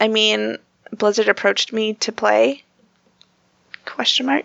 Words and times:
I 0.00 0.08
mean, 0.08 0.56
Blizzard 0.96 1.28
approached 1.28 1.74
me 1.74 1.92
to 1.94 2.10
play. 2.10 2.64
Question 3.84 4.24
mark. 4.26 4.44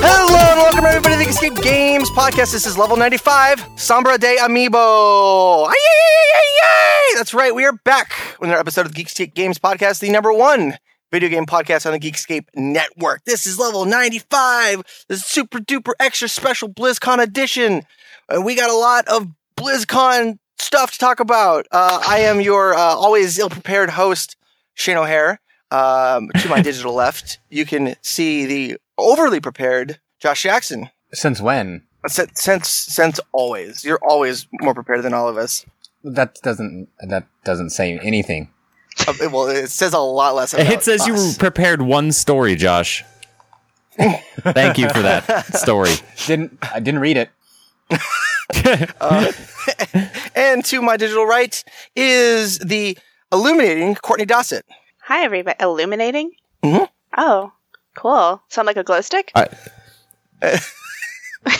Hello 0.00 0.38
and 0.38 0.60
welcome 0.60 0.86
everybody 0.86 1.16
to 1.16 1.18
the 1.18 1.24
Geekscape 1.26 1.62
Games 1.62 2.08
podcast. 2.10 2.52
This 2.52 2.64
is 2.64 2.78
level 2.78 2.96
95, 2.96 3.58
Sombra 3.76 4.18
de 4.18 4.38
Amiibo. 4.38 5.68
Ay, 5.68 5.74
yay! 5.74 7.18
That's 7.18 7.34
right, 7.34 7.54
we 7.54 7.66
are 7.66 7.72
back 7.84 8.12
with 8.40 8.48
another 8.48 8.60
episode 8.60 8.86
of 8.86 8.94
the 8.94 9.04
Geekscape 9.04 9.34
Games 9.34 9.58
podcast, 9.58 10.00
the 10.00 10.10
number 10.10 10.32
one 10.32 10.78
video 11.14 11.28
game 11.28 11.46
podcast 11.46 11.86
on 11.86 11.92
the 11.92 12.00
Geekscape 12.00 12.46
network. 12.56 13.24
This 13.24 13.46
is 13.46 13.56
level 13.56 13.84
95, 13.84 15.04
the 15.06 15.16
super 15.16 15.60
duper 15.60 15.92
extra 16.00 16.28
special 16.28 16.68
BlizzCon 16.68 17.22
edition. 17.22 17.82
And 18.28 18.44
we 18.44 18.56
got 18.56 18.68
a 18.68 18.74
lot 18.74 19.06
of 19.06 19.28
BlizzCon 19.56 20.40
stuff 20.58 20.90
to 20.90 20.98
talk 20.98 21.20
about. 21.20 21.68
Uh, 21.70 22.02
I 22.04 22.18
am 22.18 22.40
your 22.40 22.74
uh, 22.74 22.80
always 22.80 23.38
ill 23.38 23.48
prepared 23.48 23.90
host, 23.90 24.34
Shane 24.74 24.96
O'Hare. 24.96 25.40
Um, 25.70 26.30
to 26.40 26.48
my 26.48 26.60
digital 26.70 26.94
left, 26.94 27.38
you 27.48 27.64
can 27.64 27.94
see 28.02 28.44
the 28.44 28.76
overly 28.98 29.38
prepared 29.38 30.00
Josh 30.18 30.42
Jackson. 30.42 30.90
Since 31.12 31.40
when? 31.40 31.82
Since 32.08 32.42
since, 32.42 32.68
since 32.68 33.20
always, 33.30 33.84
you're 33.84 34.02
always 34.02 34.48
more 34.60 34.74
prepared 34.74 35.04
than 35.04 35.14
all 35.14 35.28
of 35.28 35.36
us. 35.36 35.64
That 36.02 36.34
doesn't 36.42 36.88
that 36.98 37.28
doesn't 37.44 37.70
say 37.70 38.00
anything. 38.00 38.50
Uh, 39.06 39.14
well, 39.32 39.46
it 39.48 39.68
says 39.70 39.92
a 39.92 39.98
lot 39.98 40.34
less. 40.34 40.54
About 40.54 40.66
It 40.66 40.82
says 40.82 41.06
you 41.06 41.32
prepared 41.38 41.82
one 41.82 42.12
story, 42.12 42.54
Josh. 42.56 43.04
Thank 43.96 44.78
you 44.78 44.88
for 44.90 45.00
that 45.02 45.54
story. 45.56 45.92
Didn't 46.26 46.58
I 46.62 46.80
didn't 46.80 47.00
read 47.00 47.16
it. 47.16 47.30
and 50.34 50.64
to 50.64 50.82
my 50.82 50.96
digital 50.96 51.26
right 51.26 51.62
is 51.94 52.58
the 52.58 52.98
illuminating 53.32 53.94
Courtney 53.96 54.26
Dossett. 54.26 54.62
Hi, 55.02 55.22
everybody. 55.24 55.56
Illuminating? 55.60 56.32
Mhm. 56.62 56.88
Oh, 57.16 57.52
cool. 57.94 58.42
Sound 58.48 58.66
like 58.66 58.76
a 58.76 58.82
glow 58.84 59.00
stick? 59.00 59.30
I, 59.34 59.48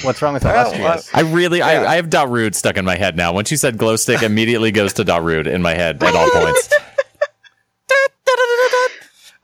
What's 0.02 0.22
wrong 0.22 0.32
with 0.34 0.44
Well, 0.44 0.72
illustrious? 0.72 1.10
I 1.14 1.20
really, 1.20 1.58
Yeah. 1.58 1.66
I, 1.82 1.92
I 1.92 1.96
have 1.96 2.08
Darude 2.08 2.54
stuck 2.54 2.76
in 2.78 2.84
my 2.86 2.96
head 2.96 3.16
now. 3.16 3.32
Once 3.32 3.50
you 3.50 3.56
said 3.56 3.76
glow 3.76 3.96
stick, 3.96 4.22
immediately 4.22 4.70
goes 4.72 4.94
to 4.94 5.04
Darude 5.04 5.46
in 5.46 5.60
my 5.62 5.74
head 5.74 6.02
at 6.02 6.14
all 6.14 6.30
points. 6.30 6.70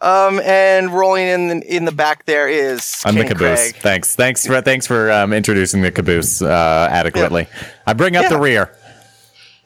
Um, 0.02 0.40
and 0.40 0.90
rolling 0.90 1.26
in 1.26 1.48
the, 1.48 1.76
in 1.76 1.84
the 1.84 1.92
back 1.92 2.24
there 2.24 2.48
is 2.48 3.02
I'm 3.04 3.16
the 3.16 3.24
caboose. 3.24 3.72
Craig. 3.72 3.76
Thanks, 3.76 4.16
thanks 4.16 4.46
for 4.46 4.60
thanks 4.62 4.86
for 4.86 5.10
um, 5.10 5.34
introducing 5.34 5.82
the 5.82 5.90
caboose 5.90 6.40
uh, 6.40 6.88
adequately. 6.90 7.48
I 7.86 7.92
bring 7.92 8.16
up 8.16 8.28
the 8.30 8.38
rear. 8.38 8.74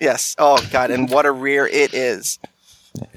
Yes. 0.01 0.35
Oh 0.39 0.59
God, 0.73 0.91
and 0.91 1.09
what 1.09 1.25
a 1.25 1.31
rear 1.31 1.67
it 1.67 1.95
is. 1.95 2.41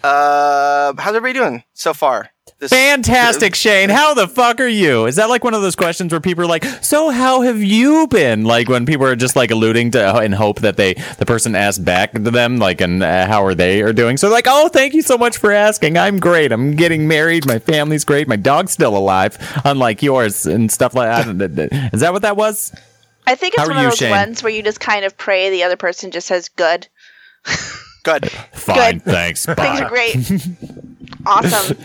Uh, 0.04 0.94
how's 0.98 1.16
everybody 1.16 1.34
doing 1.34 1.64
so 1.74 1.94
far? 1.94 2.30
This- 2.60 2.72
Fantastic, 2.72 3.54
Shane. 3.54 3.90
How 3.90 4.16
the 4.16 4.28
fuck 4.28 4.60
are 4.60 4.68
you? 4.68 5.06
Is 5.06 5.18
that 5.18 5.30
like 5.30 5.44
one 5.44 5.54
of 5.54 5.62
those 5.62 5.76
questions 5.76 6.12
where 6.12 6.20
people 6.20 6.44
are 6.44 6.48
like, 6.48 6.64
"So 6.82 7.10
how 7.12 7.42
have 7.42 7.62
you 7.62 8.08
been?" 8.08 8.46
Like 8.46 8.68
when 8.68 8.88
people 8.88 9.06
are 9.06 9.16
just 9.16 9.36
like 9.36 9.52
alluding 9.52 9.92
to 9.92 10.22
in 10.24 10.32
hope 10.32 10.62
that 10.62 10.76
they 10.78 10.96
the 11.20 11.26
person 11.28 11.56
asks 11.56 11.78
back 11.78 12.14
to 12.14 12.20
them, 12.20 12.58
like, 12.58 12.82
"And 12.82 13.04
uh, 13.04 13.28
how 13.28 13.46
are 13.46 13.54
they 13.54 13.82
are 13.84 13.94
doing?" 13.94 14.18
So 14.18 14.30
like, 14.30 14.46
"Oh, 14.48 14.70
thank 14.70 14.96
you 14.96 15.04
so 15.04 15.18
much 15.20 15.38
for 15.38 15.52
asking. 15.52 15.98
I'm 16.00 16.20
great. 16.20 16.52
I'm 16.52 16.76
getting 16.76 17.08
married. 17.08 17.46
My 17.46 17.60
family's 17.60 18.04
great. 18.06 18.28
My 18.28 18.38
dog's 18.38 18.72
still 18.72 18.98
alive, 18.98 19.38
unlike 19.64 20.02
yours 20.02 20.48
and 20.48 20.72
stuff 20.72 20.96
like 20.96 21.10
that." 21.28 21.90
Is 21.94 22.00
that 22.02 22.14
what 22.14 22.24
that 22.24 22.38
was? 22.38 22.74
I 23.28 23.36
think 23.36 23.54
it's 23.54 23.62
How 23.62 23.68
are 23.68 23.70
one 23.70 23.78
of 23.78 23.84
you, 23.84 23.90
those 23.90 24.00
Shane? 24.00 24.10
ones 24.10 24.42
where 24.42 24.52
you 24.52 24.64
just 24.64 24.80
kind 24.80 25.06
of 25.06 25.16
pray 25.16 25.52
the 25.52 25.64
other 25.64 25.78
person 25.78 26.10
just 26.10 26.26
says 26.28 26.50
good. 26.50 26.88
Good. 28.04 28.32
Fine, 28.54 29.00
Good. 29.00 29.04
thanks. 29.04 29.46
Things 29.46 29.82
are 29.82 29.90
great. 29.90 30.16
awesome. 31.26 31.78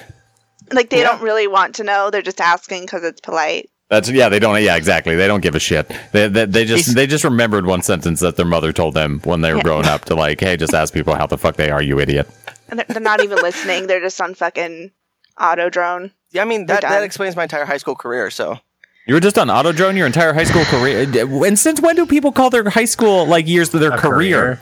Like 0.72 0.90
they 0.90 0.98
Yeah. 1.00 1.04
don't 1.10 1.22
really 1.22 1.46
want 1.46 1.74
to 1.76 1.84
know; 1.84 2.10
they're 2.10 2.22
just 2.22 2.40
asking 2.40 2.82
because 2.82 3.04
it's 3.04 3.20
polite. 3.20 3.68
That's 3.88 4.08
yeah. 4.08 4.28
They 4.28 4.38
don't. 4.38 4.62
Yeah, 4.62 4.76
exactly. 4.76 5.16
They 5.16 5.26
don't 5.26 5.40
give 5.42 5.54
a 5.54 5.60
shit. 5.60 5.90
They 6.12 6.28
they, 6.28 6.46
they 6.46 6.64
just 6.64 6.86
He's- 6.86 6.94
they 6.94 7.06
just 7.06 7.24
remembered 7.24 7.66
one 7.66 7.82
sentence 7.82 8.20
that 8.20 8.36
their 8.36 8.46
mother 8.46 8.72
told 8.72 8.94
them 8.94 9.20
when 9.24 9.40
they 9.42 9.50
were 9.52 9.58
Yeah. 9.58 9.62
growing 9.64 9.86
up 9.86 10.04
to 10.06 10.14
like, 10.14 10.40
hey, 10.40 10.56
just 10.56 10.72
ask 10.74 10.94
people 10.94 11.14
how 11.14 11.26
the 11.26 11.36
fuck 11.38 11.56
they 11.56 11.70
are, 11.70 11.82
you 11.82 11.98
idiot. 12.00 12.28
And 12.68 12.78
they're, 12.78 12.86
they're 12.88 13.00
not 13.02 13.22
even 13.22 13.38
listening; 13.38 13.86
they're 13.86 14.00
just 14.00 14.20
on 14.20 14.34
fucking 14.34 14.92
auto 15.40 15.68
drone. 15.68 16.12
Yeah, 16.30 16.42
I 16.42 16.44
mean 16.46 16.66
that 16.66 16.80
that 16.82 17.02
explains 17.02 17.36
my 17.36 17.42
entire 17.42 17.66
high 17.66 17.76
school 17.76 17.94
career. 17.96 18.30
So 18.30 18.58
You 19.06 19.12
were 19.14 19.20
just 19.20 19.36
on 19.36 19.50
auto 19.50 19.72
drone 19.72 19.96
your 19.98 20.06
entire 20.06 20.32
high 20.32 20.44
school 20.44 20.64
career. 20.64 21.06
And 21.44 21.58
since 21.58 21.80
when 21.82 21.96
do 21.96 22.06
people 22.06 22.32
call 22.32 22.48
their 22.48 22.70
high 22.70 22.86
school 22.86 23.26
like 23.26 23.46
years 23.46 23.68
to 23.70 23.78
their 23.78 23.92
A 23.92 23.98
career? 23.98 24.58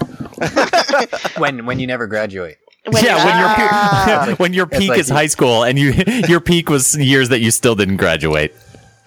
When 1.39 1.67
when 1.67 1.79
you 1.79 1.87
never 1.87 2.07
graduate. 2.07 2.59
When 2.91 3.05
yeah, 3.05 3.17
you're- 3.17 3.25
when 3.31 3.39
your 3.39 3.49
Ah. 3.51 4.25
peak, 4.29 4.39
when 4.39 4.53
your 4.55 4.67
peak 4.67 4.89
like 4.91 4.99
is 4.99 5.09
you- 5.11 5.15
high 5.15 5.27
school 5.27 5.65
and 5.65 5.79
you 5.79 5.93
your 6.29 6.41
peak 6.41 6.69
was 6.71 6.97
years 6.97 7.29
that 7.29 7.41
you 7.41 7.51
still 7.51 7.75
didn't 7.75 7.97
graduate. 7.99 8.55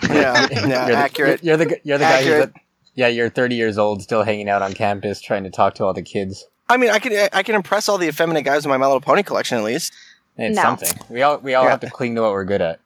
yeah, 0.03 0.47
yeah, 0.51 0.59
You're 0.67 0.85
the, 0.87 0.93
accurate. 0.95 1.43
You're 1.43 1.57
the 1.57 1.79
you're 1.83 1.97
the 1.97 2.03
guy 2.03 2.17
who's 2.23 2.27
Accurate. 2.33 2.49
at, 2.55 2.61
yeah. 2.95 3.07
You're 3.07 3.29
30 3.29 3.55
years 3.55 3.77
old, 3.77 4.01
still 4.03 4.23
hanging 4.23 4.49
out 4.49 4.61
on 4.61 4.73
campus, 4.73 5.21
trying 5.21 5.43
to 5.45 5.49
talk 5.49 5.75
to 5.75 5.85
all 5.85 5.93
the 5.93 6.01
kids. 6.03 6.45
I 6.69 6.77
mean, 6.77 6.89
I 6.91 6.99
can 6.99 7.29
I 7.33 7.43
can 7.43 7.55
impress 7.55 7.89
all 7.89 7.97
the 7.97 8.07
effeminate 8.07 8.45
guys 8.45 8.57
with 8.65 8.67
my 8.69 8.77
My 8.77 8.85
Little 8.85 9.01
Pony 9.01 9.23
collection 9.23 9.57
at 9.57 9.63
least. 9.63 9.93
It's 10.37 10.55
No. 10.55 10.61
something. 10.63 10.89
We 11.09 11.21
all 11.21 11.37
we 11.39 11.53
all 11.55 11.63
Yeah. 11.65 11.71
have 11.71 11.79
to 11.81 11.89
cling 11.89 12.15
to 12.15 12.21
what 12.21 12.31
we're 12.31 12.45
good 12.45 12.61
at. 12.61 12.79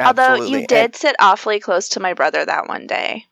Although 0.00 0.22
Absolutely. 0.22 0.60
you 0.60 0.66
did 0.66 0.94
sit 0.94 1.16
awfully 1.18 1.58
close 1.58 1.88
to 1.90 2.00
my 2.00 2.14
brother 2.14 2.44
that 2.44 2.68
one 2.68 2.86
day. 2.86 3.26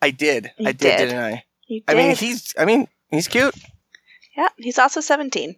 I 0.00 0.10
did. 0.10 0.50
You 0.56 0.68
I 0.68 0.72
did, 0.72 0.78
did. 0.78 0.96
didn't 1.08 1.18
I? 1.22 1.44
You 1.66 1.82
I 1.86 1.94
mean, 1.94 2.16
he's. 2.16 2.54
I 2.58 2.64
mean, 2.64 2.88
he's 3.10 3.28
cute. 3.28 3.54
Yeah, 4.36 4.48
he's 4.58 4.78
also 4.78 5.00
seventeen. 5.00 5.56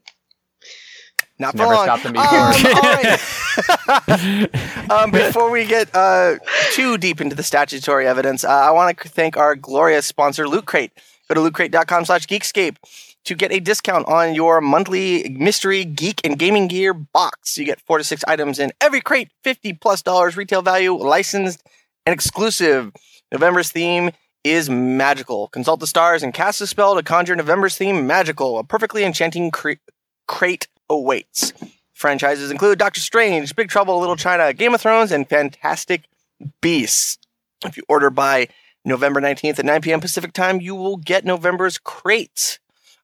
Not 1.39 1.53
for 1.53 1.59
Never 1.59 1.75
long. 1.75 1.85
stopped 1.85 2.03
him 2.03 2.17
Um, 2.17 2.27
all 2.27 2.53
right. 2.95 4.91
um, 4.91 5.11
before 5.11 5.51
we 5.51 5.65
get 5.65 5.89
uh, 5.95 6.37
too 6.73 6.99
deep 6.99 7.21
into 7.21 7.35
the 7.35 7.43
statutory 7.43 8.07
evidence, 8.07 8.45
uh, 8.45 8.49
I 8.49 8.71
want 8.71 8.97
to 8.97 9.09
thank 9.09 9.37
our 9.37 9.57
glorious 9.57 10.07
sponsor, 10.07 10.47
Loot 10.47 10.67
Crate. 10.67 10.93
Go 11.29 11.35
to 11.35 11.41
lootcrate.com 11.51 12.05
slash 12.05 12.27
geekscape 12.27 12.77
to 13.25 13.35
get 13.35 13.51
a 13.53 13.61
discount 13.61 14.07
on 14.07 14.35
your 14.35 14.61
monthly 14.61 15.29
mystery 15.31 15.85
geek 15.85 16.21
and 16.25 16.39
gaming 16.39 16.69
gear 16.69 16.93
box. 16.93 17.57
You 17.57 17.65
get 17.65 17.81
four 17.81 17.99
to 17.99 18.05
six 18.05 18.23
items 18.29 18.59
in 18.59 18.71
every 18.81 19.01
crate, 19.01 19.31
50 19.43 19.73
plus 19.75 20.03
dollars 20.03 20.37
retail 20.37 20.63
value, 20.63 20.93
licensed 20.95 21.63
and 22.05 22.13
exclusive. 22.13 22.93
November's 23.33 23.71
theme 23.73 24.11
is 24.45 24.69
magical. 24.69 25.49
Consult 25.49 25.81
the 25.81 25.87
stars 25.87 26.23
and 26.23 26.35
cast 26.35 26.61
a 26.61 26.67
spell 26.67 26.95
to 26.97 27.03
conjure 27.03 27.37
November's 27.37 27.77
theme 27.77 28.07
magical. 28.07 28.59
A 28.59 28.65
perfectly 28.65 29.05
enchanting 29.05 29.51
cre- 29.51 29.73
crate 30.27 30.69
awaits. 30.89 31.53
Franchises 31.93 32.51
include 32.51 32.79
Doctor 32.79 33.01
Strange, 33.01 33.55
Big 33.55 33.69
Trouble 33.69 34.01
Little 34.01 34.17
China, 34.17 34.53
Game 34.53 34.75
of 34.75 34.81
Thrones, 34.81 35.13
and 35.13 35.29
Fantastic 35.29 36.05
Beasts. 36.61 37.19
If 37.65 37.77
you 37.77 37.85
order 37.89 38.11
by 38.11 38.49
November 38.85 39.21
19th 39.21 39.61
at 39.61 39.65
9 39.65 39.81
p.m. 39.83 40.01
Pacific 40.01 40.33
time, 40.33 40.61
you 40.61 40.75
will 40.75 40.97
get 40.97 41.25
November's 41.25 41.79
crate. 41.79 42.59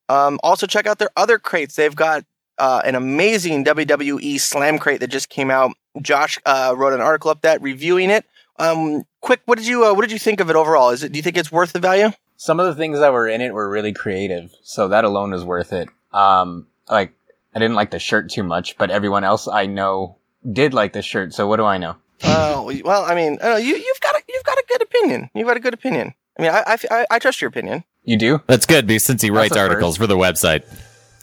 Um, 0.09 0.41
also, 0.43 0.67
check 0.67 0.87
out 0.87 0.99
their 0.99 1.11
other 1.17 1.39
crates. 1.39 1.77
They've 1.77 1.95
got 1.95 2.25
uh, 2.59 2.83
an 2.85 2.97
amazing 2.97 3.65
WWE 3.65 4.41
Slam 4.41 4.79
crate 4.79 5.01
that 5.01 5.09
just 5.09 5.29
came 5.29 5.51
out. 5.51 5.73
Josh 6.03 6.39
uh, 6.45 6.75
wrote 6.77 6.93
an 6.93 7.01
article 7.01 7.31
up 7.31 7.43
that 7.43 7.63
reviewing 7.63 8.11
it. 8.11 8.25
Um, 8.59 9.05
quick, 9.29 9.43
what 9.45 9.59
did 9.59 9.67
you 9.67 9.85
uh, 9.85 9.93
what 9.93 10.01
did 10.01 10.11
you 10.11 10.19
think 10.19 10.41
of 10.41 10.49
it 10.49 10.57
overall? 10.57 10.89
Is 10.89 11.03
it 11.03 11.13
do 11.13 11.19
you 11.19 11.23
think 11.23 11.37
it's 11.37 11.53
worth 11.53 11.75
the 11.75 11.81
value? 11.81 12.11
Some 12.39 12.59
of 12.59 12.67
the 12.67 12.75
things 12.75 12.99
that 12.99 13.13
were 13.13 13.29
in 13.29 13.43
it 13.43 13.53
were 13.53 13.69
really 13.69 13.93
creative, 13.93 14.55
so 14.63 14.89
that 14.89 15.05
alone 15.05 15.35
is 15.35 15.45
worth 15.45 15.73
it. 15.73 15.91
Um, 16.15 16.67
like 16.89 17.13
I 17.55 17.59
didn't 17.59 17.75
like 17.75 17.91
the 17.91 17.99
shirt 17.99 18.31
too 18.31 18.43
much, 18.43 18.79
but 18.79 18.91
everyone 18.91 19.25
else 19.25 19.47
I 19.47 19.67
know 19.67 20.17
did 20.51 20.73
like 20.73 20.95
the 20.95 21.03
shirt. 21.03 21.35
So 21.35 21.47
what 21.47 21.59
do 21.59 21.65
I 21.65 21.77
know? 21.77 21.97
Uh, 22.23 22.73
well, 22.83 23.05
I 23.05 23.15
mean, 23.15 23.39
uh, 23.45 23.57
you 23.57 23.77
you've 23.77 24.01
got 24.01 24.15
a, 24.15 24.23
you've 24.27 24.45
got 24.45 24.57
a 24.57 24.65
good 24.67 24.83
opinion. 24.83 25.31
You've 25.35 25.47
got 25.47 25.59
a 25.59 25.61
good 25.61 25.75
opinion. 25.75 26.15
I 26.39 26.43
mean, 26.43 26.51
I 26.51 26.63
I, 26.67 26.79
I, 26.91 27.07
I 27.11 27.19
trust 27.19 27.43
your 27.43 27.51
opinion. 27.51 27.85
You 28.05 28.17
do? 28.17 28.41
That's 28.47 28.65
good 28.65 28.87
because 28.87 29.05
since 29.05 29.21
he 29.21 29.31
writes 29.31 29.55
a 29.55 29.59
first. 29.59 29.69
articles 29.71 29.97
for 29.99 30.07
the 30.07 30.17
website. 30.17 30.65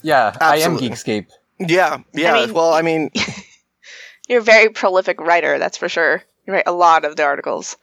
Yeah, 0.03 0.37
I 0.39 0.57
am 0.57 0.77
Geekscape. 0.77 1.25
Yeah, 1.59 2.03
yeah. 2.13 2.35
I 2.35 2.45
mean- 2.45 2.53
well, 2.53 2.71
I 2.71 2.83
mean, 2.83 3.09
You're 4.27 4.39
a 4.39 4.43
very 4.43 4.69
prolific 4.69 5.19
writer, 5.21 5.59
that's 5.59 5.77
for 5.77 5.87
sure. 5.87 6.23
You 6.45 6.53
write 6.53 6.67
a 6.67 6.71
lot 6.71 7.05
of 7.05 7.15
the 7.15 7.23
articles. 7.23 7.77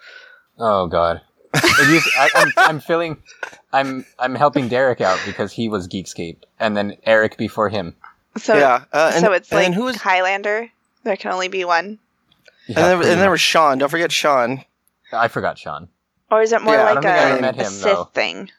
Oh 0.59 0.87
God. 0.87 1.20
If 1.55 1.88
you- 2.06 2.12
I, 2.19 2.29
I'm, 2.35 2.53
I'm 2.56 2.81
filling, 2.81 3.23
I'm, 3.73 4.06
I'm 4.19 4.35
helping 4.35 4.69
Derek 4.69 5.00
out 5.00 5.19
because 5.26 5.53
he 5.53 5.69
was 5.69 5.87
Geekscape, 5.88 6.38
and 6.59 6.76
then 6.76 6.97
Eric 7.05 7.37
before 7.37 7.69
him. 7.69 7.94
So 8.38 8.55
yeah. 8.56 8.85
Uh, 8.93 9.11
and, 9.14 9.25
so 9.25 9.32
it's 9.32 9.50
and 9.53 9.61
like 9.61 9.75
who 9.75 9.85
was 9.85 9.97
Highlander. 9.97 10.69
There 11.05 11.17
can 11.17 11.32
only 11.32 11.49
be 11.49 11.64
one. 11.64 11.99
Yeah, 12.69 12.76
and 12.79 12.85
then, 12.87 12.97
pretty 12.99 13.12
and 13.12 13.20
there 13.20 13.31
was 13.31 13.41
Sean. 13.41 13.76
Don't 13.79 13.88
forget 13.91 14.11
Sean. 14.12 14.64
I 15.12 15.29
forgot 15.29 15.59
Sean. 15.59 15.88
Or 16.31 16.41
is 16.41 16.53
it 16.53 16.62
more 16.62 16.75
Yeah, 16.75 16.85
like 16.85 16.94
don't 16.94 17.03
think 17.03 17.14
I 17.14 17.19
a, 17.29 17.32
ever 17.32 17.41
met 17.43 17.55
a 17.56 17.59
him, 17.59 17.64
Sith 17.73 17.82
though. 17.85 18.05
thing? 18.05 18.50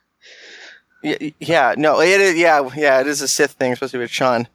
Yeah, 1.02 1.30
yeah, 1.40 1.74
no, 1.78 2.00
it 2.02 2.22
is. 2.22 2.36
Yeah, 2.36 2.70
yeah, 2.76 3.02
it 3.02 3.08
is 3.08 3.22
a 3.22 3.28
Sith 3.28 3.52
thing, 3.54 3.74
supposed 3.74 3.92
to 3.94 3.98
be 3.98 4.04
with 4.04 4.12
Sean. 4.12 4.48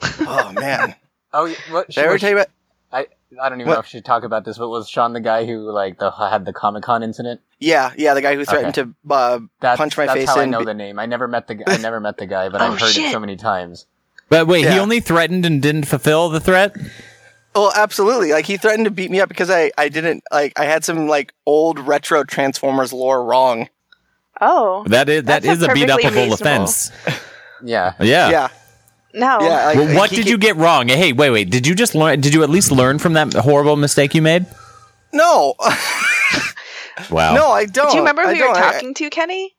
Oh 0.20 0.52
man, 0.52 0.94
Oh, 1.32 1.52
what? 1.70 1.88
did 1.88 1.98
I 1.98 2.02
ever 2.02 2.12
was- 2.12 2.20
tell 2.20 2.30
you 2.30 2.36
about? 2.36 2.48
I 3.40 3.48
don't 3.48 3.60
even 3.60 3.68
What? 3.68 3.74
know 3.74 3.80
if 3.80 3.86
we 3.86 3.90
should 3.90 4.04
talk 4.04 4.24
about 4.24 4.44
this, 4.44 4.58
but 4.58 4.68
was 4.68 4.88
Sean 4.88 5.12
the 5.12 5.20
guy 5.20 5.46
who 5.46 5.70
like 5.70 5.98
the 5.98 6.10
had 6.10 6.44
the 6.44 6.52
Comic 6.52 6.82
Con 6.82 7.02
incident? 7.02 7.40
Yeah, 7.58 7.92
yeah, 7.96 8.14
the 8.14 8.20
guy 8.22 8.34
who 8.34 8.44
threatened 8.44 8.74
to 8.74 8.94
uh, 9.10 9.40
That's, 9.60 9.78
punch 9.78 9.96
my 9.96 10.06
that's 10.06 10.18
face 10.18 10.28
how 10.28 10.40
I 10.40 10.44
in. 10.44 10.50
know 10.50 10.64
the 10.64 10.74
name. 10.74 10.98
I 10.98 11.06
never 11.06 11.28
met 11.28 11.46
the 11.46 11.54
g- 11.56 11.64
I 11.66 11.76
never 11.78 12.00
met 12.00 12.18
the 12.18 12.26
guy, 12.26 12.48
but 12.48 12.60
Oh, 12.60 12.64
I've 12.72 12.80
heard 12.80 12.96
it 12.96 13.12
so 13.12 13.20
many 13.20 13.36
times. 13.36 13.86
But 14.28 14.46
wait, 14.46 14.68
he 14.68 14.78
only 14.78 15.00
threatened 15.00 15.44
and 15.46 15.60
didn't 15.62 15.84
fulfill 15.84 16.28
the 16.30 16.40
threat. 16.40 16.74
Oh, 17.54 17.70
absolutely! 17.76 18.32
Like 18.32 18.46
he 18.46 18.56
threatened 18.56 18.86
to 18.86 18.90
beat 18.90 19.10
me 19.10 19.20
up 19.20 19.28
because 19.28 19.50
I 19.50 19.70
I 19.76 19.88
didn't 19.90 20.24
like 20.32 20.58
I 20.58 20.64
had 20.64 20.84
some 20.84 21.06
like 21.06 21.34
old 21.46 21.78
retro 21.78 22.24
Transformers 22.24 22.92
lore 22.92 23.24
wrong. 23.24 23.68
Oh. 24.40 24.84
that 24.88 25.08
is 25.08 25.24
that 25.24 25.44
is 25.44 25.62
a 25.62 25.70
a 25.70 25.74
beat 25.74 25.86
perfectly 25.88 26.10
upable 26.10 26.30
reasonable- 26.30 26.34
offense. 26.34 26.90
Yeah. 27.64 27.92
Yeah. 28.00 28.30
Yeah, 28.30 28.48
No. 29.14 29.38
yeah. 29.40 29.66
Like, 29.66 29.76
Well, 29.76 29.96
what 29.96 30.10
he 30.10 30.16
did 30.16 30.24
ca- 30.24 30.30
you 30.30 30.38
get 30.38 30.56
wrong? 30.56 30.88
Hey, 30.88 31.12
wait, 31.12 31.30
wait. 31.30 31.50
Did 31.50 31.66
you 31.66 31.74
just 31.74 31.94
learn? 31.94 32.20
Did 32.20 32.32
you 32.34 32.42
at 32.42 32.50
least 32.50 32.70
learn 32.72 32.98
from 32.98 33.12
that 33.14 33.32
horrible 33.34 33.76
mistake 33.76 34.14
you 34.14 34.22
made? 34.22 34.46
No, 35.12 35.54
Wow. 37.10 37.34
no, 37.34 37.48
I 37.50 37.66
don't. 37.66 37.88
Do 37.90 37.96
you 37.96 38.00
remember 38.02 38.22
who 38.22 38.28
I 38.28 38.32
you're 38.32 38.46
don't. 38.48 38.56
I- 38.56 38.72
talking 38.72 38.94
to, 38.94 39.10
Kenny? 39.10 39.54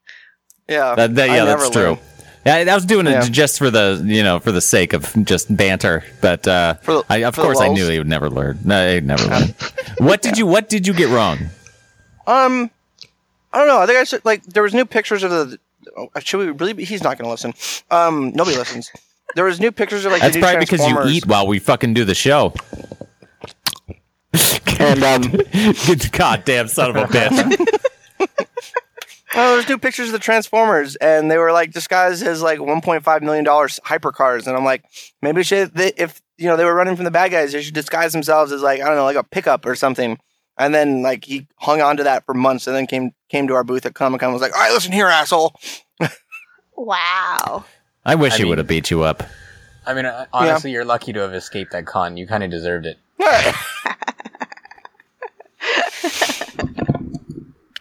yeah, 0.67 0.95
That, 0.95 1.15
that- 1.15 1.29
yeah, 1.29 1.43
never 1.43 1.61
that's 1.61 1.69
true. 1.71 1.83
learned. 1.83 1.99
Yeah, 2.45 2.55
I 2.55 2.75
was 2.75 2.85
doing 2.85 3.07
it 3.07 3.11
Yeah. 3.11 3.21
just 3.29 3.57
for 3.57 3.69
the 3.71 4.01
you 4.05 4.21
know 4.21 4.39
for 4.39 4.51
the 4.51 4.59
sake 4.59 4.91
of 4.93 5.13
just 5.25 5.55
banter, 5.55 6.03
but 6.21 6.45
uh, 6.47 6.73
For 6.81 6.95
the- 6.95 7.03
I, 7.09 7.17
of 7.23 7.35
for 7.35 7.41
course 7.43 7.61
I 7.61 7.69
knew 7.69 7.87
he 7.87 7.97
would 7.99 8.07
never 8.07 8.29
learn. 8.29 8.59
No, 8.65 8.93
he'd 8.93 9.05
never 9.05 9.23
learn. 9.29 9.55
what 9.99 10.21
did 10.21 10.37
you 10.37 10.45
What 10.45 10.67
did 10.69 10.85
you 10.85 10.93
get 10.93 11.07
wrong? 11.09 11.37
Um, 12.27 12.69
I 13.53 13.59
don't 13.59 13.67
know. 13.67 13.79
I 13.79 13.85
think 13.85 13.97
I 13.99 14.03
should 14.03 14.25
like 14.25 14.43
there 14.43 14.63
was 14.63 14.73
new 14.73 14.85
pictures 14.85 15.23
of 15.23 15.31
the. 15.31 15.57
Oh, 15.95 16.09
should 16.19 16.39
we 16.39 16.49
really? 16.49 16.73
Be, 16.73 16.83
he's 16.83 17.03
not 17.03 17.17
going 17.17 17.25
to 17.27 17.31
listen. 17.31 17.53
Um, 17.91 18.31
nobody 18.33 18.57
listens. 18.57 18.91
There 19.35 19.45
was 19.45 19.59
new 19.59 19.71
pictures 19.71 20.05
of 20.05 20.11
like 20.11 20.21
That's 20.21 20.35
the 20.35 20.39
new 20.39 20.45
probably 20.45 20.59
because 20.65 20.87
you 20.87 21.01
eat 21.05 21.25
while 21.25 21.47
we 21.47 21.59
fucking 21.59 21.93
do 21.93 22.05
the 22.05 22.15
show. 22.15 22.53
And 24.79 25.03
um, 25.03 25.21
Goddamn 26.11 26.67
son 26.67 26.89
of 26.91 26.95
a 26.95 27.05
bitch! 27.05 27.67
oh, 29.35 29.53
there's 29.53 29.69
new 29.69 29.77
pictures 29.77 30.07
of 30.07 30.13
the 30.13 30.19
Transformers, 30.19 30.95
and 30.97 31.29
they 31.29 31.37
were 31.37 31.51
like 31.51 31.71
disguised 31.71 32.23
as 32.25 32.41
like 32.41 32.59
1.5 32.59 33.21
million 33.21 33.43
dollars 33.43 33.79
hypercars, 33.85 34.47
and 34.47 34.57
I'm 34.57 34.65
like, 34.65 34.83
maybe 35.21 35.43
should 35.43 35.73
they, 35.75 35.93
if 35.97 36.21
you 36.37 36.47
know 36.47 36.57
they 36.57 36.65
were 36.65 36.73
running 36.75 36.95
from 36.95 37.05
the 37.05 37.11
bad 37.11 37.31
guys, 37.31 37.51
they 37.51 37.61
should 37.61 37.73
disguise 37.73 38.11
themselves 38.13 38.51
as 38.51 38.61
like 38.61 38.81
I 38.81 38.85
don't 38.85 38.95
know, 38.95 39.05
like 39.05 39.15
a 39.15 39.23
pickup 39.23 39.65
or 39.65 39.75
something. 39.75 40.19
And 40.57 40.73
then 40.73 41.01
like 41.01 41.25
he 41.25 41.47
hung 41.57 41.81
on 41.81 41.97
to 41.97 42.03
that 42.03 42.25
for 42.25 42.33
months, 42.33 42.67
and 42.67 42.75
then 42.75 42.87
came 42.87 43.11
came 43.29 43.47
to 43.47 43.53
our 43.55 43.63
booth 43.63 43.85
at 43.85 43.95
Comic 43.95 44.21
Con. 44.21 44.33
Was 44.33 44.41
like, 44.41 44.53
all 44.53 44.61
right, 44.61 44.73
listen 44.73 44.91
here, 44.91 45.07
asshole. 45.07 45.55
Wow. 46.75 47.65
I 48.05 48.15
wish 48.15 48.33
I 48.33 48.37
he 48.37 48.43
mean- 48.43 48.49
would 48.49 48.57
have 48.59 48.67
beat 48.67 48.91
you 48.91 49.03
up. 49.03 49.23
I 49.85 49.93
mean, 49.93 50.05
uh, 50.05 50.25
honestly, 50.31 50.71
you're 50.71 50.85
lucky 50.85 51.11
to 51.11 51.19
have 51.19 51.33
escaped 51.33 51.73
that 51.73 51.85
con. 51.85 52.15
You 52.15 52.25
kind 52.25 52.41
of 52.43 52.49
deserved 52.49 52.85
it. 52.85 52.97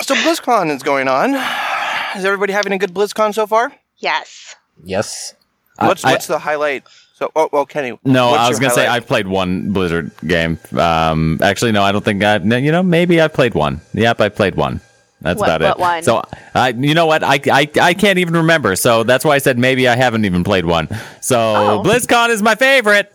so 0.02 0.14
BlizzCon 0.16 0.70
is 0.74 0.82
going 0.82 1.08
on. 1.08 1.34
Is 2.16 2.24
everybody 2.24 2.52
having 2.52 2.72
a 2.72 2.78
good 2.78 2.92
BlizzCon 2.92 3.34
so 3.34 3.46
far? 3.46 3.72
Yes. 3.98 4.56
Yes. 4.84 5.34
I- 5.78 5.88
What's 5.88 6.04
I- 6.04 6.16
the 6.16 6.38
highlight? 6.38 6.84
So, 7.14 7.30
oh 7.36 7.48
well, 7.52 7.66
Kenny. 7.66 7.96
No, 8.04 8.30
what's 8.30 8.40
I 8.40 8.48
was 8.48 8.58
gonna 8.58 8.74
say? 8.74 8.86
I've 8.86 9.06
played 9.06 9.28
one 9.28 9.70
Blizzard 9.72 10.10
game. 10.26 10.58
Um, 10.76 11.38
actually, 11.40 11.70
no, 11.70 11.84
I 11.84 11.92
don't 11.92 12.04
think 12.04 12.24
I. 12.24 12.38
You 12.38 12.72
know, 12.72 12.82
maybe 12.82 13.22
I 13.22 13.28
played 13.28 13.54
one. 13.54 13.80
Yep, 13.94 14.20
I 14.20 14.28
played 14.28 14.56
one. 14.56 14.80
That's 15.22 15.40
What- 15.40 15.56
about 15.56 15.78
what 15.78 15.78
it. 15.78 15.80
one? 15.80 16.02
So, 16.02 16.22
I, 16.54 16.68
you 16.70 16.94
know 16.94 17.06
what? 17.06 17.22
I, 17.24 17.40
I, 17.50 17.68
I 17.80 17.94
can't 17.94 18.18
even 18.18 18.34
remember. 18.34 18.76
So 18.76 19.02
that's 19.04 19.24
why 19.24 19.34
I 19.34 19.38
said 19.38 19.58
maybe 19.58 19.88
I 19.88 19.96
haven't 19.96 20.24
even 20.24 20.44
played 20.44 20.66
one. 20.66 20.88
So 21.20 21.38
Oh. 21.38 21.82
BlizzCon 21.84 22.30
is 22.30 22.42
my 22.42 22.54
favorite. 22.54 23.12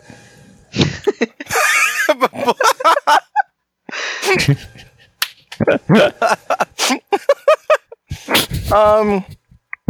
Um. 8.71 9.25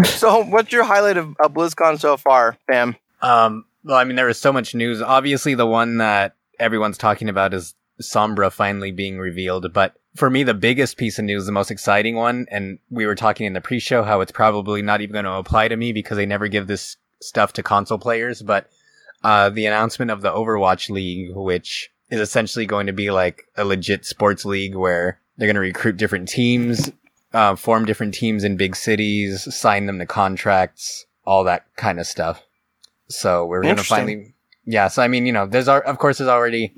So, 0.04 0.44
what's 0.46 0.72
your 0.72 0.84
highlight 0.84 1.18
of, 1.18 1.36
of 1.40 1.54
BlizzCon 1.54 2.00
so 2.00 2.18
far, 2.18 2.56
fam? 2.68 2.96
Um, 3.22 3.66
well, 3.84 3.98
I 3.98 4.04
mean, 4.04 4.16
there 4.16 4.28
was 4.28 4.40
so 4.40 4.54
much 4.54 4.75
news. 4.75 5.02
Obviously, 5.02 5.56
the 5.56 5.66
one 5.66 5.98
that 5.98 6.36
everyone's 6.60 7.00
talking 7.00 7.30
about 7.30 7.54
is 7.56 7.74
Sombra 8.00 8.52
finally 8.52 8.92
being 8.92 9.18
revealed. 9.18 9.74
But 9.74 9.96
for 10.18 10.30
me, 10.30 10.44
the 10.44 10.54
biggest 10.54 10.98
piece 10.98 11.19
of 11.19 11.25
news, 11.25 11.46
the 11.46 11.52
most 11.52 11.72
exciting 11.72 12.16
one, 12.16 12.48
and 12.50 12.80
we 12.90 13.06
were 13.06 13.16
talking 13.16 13.46
in 13.46 13.54
the 13.54 13.62
pre-show 13.62 14.04
how 14.04 14.22
it's 14.22 14.31
probably 14.31 14.81
not 14.81 15.02
even 15.02 15.14
going 15.14 15.25
to 15.25 15.34
apply 15.34 15.68
to 15.68 15.78
me 15.78 15.94
because 15.94 16.18
they 16.18 16.25
never 16.25 16.48
give 16.48 16.68
this 16.68 16.98
stuff 17.22 17.54
to 17.54 17.64
console 17.64 18.00
players. 18.00 18.42
But 18.42 18.69
uh, 19.24 19.50
the 19.50 19.66
announcement 19.66 20.12
of 20.12 20.22
the 20.22 20.31
Overwatch 20.31 20.90
League, 20.90 21.36
which 21.36 21.90
is 22.10 22.19
essentially 22.19 22.66
going 22.66 22.88
to 22.88 22.94
be 22.94 23.12
like 23.12 23.44
a 23.56 23.66
legit 23.66 24.06
sports 24.06 24.44
league 24.44 24.75
where 24.75 25.19
they're 25.38 25.48
going 25.48 25.56
to 25.56 25.62
recruit 25.62 25.98
different 25.98 26.30
teams, 26.30 26.92
uh, 27.34 27.56
form 27.56 27.86
different 27.86 28.13
teams 28.13 28.44
in 28.44 28.58
big 28.58 28.75
cities, 28.75 29.54
sign 29.56 29.86
them 29.86 30.00
to 30.00 30.06
contracts, 30.06 31.06
all 31.25 31.44
that 31.44 31.66
kind 31.75 32.00
of 32.00 32.08
stuff. 32.08 32.42
So 33.10 33.46
we're 33.46 33.62
going 33.62 33.75
to 33.75 33.84
finally, 33.84 34.34
yeah. 34.66 34.88
So 34.88 35.04
I 35.04 35.08
mean, 35.08 35.25
you 35.25 35.34
know, 35.34 35.46
there's 35.46 35.68
of 35.68 35.98
course 36.00 36.18
there's 36.18 36.30
already, 36.30 36.74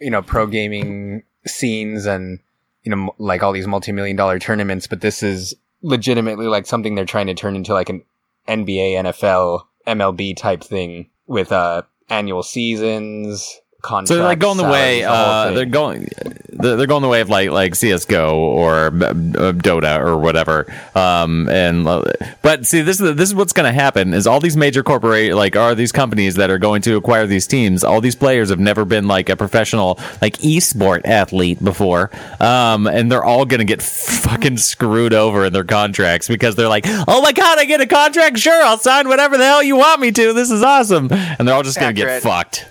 you 0.00 0.10
know, 0.10 0.22
pro 0.22 0.46
gaming 0.46 1.24
scenes 1.46 2.06
and 2.06 2.40
you 2.84 2.94
know, 2.94 3.14
like 3.18 3.42
all 3.42 3.52
these 3.52 3.66
multi-million 3.66 4.16
dollar 4.16 4.38
tournaments, 4.38 4.86
but 4.86 5.00
this 5.00 5.22
is 5.22 5.54
legitimately 5.82 6.46
like 6.46 6.66
something 6.66 6.94
they're 6.94 7.04
trying 7.04 7.26
to 7.26 7.34
turn 7.34 7.56
into 7.56 7.72
like 7.72 7.88
an 7.88 8.02
NBA, 8.48 8.94
NFL, 8.94 9.62
MLB 9.86 10.36
type 10.36 10.62
thing 10.62 11.10
with 11.26 11.50
uh 11.50 11.82
annual 12.08 12.42
seasons. 12.42 13.60
Contracts, 13.84 14.08
So 14.08 14.16
they're 14.16 14.24
like 14.24 14.38
going 14.38 14.56
the 14.56 14.64
way. 14.64 15.02
the 15.02 15.10
Uh, 15.10 15.50
they're 15.52 15.66
going. 15.66 16.08
They're 16.48 16.76
they're 16.76 16.86
going 16.86 17.02
the 17.02 17.08
way 17.08 17.20
of 17.20 17.28
like 17.28 17.50
like 17.50 17.74
CS:GO 17.74 18.34
or 18.34 18.86
uh, 18.86 18.90
Dota 19.52 20.00
or 20.00 20.16
whatever. 20.16 20.72
Um, 20.94 21.50
and 21.50 21.86
uh, 21.86 22.02
but 22.40 22.64
see, 22.64 22.80
this 22.80 22.98
is 22.98 23.14
this 23.16 23.28
is 23.28 23.34
what's 23.34 23.52
going 23.52 23.70
to 23.70 23.78
happen 23.78 24.14
is 24.14 24.26
all 24.26 24.40
these 24.40 24.56
major 24.56 24.82
corporate 24.82 25.34
like 25.34 25.54
are 25.54 25.74
these 25.74 25.92
companies 25.92 26.36
that 26.36 26.48
are 26.48 26.56
going 26.56 26.80
to 26.82 26.96
acquire 26.96 27.26
these 27.26 27.46
teams. 27.46 27.84
All 27.84 28.00
these 28.00 28.14
players 28.14 28.48
have 28.48 28.58
never 28.58 28.86
been 28.86 29.06
like 29.06 29.28
a 29.28 29.36
professional 29.36 29.98
like 30.22 30.38
esport 30.38 31.02
athlete 31.04 31.62
before. 31.62 32.10
Um, 32.40 32.86
and 32.86 33.12
they're 33.12 33.24
all 33.24 33.44
going 33.44 33.58
to 33.58 33.66
get 33.66 33.82
fucking 33.82 34.56
screwed 34.56 35.12
over 35.12 35.44
in 35.44 35.52
their 35.52 35.64
contracts 35.64 36.26
because 36.26 36.56
they're 36.56 36.68
like, 36.68 36.84
oh 36.86 37.20
my 37.20 37.32
god, 37.32 37.58
I 37.58 37.66
get 37.66 37.82
a 37.82 37.86
contract. 37.86 38.38
Sure, 38.38 38.62
I'll 38.64 38.78
sign 38.78 39.08
whatever 39.08 39.36
the 39.36 39.44
hell 39.44 39.62
you 39.62 39.76
want 39.76 40.00
me 40.00 40.10
to. 40.12 40.32
This 40.32 40.50
is 40.50 40.62
awesome. 40.62 41.08
And 41.12 41.46
they're 41.46 41.54
all 41.54 41.62
just 41.62 41.78
going 41.78 41.94
to 41.94 42.00
get 42.00 42.22
fucked. 42.22 42.66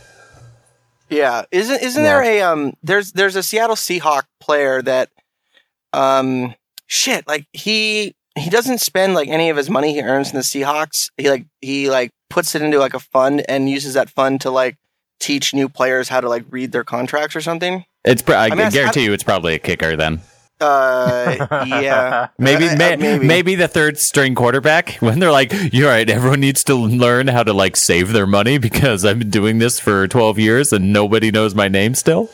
Yeah, 1.15 1.44
isn't 1.51 1.81
isn't 1.81 2.04
Yeah. 2.04 2.21
there 2.21 2.24
a 2.24 2.42
um? 2.42 2.74
There's 2.83 3.12
there's 3.13 3.36
a 3.36 3.44
Seattle 3.44 3.75
Seahawk 3.75 4.24
player 4.39 4.81
that, 4.81 5.10
um, 5.94 6.56
shit, 6.88 7.27
like 7.27 7.45
he 7.54 8.15
he 8.38 8.50
doesn't 8.50 8.79
spend 8.79 9.13
like 9.13 9.27
any 9.29 9.50
of 9.50 9.58
his 9.58 9.70
money 9.70 9.93
he 9.93 10.01
earns 10.01 10.29
in 10.29 10.36
the 10.36 10.41
Seahawks. 10.41 11.10
He 11.17 11.29
like 11.29 11.46
he 11.62 11.89
like 11.89 12.12
puts 12.29 12.55
it 12.55 12.62
into 12.62 12.79
like 12.79 12.93
a 12.93 13.00
fund 13.00 13.43
and 13.48 13.70
uses 13.70 13.93
that 13.93 14.10
fund 14.10 14.41
to 14.41 14.50
like 14.50 14.77
teach 15.20 15.53
new 15.53 15.70
players 15.70 16.10
how 16.10 16.20
to 16.22 16.27
like 16.29 16.46
read 16.50 16.72
their 16.72 16.84
contracts 16.84 17.36
or 17.36 17.41
something. 17.41 17.86
It's. 18.03 18.22
Pr- 18.22 18.34
I, 18.34 18.50
mean, 18.50 18.60
I- 18.62 18.70
guarantee 18.70 19.03
you, 19.05 19.13
it's 19.13 19.24
probably 19.24 19.53
a 19.53 19.60
kicker 19.60 19.96
then. 19.96 20.22
Uh, 20.63 21.65
yeah, 21.67 22.27
Maybe, 22.38 22.67
Uh, 22.70 22.74
uh, 22.74 22.77
may, 22.77 22.96
maybe. 22.96 23.25
maybe 23.25 23.55
the 23.55 23.67
third 23.67 23.98
string 24.00 24.36
quarterback 24.36 24.93
when 25.00 25.20
they're 25.20 25.32
like, 25.32 25.51
"You're 25.72 25.89
right. 25.89 26.10
Everyone 26.10 26.39
needs 26.39 26.63
to 26.65 26.75
learn 26.75 27.27
how 27.27 27.43
to 27.43 27.53
like 27.53 27.75
save 27.75 28.13
their 28.13 28.27
money 28.27 28.58
because 28.58 29.05
I've 29.05 29.20
been 29.20 29.29
doing 29.29 29.60
this 29.60 29.79
for 29.79 30.08
12 30.08 30.39
years 30.39 30.74
and 30.74 30.93
nobody 30.93 31.32
knows 31.32 31.53
my 31.55 31.67
name 31.67 31.96
still." 31.96 32.29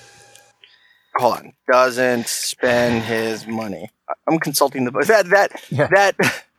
Hold 1.18 1.38
on, 1.38 1.54
doesn't 1.72 2.28
spend 2.28 3.04
his 3.04 3.46
money. 3.48 3.90
I'm 4.28 4.40
consulting 4.40 4.86
the 4.86 4.92
book. 4.92 5.06
That 5.06 5.28
that 5.30 5.52
Yeah. 5.70 5.88
that 5.94 6.16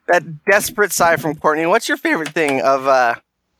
that 0.09 0.45
desperate 0.45 0.93
sigh 0.93 1.17
from 1.17 1.37
Courtney. 1.37 1.67
What's 1.67 1.89
your 1.89 1.97
favorite 1.97 2.31
thing 2.31 2.61
of 2.62 2.87
uh? 2.87 3.15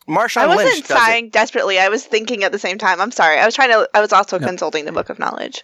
Marshawn 0.09 0.39
I 0.43 0.47
wasn't 0.49 0.75
Lynch 0.75 0.89
does 0.89 0.97
it. 0.97 1.01
sighing 1.01 1.29
desperately. 1.31 1.79
I 1.79 1.89
was 1.89 2.05
thinking 2.05 2.43
at 2.43 2.51
the 2.51 2.59
same 2.59 2.79
time. 2.79 3.01
I'm 3.01 3.13
sorry. 3.13 3.39
I 3.39 3.47
was 3.47 3.55
trying 3.55 3.69
to. 3.71 3.89
I 3.95 4.01
was 4.01 4.13
also 4.13 4.41
consulting 4.41 4.85
the 4.85 4.91
Book 4.93 5.09
of 5.09 5.21
Knowledge. 5.21 5.63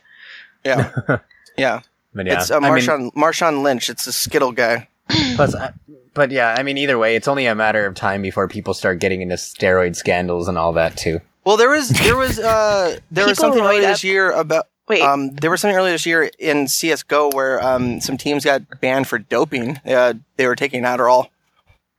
Yeah, 0.65 0.93
yeah. 1.59 1.81
But 2.17 2.27
yeah, 2.27 2.41
It's 2.41 2.51
uh, 2.51 2.57
I 2.57 2.61
mean, 2.61 2.73
Marshawn 2.73 3.13
Marshawn 3.13 3.63
Lynch. 3.63 3.91
It's 3.91 4.07
a 4.07 4.13
Skittle 4.13 4.53
guy. 4.53 4.89
Plus, 5.37 5.55
uh, 5.55 5.71
but 6.15 6.31
yeah, 6.31 6.55
I 6.59 6.63
mean, 6.63 6.79
either 6.79 6.99
way, 6.99 7.15
it's 7.15 7.29
only 7.29 7.47
a 7.47 7.55
matter 7.55 7.85
of 7.87 7.95
time 7.95 8.23
before 8.23 8.49
people 8.49 8.75
start 8.75 8.99
getting 8.99 9.21
into 9.23 9.37
steroid 9.37 9.95
scandals 9.95 10.49
and 10.49 10.57
all 10.59 10.73
that 10.73 10.97
too. 10.97 11.21
Well, 11.45 11.57
there 11.57 11.69
was 11.69 11.91
there 11.91 12.17
was 12.17 12.39
uh 12.41 12.99
there 13.11 13.27
was 13.27 13.39
something 13.39 13.63
earlier 13.63 13.83
up. 13.83 13.89
this 13.89 14.03
year 14.03 14.33
about 14.33 14.67
Wait. 14.89 15.03
um 15.03 15.31
there 15.37 15.51
was 15.51 15.61
something 15.61 15.77
earlier 15.77 15.93
this 15.93 16.07
year 16.07 16.31
in 16.39 16.67
CS:GO 16.67 17.31
where 17.35 17.63
um 17.63 18.01
some 18.01 18.17
teams 18.17 18.45
got 18.45 18.63
banned 18.81 19.07
for 19.07 19.19
doping. 19.19 19.79
Uh, 19.87 20.15
they 20.37 20.47
were 20.49 20.57
taking 20.57 20.83
Adderall. 20.83 21.29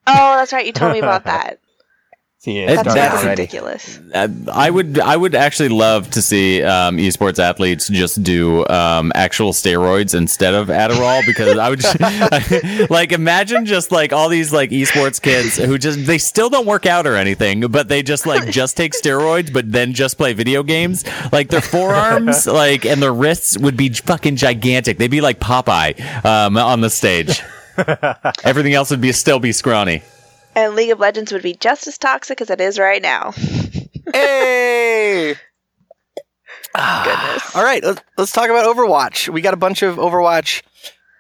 oh, 0.08 0.36
that's 0.38 0.52
right. 0.52 0.66
You 0.66 0.74
told 0.74 0.94
me 0.94 1.00
about 1.00 1.24
that. 1.32 1.60
See, 2.40 2.60
it 2.60 2.68
That's- 2.68 2.86
That's, 2.86 2.92
started 2.94 3.02
that's 3.02 3.24
already. 3.26 3.42
ridiculous. 3.42 4.00
Uh, 4.14 4.28
I 4.54 4.70
would 4.70 5.00
I 5.00 5.18
would 5.18 5.34
actually 5.34 5.70
love 5.70 6.10
to 6.12 6.22
see 6.22 6.62
um, 6.62 6.98
esports 6.98 7.40
athletes 7.40 7.90
just 7.90 8.22
do 8.22 8.66
um, 8.68 9.12
actual 9.16 9.54
steroids 9.54 10.14
instead 10.14 10.54
of 10.54 10.68
Adderall 10.68 11.26
because 11.26 11.58
I 11.58 11.70
would 11.70 11.80
just, 11.80 12.90
like 12.92 13.12
imagine 13.12 13.66
just 13.66 13.92
like 13.92 14.14
all 14.14 14.30
these 14.30 14.54
like 14.54 14.70
esports 14.70 15.20
kids 15.20 15.58
who 15.58 15.80
just 15.80 16.06
they 16.06 16.20
still 16.20 16.50
don't 16.50 16.68
work 16.68 16.86
out 16.86 17.08
or 17.08 17.16
anything 17.16 17.62
but 17.72 17.88
they 17.90 18.04
just 18.04 18.28
like 18.28 18.48
just 18.52 18.78
take 18.78 18.94
steroids 18.94 19.52
but 19.52 19.70
then 19.72 19.94
just 19.94 20.16
play 20.18 20.34
video 20.34 20.62
games 20.62 21.04
like 21.32 21.50
their 21.50 21.60
forearms 21.60 22.46
like 22.64 22.86
and 22.86 23.02
their 23.02 23.14
wrists 23.14 23.58
would 23.58 23.76
be 23.76 23.90
fucking 23.90 24.36
gigantic 24.36 25.00
they'd 25.00 25.10
be 25.12 25.22
like 25.22 25.40
Popeye 25.40 26.00
um, 26.24 26.56
on 26.56 26.82
the 26.82 26.90
stage 26.92 27.42
everything 28.44 28.74
else 28.76 28.92
would 28.92 29.02
be 29.02 29.12
still 29.12 29.40
be 29.40 29.52
scrawny. 29.52 30.04
And 30.58 30.74
League 30.76 30.90
of 30.90 31.00
Legends 31.00 31.32
would 31.32 31.44
be 31.44 31.54
just 31.54 31.86
as 31.86 31.98
toxic 32.00 32.42
as 32.42 32.50
it 32.50 32.60
is 32.60 32.80
right 32.80 33.02
now. 33.02 33.32
Hey! 34.12 35.36
Goodness. 36.74 37.56
All 37.56 37.64
right, 37.64 37.84
let's, 37.84 38.02
let's 38.18 38.32
talk 38.32 38.50
about 38.50 38.66
Overwatch. 38.76 39.30
We 39.30 39.42
got 39.42 39.54
a 39.54 39.58
bunch 39.58 39.84
of 39.84 39.98
Overwatch 39.98 40.64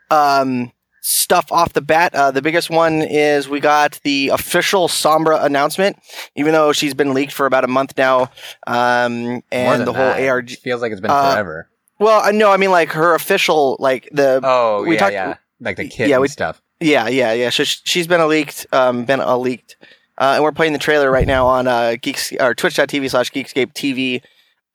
um, 0.09 0.71
stuff 1.01 1.51
off 1.51 1.73
the 1.73 1.81
bat. 1.81 2.15
Uh, 2.15 2.31
the 2.31 2.41
biggest 2.41 2.69
one 2.71 3.03
is 3.03 3.47
we 3.47 3.59
got 3.59 3.99
the 4.03 4.29
official 4.29 4.87
Sombra 4.87 5.43
announcement, 5.43 5.97
even 6.35 6.53
though 6.53 6.73
she's 6.73 6.93
been 6.95 7.13
leaked 7.13 7.31
for 7.33 7.45
about 7.45 7.63
a 7.63 7.67
month 7.67 7.93
now. 7.95 8.31
Um, 8.65 9.23
More 9.23 9.41
and 9.51 9.79
than 9.81 9.85
the 9.85 9.93
whole 9.93 10.05
that. 10.13 10.27
ARG. 10.27 10.49
Feels 10.57 10.81
like 10.81 10.91
it's 10.91 11.01
been 11.01 11.11
Uh, 11.11 11.33
forever. 11.33 11.69
Well, 11.99 12.21
I 12.23 12.31
know. 12.31 12.51
I 12.51 12.57
mean, 12.57 12.71
like 12.71 12.89
her 12.93 13.13
official, 13.15 13.77
like 13.79 14.09
the. 14.11 14.39
Oh, 14.43 14.83
we 14.83 14.93
yeah, 14.95 14.99
talked- 14.99 15.13
yeah. 15.13 15.35
Like 15.59 15.77
the 15.77 15.87
kit 15.87 16.09
yeah, 16.09 16.15
and 16.15 16.21
we- 16.23 16.27
stuff. 16.27 16.61
Yeah, 16.79 17.07
yeah, 17.07 17.33
yeah. 17.33 17.49
So 17.49 17.63
she's 17.63 18.07
been 18.07 18.21
a 18.21 18.27
leaked, 18.27 18.67
um, 18.71 19.05
been 19.05 19.19
a 19.19 19.37
leaked, 19.37 19.77
uh, 20.17 20.33
and 20.35 20.43
we're 20.43 20.51
playing 20.51 20.73
the 20.73 20.79
trailer 20.79 21.09
right 21.09 21.25
now 21.25 21.47
on 21.47 21.67
uh, 21.67 21.95
Geeks 22.01 22.33
or 22.39 22.53
Twitch.tv 22.53 23.09
slash 23.09 23.31
Geekscape 23.31 23.73
TV. 23.73 24.21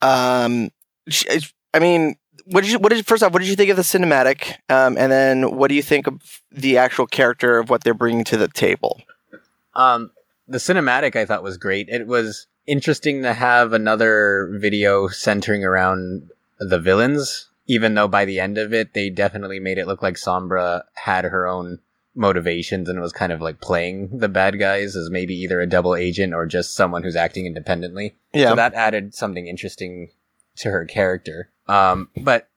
Um, 0.07 0.71
I 1.75 1.79
mean, 1.79 2.17
what 2.47 2.63
did 2.63 2.73
you? 2.73 2.79
What 2.79 2.89
did 2.91 2.99
you, 2.99 3.05
first 3.05 3.23
off? 3.23 3.33
What 3.33 3.41
did 3.41 3.49
you 3.49 3.57
think 3.57 3.71
of 3.71 3.77
the 3.77 3.83
cinematic? 3.83 4.55
Um, 4.69 4.97
and 4.99 5.13
then 5.13 5.57
what 5.57 5.69
do 5.69 5.75
you 5.75 5.83
think 5.83 6.07
of 6.07 6.21
the 6.51 6.79
actual 6.79 7.07
character 7.07 7.59
of 7.59 7.71
what 7.71 7.85
they're 7.85 7.95
bringing 7.95 8.25
to 8.25 8.37
the 8.37 8.49
table? 8.49 9.01
Um, 9.75 10.11
the 10.49 10.59
cinematic 10.59 11.15
I 11.15 11.25
thought 11.25 11.43
was 11.43 11.57
great. 11.57 11.89
It 11.89 12.07
was 12.07 12.47
interesting 12.67 13.23
to 13.23 13.33
have 13.33 13.73
another 13.73 14.51
video 14.61 15.09
centering 15.09 15.65
around 15.65 16.31
the 16.59 16.79
villains, 16.79 17.49
even 17.67 17.95
though 17.95 18.09
by 18.09 18.25
the 18.25 18.41
end 18.41 18.59
of 18.59 18.73
it, 18.73 18.93
they 18.93 19.09
definitely 19.09 19.61
made 19.61 19.79
it 19.79 19.87
look 19.87 20.03
like 20.03 20.17
Sombra 20.17 20.83
had 20.95 21.25
her 21.25 21.47
own 21.47 21.79
motivations 22.15 22.89
and 22.89 23.01
was 23.01 23.13
kind 23.13 23.33
of 23.33 23.41
like 23.41 23.61
playing 23.61 24.19
the 24.19 24.29
bad 24.29 24.59
guys 24.59 24.97
as 24.97 25.11
maybe 25.11 25.35
either 25.35 25.61
a 25.61 25.67
double 25.67 25.95
agent 25.95 26.35
or 26.35 26.47
just 26.47 26.75
someone 26.75 27.03
who's 27.03 27.17
acting 27.17 27.47
independently. 27.47 28.15
Yeah, 28.35 28.51
So 28.51 28.57
that 28.57 28.75
added 28.75 29.15
something 29.15 29.47
interesting 29.47 30.11
to 30.57 30.71
her 30.71 30.85
character. 30.85 31.51
Um, 31.69 32.09
but 32.17 32.49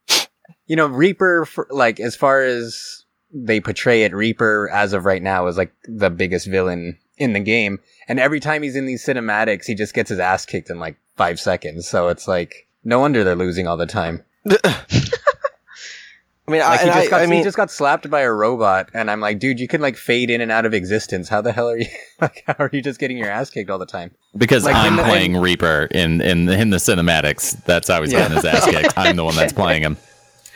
you 0.68 0.76
know, 0.76 0.88
Reaper, 0.88 1.46
for, 1.46 1.68
like 1.70 2.00
as 2.00 2.16
far 2.16 2.42
as 2.42 3.06
they 3.32 3.60
portray 3.60 4.04
it, 4.04 4.14
Reaper 4.14 4.70
as 4.72 4.94
of 4.94 5.06
right 5.06 5.22
now 5.22 5.48
is 5.48 5.58
like 5.58 5.74
the 5.86 6.10
biggest 6.10 6.48
villain 6.48 6.98
in 7.18 7.34
the 7.34 7.40
game. 7.40 7.80
And 8.08 8.20
every 8.20 8.40
time 8.40 8.62
he's 8.64 8.76
in 8.76 8.86
these 8.86 9.06
cinematics, 9.06 9.66
he 9.66 9.76
just 9.76 9.94
gets 9.94 10.10
his 10.10 10.20
ass 10.20 10.46
kicked 10.46 10.70
in 10.70 10.80
like 10.80 10.98
five 11.16 11.40
seconds. 11.40 11.88
So 11.88 12.10
it's 12.10 12.28
like 12.28 12.68
no 12.84 13.00
wonder 13.00 13.24
they're 13.24 13.36
losing 13.36 13.68
all 13.68 13.78
the 13.78 13.86
time. 13.86 14.24
I 16.48 16.52
mean, 16.52 16.62
Like 16.62 16.80
I, 16.80 16.84
he 16.84 16.86
just 16.90 16.98
I, 16.98 17.10
got 17.10 17.22
I 17.22 17.26
mean, 17.26 17.38
he 17.40 17.44
just 17.44 17.58
got 17.58 17.72
slapped 17.72 18.08
by 18.10 18.22
a 18.22 18.32
robot, 18.32 18.90
and 18.94 19.10
I'm 19.10 19.20
like, 19.20 19.40
dude, 19.40 19.60
you 19.60 19.68
can 19.68 19.82
like 19.82 19.98
fade 19.98 20.30
in 20.30 20.42
and 20.42 20.52
out 20.52 20.66
of 20.66 20.74
existence. 20.76 21.28
How 21.28 21.42
the 21.42 21.52
hell 21.52 21.70
are 21.70 21.78
you? 21.78 21.88
Like, 22.22 22.44
how 22.48 22.56
are 22.60 22.70
you 22.72 22.82
just 22.82 23.00
getting 23.00 23.18
your 23.18 23.30
ass 23.30 23.50
kicked 23.50 23.70
all 23.70 23.78
the 23.80 23.86
time? 23.86 24.12
Because 24.38 24.64
Like, 24.64 24.76
I'm 24.76 24.94
in 24.94 24.96
the- 24.98 25.04
playing 25.04 25.36
Reaper 25.38 25.88
in, 25.92 26.22
in 26.22 26.48
in 26.48 26.70
the 26.70 26.78
cinematics. 26.78 27.62
That's 27.66 27.88
how 27.90 28.02
he's 28.02 28.14
Yeah. 28.14 28.20
getting 28.20 28.36
his 28.38 28.46
ass 28.46 28.66
kicked. 28.66 28.94
I'm 28.98 29.16
the 29.18 29.26
one 29.26 29.36
that's 29.36 29.52
playing 29.62 29.82
him. 29.82 29.98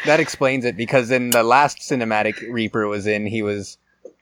That 0.06 0.20
explains 0.22 0.64
it 0.64 0.78
because 0.78 1.12
in 1.12 1.32
the 1.32 1.44
last 1.44 1.80
cinematic 1.80 2.50
Reaper 2.50 2.88
was 2.88 3.06
in, 3.08 3.26
he 3.26 3.42
was 3.42 3.78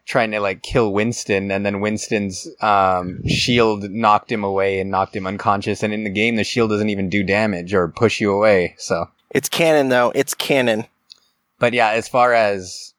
trying 0.05 0.31
to 0.31 0.39
like 0.39 0.63
kill 0.63 0.91
Winston, 0.93 1.51
and 1.51 1.63
then 1.65 1.79
Winston's 1.81 2.47
um, 2.61 3.23
shield 3.27 3.83
knocked 3.91 4.31
him 4.31 4.43
away 4.43 4.79
and 4.79 4.89
knocked 4.89 5.15
him 5.15 5.27
unconscious. 5.27 5.83
And 5.83 5.93
in 5.93 6.05
the 6.05 6.09
game, 6.09 6.37
the 6.37 6.43
shield 6.43 6.69
doesn't 6.71 6.89
even 6.89 7.09
do 7.09 7.21
damage 7.23 7.73
or 7.73 7.87
push 7.89 8.19
you 8.21 8.31
away. 8.31 8.73
So, 8.79 9.07
it's 9.31 9.49
canon 9.49 9.89
though. 9.89 10.11
It's 10.15 10.33
canon. 10.33 10.85
But 11.59 11.73
yeah, 11.73 11.89
as 11.91 12.07
far 12.07 12.33
as 12.33 12.93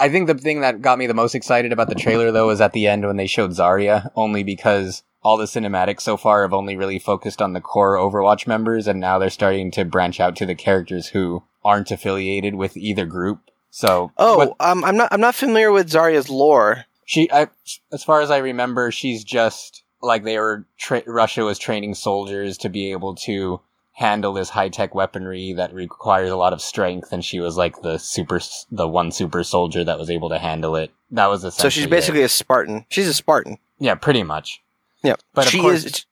I 0.00 0.08
think 0.08 0.26
the 0.26 0.34
thing 0.34 0.60
that 0.60 0.80
got 0.82 0.98
me 0.98 1.06
the 1.06 1.14
most 1.14 1.34
excited 1.34 1.72
about 1.72 1.88
the 1.88 1.94
trailer 1.94 2.30
though 2.30 2.46
was 2.46 2.60
at 2.60 2.72
the 2.72 2.86
end 2.86 3.06
when 3.06 3.16
they 3.16 3.26
showed 3.26 3.50
Zarya, 3.50 4.10
only 4.14 4.42
because 4.42 5.02
all 5.22 5.36
the 5.36 5.44
cinematics 5.46 6.02
so 6.02 6.16
far 6.16 6.42
have 6.42 6.52
only 6.54 6.76
really 6.76 6.98
focused 6.98 7.42
on 7.42 7.52
the 7.52 7.60
core 7.60 7.96
Overwatch 7.96 8.46
members, 8.46 8.86
and 8.86 9.00
now 9.00 9.18
they're 9.18 9.30
starting 9.30 9.70
to 9.72 9.84
branch 9.84 10.20
out 10.20 10.36
to 10.36 10.46
the 10.46 10.54
characters 10.54 11.08
who 11.08 11.42
aren't 11.64 11.90
affiliated 11.90 12.54
with 12.54 12.76
either 12.76 13.04
group. 13.04 13.40
So, 13.70 14.12
Oh, 14.16 14.38
what- 14.38 14.56
um, 14.60 14.84
I'm 14.84 14.96
not. 14.96 15.08
I'm 15.12 15.20
not 15.20 15.34
familiar 15.34 15.70
with 15.72 15.90
Zarya's 15.90 16.30
lore. 16.30 16.84
She, 17.04 17.30
I, 17.32 17.48
as 17.92 18.04
far 18.04 18.20
as 18.20 18.30
I 18.30 18.38
remember, 18.38 18.90
she's 18.90 19.24
just 19.24 19.82
like 20.00 20.24
they 20.24 20.38
were. 20.38 20.64
Tra- 20.78 21.02
Russia 21.06 21.42
was 21.44 21.58
training 21.58 21.94
soldiers 21.94 22.56
to 22.58 22.68
be 22.68 22.92
able 22.92 23.14
to 23.16 23.60
handle 23.98 24.32
this 24.32 24.48
high 24.48 24.68
tech 24.68 24.94
weaponry 24.94 25.52
that 25.54 25.74
requires 25.74 26.30
a 26.30 26.36
lot 26.36 26.52
of 26.52 26.62
strength, 26.62 27.12
and 27.12 27.24
she 27.24 27.40
was 27.40 27.56
like 27.56 27.82
the 27.82 27.98
super, 27.98 28.38
the 28.70 28.86
one 28.86 29.10
super 29.10 29.42
soldier 29.42 29.82
that 29.82 29.98
was 29.98 30.08
able 30.08 30.28
to 30.28 30.38
handle 30.38 30.76
it. 30.76 30.92
That 31.10 31.26
was 31.26 31.42
So 31.42 31.48
essentially 31.48 31.70
she's 31.72 31.84
it. 31.84 31.90
basically 31.90 32.22
a 32.22 32.28
Spartan. 32.28 32.84
She's 32.90 33.08
a 33.08 33.14
Spartan. 33.14 33.58
yeah, 33.80 33.96
pretty 33.96 34.22
much. 34.22 34.62
Yeah, 35.02 35.14
But 35.34 35.46
of 35.46 35.52
she 35.52 35.60
course- 35.60 35.84
is 35.84 36.06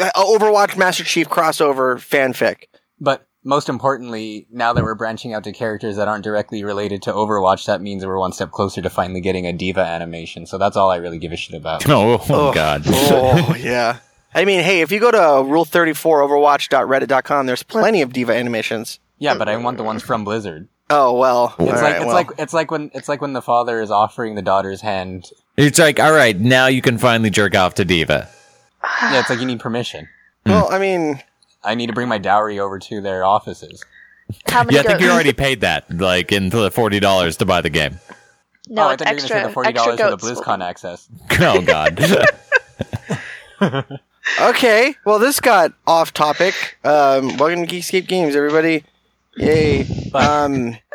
uh, 0.00 0.10
Overwatch 0.16 0.76
Master 0.76 1.02
Chief 1.02 1.28
crossover 1.28 1.96
fanfic. 1.96 2.64
But 3.00 3.26
most 3.42 3.68
importantly, 3.68 4.46
now 4.52 4.72
that 4.72 4.84
we're 4.84 4.94
branching 4.94 5.34
out 5.34 5.42
to 5.42 5.52
characters 5.52 5.96
that 5.96 6.06
aren't 6.06 6.22
directly 6.22 6.62
related 6.62 7.02
to 7.02 7.12
Overwatch, 7.12 7.66
that 7.66 7.80
means 7.80 8.06
we're 8.06 8.18
one 8.20 8.32
step 8.32 8.52
closer 8.52 8.80
to 8.82 8.88
finally 8.88 9.20
getting 9.20 9.46
a 9.48 9.52
D.Va 9.52 9.80
animation. 9.80 10.46
So 10.46 10.58
that's 10.58 10.76
all 10.76 10.90
I 10.90 10.96
really 10.96 11.18
give 11.18 11.32
a 11.32 11.36
shit 11.36 11.56
about. 11.56 11.84
Oh, 11.88 12.14
oh, 12.14 12.26
Oh. 12.30 12.52
God. 12.52 12.82
Oh 12.86 13.56
yeah. 13.58 13.98
I 14.34 14.44
mean, 14.44 14.60
hey, 14.60 14.80
if 14.80 14.90
you 14.90 14.98
go 15.00 15.10
to 15.10 15.48
Rule 15.48 15.64
Thirty 15.64 15.92
Four 15.92 16.22
Overwatch.reddit.com, 16.22 17.46
there's 17.46 17.62
plenty 17.62 18.02
of 18.02 18.12
D.Va 18.12 18.32
animations. 18.34 18.98
Yeah, 19.18 19.34
but 19.34 19.48
I 19.48 19.56
want 19.56 19.76
the 19.76 19.84
ones 19.84 20.02
from 20.02 20.24
Blizzard. 20.24 20.68
Oh 20.90 21.18
well. 21.18 21.54
It's 21.58 21.70
like 21.70 21.82
right, 21.82 21.96
it's 21.96 22.06
well. 22.06 22.14
like 22.14 22.28
it's 22.38 22.52
like 22.52 22.70
when 22.70 22.90
it's 22.94 23.08
like 23.08 23.20
when 23.20 23.32
the 23.32 23.42
father 23.42 23.80
is 23.80 23.90
offering 23.90 24.34
the 24.34 24.42
daughter's 24.42 24.80
hand. 24.80 25.30
It's 25.56 25.78
like, 25.78 26.00
all 26.00 26.12
right, 26.12 26.38
now 26.38 26.66
you 26.66 26.82
can 26.82 26.98
finally 26.98 27.30
jerk 27.30 27.54
off 27.54 27.74
to 27.74 27.84
D.Va. 27.84 28.28
Yeah, 29.02 29.20
it's 29.20 29.30
like 29.30 29.38
you 29.38 29.46
need 29.46 29.60
permission. 29.60 30.08
Hmm. 30.44 30.52
well, 30.52 30.72
I 30.72 30.78
mean, 30.78 31.22
I 31.62 31.74
need 31.74 31.86
to 31.86 31.92
bring 31.92 32.08
my 32.08 32.18
dowry 32.18 32.58
over 32.58 32.78
to 32.78 33.00
their 33.00 33.24
offices. 33.24 33.84
How 34.48 34.64
many 34.64 34.74
Yeah, 34.76 34.80
I 34.80 34.84
think 34.84 34.98
go- 35.00 35.04
you 35.06 35.10
already 35.12 35.32
paid 35.34 35.60
that, 35.60 35.90
like 35.94 36.32
into 36.32 36.56
the 36.58 36.70
forty 36.70 37.00
dollars 37.00 37.36
to 37.38 37.46
buy 37.46 37.60
the 37.60 37.70
game. 37.70 37.98
No, 38.68 38.84
oh, 38.84 38.88
I 38.88 38.92
it's 38.94 39.02
thought 39.02 39.08
you 39.08 39.14
were 39.14 39.18
extra. 39.18 39.28
going 39.28 39.42
to 39.42 39.44
say 39.44 39.48
the 39.48 39.52
forty 39.52 39.72
dollars 39.72 40.00
for 40.00 40.10
the 40.10 40.16
goats. 40.16 40.40
BlizzCon 40.40 40.64
access. 40.64 41.08
Oh 41.40 41.62
God. 41.62 41.98
okay. 44.40 44.94
Well, 45.04 45.18
this 45.18 45.40
got 45.40 45.72
off 45.86 46.12
topic. 46.12 46.54
Um, 46.84 47.36
welcome 47.36 47.66
to 47.66 47.74
Geekscape 47.74 48.06
Games, 48.08 48.34
everybody. 48.36 48.84
Yay. 49.36 49.84
But- 50.12 50.24
Um, 50.24 50.76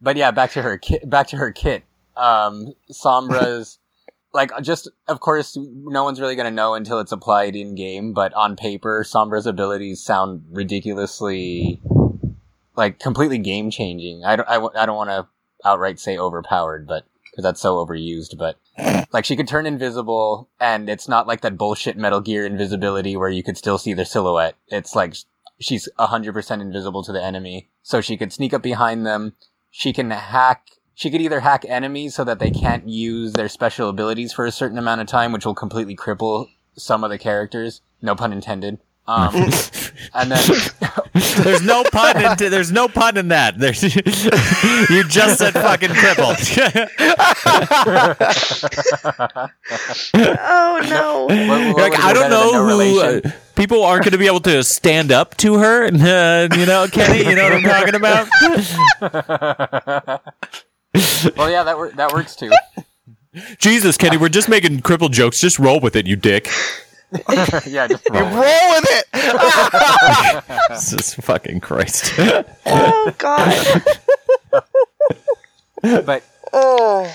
But 0.00 0.16
yeah, 0.16 0.30
back 0.30 0.52
to 0.52 0.62
her 0.62 0.78
kit. 0.78 1.10
Back 1.10 1.26
to 1.28 1.36
her 1.36 1.50
kit. 1.50 1.82
Um, 2.16 2.72
Sombra's 2.92 3.78
like 4.32 4.52
just 4.62 4.88
of 5.08 5.18
course 5.18 5.56
no 5.58 6.04
one's 6.04 6.20
really 6.20 6.36
going 6.36 6.46
to 6.46 6.54
know 6.54 6.74
until 6.74 7.00
it's 7.00 7.10
applied 7.10 7.56
in 7.56 7.74
game. 7.74 8.12
But 8.12 8.32
on 8.34 8.54
paper, 8.54 9.04
Sombra's 9.04 9.44
abilities 9.46 10.00
sound 10.00 10.44
ridiculously 10.52 11.80
like 12.76 13.00
completely 13.00 13.38
game 13.38 13.72
changing. 13.72 14.22
I 14.24 14.36
don't. 14.36 14.48
I 14.48 14.86
don't 14.86 14.96
want 14.96 15.10
to 15.10 15.26
outright 15.64 15.98
say 15.98 16.16
overpowered, 16.16 16.86
but 16.86 17.04
because 17.24 17.42
that's 17.42 17.60
so 17.60 17.84
overused. 17.84 18.38
But 18.38 18.56
like 19.12 19.24
she 19.24 19.36
could 19.36 19.48
turn 19.48 19.66
invisible, 19.66 20.48
and 20.60 20.88
it's 20.88 21.08
not 21.08 21.26
like 21.26 21.40
that 21.40 21.56
bullshit 21.56 21.96
Metal 21.96 22.20
Gear 22.20 22.46
invisibility 22.46 23.16
where 23.16 23.30
you 23.30 23.42
could 23.42 23.56
still 23.56 23.78
see 23.78 23.94
their 23.94 24.04
silhouette. 24.04 24.56
It's 24.68 24.94
like 24.94 25.14
she's 25.60 25.88
hundred 25.98 26.32
percent 26.32 26.62
invisible 26.62 27.02
to 27.04 27.12
the 27.12 27.22
enemy, 27.22 27.68
so 27.82 28.00
she 28.00 28.16
could 28.16 28.32
sneak 28.32 28.54
up 28.54 28.62
behind 28.62 29.06
them. 29.06 29.34
She 29.70 29.92
can 29.92 30.10
hack. 30.10 30.68
She 30.94 31.10
could 31.10 31.20
either 31.20 31.40
hack 31.40 31.64
enemies 31.68 32.14
so 32.14 32.24
that 32.24 32.40
they 32.40 32.50
can't 32.50 32.88
use 32.88 33.34
their 33.34 33.48
special 33.48 33.88
abilities 33.88 34.32
for 34.32 34.46
a 34.46 34.52
certain 34.52 34.78
amount 34.78 35.00
of 35.00 35.06
time, 35.06 35.32
which 35.32 35.46
will 35.46 35.54
completely 35.54 35.94
cripple 35.94 36.48
some 36.76 37.04
of 37.04 37.10
the 37.10 37.18
characters. 37.18 37.82
No 38.02 38.14
pun 38.16 38.32
intended. 38.32 38.78
Um, 39.08 39.34
and 40.14 40.30
then 40.30 40.38
there's 41.42 41.62
no 41.62 41.82
pun 41.84 42.22
into 42.22 42.50
there's 42.50 42.70
no 42.70 42.88
pun 42.88 43.16
in 43.16 43.28
that. 43.28 43.58
There's 43.58 43.82
you 44.90 45.04
just 45.04 45.38
said 45.38 45.54
fucking 45.54 45.94
crippled. 45.94 46.36
Oh 50.14 50.80
no! 50.88 51.24
What- 51.24 51.74
what 51.74 51.92
like 51.92 51.98
I 51.98 52.12
don't 52.12 52.30
know 52.30 52.52
no 52.52 52.78
who 52.78 53.00
uh, 53.00 53.20
people 53.54 53.82
aren't 53.84 54.04
going 54.04 54.12
to 54.12 54.18
be 54.18 54.26
able 54.26 54.40
to 54.40 54.62
stand 54.62 55.12
up 55.12 55.36
to 55.38 55.54
her. 55.58 55.86
Uh, 55.86 56.48
you 56.56 56.66
know, 56.66 56.86
Kenny, 56.90 57.28
you 57.28 57.34
know 57.34 57.44
what 57.44 57.52
I'm 57.54 57.62
talking 57.62 57.94
about? 57.94 58.28
well, 61.36 61.50
yeah, 61.50 61.62
that 61.64 61.76
wor- 61.76 61.90
that 61.92 62.12
works 62.12 62.36
too. 62.36 62.50
Jesus, 63.58 63.96
Kenny, 63.96 64.16
we're 64.16 64.28
just 64.28 64.48
making 64.48 64.80
crippled 64.80 65.12
jokes. 65.12 65.40
Just 65.40 65.58
roll 65.58 65.80
with 65.80 65.96
it, 65.96 66.06
you 66.06 66.16
dick. 66.16 66.48
yeah, 67.66 67.86
just 67.86 68.04
You 68.06 68.20
roll. 68.20 68.30
roll 68.30 68.70
with 68.70 68.86
it. 68.88 69.06
Jesus 70.70 71.14
fucking 71.14 71.60
Christ. 71.60 72.12
Oh 72.66 73.14
God. 73.18 73.82
but 75.82 76.22
oh. 76.52 77.14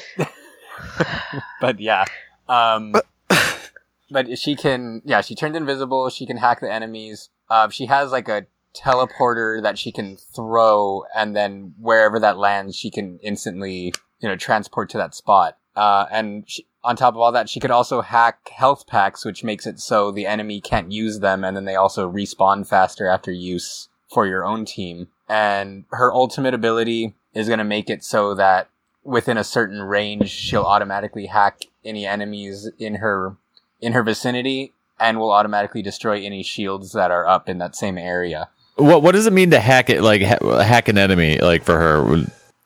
but 1.62 1.80
yeah. 1.80 2.06
Um, 2.50 2.94
but 4.12 4.38
she 4.38 4.56
can, 4.56 5.02
yeah, 5.06 5.22
she 5.22 5.36
turned 5.36 5.56
invisible. 5.56 6.10
She 6.10 6.26
can 6.26 6.38
hack 6.38 6.62
the 6.62 6.72
enemies. 6.72 7.30
Uh, 7.50 7.70
she 7.70 7.86
has 7.88 8.12
like 8.12 8.28
a 8.28 8.46
teleporter 8.76 9.62
that 9.62 9.78
she 9.78 9.92
can 9.92 10.18
throw, 10.18 11.04
and 11.16 11.36
then 11.36 11.74
wherever 11.80 12.20
that 12.20 12.38
lands, 12.38 12.76
she 12.76 12.90
can 12.90 13.20
instantly, 13.22 13.94
you 14.20 14.30
know, 14.30 14.36
transport 14.36 14.90
to 14.92 14.98
that 14.98 15.14
spot. 15.16 15.58
Uh, 15.76 16.06
and 16.12 16.44
she, 16.48 16.66
on 16.84 16.96
top 16.96 17.14
of 17.16 17.20
all 17.20 17.32
that, 17.32 17.50
she 17.50 17.60
could 17.60 17.72
also 17.72 18.02
hack 18.02 18.50
health 18.50 18.88
packs, 18.88 19.24
which 19.26 19.44
makes 19.44 19.66
it 19.66 19.80
so 19.80 20.12
the 20.12 20.26
enemy 20.26 20.60
can't 20.62 20.92
use 20.92 21.20
them, 21.20 21.44
and 21.44 21.56
then 21.56 21.66
they 21.66 21.76
also 21.76 22.12
respawn 22.12 22.68
faster 22.68 23.08
after 23.08 23.32
use 23.32 23.88
for 24.14 24.28
your 24.28 24.44
own 24.46 24.66
team. 24.66 25.08
And 25.30 25.86
her 25.92 26.14
ultimate 26.14 26.54
ability 26.54 27.14
is 27.34 27.48
going 27.48 27.60
to 27.60 27.64
make 27.66 27.90
it 27.90 28.04
so 28.04 28.36
that 28.36 28.68
within 29.04 29.38
a 29.38 29.44
certain 29.44 29.82
range, 29.82 30.30
she'll 30.30 30.64
automatically 30.64 31.28
hack 31.28 31.62
any 31.86 32.06
enemies 32.06 32.70
in 32.78 32.96
her 32.96 33.36
in 33.82 33.94
her 33.94 34.04
vicinity 34.04 34.72
and 35.00 35.18
will 35.20 35.32
automatically 35.32 35.82
destroy 35.82 36.22
any 36.24 36.44
shields 36.44 36.94
that 36.94 37.12
are 37.12 37.28
up 37.28 37.50
in 37.50 37.58
that 37.58 37.76
same 37.76 37.98
area. 37.98 38.48
what 38.76 39.02
what 39.02 39.12
does 39.14 39.26
it 39.28 39.34
mean 39.34 39.52
to 39.52 39.60
hack 39.60 39.90
it 39.90 40.02
like 40.02 40.22
ha- 40.22 40.60
hack 40.64 40.88
an 40.88 40.98
enemy 40.98 41.38
like 41.40 41.64
for 41.64 41.78
her? 41.78 42.24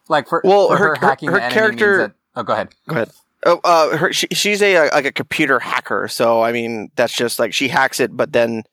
Like 0.09 0.27
for, 0.27 0.41
Well, 0.43 0.67
for 0.69 0.77
her- 0.77 0.83
her, 0.89 0.95
her- 0.95 1.07
hacking 1.07 1.29
her 1.29 1.35
the 1.37 1.43
enemy 1.43 1.53
character- 1.53 1.97
means 1.97 2.09
that, 2.09 2.39
oh, 2.39 2.43
go 2.43 2.53
ahead. 2.53 2.69
Go 2.87 2.95
ahead. 2.95 3.09
Oh, 3.45 3.59
uh, 3.63 3.97
her, 3.97 4.13
she, 4.13 4.27
she's 4.31 4.61
a 4.61 4.89
like 4.89 5.05
a 5.05 5.11
computer 5.11 5.59
hacker. 5.59 6.07
So 6.07 6.41
I 6.41 6.51
mean, 6.51 6.91
that's 6.95 7.13
just 7.13 7.39
like 7.39 7.53
she 7.53 7.67
hacks 7.67 7.99
it, 7.99 8.15
but 8.15 8.33
then, 8.33 8.63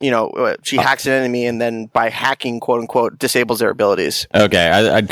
you 0.00 0.12
know, 0.12 0.28
uh, 0.30 0.54
she 0.62 0.76
hacks 0.76 1.06
an 1.06 1.12
enemy, 1.12 1.46
and 1.46 1.60
then 1.60 1.86
by 1.86 2.08
hacking, 2.08 2.60
quote 2.60 2.80
unquote, 2.80 3.18
disables 3.18 3.58
their 3.58 3.70
abilities. 3.70 4.28
Okay, 4.32 4.68
I, 4.68 4.98
I, 4.98 5.02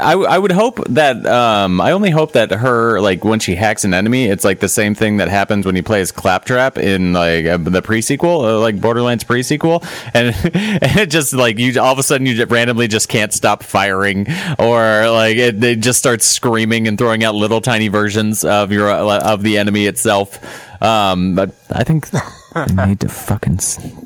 I, 0.00 0.12
I 0.12 0.38
would 0.38 0.52
hope 0.52 0.84
that 0.88 1.26
um, 1.26 1.80
I 1.80 1.90
only 1.90 2.10
hope 2.10 2.32
that 2.32 2.52
her 2.52 3.00
like 3.00 3.24
when 3.24 3.40
she 3.40 3.56
hacks 3.56 3.84
an 3.84 3.92
enemy, 3.92 4.26
it's 4.26 4.44
like 4.44 4.60
the 4.60 4.68
same 4.68 4.94
thing 4.94 5.16
that 5.16 5.28
happens 5.28 5.66
when 5.66 5.74
you 5.74 5.82
play 5.82 6.00
as 6.00 6.12
Claptrap 6.12 6.78
in 6.78 7.12
like 7.12 7.44
uh, 7.44 7.56
the 7.56 7.82
pre-sequel, 7.82 8.44
uh, 8.44 8.58
like 8.60 8.80
Borderlands 8.80 9.24
pre-sequel, 9.24 9.82
and 10.14 10.28
and 10.54 10.96
it 10.96 11.10
just 11.10 11.32
like 11.32 11.58
you 11.58 11.80
all 11.80 11.92
of 11.92 11.98
a 11.98 12.04
sudden 12.04 12.26
you 12.26 12.34
just 12.34 12.50
randomly 12.50 12.86
just 12.86 13.08
can't 13.08 13.32
stop 13.32 13.64
firing, 13.64 14.28
or 14.60 15.10
like 15.10 15.38
it, 15.38 15.62
it 15.62 15.80
just 15.80 15.98
starts 15.98 16.24
screaming 16.24 16.86
and 16.86 16.98
throwing 16.98 17.24
out 17.24 17.34
little 17.34 17.60
tiny 17.60 17.88
versions 17.88 18.44
of 18.44 18.70
your 18.70 18.90
uh, 18.90 19.20
of 19.20 19.42
the 19.42 19.58
enemy 19.58 19.86
itself. 19.86 20.38
Um, 20.80 21.34
but 21.34 21.52
I 21.70 21.82
think 21.82 22.06
they 22.64 22.86
need 22.86 23.00
to 23.00 23.08
fucking 23.08 23.56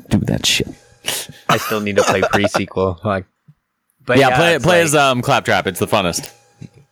do 0.09 0.17
that 0.19 0.45
shit. 0.45 0.67
I 1.49 1.57
still 1.57 1.79
need 1.79 1.95
to 1.97 2.03
play 2.03 2.21
pre-sequel. 2.21 2.99
Like, 3.03 3.25
but 4.05 4.17
yeah, 4.17 4.35
play 4.35 4.55
it's 4.55 4.63
play 4.63 4.77
like- 4.79 4.85
as 4.85 4.95
um, 4.95 5.21
Claptrap. 5.21 5.67
It's 5.67 5.79
the 5.79 5.87
funnest. 5.87 6.31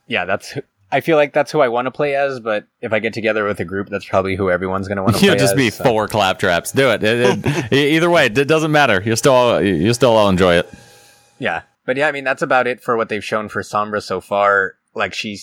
yeah, 0.08 0.26
that's. 0.26 0.58
I 0.92 1.02
feel 1.02 1.18
like 1.18 1.34
that's 1.34 1.52
who 1.52 1.60
I 1.62 1.68
want 1.68 1.86
to 1.86 1.92
play 1.92 2.16
as, 2.16 2.40
but 2.40 2.66
if 2.82 2.92
I 2.94 2.98
get 2.98 3.14
together 3.14 3.44
with 3.46 3.60
a 3.60 3.66
group, 3.66 3.90
that's 3.90 4.06
probably 4.06 4.36
who 4.36 4.50
everyone's 4.50 4.88
going 4.88 4.96
to 4.98 5.04
want 5.04 5.16
to 5.16 5.20
play 5.20 5.28
as. 5.30 5.34
You'll 5.34 5.40
just 5.40 5.54
as, 5.54 5.58
be 5.58 5.70
so- 5.70 5.84
four 5.84 6.08
claptraps. 6.08 6.72
Do 6.72 6.90
it. 6.90 7.04
It- 7.04 7.40
it- 7.46 7.74
Either 7.74 8.10
way, 8.10 8.26
it 8.26 8.34
doesn't 8.48 8.72
matter. 8.72 9.02
You 9.04 9.16
still 9.16 9.62
you 9.62 9.94
still 9.94 10.12
all 10.18 10.30
enjoy 10.30 10.56
it. 10.56 10.70
Yeah. 11.38 11.62
But 11.86 11.98
yeah, 11.98 12.08
I 12.08 12.12
mean, 12.12 12.24
that's 12.24 12.42
about 12.42 12.68
it 12.68 12.82
for 12.82 12.98
what 12.98 13.10
they've 13.10 13.24
shown 13.24 13.50
for 13.50 13.62
Sombra 13.62 14.02
so 14.02 14.20
far. 14.22 14.76
Like, 14.96 15.14
she 15.14 15.40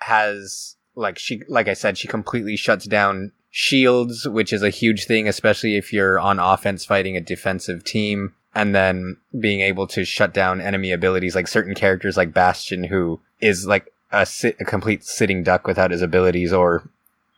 has, 0.00 0.76
like, 0.94 1.18
she, 1.18 1.42
like 1.48 1.66
I 1.68 1.74
said, 1.74 1.98
she 1.98 2.06
completely 2.06 2.56
shuts 2.56 2.84
down 2.84 3.32
shields, 3.58 4.28
which 4.28 4.52
is 4.52 4.62
a 4.62 4.70
huge 4.70 5.06
thing, 5.06 5.26
especially 5.26 5.76
if 5.76 5.92
you're 5.92 6.20
on 6.20 6.38
offense 6.38 6.84
fighting 6.84 7.16
a 7.16 7.20
defensive 7.20 7.82
team. 7.82 8.32
And 8.54 8.72
then 8.74 9.16
being 9.38 9.60
able 9.60 9.86
to 9.88 10.04
shut 10.04 10.32
down 10.32 10.60
enemy 10.60 10.92
abilities, 10.92 11.34
like 11.34 11.48
certain 11.48 11.74
characters 11.74 12.16
like 12.16 12.32
Bastion, 12.32 12.84
who 12.84 13.20
is 13.40 13.66
like 13.66 13.92
a, 14.12 14.24
sit, 14.24 14.56
a 14.60 14.64
complete 14.64 15.04
sitting 15.04 15.42
duck 15.42 15.66
without 15.66 15.90
his 15.90 16.02
abilities, 16.02 16.52
or 16.52 16.88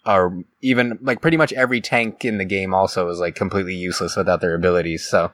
or 0.06 0.44
even 0.60 0.98
like 1.02 1.20
pretty 1.20 1.36
much 1.38 1.52
every 1.54 1.80
tank 1.80 2.24
in 2.24 2.38
the 2.38 2.44
game 2.44 2.74
also 2.74 3.08
is 3.08 3.18
like 3.18 3.34
completely 3.34 3.74
useless 3.74 4.14
without 4.14 4.40
their 4.40 4.54
abilities. 4.54 5.06
So 5.06 5.32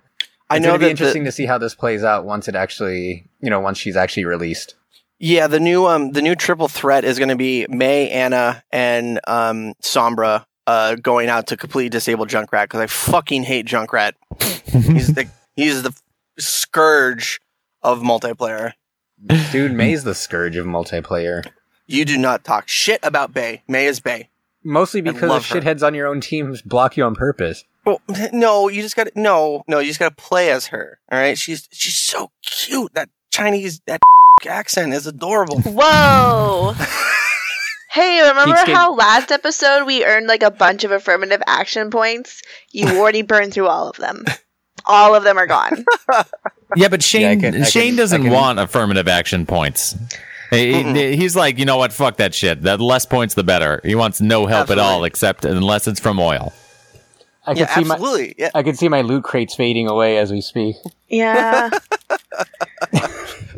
I 0.48 0.58
know 0.60 0.74
it'll 0.74 0.86
be 0.86 0.90
interesting 0.90 1.24
the, 1.24 1.28
to 1.28 1.32
see 1.32 1.46
how 1.46 1.58
this 1.58 1.74
plays 1.74 2.04
out 2.04 2.24
once 2.24 2.48
it 2.48 2.54
actually, 2.54 3.26
you 3.40 3.50
know, 3.50 3.60
once 3.60 3.78
she's 3.78 3.96
actually 3.96 4.24
released. 4.24 4.76
yeah, 5.18 5.46
the 5.46 5.60
new 5.60 5.86
um 5.86 6.12
the 6.12 6.22
new 6.22 6.34
triple 6.34 6.68
threat 6.68 7.04
is 7.04 7.18
going 7.18 7.28
to 7.28 7.36
be 7.36 7.66
Mei, 7.68 8.10
Ana, 8.10 8.62
and 8.72 9.20
um 9.26 9.74
Sombra 9.82 10.46
uh 10.66 10.96
going 10.96 11.28
out 11.28 11.46
to 11.48 11.56
completely 11.56 11.88
disable 11.88 12.26
Junkrat 12.26 12.64
because 12.64 12.80
I 12.80 12.86
fucking 12.86 13.44
hate 13.44 13.66
Junkrat. 13.66 14.12
he's 14.40 15.14
the 15.14 15.28
he's 15.56 15.82
the 15.82 15.94
scourge 16.38 17.40
of 17.82 18.00
multiplayer. 18.00 18.72
Dude, 19.50 19.72
Mei's 19.72 20.04
the 20.04 20.14
scourge 20.14 20.56
of 20.56 20.66
multiplayer. 20.66 21.46
You 21.86 22.04
do 22.04 22.18
not 22.18 22.44
talk 22.44 22.68
shit 22.68 23.00
about 23.02 23.32
Bay. 23.32 23.62
May 23.68 23.86
is 23.86 24.00
Bay. 24.00 24.28
Mostly 24.64 25.00
because 25.00 25.28
love 25.28 25.46
her. 25.48 25.60
shitheads 25.60 25.86
on 25.86 25.94
your 25.94 26.08
own 26.08 26.20
team 26.20 26.54
block 26.64 26.96
you 26.96 27.04
on 27.04 27.14
purpose. 27.14 27.64
Well, 27.84 28.00
no, 28.32 28.68
you 28.68 28.82
just 28.82 28.96
got 28.96 29.04
to 29.04 29.12
no, 29.14 29.62
no, 29.68 29.78
you 29.78 29.86
just 29.86 30.00
got 30.00 30.16
to 30.16 30.22
play 30.22 30.50
as 30.50 30.66
her. 30.66 30.98
All 31.10 31.18
right, 31.18 31.38
she's 31.38 31.68
she's 31.70 31.96
so 31.96 32.32
cute. 32.42 32.92
That 32.94 33.08
Chinese 33.30 33.80
that 33.86 34.00
accent 34.48 34.92
is 34.92 35.06
adorable. 35.06 35.60
Whoa. 35.60 36.74
Hey, 37.96 38.20
remember 38.28 38.54
Geekscape- 38.56 38.74
how 38.74 38.94
last 38.94 39.32
episode 39.32 39.86
we 39.86 40.04
earned 40.04 40.26
like 40.26 40.42
a 40.42 40.50
bunch 40.50 40.84
of 40.84 40.90
affirmative 40.90 41.42
action 41.46 41.90
points? 41.90 42.42
You 42.70 42.86
already 42.98 43.22
burned 43.22 43.54
through 43.54 43.68
all 43.68 43.88
of 43.88 43.96
them. 43.96 44.24
All 44.84 45.14
of 45.14 45.24
them 45.24 45.38
are 45.38 45.46
gone. 45.46 45.84
Yeah, 46.74 46.88
but 46.88 47.00
Shane 47.00 47.22
Yeah, 47.22 47.30
I 47.30 47.36
can- 47.36 47.62
I 47.62 47.64
Shane 47.64 47.90
can- 47.90 47.96
doesn't 47.96 48.20
I 48.22 48.24
can- 48.24 48.32
want 48.32 48.58
affirmative 48.58 49.06
action 49.08 49.46
points. 49.46 49.94
He- 50.50 50.82
he- 50.82 51.16
he's 51.16 51.34
like, 51.36 51.58
you 51.58 51.64
know 51.64 51.76
what? 51.78 51.92
Fuck 51.92 52.16
that 52.16 52.34
shit. 52.34 52.60
The 52.60 52.76
less 52.76 53.06
points, 53.06 53.34
the 53.34 53.44
better. 53.44 53.80
He 53.84 53.94
wants 53.94 54.20
no 54.20 54.46
help 54.46 54.68
at 54.70 54.78
all, 54.78 54.84
Absolutely. 55.04 55.06
except 55.06 55.44
unless 55.44 55.86
it's 55.86 56.00
from 56.00 56.18
oil. 56.18 56.52
I 57.46 57.52
Yeah, 57.52 57.66
can 57.66 57.84
see 57.84 57.88
my 57.88 57.94
absolutely. 57.94 58.34
Yeah, 58.36 58.50
I 58.52 58.62
can 58.64 58.74
see 58.74 58.88
my 58.88 59.00
loot 59.02 59.22
crates 59.24 59.54
fading 59.54 59.86
away 59.88 60.18
as 60.18 60.32
we 60.32 60.40
speak. 60.40 60.74
Yeah. 61.08 61.70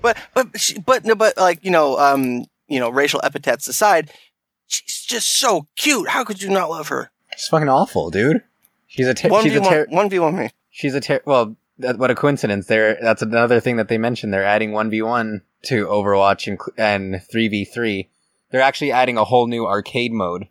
but 0.03 0.17
but 0.35 0.61
she, 0.61 0.79
but 0.79 1.07
no, 1.07 1.15
but 1.15 1.37
like 1.39 1.65
you 1.65 1.71
know, 1.71 1.99
um, 1.99 2.45
you 2.69 2.79
know, 2.79 2.91
racial 2.91 3.23
epithets 3.25 3.67
aside, 3.69 4.11
she's 4.69 5.03
just 5.05 5.29
so 5.39 5.67
cute. 5.77 6.09
How 6.11 6.25
could 6.25 6.41
you 6.43 6.51
not 6.51 6.71
love 6.71 6.89
her? 6.89 7.11
She's 7.37 7.49
fucking 7.49 7.69
awful, 7.69 8.11
dude. 8.11 8.43
She's 8.87 9.07
a 9.07 9.15
ter- 9.15 9.29
One 9.29 9.43
she's 9.43 9.53
v 9.53 9.59
a 9.59 9.63
ter- 9.63 9.87
one 9.91 10.09
v 10.09 10.19
one 10.19 10.37
me. 10.37 10.51
she's 10.71 10.95
a 10.95 11.01
ter- 11.01 11.21
well, 11.27 11.57
that, 11.79 11.99
what 11.99 12.11
a 12.11 12.15
coincidence. 12.15 12.67
There, 12.67 12.97
that's 13.01 13.23
another 13.23 13.61
thing 13.61 13.77
that 13.77 13.89
they 13.89 13.99
mentioned. 13.99 14.33
They're 14.33 14.45
adding 14.45 14.73
one 14.73 14.91
v 14.91 15.03
one 15.03 15.43
to 15.65 15.87
Overwatch 15.87 16.47
and 16.47 16.59
and 16.79 17.23
three 17.31 17.49
v 17.49 17.65
three. 17.65 18.09
They're 18.51 18.61
actually 18.63 18.93
adding 18.93 19.19
a 19.19 19.25
whole 19.25 19.47
new 19.47 19.67
arcade 19.67 20.13
mode 20.13 20.49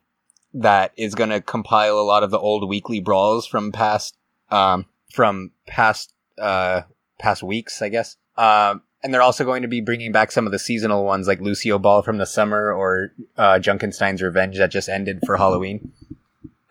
that 0.54 0.92
is 0.98 1.16
going 1.16 1.30
to 1.32 1.42
compile 1.42 1.98
a 2.00 2.02
lot 2.02 2.24
of 2.24 2.32
the 2.32 2.40
old 2.40 2.68
weekly 2.70 3.00
brawls 3.00 3.46
from 3.48 3.72
past 3.72 4.16
um 4.52 4.86
from 5.12 5.52
past 5.66 6.14
uh 6.38 6.82
past 7.20 7.42
weeks, 7.44 7.82
I 7.82 7.90
guess. 7.90 8.18
Um. 8.38 8.84
And 9.04 9.14
they're 9.14 9.22
also 9.22 9.46
going 9.46 9.62
to 9.62 9.68
be 9.68 9.80
bringing 9.80 10.12
back 10.12 10.32
some 10.32 10.46
of 10.46 10.52
the 10.52 10.60
seasonal 10.60 11.06
ones, 11.06 11.28
like 11.28 11.40
Lucio 11.40 11.78
Ball 11.78 12.02
from 12.02 12.18
the 12.18 12.26
summer 12.26 12.72
or 12.72 13.12
uh, 13.38 13.60
Junkenstein's 13.60 14.22
Revenge 14.22 14.58
that 14.58 14.72
just 14.72 14.90
ended 14.90 15.20
for 15.26 15.38
Halloween. 15.38 15.92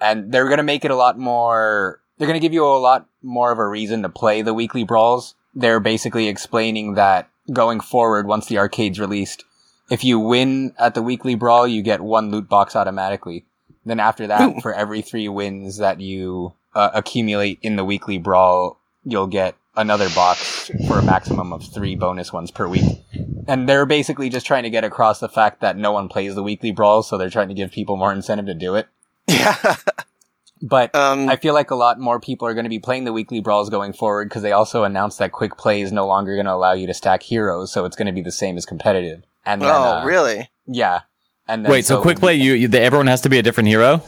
And 0.00 0.32
they're 0.32 0.46
going 0.46 0.58
to 0.58 0.64
make 0.64 0.84
it 0.84 0.90
a 0.90 0.96
lot 0.96 1.18
more 1.18 2.00
they're 2.18 2.26
going 2.26 2.40
to 2.40 2.44
give 2.44 2.54
you 2.54 2.64
a 2.64 2.78
lot 2.78 3.06
more 3.22 3.52
of 3.52 3.58
a 3.58 3.66
reason 3.66 4.02
to 4.02 4.08
play 4.08 4.42
the 4.42 4.54
weekly 4.54 4.84
brawls. 4.84 5.34
They're 5.54 5.80
basically 5.80 6.28
explaining 6.28 6.94
that 6.94 7.28
going 7.52 7.80
forward 7.80 8.26
once 8.26 8.46
the 8.46 8.58
arcade's 8.58 9.00
released 9.00 9.44
if 9.88 10.02
you 10.02 10.18
win 10.18 10.74
at 10.78 10.94
the 10.94 11.02
weekly 11.02 11.36
brawl 11.36 11.66
you 11.66 11.80
get 11.80 12.00
one 12.00 12.30
loot 12.30 12.48
box 12.48 12.74
automatically. 12.74 13.44
Then 13.84 14.00
after 14.00 14.26
that 14.26 14.62
for 14.62 14.74
every 14.74 15.02
three 15.02 15.28
wins 15.28 15.78
that 15.78 16.00
you 16.00 16.54
uh, 16.74 16.90
accumulate 16.92 17.58
in 17.62 17.76
the 17.76 17.84
weekly 17.84 18.18
brawl 18.18 18.78
you'll 19.04 19.28
get 19.28 19.54
another 19.76 20.08
box 20.10 20.70
for 20.86 20.98
a 20.98 21.02
maximum 21.02 21.52
of 21.52 21.64
three 21.72 21.94
bonus 21.94 22.32
ones 22.32 22.50
per 22.50 22.66
week 22.66 23.00
and 23.48 23.68
they're 23.68 23.86
basically 23.86 24.28
just 24.28 24.46
trying 24.46 24.62
to 24.62 24.70
get 24.70 24.84
across 24.84 25.20
the 25.20 25.28
fact 25.28 25.60
that 25.60 25.76
no 25.76 25.92
one 25.92 26.08
plays 26.08 26.34
the 26.34 26.42
weekly 26.42 26.70
brawls 26.72 27.08
so 27.08 27.16
they're 27.18 27.30
trying 27.30 27.48
to 27.48 27.54
give 27.54 27.70
people 27.70 27.96
more 27.96 28.12
incentive 28.12 28.46
to 28.46 28.54
do 28.54 28.74
it 28.74 28.88
Yeah. 29.28 29.76
but 30.62 30.94
um. 30.94 31.28
I 31.28 31.36
feel 31.36 31.54
like 31.54 31.70
a 31.70 31.74
lot 31.74 31.98
more 31.98 32.20
people 32.20 32.48
are 32.48 32.54
going 32.54 32.64
to 32.64 32.70
be 32.70 32.78
playing 32.78 33.04
the 33.04 33.12
weekly 33.12 33.40
brawls 33.40 33.70
going 33.70 33.92
forward 33.92 34.28
because 34.28 34.42
they 34.42 34.52
also 34.52 34.84
announced 34.84 35.18
that 35.18 35.32
quick 35.32 35.56
play 35.56 35.80
is 35.80 35.92
no 35.92 36.06
longer 36.06 36.34
going 36.34 36.46
to 36.46 36.52
allow 36.52 36.72
you 36.72 36.86
to 36.86 36.94
stack 36.94 37.22
heroes, 37.22 37.72
so 37.72 37.84
it's 37.84 37.96
going 37.96 38.06
to 38.06 38.12
be 38.12 38.22
the 38.22 38.32
same 38.32 38.56
as 38.56 38.64
competitive. 38.64 39.22
And 39.44 39.62
then, 39.62 39.70
oh, 39.70 39.98
uh, 39.98 40.04
really? 40.04 40.50
Yeah. 40.66 41.00
And 41.48 41.64
then, 41.64 41.70
Wait, 41.70 41.84
so, 41.84 42.02
quick 42.02 42.18
play, 42.18 42.34
you, 42.34 42.54
you 42.54 42.68
everyone 42.72 43.06
has 43.06 43.20
to 43.22 43.28
be 43.28 43.38
a 43.38 43.42
different 43.42 43.68
hero. 43.68 44.02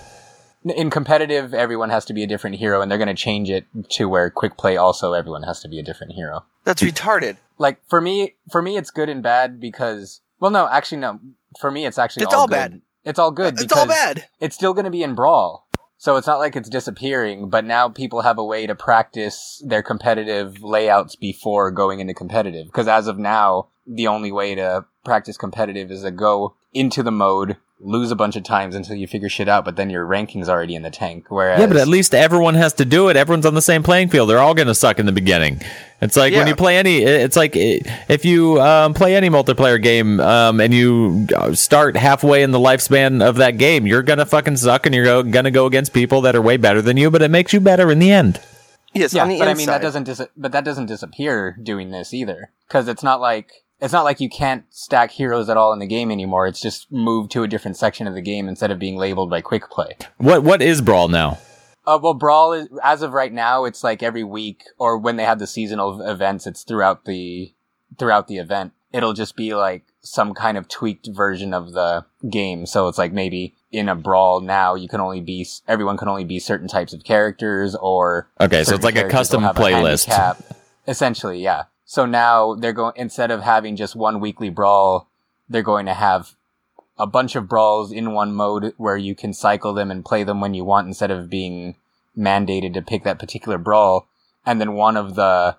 In 0.65 0.91
competitive, 0.91 1.55
everyone 1.55 1.91
has 1.91 2.05
to 2.07 2.13
be 2.13 2.23
a 2.23 2.27
different 2.27 2.57
hero, 2.57 2.81
and 2.81 2.91
they're 2.91 2.99
going 2.99 3.09
to 3.09 3.15
change 3.15 3.51
it 3.51 3.67
to 3.91 4.09
where 4.09 4.31
quick 4.31 4.57
play 4.57 4.77
also 4.77 5.13
everyone 5.13 5.43
has 5.45 5.61
to 5.61 5.69
be 5.69 5.79
a 5.79 5.83
different 5.83 6.13
hero. 6.13 6.45
That's 6.65 6.83
retarded. 6.83 7.37
Like 7.59 7.81
for 7.89 8.01
me, 8.01 8.35
for 8.51 8.63
me, 8.63 8.77
it's 8.77 8.91
good 8.91 9.09
and 9.09 9.23
bad 9.23 9.61
because 9.61 10.21
well, 10.41 10.51
no, 10.51 10.69
actually, 10.69 10.99
no. 10.99 11.21
For 11.61 11.71
me, 11.71 11.87
it's 11.87 11.99
actually 11.99 12.25
It's 12.25 12.35
all 12.35 12.47
good. 12.47 12.55
bad. 12.55 12.81
It's 13.05 13.19
all 13.19 13.31
good. 13.31 13.61
It's 13.61 13.73
all 13.73 13.87
bad. 13.87 14.27
It's 14.41 14.55
still 14.55 14.75
going 14.75 14.85
to 14.85 14.91
be 14.91 15.03
in 15.03 15.15
brawl. 15.15 15.67
So 15.97 16.17
it's 16.17 16.27
not 16.29 16.39
like 16.39 16.55
it's 16.55 16.69
disappearing, 16.69 17.49
but 17.51 17.65
now 17.65 17.89
people 17.89 18.21
have 18.21 18.39
a 18.39 18.45
way 18.45 18.67
to 18.69 18.75
practice 18.77 19.61
their 19.67 19.83
competitive 19.83 20.63
layouts 20.63 21.17
before 21.17 21.73
going 21.73 21.99
into 21.99 22.15
competitive. 22.15 22.67
Because 22.67 22.87
as 22.87 23.09
of 23.09 23.19
now, 23.19 23.69
the 23.85 24.07
only 24.07 24.31
way 24.31 24.55
to 24.55 24.85
practice 25.05 25.37
competitive 25.37 25.91
is 25.91 26.03
to 26.03 26.13
go 26.13 26.55
into 26.73 27.03
the 27.03 27.11
mode, 27.11 27.57
lose 27.81 28.11
a 28.11 28.17
bunch 28.17 28.37
of 28.37 28.43
times 28.43 28.75
until 28.75 28.97
you 28.97 29.07
figure 29.07 29.29
shit 29.29 29.49
out, 29.49 29.65
but 29.65 29.77
then 29.77 29.89
your 29.91 30.05
ranking's 30.05 30.49
already 30.49 30.75
in 30.75 30.83
the 30.83 30.91
tank. 30.91 31.27
Whereas 31.29 31.61
Yeah, 31.61 31.67
but 31.67 31.77
at 31.77 31.89
least 31.89 32.15
everyone 32.15 32.55
has 32.55 32.73
to 32.75 32.85
do 32.85 33.09
it. 33.09 33.17
Everyone's 33.17 33.47
on 33.47 33.55
the 33.55 33.63
same 33.63 33.83
playing 33.83 34.09
field. 34.09 34.29
They're 34.29 34.41
all 34.41 34.55
going 34.55 34.69
to 34.69 34.75
suck 34.75 34.99
in 34.99 35.07
the 35.07 35.13
beginning. 35.13 35.61
It's 36.01 36.17
like 36.17 36.33
when 36.33 36.47
you 36.47 36.55
play 36.55 36.77
any. 36.77 36.99
It's 36.99 37.37
like 37.37 37.53
if 37.55 38.25
you 38.25 38.61
um, 38.61 38.95
play 38.95 39.17
any 39.17 39.31
multiplayer 39.31 39.83
game 39.83 40.21
um, 40.21 40.61
and 40.61 40.73
you 40.73 41.27
uh, 41.37 41.55
start 41.55 41.97
halfway 41.97 42.45
in 42.45 42.53
the 42.53 42.59
lifespan 42.59 43.21
of 43.21 43.37
that 43.37 43.59
game, 43.59 43.85
you're 43.85 44.05
gonna 44.05 44.25
fucking 44.25 44.59
suck, 44.59 44.87
and 44.87 44.95
you're 44.95 45.25
gonna 45.25 45.51
go 45.51 45.67
against 45.67 45.93
people 45.93 46.21
that 46.21 46.37
are 46.37 46.43
way 46.43 46.57
better 46.57 46.81
than 46.81 46.97
you. 46.97 47.11
But 47.11 47.23
it 47.23 47.33
makes 47.33 47.53
you 47.53 47.59
better 47.59 47.91
in 47.91 47.99
the 47.99 48.13
end. 48.13 48.41
Yes, 48.95 49.13
yeah, 49.13 49.23
on 49.23 49.29
the 49.29 49.39
but 49.39 49.49
inside. 49.49 49.51
I 49.51 49.59
mean 49.59 49.67
that 49.67 49.83
doesn't 49.83 50.05
dis- 50.05 50.29
but 50.37 50.53
that 50.53 50.65
doesn't 50.65 50.87
disappear 50.87 51.59
doing 51.61 51.91
this 51.91 52.15
either 52.15 52.53
because 52.69 52.87
it's 52.87 53.03
not 53.03 53.21
like 53.21 53.65
it's 53.81 53.93
not 53.93 54.05
like 54.05 54.21
you 54.21 54.29
can't 54.29 54.65
stack 54.71 55.11
heroes 55.11 55.49
at 55.49 55.57
all 55.57 55.73
in 55.73 55.79
the 55.79 55.87
game 55.87 56.11
anymore. 56.11 56.47
It's 56.47 56.61
just 56.61 56.91
moved 56.91 57.31
to 57.33 57.43
a 57.43 57.49
different 57.49 57.77
section 57.77 58.07
of 58.07 58.15
the 58.15 58.23
game 58.23 58.49
instead 58.49 58.71
of 58.71 58.79
being 58.79 58.97
labeled 58.97 59.31
by 59.31 59.41
quick 59.41 59.71
play. 59.71 59.97
What 60.19 60.43
what 60.43 60.63
is 60.63 60.81
brawl 60.81 61.09
now? 61.09 61.39
Uh, 61.87 61.99
well, 62.03 62.15
brawl 62.15 62.53
is 62.53 62.69
as 62.83 63.03
of 63.03 63.13
right 63.13 63.33
now, 63.33 63.65
it's 63.65 63.83
like 63.83 64.03
every 64.03 64.25
week 64.25 64.65
or 64.79 64.99
when 64.99 65.17
they 65.17 65.25
have 65.25 65.39
the 65.39 65.47
seasonal 65.47 66.03
events, 66.03 66.47
it's 66.47 66.63
throughout 66.63 67.05
the 67.05 67.55
throughout 67.99 68.29
the 68.29 68.37
event. 68.39 68.73
It'll 68.93 69.13
just 69.13 69.37
be 69.37 69.55
like 69.55 69.85
some 70.01 70.33
kind 70.35 70.57
of 70.59 70.69
tweaked 70.69 71.09
version 71.13 71.53
of 71.55 71.73
the 71.73 72.05
game. 72.31 72.67
So 72.67 72.89
it's 72.89 72.99
like 72.99 73.13
maybe 73.13 73.55
in 73.71 73.89
a 73.89 73.95
brawl 73.95 74.41
now 74.41 74.75
you 74.75 74.89
can 74.89 75.01
only 75.01 75.21
be 75.21 75.47
everyone 75.67 75.97
can 75.99 76.09
only 76.09 76.25
be 76.25 76.39
certain 76.39 76.69
types 76.69 76.93
of 76.95 77.05
characters 77.05 77.75
or 77.75 78.31
Okay, 78.41 78.65
so 78.65 78.75
it's 78.75 78.85
like 78.85 78.97
a 78.97 79.09
custom 79.09 79.45
a 79.45 79.53
playlist. 79.53 80.07
handicap. 80.07 80.43
Essentially, 80.87 81.43
yeah. 81.43 81.65
So 81.89 82.05
now 82.05 82.55
they're 82.55 82.75
going 82.75 82.93
instead 82.97 83.31
of 83.31 83.41
having 83.41 83.75
just 83.75 83.97
one 83.97 84.21
weekly 84.21 84.51
brawl, 84.51 85.09
they're 85.49 85.63
going 85.63 85.87
to 85.87 85.95
have 85.95 86.35
a 86.99 87.07
bunch 87.07 87.35
of 87.35 87.49
brawls 87.49 87.91
in 87.91 88.13
one 88.13 88.35
mode 88.35 88.75
where 88.77 88.99
you 88.99 89.15
can 89.15 89.33
cycle 89.33 89.73
them 89.73 89.91
and 89.91 90.05
play 90.05 90.23
them 90.23 90.39
when 90.43 90.53
you 90.53 90.67
want 90.67 90.87
instead 90.87 91.11
of 91.11 91.31
being 91.31 91.77
mandated 92.15 92.75
to 92.75 92.83
pick 92.83 93.05
that 93.05 93.19
particular 93.19 93.57
brawl. 93.57 94.07
And 94.45 94.61
then 94.61 94.75
one 94.75 94.99
of 94.99 95.15
the 95.15 95.57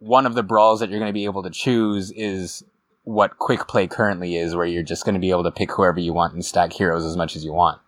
one 0.00 0.26
of 0.26 0.34
the 0.34 0.42
brawls 0.42 0.80
that 0.80 0.90
you're 0.90 0.98
going 0.98 1.08
to 1.08 1.14
be 1.14 1.24
able 1.24 1.44
to 1.44 1.50
choose 1.50 2.10
is 2.16 2.64
what 3.04 3.38
quick 3.38 3.68
play 3.68 3.86
currently 3.86 4.34
is, 4.34 4.56
where 4.56 4.66
you're 4.66 4.82
just 4.82 5.04
going 5.04 5.14
to 5.14 5.20
be 5.20 5.30
able 5.30 5.44
to 5.44 5.52
pick 5.52 5.70
whoever 5.70 6.00
you 6.00 6.12
want 6.12 6.34
and 6.34 6.44
stack 6.44 6.72
heroes 6.72 7.04
as 7.04 7.16
much 7.16 7.36
as 7.36 7.44
you 7.44 7.52
want. 7.52 7.80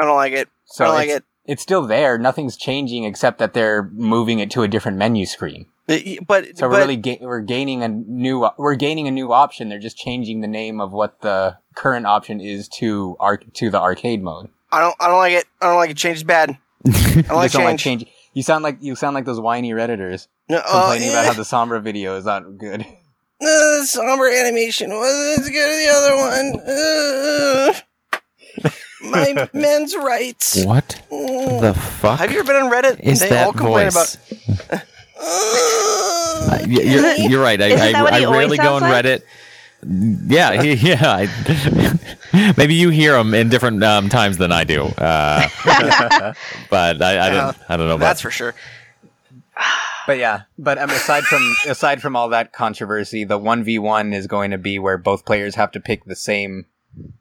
I 0.00 0.02
don't 0.02 0.14
like 0.14 0.34
it. 0.34 0.48
So 0.66 0.84
I 0.84 0.86
don't 0.86 0.94
like 0.94 1.08
it. 1.08 1.24
it's 1.46 1.62
still 1.62 1.84
there. 1.84 2.16
Nothing's 2.16 2.56
changing 2.56 3.02
except 3.02 3.40
that 3.40 3.54
they're 3.54 3.90
moving 3.92 4.38
it 4.38 4.52
to 4.52 4.62
a 4.62 4.68
different 4.68 4.98
menu 4.98 5.26
screen. 5.26 5.66
It- 5.88 6.26
But 6.26 6.56
So 6.58 6.68
we're 6.68 6.76
really 6.78 6.96
ga- 6.96 7.18
we're 7.20 7.40
gaining 7.40 7.82
a 7.82 7.88
new 7.88 8.48
we're 8.58 8.74
gaining 8.76 9.08
a 9.08 9.10
new 9.10 9.32
option. 9.32 9.68
They're 9.68 9.78
just 9.78 9.96
changing 9.96 10.40
the 10.42 10.48
name 10.48 10.80
of 10.80 10.92
what 10.92 11.20
the 11.22 11.56
current 11.74 12.06
option 12.06 12.40
is 12.40 12.68
to 12.78 13.16
arc 13.18 13.52
to 13.54 13.70
the 13.70 13.80
arcade 13.80 14.22
mode. 14.22 14.48
I 14.70 14.80
don't. 14.80 14.94
I 15.00 15.08
don't 15.08 15.16
like 15.18 15.32
it. 15.32 15.46
I 15.62 15.66
don't 15.66 15.76
like 15.76 15.90
it. 15.90 15.96
Change 15.96 16.18
is 16.18 16.24
bad. 16.24 16.50
I 16.86 16.90
don't 16.90 17.28
like 17.30 17.44
just 17.46 17.54
don't 17.54 17.64
like 17.64 17.78
change. 17.78 18.02
change. 18.02 18.12
You 18.34 18.42
sound 18.42 18.62
like 18.62 18.76
you 18.80 18.94
sound 18.94 19.14
like 19.14 19.24
those 19.24 19.40
whiny 19.40 19.72
redditors 19.72 20.28
No, 20.48 20.60
complaining 20.60 21.08
oh, 21.08 21.12
about 21.12 21.24
how 21.26 21.32
the 21.32 21.42
Sombra 21.42 21.82
video 21.82 22.16
is 22.16 22.24
not 22.26 22.58
good. 22.58 22.82
uh, 23.40 23.44
the 23.44 23.84
somber 23.86 24.28
animation 24.28 24.90
wasn't 24.90 25.40
as 25.40 25.48
good 25.48 25.70
as 25.70 25.86
the 25.86 25.90
other 25.96 26.16
one. 26.16 27.80
Uh, 28.62 28.70
my 29.10 29.48
men's 29.58 29.96
rights. 29.96 30.62
What 30.64 31.00
Mm. 31.10 31.60
the 31.62 31.72
fuck 31.74 32.18
Have 32.18 32.30
you 32.32 32.40
ever 32.40 32.52
been 32.52 32.62
on 32.62 32.70
Reddit? 32.70 33.00
is 33.00 33.20
they 33.20 33.30
that 33.30 33.46
all 33.46 33.52
complain 33.52 33.90
voice? 33.90 34.16
about. 34.68 34.82
Uh, 35.20 36.58
you're, 36.66 37.14
you're 37.14 37.42
right. 37.42 37.60
I, 37.60 37.92
I, 37.92 38.20
I 38.20 38.30
rarely 38.30 38.56
go 38.56 38.64
sounds 38.64 38.82
on 38.82 38.90
like? 38.90 39.04
Reddit. 39.04 39.22
Yeah, 39.86 40.62
he- 40.62 40.74
yeah. 40.88 40.98
I, 41.04 42.52
maybe 42.56 42.74
you 42.74 42.90
hear 42.90 43.12
them 43.12 43.34
in 43.34 43.48
different 43.48 43.82
um, 43.84 44.08
times 44.08 44.36
than 44.36 44.50
I 44.52 44.64
do, 44.64 44.84
uh, 44.84 45.48
but 46.70 47.00
I, 47.02 47.26
I 47.26 47.30
don't. 47.30 47.56
I 47.68 47.76
don't 47.76 47.88
know 47.88 47.94
about 47.94 48.06
That's 48.06 48.20
for 48.20 48.30
sure. 48.30 48.54
But 50.06 50.18
yeah, 50.18 50.42
but 50.58 50.78
um, 50.78 50.90
aside 50.90 51.24
from 51.24 51.42
aside 51.66 52.00
from 52.00 52.16
all 52.16 52.30
that 52.30 52.52
controversy, 52.52 53.24
the 53.24 53.38
one 53.38 53.62
v 53.62 53.78
one 53.78 54.12
is 54.12 54.26
going 54.26 54.50
to 54.52 54.58
be 54.58 54.78
where 54.78 54.98
both 54.98 55.24
players 55.24 55.54
have 55.56 55.70
to 55.72 55.80
pick 55.80 56.04
the 56.04 56.16
same 56.16 56.66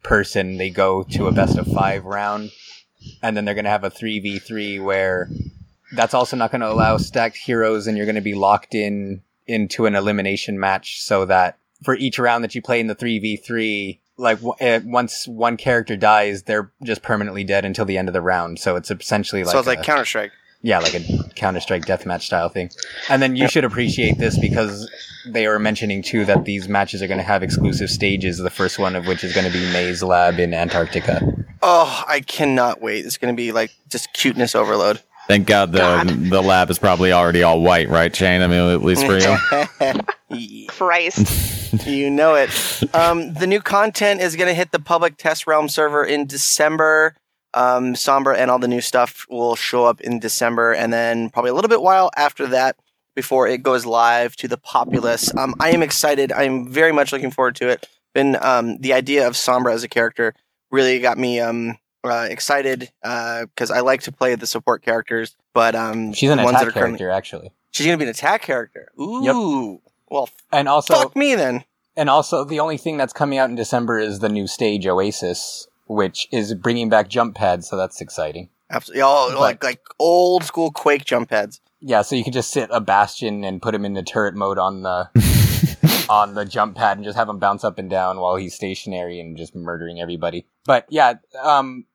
person. 0.04 0.58
They 0.58 0.70
go 0.70 1.04
to 1.04 1.28
a 1.28 1.32
best 1.32 1.58
of 1.58 1.68
five 1.68 2.06
round, 2.06 2.52
and 3.22 3.36
then 3.36 3.46
they're 3.46 3.56
going 3.56 3.66
to 3.66 3.72
have 3.72 3.84
a 3.84 3.90
three 3.90 4.20
v 4.20 4.40
three 4.40 4.80
where 4.80 5.30
that's 5.94 6.14
also 6.14 6.36
not 6.38 6.52
going 6.52 6.62
to 6.62 6.70
allow 6.72 6.98
stacked 6.98 7.38
heroes, 7.38 7.88
and 7.88 7.98
you're 7.98 8.06
going 8.06 8.16
to 8.16 8.22
be 8.22 8.36
locked 8.36 8.74
in 8.76 9.22
into 9.46 9.86
an 9.86 9.96
elimination 9.96 10.60
match, 10.60 11.02
so 11.02 11.26
that 11.26 11.58
for 11.84 11.96
each 11.96 12.20
round 12.20 12.44
that 12.44 12.54
you 12.56 12.62
play 12.62 12.80
in 12.80 12.88
the 12.88 12.96
three 12.96 13.20
v 13.20 13.38
three. 13.38 14.02
Like 14.20 14.42
w- 14.42 14.56
uh, 14.60 14.80
once 14.84 15.28
one 15.28 15.58
character 15.58 15.96
dies, 15.96 16.42
they're 16.44 16.72
just 16.84 17.04
permanently 17.04 17.44
dead 17.44 17.66
until 17.66 17.86
the 17.86 18.00
end 18.00 18.10
of 18.10 18.14
the 18.14 18.22
round. 18.22 18.58
So 18.58 18.76
it's 18.76 18.90
essentially 18.90 19.44
like 19.44 19.52
so 19.52 19.60
it's 19.60 19.68
like 19.68 19.84
Counter 19.84 20.06
Strike. 20.06 20.32
yeah, 20.64 20.80
like 20.80 20.96
a 20.96 21.30
Counter 21.36 21.60
Strike 21.60 21.86
deathmatch 21.86 22.24
style 22.24 22.50
thing. 22.50 22.72
And 23.10 23.22
then 23.22 23.36
you 23.36 23.48
should 23.48 23.64
appreciate 23.64 24.18
this 24.18 24.40
because 24.40 24.90
they 25.28 25.46
are 25.46 25.60
mentioning 25.60 26.02
too 26.02 26.26
that 26.26 26.46
these 26.46 26.68
matches 26.68 27.04
are 27.04 27.08
going 27.08 27.20
to 27.20 27.24
have 27.24 27.44
exclusive 27.44 27.92
stages. 27.92 28.40
The 28.40 28.50
first 28.50 28.80
one 28.80 28.96
of 28.96 29.06
which 29.06 29.24
is 29.24 29.36
going 29.36 29.46
to 29.46 29.54
be 29.54 29.72
Mei's 29.72 30.02
Lab 30.02 30.40
in 30.40 30.52
Antarctica. 30.52 31.22
Oh, 31.62 32.04
I 32.08 32.22
cannot 32.22 32.82
wait. 32.82 33.06
It's 33.06 33.18
going 33.20 33.32
to 33.32 33.38
be 33.38 33.52
like 33.52 33.72
just 33.88 34.12
cuteness 34.14 34.56
overload. 34.56 35.00
Thank 35.28 35.46
God 35.46 35.74
the 35.74 35.80
God. 35.80 36.08
the 36.08 36.42
lab 36.42 36.70
is 36.70 36.80
probably 36.80 37.12
already 37.12 37.44
all 37.44 37.62
white, 37.62 37.90
right, 37.90 38.16
Shane? 38.16 38.42
I 38.42 38.48
mean, 38.48 38.70
at 38.70 38.82
least 38.82 39.06
for 39.06 39.18
you. 39.18 40.68
Christ. 40.70 41.86
you 41.86 42.10
know 42.10 42.36
it. 42.36 42.50
Um, 42.96 43.34
the 43.34 43.46
new 43.46 43.62
content 43.62 44.22
is 44.22 44.36
going 44.38 44.48
to 44.48 44.54
hit 44.54 44.72
the 44.72 44.80
public 44.80 45.18
test 45.18 45.46
realm 45.46 45.68
server 45.68 46.04
in 46.04 46.28
December. 46.28 47.16
Um, 47.54 47.94
Sombra 47.94 48.38
and 48.38 48.50
all 48.50 48.60
the 48.60 48.68
new 48.68 48.82
stuff 48.82 49.26
will 49.30 49.56
show 49.56 49.86
up 49.86 50.00
in 50.02 50.20
December, 50.20 50.74
and 50.74 50.94
then 50.94 51.30
probably 51.30 51.52
a 51.52 51.54
little 51.54 51.70
bit 51.70 51.82
while 51.82 52.10
after 52.16 52.48
that 52.48 52.78
before 53.16 53.48
it 53.48 53.64
goes 53.64 53.86
live 53.86 54.36
to 54.38 54.48
the 54.48 54.58
populace. 54.58 55.36
Um, 55.36 55.56
I 55.60 55.72
am 55.72 55.82
excited. 55.82 56.32
I 56.32 56.44
am 56.44 56.70
very 56.70 56.92
much 56.92 57.12
looking 57.12 57.32
forward 57.32 57.56
to 57.56 57.68
it. 57.68 57.88
Been 58.14 58.38
um, 58.42 58.78
the 58.78 58.94
idea 58.94 59.28
of 59.28 59.34
Sombra 59.34 59.74
as 59.74 59.84
a 59.84 59.90
character 59.90 60.36
really 60.72 61.00
got 61.00 61.18
me 61.18 61.40
um, 61.40 61.78
uh, 62.10 62.28
excited 62.30 62.92
because 63.02 63.72
I 63.72 63.80
like 63.82 64.02
to 64.04 64.12
play 64.12 64.36
the 64.36 64.48
support 64.48 64.84
characters, 64.84 65.36
but 65.54 65.76
um, 65.76 66.14
She's 66.14 66.30
an 66.30 66.38
the 66.38 66.44
ones 66.44 66.56
attack 66.56 66.66
that 66.66 66.70
are 66.70 66.80
currently- 66.82 66.98
character 67.00 67.18
actually, 67.18 67.52
She's 67.72 67.86
going 67.86 67.98
to 67.98 68.04
be 68.04 68.08
an 68.08 68.12
attack 68.12 68.42
character. 68.42 68.90
Ooh. 69.00 69.80
Well, 70.10 70.30
and 70.52 70.68
also 70.68 70.94
fuck 70.96 71.16
me 71.16 71.36
then. 71.36 71.64
and 71.96 72.10
also 72.10 72.44
the 72.44 72.60
only 72.60 72.78
thing 72.78 72.98
that's 72.98 73.14
coming 73.14 73.38
out 73.38 73.50
in 73.50 73.56
December 73.56 74.00
is 74.00 74.20
the 74.20 74.30
new 74.30 74.48
stage 74.48 74.88
Oasis, 74.88 75.68
which 75.86 76.28
is 76.32 76.54
bringing 76.56 76.90
back 76.90 77.08
jump 77.10 77.36
pads. 77.36 77.68
So 77.70 77.76
that's 77.78 78.00
exciting. 78.02 78.50
Absolutely. 78.70 79.02
Oh, 79.04 79.30
But- 79.32 79.40
like 79.40 79.64
like 79.64 79.82
old 80.00 80.44
school 80.44 80.72
Quake 80.72 81.06
jump 81.06 81.30
pads. 81.30 81.62
Yeah, 81.80 82.02
so 82.02 82.16
you 82.16 82.24
can 82.24 82.34
just 82.34 82.50
sit 82.50 82.70
a 82.72 82.82
bastion 82.82 83.44
and 83.44 83.62
put 83.62 83.76
him 83.76 83.86
in 83.86 83.94
the 83.94 84.02
turret 84.02 84.34
mode 84.34 84.58
on 84.58 84.82
the 84.82 85.10
on 86.10 86.34
the 86.34 86.46
jump 86.46 86.76
pad 86.76 86.98
and 86.98 87.06
just 87.06 87.18
have 87.18 87.30
him 87.30 87.38
bounce 87.38 87.64
up 87.64 87.78
and 87.78 87.90
down 87.90 88.20
while 88.20 88.36
he's 88.38 88.56
stationary 88.56 89.20
and 89.20 89.38
just 89.38 89.54
murdering 89.56 90.00
everybody. 90.02 90.48
But 90.66 90.86
yeah, 90.90 91.16
um, 91.44 91.86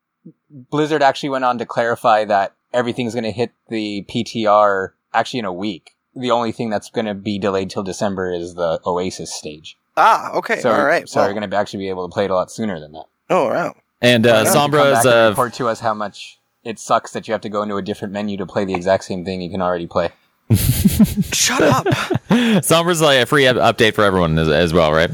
Blizzard 0.49 1.03
actually 1.03 1.29
went 1.29 1.45
on 1.45 1.57
to 1.57 1.65
clarify 1.65 2.25
that 2.25 2.55
everything's 2.73 3.13
going 3.13 3.23
to 3.23 3.31
hit 3.31 3.51
the 3.69 4.05
PTR 4.09 4.89
actually 5.13 5.39
in 5.39 5.45
a 5.45 5.53
week. 5.53 5.95
The 6.15 6.31
only 6.31 6.51
thing 6.51 6.69
that's 6.69 6.89
going 6.89 7.05
to 7.05 7.13
be 7.13 7.39
delayed 7.39 7.69
till 7.69 7.83
December 7.83 8.31
is 8.31 8.53
the 8.55 8.79
Oasis 8.85 9.33
stage. 9.33 9.77
Ah, 9.97 10.31
okay. 10.33 10.59
So, 10.59 10.71
all 10.71 10.85
right. 10.85 11.07
so 11.07 11.19
well, 11.19 11.29
we're 11.29 11.39
going 11.39 11.49
to 11.49 11.57
actually 11.57 11.79
be 11.79 11.89
able 11.89 12.07
to 12.07 12.13
play 12.13 12.25
it 12.25 12.31
a 12.31 12.35
lot 12.35 12.51
sooner 12.51 12.79
than 12.79 12.91
that. 12.93 13.05
oh, 13.29 13.49
wow. 13.49 13.75
And 14.01 14.25
uh, 14.25 14.29
Yeah. 14.29 14.39
You 14.39 14.45
have 14.45 14.47
to 14.47 14.53
come 14.53 14.71
Sombra 14.71 14.97
is 14.97 15.03
back 15.03 15.05
uh, 15.05 15.29
report 15.29 15.53
to 15.53 15.67
us 15.67 15.79
how 15.79 15.93
much 15.93 16.39
it 16.63 16.79
sucks 16.79 17.11
that 17.11 17.27
you 17.27 17.31
have 17.31 17.41
to 17.41 17.49
go 17.49 17.61
into 17.61 17.75
a 17.77 17.81
different 17.81 18.13
menu 18.13 18.37
to 18.37 18.45
play 18.45 18.65
the 18.65 18.73
exact 18.73 19.03
same 19.03 19.25
thing 19.25 19.41
you 19.41 19.49
can 19.49 19.61
already 19.61 19.87
play. 19.87 20.11
Shut 20.53 21.61
up. 21.61 21.85
Sombra's 22.61 23.01
like 23.01 23.21
a 23.21 23.25
free 23.25 23.43
update 23.43 23.95
for 23.95 24.03
everyone 24.03 24.37
as, 24.37 24.49
as 24.49 24.73
well, 24.73 24.91
right? 24.91 25.11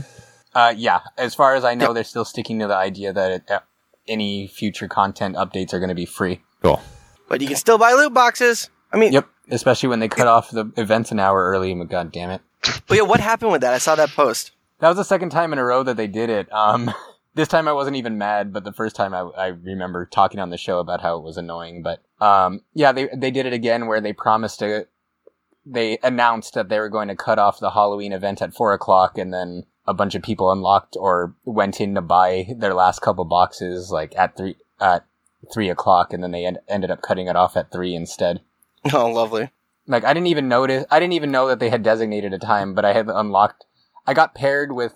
Uh, 0.53 0.73
yeah, 0.75 1.01
as 1.17 1.35
far 1.35 1.55
as 1.55 1.63
I 1.63 1.75
know, 1.75 1.93
they're 1.93 2.03
still 2.03 2.25
sticking 2.25 2.59
to 2.59 2.67
the 2.67 2.75
idea 2.75 3.13
that 3.13 3.31
it, 3.31 3.51
uh, 3.51 3.59
any 4.09 4.47
future 4.47 4.87
content 4.87 5.35
updates 5.35 5.73
are 5.73 5.79
going 5.79 5.89
to 5.89 5.95
be 5.95 6.05
free. 6.05 6.41
Cool. 6.61 6.81
but 7.29 7.39
you 7.41 7.47
can 7.47 7.55
still 7.55 7.77
buy 7.77 7.93
loot 7.93 8.13
boxes. 8.13 8.69
I 8.91 8.97
mean, 8.97 9.13
Yep, 9.13 9.29
especially 9.51 9.87
when 9.89 9.99
they 9.99 10.07
cut 10.09 10.27
off 10.27 10.49
the 10.51 10.71
events 10.75 11.11
an 11.11 11.19
hour 11.19 11.45
early. 11.51 11.73
but 11.75 11.89
God 11.89 12.11
damn 12.11 12.31
it! 12.31 12.41
but 12.87 12.97
yeah, 12.97 13.03
what 13.03 13.19
happened 13.19 13.51
with 13.51 13.61
that? 13.61 13.73
I 13.73 13.77
saw 13.77 13.95
that 13.95 14.09
post. 14.09 14.51
That 14.79 14.87
was 14.89 14.97
the 14.97 15.03
second 15.03 15.29
time 15.29 15.53
in 15.53 15.59
a 15.59 15.63
row 15.63 15.83
that 15.83 15.95
they 15.97 16.07
did 16.07 16.29
it. 16.29 16.51
Um, 16.51 16.91
this 17.35 17.47
time 17.47 17.67
I 17.67 17.73
wasn't 17.73 17.97
even 17.97 18.17
mad, 18.17 18.51
but 18.51 18.63
the 18.63 18.73
first 18.73 18.95
time 18.95 19.13
I, 19.13 19.19
I 19.37 19.47
remember 19.47 20.05
talking 20.05 20.39
on 20.39 20.49
the 20.49 20.57
show 20.57 20.79
about 20.79 21.01
how 21.01 21.17
it 21.17 21.23
was 21.23 21.37
annoying. 21.37 21.83
But 21.83 22.01
um, 22.19 22.61
yeah, 22.73 22.91
they 22.91 23.09
they 23.15 23.31
did 23.31 23.45
it 23.45 23.53
again 23.53 23.87
where 23.87 24.01
they 24.01 24.13
promised 24.13 24.59
to. 24.59 24.87
They 25.65 25.99
announced 26.01 26.55
that 26.55 26.69
they 26.69 26.79
were 26.79 26.89
going 26.89 27.09
to 27.09 27.15
cut 27.15 27.37
off 27.37 27.59
the 27.59 27.71
Halloween 27.71 28.11
event 28.13 28.41
at 28.41 28.53
four 28.53 28.73
o'clock, 28.73 29.17
and 29.17 29.31
then 29.33 29.65
a 29.87 29.93
bunch 29.93 30.15
of 30.15 30.21
people 30.21 30.51
unlocked 30.51 30.95
or 30.99 31.35
went 31.45 31.81
in 31.81 31.95
to 31.95 32.01
buy 32.01 32.47
their 32.57 32.73
last 32.73 33.01
couple 33.01 33.25
boxes 33.25 33.91
like 33.91 34.15
at 34.17 34.37
three 34.37 34.55
at 34.79 35.05
three 35.53 35.69
o'clock, 35.69 36.13
and 36.13 36.23
then 36.23 36.31
they 36.31 36.45
en- 36.45 36.59
ended 36.67 36.91
up 36.91 37.01
cutting 37.01 37.27
it 37.27 37.35
off 37.35 37.57
at 37.57 37.71
three 37.71 37.95
instead. 37.95 38.41
Oh, 38.93 39.07
lovely. 39.07 39.49
Like 39.87 40.05
I 40.05 40.13
didn't 40.13 40.27
even 40.27 40.47
notice. 40.47 40.85
I 40.89 40.99
didn't 41.01 41.13
even 41.13 41.31
know 41.31 41.47
that 41.49 41.59
they 41.59 41.69
had 41.69 41.83
designated 41.83 42.31
a 42.31 42.39
time, 42.39 42.73
but 42.73 42.85
I 42.85 42.93
had 42.93 43.09
unlocked. 43.09 43.65
I 44.07 44.13
got 44.13 44.33
paired 44.33 44.71
with 44.71 44.93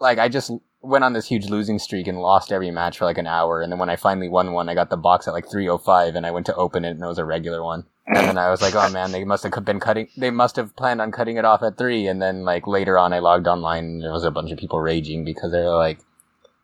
like 0.00 0.18
I 0.18 0.28
just 0.28 0.50
went 0.80 1.04
on 1.04 1.12
this 1.12 1.26
huge 1.26 1.48
losing 1.48 1.78
streak 1.78 2.06
and 2.06 2.18
lost 2.18 2.52
every 2.52 2.70
match 2.70 2.98
for 2.98 3.04
like 3.04 3.18
an 3.18 3.26
hour, 3.26 3.60
and 3.60 3.72
then 3.72 3.78
when 3.78 3.90
I 3.90 3.96
finally 3.96 4.28
won 4.28 4.52
one, 4.52 4.68
I 4.68 4.74
got 4.74 4.90
the 4.90 4.96
box 4.96 5.26
at 5.26 5.34
like 5.34 5.50
three 5.50 5.68
oh 5.68 5.78
five, 5.78 6.14
and 6.14 6.26
I 6.26 6.30
went 6.30 6.46
to 6.46 6.54
open 6.54 6.84
it, 6.84 6.90
and 6.90 7.02
it 7.02 7.06
was 7.06 7.18
a 7.18 7.24
regular 7.24 7.62
one. 7.62 7.84
And 8.06 8.28
then 8.28 8.38
I 8.38 8.50
was 8.50 8.62
like, 8.62 8.74
oh 8.74 8.88
man, 8.90 9.12
they 9.12 9.24
must 9.24 9.42
have 9.42 9.64
been 9.64 9.80
cutting. 9.80 10.08
They 10.16 10.30
must 10.30 10.56
have 10.56 10.74
planned 10.76 11.00
on 11.00 11.12
cutting 11.12 11.36
it 11.36 11.44
off 11.44 11.62
at 11.62 11.76
three, 11.76 12.06
and 12.06 12.22
then 12.22 12.44
like 12.44 12.66
later 12.66 12.96
on, 12.98 13.12
I 13.12 13.18
logged 13.18 13.46
online, 13.46 13.84
and 13.84 14.02
there 14.02 14.12
was 14.12 14.24
a 14.24 14.30
bunch 14.30 14.50
of 14.50 14.58
people 14.58 14.80
raging 14.80 15.24
because 15.24 15.52
they 15.52 15.60
were 15.60 15.76
like, 15.76 16.00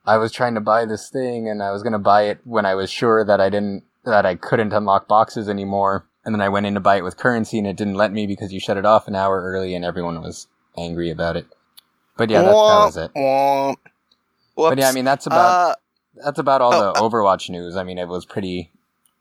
I 0.07 0.16
was 0.16 0.33
trying 0.33 0.55
to 0.55 0.61
buy 0.61 0.85
this 0.85 1.11
thing, 1.11 1.48
and 1.48 1.62
I 1.62 1.72
was 1.72 1.83
gonna 1.83 1.98
buy 1.98 2.22
it 2.22 2.40
when 2.44 2.66
I 2.66 2.74
was 2.74 2.90
sure 2.90 3.24
that 3.24 3.40
I 3.40 3.50
didn't 3.50 3.85
that 4.05 4.27
I 4.27 4.35
couldn't 4.35 4.72
unlock 4.72 5.09
boxes 5.09 5.48
anymore. 5.48 6.07
And 6.24 6.35
then 6.35 6.40
I 6.40 6.48
went 6.48 6.66
in 6.66 6.74
to 6.74 6.81
buy 6.81 6.96
it 6.96 7.05
with 7.05 7.18
currency 7.18 7.59
and 7.59 7.66
it 7.66 7.77
didn't 7.77 7.96
let 7.96 8.12
me 8.12 8.27
because 8.27 8.53
you 8.53 8.61
shut 8.61 8.79
it 8.79 8.87
off 8.87 9.09
an 9.09 9.14
hour 9.14 9.42
early 9.42 9.74
and 9.74 9.85
everyone 9.85 10.22
was 10.22 10.46
angry 10.77 11.11
about 11.11 11.37
it. 11.37 11.46
But 12.16 12.31
yeah, 12.31 12.42
that, 12.42 12.48
that 12.48 12.53
was 12.53 12.96
it. 12.96 13.11
Womp. 14.57 14.71
But 14.71 14.79
yeah, 14.79 14.88
I 14.88 14.93
mean 14.93 15.05
that's 15.05 15.27
about 15.27 15.71
Uh, 15.71 15.75
that's 16.23 16.38
about 16.38 16.61
all 16.61 16.75
oh, 16.75 16.81
the 16.81 16.90
uh, 16.90 17.01
Overwatch 17.01 17.51
news. 17.51 17.77
I 17.77 17.85
mean, 17.85 17.99
it 17.99 18.09
was 18.09 18.25
pretty 18.25 18.71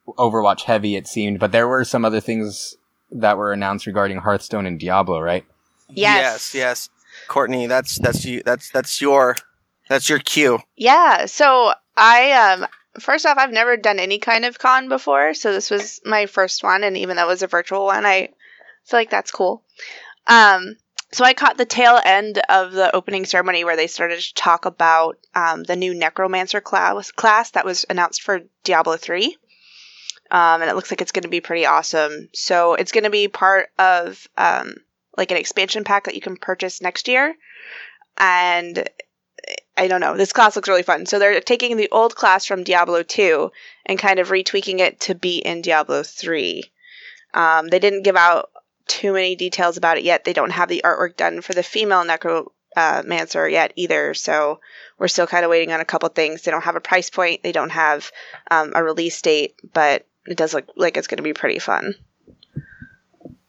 Overwatch 0.07 0.63
heavy 0.63 0.95
it 0.95 1.07
seemed, 1.07 1.39
but 1.39 1.51
there 1.51 1.67
were 1.67 1.83
some 1.83 2.05
other 2.05 2.19
things 2.19 2.75
that 3.11 3.37
were 3.37 3.53
announced 3.53 3.85
regarding 3.85 4.17
Hearthstone 4.17 4.65
and 4.65 4.79
Diablo, 4.79 5.19
right? 5.19 5.45
Yes. 5.89 6.53
yes, 6.53 6.55
yes. 6.55 6.89
Courtney, 7.27 7.67
that's 7.67 7.99
that's 7.99 8.25
you. 8.25 8.41
That's 8.43 8.69
that's 8.71 9.01
your 9.01 9.35
that's 9.87 10.09
your 10.09 10.19
cue. 10.19 10.59
Yeah. 10.75 11.25
So 11.25 11.73
I 11.95 12.31
um 12.31 12.67
first 12.99 13.25
off, 13.25 13.37
I've 13.37 13.51
never 13.51 13.77
done 13.77 13.99
any 13.99 14.19
kind 14.19 14.45
of 14.45 14.59
con 14.59 14.89
before, 14.89 15.33
so 15.33 15.51
this 15.51 15.69
was 15.69 16.01
my 16.05 16.25
first 16.25 16.63
one, 16.63 16.83
and 16.83 16.97
even 16.97 17.17
though 17.17 17.23
it 17.23 17.27
was 17.27 17.43
a 17.43 17.47
virtual 17.47 17.85
one, 17.85 18.05
I 18.05 18.29
feel 18.83 18.99
like 18.99 19.09
that's 19.09 19.31
cool. 19.31 19.63
Um, 20.27 20.75
so 21.13 21.23
I 21.23 21.33
caught 21.33 21.57
the 21.57 21.65
tail 21.65 21.99
end 22.03 22.41
of 22.49 22.71
the 22.71 22.93
opening 22.95 23.25
ceremony 23.25 23.63
where 23.63 23.75
they 23.75 23.87
started 23.87 24.19
to 24.19 24.33
talk 24.33 24.65
about 24.65 25.17
um, 25.35 25.63
the 25.63 25.75
new 25.75 25.93
Necromancer 25.93 26.59
class 26.59 27.11
class 27.11 27.51
that 27.51 27.65
was 27.65 27.85
announced 27.89 28.21
for 28.23 28.41
Diablo 28.63 28.97
three. 28.97 29.37
Um, 30.31 30.61
and 30.61 30.69
it 30.69 30.75
looks 30.75 30.89
like 30.89 31.01
it's 31.01 31.11
going 31.11 31.23
to 31.23 31.29
be 31.29 31.41
pretty 31.41 31.67
awesome. 31.67 32.29
So 32.33 32.73
it's 32.73 32.91
going 32.91 33.03
to 33.03 33.11
be 33.11 33.27
part 33.27 33.69
of 33.77 34.27
um, 34.35 34.73
like 35.15 35.29
an 35.29 35.37
expansion 35.37 35.83
pack 35.83 36.05
that 36.05 36.15
you 36.15 36.21
can 36.21 36.37
purchase 36.37 36.81
next 36.81 37.07
year. 37.07 37.35
And 38.17 38.89
I 39.77 39.87
don't 39.87 40.01
know. 40.01 40.17
This 40.17 40.33
class 40.33 40.55
looks 40.55 40.69
really 40.69 40.83
fun. 40.83 41.05
So 41.05 41.19
they're 41.19 41.39
taking 41.41 41.77
the 41.77 41.89
old 41.91 42.15
class 42.15 42.45
from 42.45 42.63
Diablo 42.63 43.03
2 43.03 43.51
and 43.85 43.99
kind 43.99 44.19
of 44.19 44.29
retweaking 44.29 44.79
it 44.79 45.01
to 45.01 45.15
be 45.15 45.37
in 45.37 45.61
Diablo 45.61 46.01
3. 46.01 46.63
Um, 47.33 47.67
they 47.67 47.79
didn't 47.79 48.03
give 48.03 48.15
out 48.15 48.49
too 48.87 49.13
many 49.13 49.35
details 49.35 49.77
about 49.77 49.97
it 49.97 50.03
yet. 50.03 50.23
They 50.23 50.33
don't 50.33 50.51
have 50.51 50.69
the 50.69 50.81
artwork 50.83 51.17
done 51.17 51.41
for 51.41 51.53
the 51.53 51.63
female 51.63 52.03
necromancer 52.03 53.47
yet 53.47 53.73
either. 53.75 54.13
So 54.13 54.59
we're 54.97 55.07
still 55.07 55.27
kind 55.27 55.45
of 55.45 55.51
waiting 55.51 55.71
on 55.71 55.79
a 55.79 55.85
couple 55.85 56.09
things. 56.09 56.41
They 56.41 56.51
don't 56.51 56.63
have 56.63 56.75
a 56.75 56.81
price 56.81 57.09
point. 57.09 57.43
They 57.43 57.51
don't 57.51 57.71
have 57.71 58.11
um, 58.49 58.73
a 58.75 58.83
release 58.83 59.21
date, 59.21 59.55
but 59.73 60.05
it 60.25 60.37
does 60.37 60.53
look 60.53 60.65
like 60.75 60.97
it's 60.97 61.07
going 61.07 61.17
to 61.17 61.23
be 61.23 61.33
pretty 61.33 61.59
fun. 61.59 61.95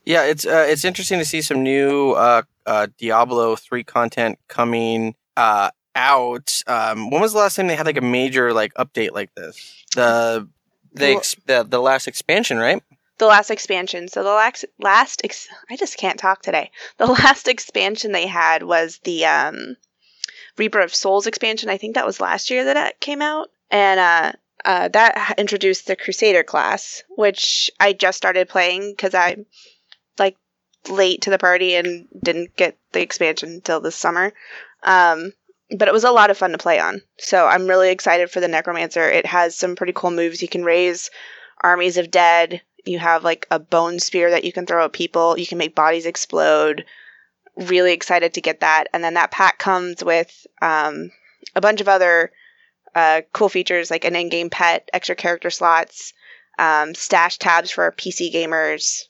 Yeah, 0.04 0.24
it's 0.24 0.44
uh, 0.44 0.66
it's 0.68 0.84
interesting 0.84 1.18
to 1.18 1.24
see 1.24 1.40
some 1.40 1.62
new 1.62 2.12
uh, 2.12 2.42
uh, 2.66 2.88
Diablo 2.98 3.56
three 3.56 3.84
content 3.84 4.38
coming 4.48 5.14
uh, 5.36 5.70
out. 5.94 6.62
Um, 6.66 7.10
when 7.10 7.22
was 7.22 7.32
the 7.32 7.38
last 7.38 7.56
time 7.56 7.68
they 7.68 7.76
had 7.76 7.86
like 7.86 7.96
a 7.96 8.02
major 8.02 8.52
like 8.52 8.74
update 8.74 9.12
like 9.12 9.34
this? 9.34 9.84
The 9.94 10.46
the 10.92 11.16
ex- 11.16 11.36
the, 11.46 11.64
the 11.64 11.80
last 11.80 12.06
expansion, 12.06 12.58
right? 12.58 12.82
The 13.18 13.26
last 13.26 13.50
expansion. 13.50 14.08
So 14.08 14.22
the 14.22 14.30
last 14.30 14.64
last 14.78 15.20
ex- 15.24 15.48
I 15.70 15.76
just 15.76 15.98
can't 15.98 16.18
talk 16.18 16.42
today. 16.42 16.70
The 16.98 17.06
last 17.22 17.48
expansion 17.48 18.12
they 18.12 18.26
had 18.26 18.62
was 18.62 18.98
the 19.04 19.24
um, 19.26 19.76
Reaper 20.56 20.80
of 20.80 20.94
Souls 20.94 21.26
expansion. 21.26 21.68
I 21.68 21.78
think 21.78 21.94
that 21.94 22.06
was 22.06 22.20
last 22.20 22.50
year 22.50 22.64
that 22.64 22.88
it 22.88 23.00
came 23.00 23.22
out, 23.22 23.50
and 23.70 24.00
uh, 24.00 24.32
uh, 24.64 24.88
that 24.88 25.34
introduced 25.38 25.86
the 25.86 25.96
Crusader 25.96 26.42
class, 26.42 27.02
which 27.16 27.70
I 27.78 27.92
just 27.92 28.16
started 28.16 28.48
playing 28.48 28.92
because 28.92 29.14
I'm 29.14 29.46
like 30.18 30.36
late 30.88 31.22
to 31.22 31.30
the 31.30 31.38
party 31.38 31.74
and 31.74 32.08
didn't 32.22 32.56
get 32.56 32.76
the 32.92 33.00
expansion 33.00 33.50
until 33.50 33.80
this 33.80 33.96
summer. 33.96 34.32
Um, 34.82 35.32
but 35.76 35.88
it 35.88 35.94
was 35.94 36.04
a 36.04 36.12
lot 36.12 36.30
of 36.30 36.38
fun 36.38 36.52
to 36.52 36.58
play 36.58 36.78
on. 36.78 37.02
So 37.18 37.46
I'm 37.46 37.66
really 37.66 37.90
excited 37.90 38.30
for 38.30 38.40
the 38.40 38.48
Necromancer. 38.48 39.08
It 39.08 39.26
has 39.26 39.56
some 39.56 39.76
pretty 39.76 39.92
cool 39.94 40.10
moves. 40.10 40.42
You 40.42 40.48
can 40.48 40.64
raise 40.64 41.10
armies 41.62 41.96
of 41.96 42.10
dead. 42.10 42.62
You 42.84 42.98
have 42.98 43.24
like 43.24 43.46
a 43.50 43.58
bone 43.58 43.98
spear 43.98 44.30
that 44.30 44.44
you 44.44 44.52
can 44.52 44.66
throw 44.66 44.84
at 44.84 44.92
people. 44.92 45.38
You 45.38 45.46
can 45.46 45.58
make 45.58 45.74
bodies 45.74 46.06
explode. 46.06 46.84
Really 47.56 47.92
excited 47.92 48.34
to 48.34 48.40
get 48.40 48.60
that. 48.60 48.88
And 48.92 49.02
then 49.02 49.14
that 49.14 49.30
pack 49.30 49.58
comes 49.58 50.02
with 50.02 50.46
um, 50.60 51.10
a 51.54 51.60
bunch 51.60 51.80
of 51.80 51.88
other 51.88 52.32
uh, 52.94 53.22
cool 53.32 53.48
features 53.48 53.90
like 53.90 54.04
an 54.04 54.16
in-game 54.16 54.50
pet, 54.50 54.88
extra 54.92 55.16
character 55.16 55.50
slots, 55.50 56.12
um, 56.58 56.94
stash 56.94 57.38
tabs 57.38 57.70
for 57.70 57.90
PC 57.92 58.32
gamers. 58.32 59.04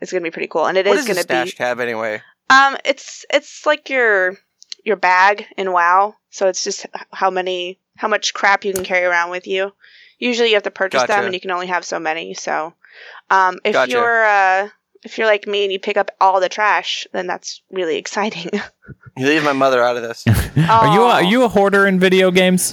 It's 0.00 0.12
gonna 0.12 0.22
be 0.22 0.30
pretty 0.30 0.48
cool, 0.48 0.66
and 0.66 0.78
it 0.78 0.86
What 0.86 0.96
is 0.96 1.02
is 1.02 1.08
gonna 1.08 1.26
be 1.26 1.34
a 1.34 1.46
stash 1.46 1.56
tab 1.56 1.80
anyway? 1.80 2.22
Um, 2.50 2.76
it's 2.84 3.24
it's 3.30 3.66
like 3.66 3.90
your 3.90 4.36
your 4.84 4.96
bag 4.96 5.46
in 5.56 5.72
WoW. 5.72 6.14
So 6.30 6.48
it's 6.48 6.64
just 6.64 6.86
how 7.12 7.30
many 7.30 7.78
how 7.96 8.08
much 8.08 8.34
crap 8.34 8.64
you 8.64 8.72
can 8.72 8.84
carry 8.84 9.04
around 9.04 9.30
with 9.30 9.46
you. 9.46 9.72
Usually 10.18 10.48
you 10.48 10.54
have 10.54 10.64
to 10.64 10.70
purchase 10.70 11.04
them 11.04 11.24
and 11.24 11.34
you 11.34 11.40
can 11.40 11.50
only 11.50 11.66
have 11.66 11.84
so 11.84 11.98
many. 11.98 12.34
So 12.34 12.74
um 13.30 13.58
if 13.64 13.72
Gotcha. 13.72 13.92
you're 13.92 14.24
uh 14.24 14.68
if 15.04 15.16
you're 15.18 15.26
like 15.26 15.46
me 15.46 15.62
and 15.64 15.72
you 15.72 15.78
pick 15.78 15.96
up 15.96 16.10
all 16.20 16.40
the 16.40 16.48
trash, 16.48 17.06
then 17.12 17.26
that's 17.26 17.62
really 17.70 17.96
exciting. 17.96 18.50
You 19.16 19.26
leave 19.26 19.42
my 19.42 19.52
mother 19.52 19.82
out 19.82 19.96
of 19.96 20.02
this. 20.04 20.24
Are 20.70 20.94
you 20.94 21.02
a, 21.02 21.08
are 21.08 21.24
you 21.24 21.42
a 21.42 21.48
hoarder 21.48 21.88
in 21.88 21.98
video 21.98 22.30
games? 22.30 22.72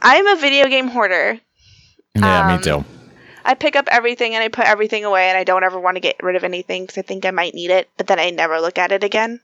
I'm 0.00 0.26
a 0.26 0.36
video 0.36 0.66
game 0.68 0.88
hoarder. 0.88 1.38
Yeah, 2.14 2.48
Um, 2.48 2.56
me 2.56 2.62
too. 2.62 2.82
I 3.44 3.52
pick 3.54 3.76
up 3.76 3.88
everything 3.90 4.34
and 4.34 4.42
I 4.42 4.48
put 4.48 4.64
everything 4.64 5.04
away 5.04 5.28
and 5.28 5.36
I 5.36 5.44
don't 5.44 5.64
ever 5.64 5.78
want 5.78 5.96
to 5.96 6.00
get 6.00 6.16
rid 6.22 6.34
of 6.34 6.44
anything 6.44 6.84
because 6.84 6.96
I 6.96 7.02
think 7.02 7.26
I 7.26 7.30
might 7.30 7.52
need 7.52 7.70
it, 7.70 7.90
but 7.98 8.06
then 8.06 8.18
I 8.18 8.30
never 8.30 8.58
look 8.58 8.78
at 8.78 8.90
it 8.90 9.04
again. 9.04 9.40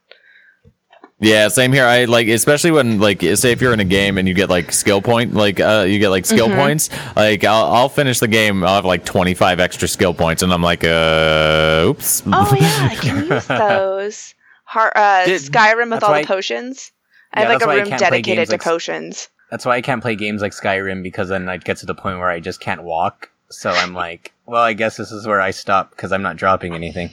Yeah, 1.21 1.49
same 1.49 1.73
here. 1.73 1.83
I 1.85 2.05
like, 2.05 2.27
especially 2.29 2.71
when 2.71 2.99
like, 2.99 3.21
say 3.21 3.51
if 3.51 3.61
you're 3.61 3.73
in 3.73 3.81
a 3.81 3.85
game 3.85 4.17
and 4.17 4.25
you 4.27 4.33
get 4.33 4.49
like 4.49 4.71
skill 4.71 5.01
point, 5.01 5.33
like 5.33 5.59
uh, 5.59 5.85
you 5.87 5.99
get 5.99 6.09
like 6.09 6.25
skill 6.25 6.47
Mm-hmm. 6.47 6.57
points. 6.57 6.89
Like 7.15 7.43
I'll, 7.43 7.65
I'll 7.73 7.89
finish 7.89 8.19
the 8.19 8.27
game. 8.29 8.63
I'll 8.63 8.75
have 8.75 8.85
like 8.85 9.03
25 9.03 9.59
extra 9.59 9.87
skill 9.89 10.13
points, 10.13 10.43
and 10.43 10.53
I'm 10.53 10.61
like, 10.63 10.83
uh, 10.85 11.83
oops. 11.87 12.23
Oh 12.25 12.55
yeah, 12.59 12.87
I 12.91 12.95
can 13.01 13.25
use 13.27 13.45
those. 13.47 14.33
Har- 14.63 14.93
uh, 14.95 15.25
Did- 15.25 15.41
Skyrim 15.41 15.91
with 15.91 16.03
all 16.03 16.11
why- 16.11 16.21
the 16.21 16.27
potions. 16.27 16.91
I 17.33 17.41
Yeah, 17.41 17.43
have 17.43 17.49
like 17.49 17.59
that's 17.59 17.63
a 17.63 17.67
why 17.67 17.73
I 17.73 17.77
room 17.79 17.87
can't 17.89 17.99
play 18.01 18.09
dedicated 18.09 18.37
games 18.37 18.47
to 18.49 18.53
like- 18.53 18.63
potions. 18.63 19.29
That's 19.51 19.65
why 19.65 19.75
I 19.75 19.81
can't 19.81 20.01
play 20.01 20.15
games 20.15 20.41
like 20.41 20.51
Skyrim 20.53 21.01
because 21.03 21.27
then 21.27 21.49
I'd 21.49 21.65
get 21.65 21.77
to 21.77 21.85
the 21.85 21.95
point 21.95 22.19
where 22.19 22.29
I 22.29 22.39
just 22.39 22.59
can't 22.61 22.83
walk. 22.83 23.29
So 23.49 23.71
I'm 23.71 23.93
like, 23.95 24.31
well, 24.45 24.61
I 24.61 24.73
guess 24.73 24.95
this 24.95 25.11
is 25.11 25.25
where 25.27 25.41
I 25.41 25.49
stop 25.51 25.89
because 25.89 26.11
I'm 26.11 26.21
not 26.21 26.37
dropping 26.37 26.75
anything. 26.75 27.09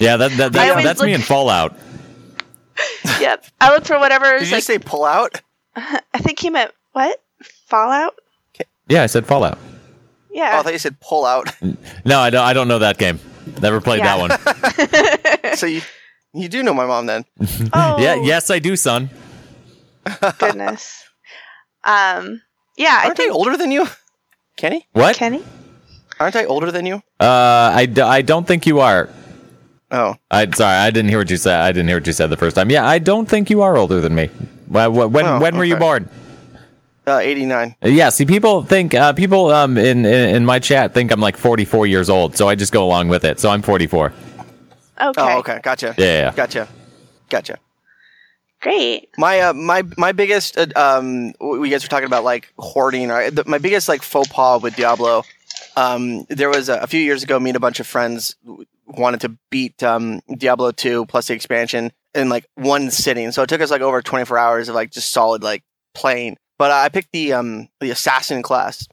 yeah, 0.00 0.16
that, 0.16 0.30
that, 0.38 0.52
that 0.52 0.70
always 0.70 0.84
that's 0.84 1.02
me 1.02 1.12
in 1.14 1.20
Fallout. 1.20 1.76
yep. 3.20 3.44
I 3.60 3.72
looked 3.72 3.86
for 3.86 3.98
whatever 3.98 4.38
Did 4.38 4.48
you 4.48 4.54
like. 4.56 4.62
say 4.64 4.78
pull 4.78 5.04
out? 5.04 5.40
I 5.76 6.00
think 6.18 6.38
he 6.40 6.50
meant 6.50 6.72
what? 6.92 7.20
Fallout? 7.66 8.14
Yeah, 8.88 9.02
I 9.02 9.06
said 9.06 9.26
Fallout. 9.26 9.58
Oh, 9.60 9.66
Yeah. 10.30 10.58
I 10.58 10.62
thought 10.62 10.72
you 10.72 10.78
said 10.78 10.98
pull 11.00 11.24
out. 11.26 11.54
No, 12.04 12.20
I 12.20 12.30
don't. 12.30 12.42
I 12.44 12.52
don't 12.52 12.68
know 12.68 12.78
that 12.78 12.96
game. 12.98 13.18
Never 13.60 13.80
played 13.80 13.98
Yeah. 13.98 14.16
that 14.16 15.38
one. 15.44 15.56
so 15.56 15.66
you 15.66 15.82
you 16.34 16.48
do 16.48 16.62
know 16.62 16.74
my 16.74 16.86
mom 16.86 17.06
then? 17.06 17.24
oh, 17.72 17.96
Yeah, 17.98 18.14
yes, 18.16 18.50
I 18.50 18.58
do, 18.58 18.76
son. 18.76 19.10
Goodness. 20.38 21.04
Um. 21.84 22.42
Yeah, 22.76 23.00
Aren't 23.04 23.10
I 23.18 23.22
think 23.22 23.34
older 23.34 23.56
than 23.56 23.72
you, 23.72 23.86
Kenny? 24.56 24.86
What? 24.92 25.16
Kenny. 25.16 25.42
Aren't 26.20 26.36
I 26.36 26.44
older 26.44 26.70
than 26.70 26.86
you? 26.86 26.96
Uh, 27.20 27.72
I, 27.74 27.86
d- 27.86 28.00
I 28.02 28.22
don't 28.22 28.46
think 28.46 28.66
you 28.66 28.80
are. 28.80 29.08
Oh, 29.90 30.16
I 30.30 30.50
sorry, 30.50 30.76
I 30.76 30.90
didn't 30.90 31.08
hear 31.08 31.18
what 31.18 31.30
you 31.30 31.36
said. 31.38 31.60
I 31.60 31.72
didn't 31.72 31.88
hear 31.88 31.96
what 31.96 32.06
you 32.06 32.12
said 32.12 32.28
the 32.28 32.36
first 32.36 32.56
time. 32.56 32.70
Yeah, 32.70 32.86
I 32.86 32.98
don't 32.98 33.26
think 33.26 33.48
you 33.50 33.62
are 33.62 33.76
older 33.76 34.00
than 34.00 34.14
me. 34.14 34.26
When 34.68 34.94
when, 35.12 35.26
Oh, 35.26 35.40
when 35.40 35.56
were 35.56 35.64
you 35.64 35.76
born? 35.76 36.08
uh, 37.06 37.18
89. 37.18 37.74
Yeah, 37.82 38.10
see, 38.10 38.26
people 38.26 38.62
think 38.62 38.92
uh, 38.94 39.14
people 39.14 39.50
um 39.50 39.78
in, 39.78 40.04
in 40.04 40.36
in 40.36 40.44
my 40.44 40.58
chat 40.58 40.92
think 40.92 41.10
I'm 41.10 41.20
like 41.20 41.38
44 41.38 41.86
years 41.86 42.10
old, 42.10 42.36
so 42.36 42.48
I 42.48 42.54
just 42.54 42.70
go 42.72 42.84
along 42.84 43.08
with 43.08 43.24
it. 43.24 43.40
So 43.40 43.48
I'm 43.48 43.62
44. 43.62 44.12
Okay. 45.00 45.12
Oh, 45.16 45.38
okay, 45.38 45.60
gotcha. 45.62 45.94
Yeah, 45.96 46.04
yeah. 46.04 46.34
Gotcha, 46.34 46.68
gotcha. 47.30 47.58
Great. 48.60 49.08
My 49.16 49.40
uh, 49.40 49.52
my 49.54 49.84
my 49.96 50.12
biggest 50.12 50.58
uh, 50.58 50.66
um 50.76 51.32
we 51.40 51.70
guys 51.70 51.82
were 51.84 51.88
talking 51.88 52.06
about 52.06 52.24
like 52.24 52.52
hoarding. 52.58 53.08
Right? 53.08 53.34
The, 53.34 53.44
my 53.46 53.58
biggest 53.58 53.88
like 53.88 54.02
faux 54.02 54.28
pas 54.28 54.60
with 54.60 54.74
Diablo. 54.76 55.22
Um, 55.76 56.24
there 56.28 56.48
was 56.50 56.68
a, 56.68 56.78
a 56.78 56.86
few 56.88 57.00
years 57.00 57.22
ago, 57.22 57.38
me 57.38 57.50
and 57.50 57.56
a 57.56 57.60
bunch 57.60 57.78
of 57.78 57.86
friends 57.86 58.34
w- 58.44 58.66
wanted 58.88 59.20
to 59.22 59.36
beat 59.50 59.82
um 59.82 60.20
Diablo 60.36 60.72
two 60.72 61.06
plus 61.06 61.28
the 61.28 61.34
expansion 61.34 61.92
in 62.14 62.28
like 62.28 62.46
one 62.54 62.90
sitting. 62.90 63.30
So 63.32 63.42
it 63.42 63.48
took 63.48 63.60
us 63.60 63.70
like 63.70 63.82
over 63.82 64.02
24 64.02 64.36
hours 64.38 64.68
of 64.68 64.74
like 64.74 64.90
just 64.90 65.12
solid 65.12 65.42
like 65.42 65.62
playing. 65.94 66.36
But 66.58 66.70
I 66.70 66.88
picked 66.88 67.12
the 67.12 67.32
um 67.34 67.68
the 67.80 67.90
assassin 67.90 68.42
class, 68.42 68.86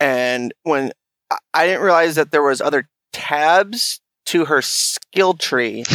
and 0.00 0.52
when 0.64 0.92
I- 1.30 1.38
I 1.54 1.66
didn't 1.66 1.82
realize 1.82 2.16
that 2.16 2.30
there 2.30 2.42
was 2.42 2.60
other 2.60 2.88
tabs 3.12 4.00
to 4.26 4.44
her 4.46 4.60
skill 4.62 5.34
tree. 5.34 5.84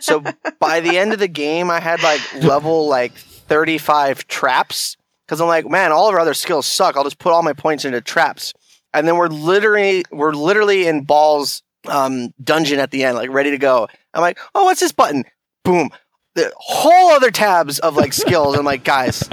So 0.00 0.22
by 0.60 0.80
the 0.80 0.96
end 0.98 1.12
of 1.12 1.18
the 1.18 1.28
game, 1.28 1.70
I 1.70 1.80
had 1.80 2.02
like 2.02 2.20
level 2.42 2.88
like 2.88 3.12
35 3.12 4.26
traps 4.28 4.96
because 5.26 5.40
I'm 5.40 5.48
like, 5.48 5.68
man, 5.68 5.92
all 5.92 6.08
of 6.08 6.14
our 6.14 6.20
other 6.20 6.34
skills 6.34 6.66
suck. 6.66 6.96
I'll 6.96 7.04
just 7.04 7.18
put 7.18 7.32
all 7.32 7.42
my 7.42 7.52
points 7.52 7.84
into 7.84 8.00
traps, 8.00 8.52
and 8.94 9.06
then 9.06 9.16
we're 9.16 9.26
literally 9.28 10.04
we're 10.10 10.32
literally 10.32 10.86
in 10.86 11.04
Baal's 11.04 11.62
um, 11.88 12.32
dungeon 12.42 12.78
at 12.78 12.90
the 12.90 13.04
end, 13.04 13.16
like 13.16 13.30
ready 13.30 13.50
to 13.50 13.58
go. 13.58 13.88
I'm 14.14 14.20
like, 14.22 14.38
oh, 14.54 14.64
what's 14.64 14.80
this 14.80 14.92
button? 14.92 15.24
Boom. 15.64 15.90
The 16.34 16.52
whole 16.56 17.10
other 17.10 17.30
tabs 17.30 17.78
of 17.80 17.96
like 17.96 18.12
skills. 18.12 18.56
I'm 18.56 18.64
like, 18.64 18.84
guys, 18.84 19.28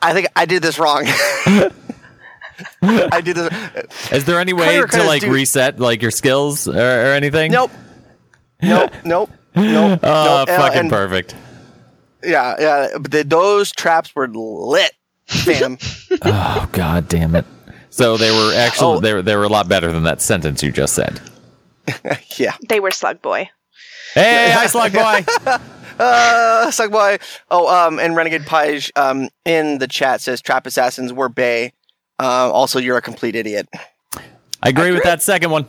I 0.00 0.12
think 0.12 0.28
I 0.36 0.46
did 0.46 0.62
this 0.62 0.78
wrong. 0.78 1.04
I 2.82 3.20
did 3.20 3.36
this. 3.36 4.12
Is 4.12 4.24
there 4.24 4.38
any 4.38 4.52
way 4.52 4.80
to 4.80 5.02
like 5.04 5.22
reset 5.22 5.80
like 5.80 6.02
your 6.02 6.10
skills 6.10 6.68
or, 6.68 6.76
or 6.76 7.12
anything? 7.12 7.50
Nope. 7.50 7.70
Nope. 8.62 8.92
Nope. 9.04 9.30
Nope. 9.56 10.00
Oh, 10.02 10.44
nope. 10.46 10.48
Fucking 10.48 10.78
and- 10.78 10.90
perfect. 10.90 11.34
Yeah, 12.24 12.56
yeah. 12.58 12.88
But 12.98 13.10
the, 13.10 13.22
those 13.24 13.70
traps 13.70 14.14
were 14.16 14.28
lit, 14.28 14.92
fam. 15.26 15.78
Oh 16.22 16.68
god 16.72 17.08
damn 17.08 17.34
it. 17.36 17.44
So 17.94 18.16
they 18.16 18.32
were 18.32 18.52
actually 18.56 18.96
Oh. 18.96 19.00
they 19.00 19.14
were 19.14 19.22
they 19.22 19.36
were 19.36 19.44
a 19.44 19.48
lot 19.48 19.68
better 19.68 19.92
than 19.92 20.02
that 20.02 20.20
sentence 20.20 20.64
you 20.64 20.72
just 20.72 20.94
said. 20.94 21.20
yeah. 22.36 22.56
they 22.68 22.80
were 22.80 22.90
Slug 22.90 23.22
Boy. 23.22 23.50
Hey, 24.14 24.50
hi 24.52 24.66
slug 24.66 24.92
boy. 24.92 25.24
Uh, 25.96 26.72
suck 26.72 26.90
boy. 26.90 27.18
Oh, 27.52 27.68
um, 27.68 28.00
and 28.00 28.16
Renegade 28.16 28.46
Pige, 28.46 28.90
um, 28.96 29.28
in 29.44 29.78
the 29.78 29.86
chat 29.86 30.20
says 30.20 30.42
trap 30.42 30.66
assassins 30.66 31.12
were 31.12 31.28
Bay. 31.28 31.72
Uh, 32.18 32.50
also, 32.50 32.80
you're 32.80 32.96
a 32.96 33.00
complete 33.00 33.36
idiot. 33.36 33.68
I 34.60 34.70
agree 34.70 34.90
with 34.90 35.04
that 35.04 35.22
second 35.22 35.52
one. 35.52 35.66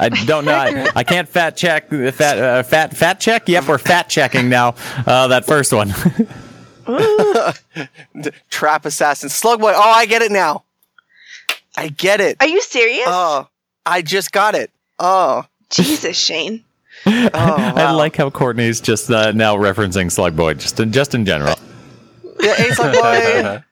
I 0.00 0.08
don't 0.08 0.46
know. 0.46 0.54
I, 0.54 0.88
I 0.96 1.04
can't 1.04 1.28
fat 1.28 1.54
check 1.54 1.90
fat 1.90 2.38
uh, 2.38 2.62
fat 2.62 2.96
fat 2.96 3.20
check. 3.20 3.46
Yep, 3.46 3.68
we're 3.68 3.76
fat 3.76 4.08
checking 4.08 4.48
now. 4.48 4.74
Uh, 5.06 5.28
that 5.28 5.44
first 5.44 5.70
one. 5.74 5.90
Trap 8.48 8.86
assassin, 8.86 9.28
slug 9.28 9.60
boy. 9.60 9.74
Oh, 9.76 9.80
I 9.82 10.06
get 10.06 10.22
it 10.22 10.32
now. 10.32 10.64
I 11.76 11.88
get 11.88 12.20
it. 12.20 12.36
Are 12.40 12.46
you 12.46 12.60
serious? 12.62 13.06
Oh, 13.06 13.48
I 13.86 14.02
just 14.02 14.32
got 14.32 14.54
it. 14.54 14.70
Oh, 14.98 15.44
Jesus, 15.70 16.16
Shane. 16.18 16.64
oh 17.06 17.30
I 17.34 17.90
like 17.92 18.16
how 18.16 18.30
Courtney's 18.30 18.80
just 18.80 19.10
uh, 19.10 19.32
now 19.32 19.56
referencing 19.56 20.10
Slug 20.12 20.36
Boy, 20.36 20.54
just 20.54 20.78
in, 20.80 20.92
just 20.92 21.14
in 21.14 21.24
general. 21.24 21.56
Yeah, 22.40 22.54
hey, 22.54 22.70
slug 22.72 22.92
boy. 23.02 23.62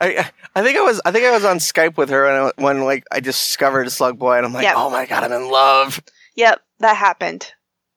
I, 0.00 0.30
I 0.54 0.62
think 0.62 0.78
I 0.78 0.82
was 0.82 1.00
I 1.04 1.10
think 1.10 1.24
I 1.24 1.32
was 1.32 1.44
on 1.44 1.58
Skype 1.58 1.96
with 1.96 2.08
her 2.10 2.24
when, 2.24 2.32
I, 2.34 2.62
when 2.62 2.84
like 2.84 3.04
I 3.12 3.20
discovered 3.20 3.90
Slug 3.90 4.18
Boy 4.18 4.36
and 4.36 4.46
I'm 4.46 4.52
like, 4.52 4.64
Yep. 4.64 4.74
oh 4.76 4.90
my 4.90 5.06
god, 5.06 5.24
I'm 5.24 5.32
in 5.32 5.50
love. 5.50 6.00
Yep, 6.36 6.60
that 6.80 6.96
happened. 6.96 7.52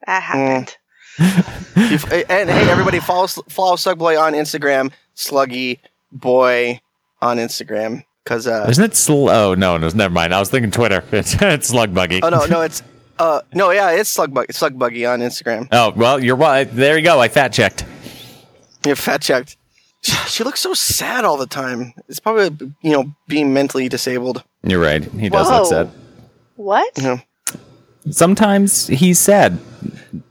That 0.08 0.23
happened. 0.23 0.78
You 1.19 1.95
f- 1.95 2.12
and 2.30 2.49
hey, 2.49 2.69
everybody, 2.69 2.99
follow 2.99 3.28
follow 3.28 3.75
Slug 3.75 3.97
Boy 3.99 4.17
on 4.19 4.34
Instagram, 4.34 4.91
Sluggy 5.15 5.80
Boy 6.12 6.80
on 7.21 7.38
Instagram, 7.38 8.04
because 8.30 8.46
uh, 8.46 8.68
Isn't 8.70 8.84
it? 8.84 8.96
Sl- 8.96 9.30
oh 9.30 9.56
no, 9.56 9.78
no, 9.78 9.89
never 9.89 10.13
mind. 10.13 10.36
I 10.36 10.39
was 10.39 10.52
thinking 10.52 10.70
Twitter. 10.70 11.04
It's, 11.12 11.36
it's 11.42 11.68
Slug 11.68 11.94
Buggy. 11.94 12.22
oh 12.22 12.30
no, 12.30 12.46
no, 12.46 12.62
it's 12.68 12.84
uh, 13.18 13.42
no, 13.54 13.72
yeah, 13.72 13.89
it's 13.92 14.10
Slug 14.10 14.34
Bug, 14.34 14.46
Slug 14.52 14.78
Buggy 14.78 15.06
on 15.06 15.20
Instagram. 15.20 15.68
Oh 15.72 15.92
well, 15.96 16.24
you're 16.24 16.36
right. 16.36 16.65
There 16.65 16.96
you 16.98 17.04
go. 17.04 17.20
I 17.20 17.28
fat 17.28 17.52
checked. 17.52 17.86
Yeah, 18.86 18.94
fat 18.94 19.22
checked. 19.22 19.58
She 20.28 20.44
looks 20.44 20.62
so 20.62 20.74
sad 20.76 21.26
all 21.26 21.36
the 21.38 21.48
time. 21.48 21.94
It's 22.08 22.20
probably 22.20 22.72
you 22.82 22.92
know 22.92 23.15
being 23.28 23.52
mentally 23.52 23.89
disabled. 23.89 24.44
You're 24.63 24.80
right. 24.80 25.04
He 25.04 25.30
does 25.30 25.50
Whoa. 25.50 25.58
look 25.58 25.68
sad. 25.68 25.92
What? 26.56 26.98
You 26.98 27.04
know, 27.04 27.22
Sometimes 28.12 28.88
he's 28.88 29.18
sad 29.20 29.60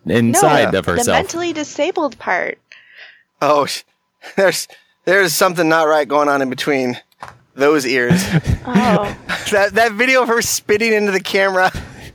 inside 0.06 0.72
no, 0.72 0.78
of 0.78 0.84
the 0.84 0.92
herself. 0.92 1.16
mentally 1.16 1.52
disabled 1.52 2.16
part. 2.18 2.58
oh, 3.42 3.66
there's 4.36 4.68
there's 5.04 5.34
something 5.34 5.68
not 5.68 5.88
right 5.88 6.06
going 6.06 6.28
on 6.28 6.40
in 6.42 6.48
between 6.48 6.96
those 7.58 7.86
ears. 7.86 8.24
Oh, 8.70 9.16
that 9.50 9.74
that 9.74 9.92
video 9.92 10.22
of 10.22 10.28
her 10.28 10.42
spitting 10.42 10.92
into 10.92 11.10
the 11.10 11.20
camera. 11.20 11.70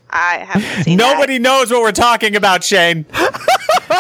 I 0.08 0.46
haven't 0.48 0.84
seen 0.84 0.98
Nobody 0.98 1.40
knows 1.40 1.72
what 1.72 1.82
we're 1.82 1.92
talking 1.92 2.36
about, 2.36 2.64
Shane. 2.64 3.08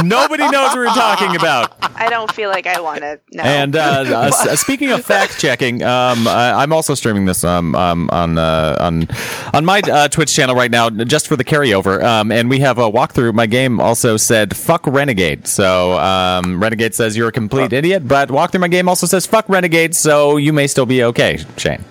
Nobody 0.03 0.43
knows 0.43 0.69
what 0.69 0.75
we're 0.77 0.85
talking 0.85 1.35
about. 1.35 1.73
I 1.95 2.09
don't 2.09 2.31
feel 2.31 2.49
like 2.49 2.65
I 2.67 2.79
want 2.81 2.99
to 3.01 3.19
know. 3.31 3.43
And 3.43 3.75
uh, 3.75 4.31
uh, 4.33 4.55
speaking 4.55 4.91
of 4.91 5.03
fact 5.05 5.39
checking, 5.39 5.83
um, 5.83 6.27
I, 6.27 6.53
I'm 6.63 6.73
also 6.73 6.93
streaming 6.95 7.25
this 7.25 7.43
um, 7.43 7.75
um, 7.75 8.09
on 8.11 8.37
uh, 8.37 8.77
on 8.79 9.07
on 9.53 9.65
my 9.65 9.79
uh, 9.81 10.07
Twitch 10.07 10.33
channel 10.33 10.55
right 10.55 10.71
now, 10.71 10.89
just 10.89 11.27
for 11.27 11.35
the 11.35 11.43
carryover. 11.43 12.01
Um, 12.03 12.31
and 12.31 12.49
we 12.49 12.59
have 12.59 12.77
a 12.77 12.89
walkthrough. 12.91 13.33
My 13.33 13.45
game 13.45 13.79
also 13.79 14.17
said 14.17 14.55
"fuck 14.55 14.85
Renegade," 14.87 15.47
so 15.47 15.93
um, 15.99 16.61
Renegade 16.61 16.93
says 16.95 17.15
you're 17.15 17.29
a 17.29 17.31
complete 17.33 17.73
idiot. 17.73 18.07
But 18.07 18.29
walkthrough 18.29 18.61
my 18.61 18.67
game 18.69 18.89
also 18.89 19.05
says 19.07 19.25
"fuck 19.25 19.47
Renegade," 19.49 19.95
so 19.95 20.37
you 20.37 20.53
may 20.53 20.67
still 20.67 20.85
be 20.85 21.03
okay, 21.03 21.39
Shane, 21.57 21.83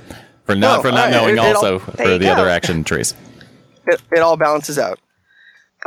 for 0.44 0.54
not 0.54 0.80
Oh, 0.80 0.82
for 0.82 0.88
not 0.90 1.06
alright, 1.06 1.12
knowing 1.12 1.36
it- 1.36 1.50
it 1.50 1.56
also 1.56 1.78
There 1.78 2.06
for 2.06 2.18
the 2.18 2.24
go. 2.26 2.32
other 2.32 2.48
action 2.48 2.84
trees. 2.84 3.14
it, 3.86 4.00
it 4.12 4.18
all 4.20 4.36
balances 4.36 4.78
out. 4.78 4.98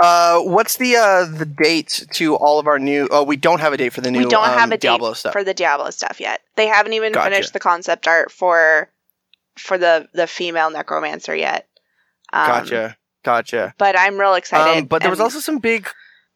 Uh, 0.01 0.39
what's 0.41 0.77
the 0.77 0.95
uh 0.97 1.25
the 1.25 1.45
date 1.45 2.05
to 2.11 2.35
all 2.35 2.59
of 2.59 2.67
our 2.67 2.79
new? 2.79 3.07
Oh, 3.11 3.23
we 3.23 3.37
don't 3.37 3.61
have 3.61 3.71
a 3.73 3.77
date 3.77 3.93
for 3.93 4.01
the 4.01 4.11
new. 4.11 4.19
we 4.19 4.25
don't 4.25 4.47
um, 4.47 4.57
have 4.57 4.69
a 4.69 4.77
date 4.77 4.81
Diablo 4.89 5.13
stuff. 5.13 5.33
for 5.33 5.43
the 5.43 5.53
Diablo 5.53 5.89
stuff 5.89 6.19
yet. 6.19 6.41
They 6.55 6.67
haven't 6.67 6.93
even 6.93 7.13
Gotcha. 7.13 7.31
finished 7.31 7.53
the 7.53 7.59
concept 7.59 8.07
art 8.07 8.31
for 8.31 8.89
for 9.57 9.77
the 9.77 10.09
the 10.13 10.27
female 10.27 10.69
necromancer 10.69 11.35
yet. 11.35 11.67
Um, 12.33 12.47
gotcha, 12.47 12.97
gotcha. 13.23 13.73
But 13.77 13.97
I'm 13.97 14.19
real 14.19 14.33
excited. 14.33 14.79
Um, 14.79 14.85
but 14.85 15.01
there 15.01 15.11
was 15.11 15.21
also 15.21 15.39
some 15.39 15.59
big. 15.59 15.87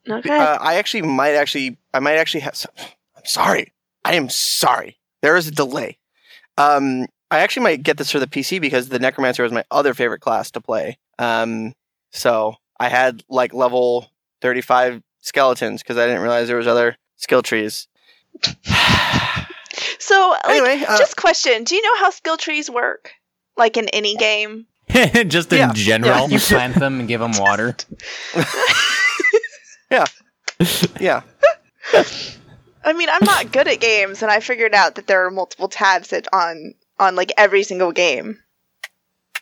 okay. 0.08 0.38
Uh, 0.38 0.58
I 0.58 0.76
actually 0.76 1.02
might 1.02 1.34
actually. 1.34 1.76
I 1.92 1.98
might 1.98 2.16
actually 2.16 2.40
have. 2.40 2.56
Some, 2.56 2.72
I'm 2.78 3.26
sorry. 3.26 3.72
I 4.04 4.14
am 4.14 4.30
sorry. 4.30 4.98
There 5.20 5.36
is 5.36 5.48
a 5.48 5.50
delay. 5.50 5.98
Um, 6.56 7.06
I 7.30 7.40
actually 7.40 7.64
might 7.64 7.82
get 7.82 7.98
this 7.98 8.10
for 8.10 8.18
the 8.18 8.26
PC 8.26 8.60
because 8.60 8.88
the 8.88 8.98
Necromancer 8.98 9.42
was 9.42 9.52
my 9.52 9.64
other 9.70 9.94
favorite 9.94 10.20
class 10.20 10.50
to 10.52 10.60
play. 10.60 10.98
Um, 11.18 11.74
so 12.10 12.56
I 12.80 12.88
had 12.88 13.22
like 13.28 13.54
level 13.54 14.10
35 14.40 15.02
skeletons 15.20 15.82
because 15.82 15.96
I 15.98 16.06
didn't 16.06 16.22
realize 16.22 16.48
there 16.48 16.56
was 16.56 16.66
other 16.66 16.96
skill 17.16 17.42
trees. 17.42 17.86
so 19.98 20.30
like, 20.30 20.48
anyway, 20.48 20.84
uh, 20.88 20.98
just 20.98 21.16
question: 21.16 21.64
Do 21.64 21.76
you 21.76 21.82
know 21.82 21.96
how 22.00 22.10
skill 22.10 22.36
trees 22.36 22.68
work? 22.70 23.12
Like 23.56 23.76
in 23.76 23.88
any 23.90 24.16
game? 24.16 24.66
just 25.28 25.52
in 25.52 25.58
Yeah. 25.58 25.72
general. 25.74 26.28
You 26.28 26.38
plant 26.40 26.74
them 26.76 26.98
and 27.00 27.08
give 27.08 27.20
them 27.20 27.32
water. 27.38 27.76
Yeah, 29.90 30.04
yeah. 31.00 31.22
I 32.84 32.92
mean, 32.92 33.08
I'm 33.10 33.24
not 33.24 33.50
good 33.50 33.66
at 33.66 33.80
games, 33.80 34.22
and 34.22 34.30
I 34.30 34.38
figured 34.38 34.72
out 34.72 34.94
that 34.94 35.08
there 35.08 35.26
are 35.26 35.32
multiple 35.32 35.66
tabs 35.68 36.10
that 36.10 36.28
on 36.32 36.74
on 37.00 37.16
like 37.16 37.32
every 37.36 37.64
single 37.64 37.90
game. 37.90 38.38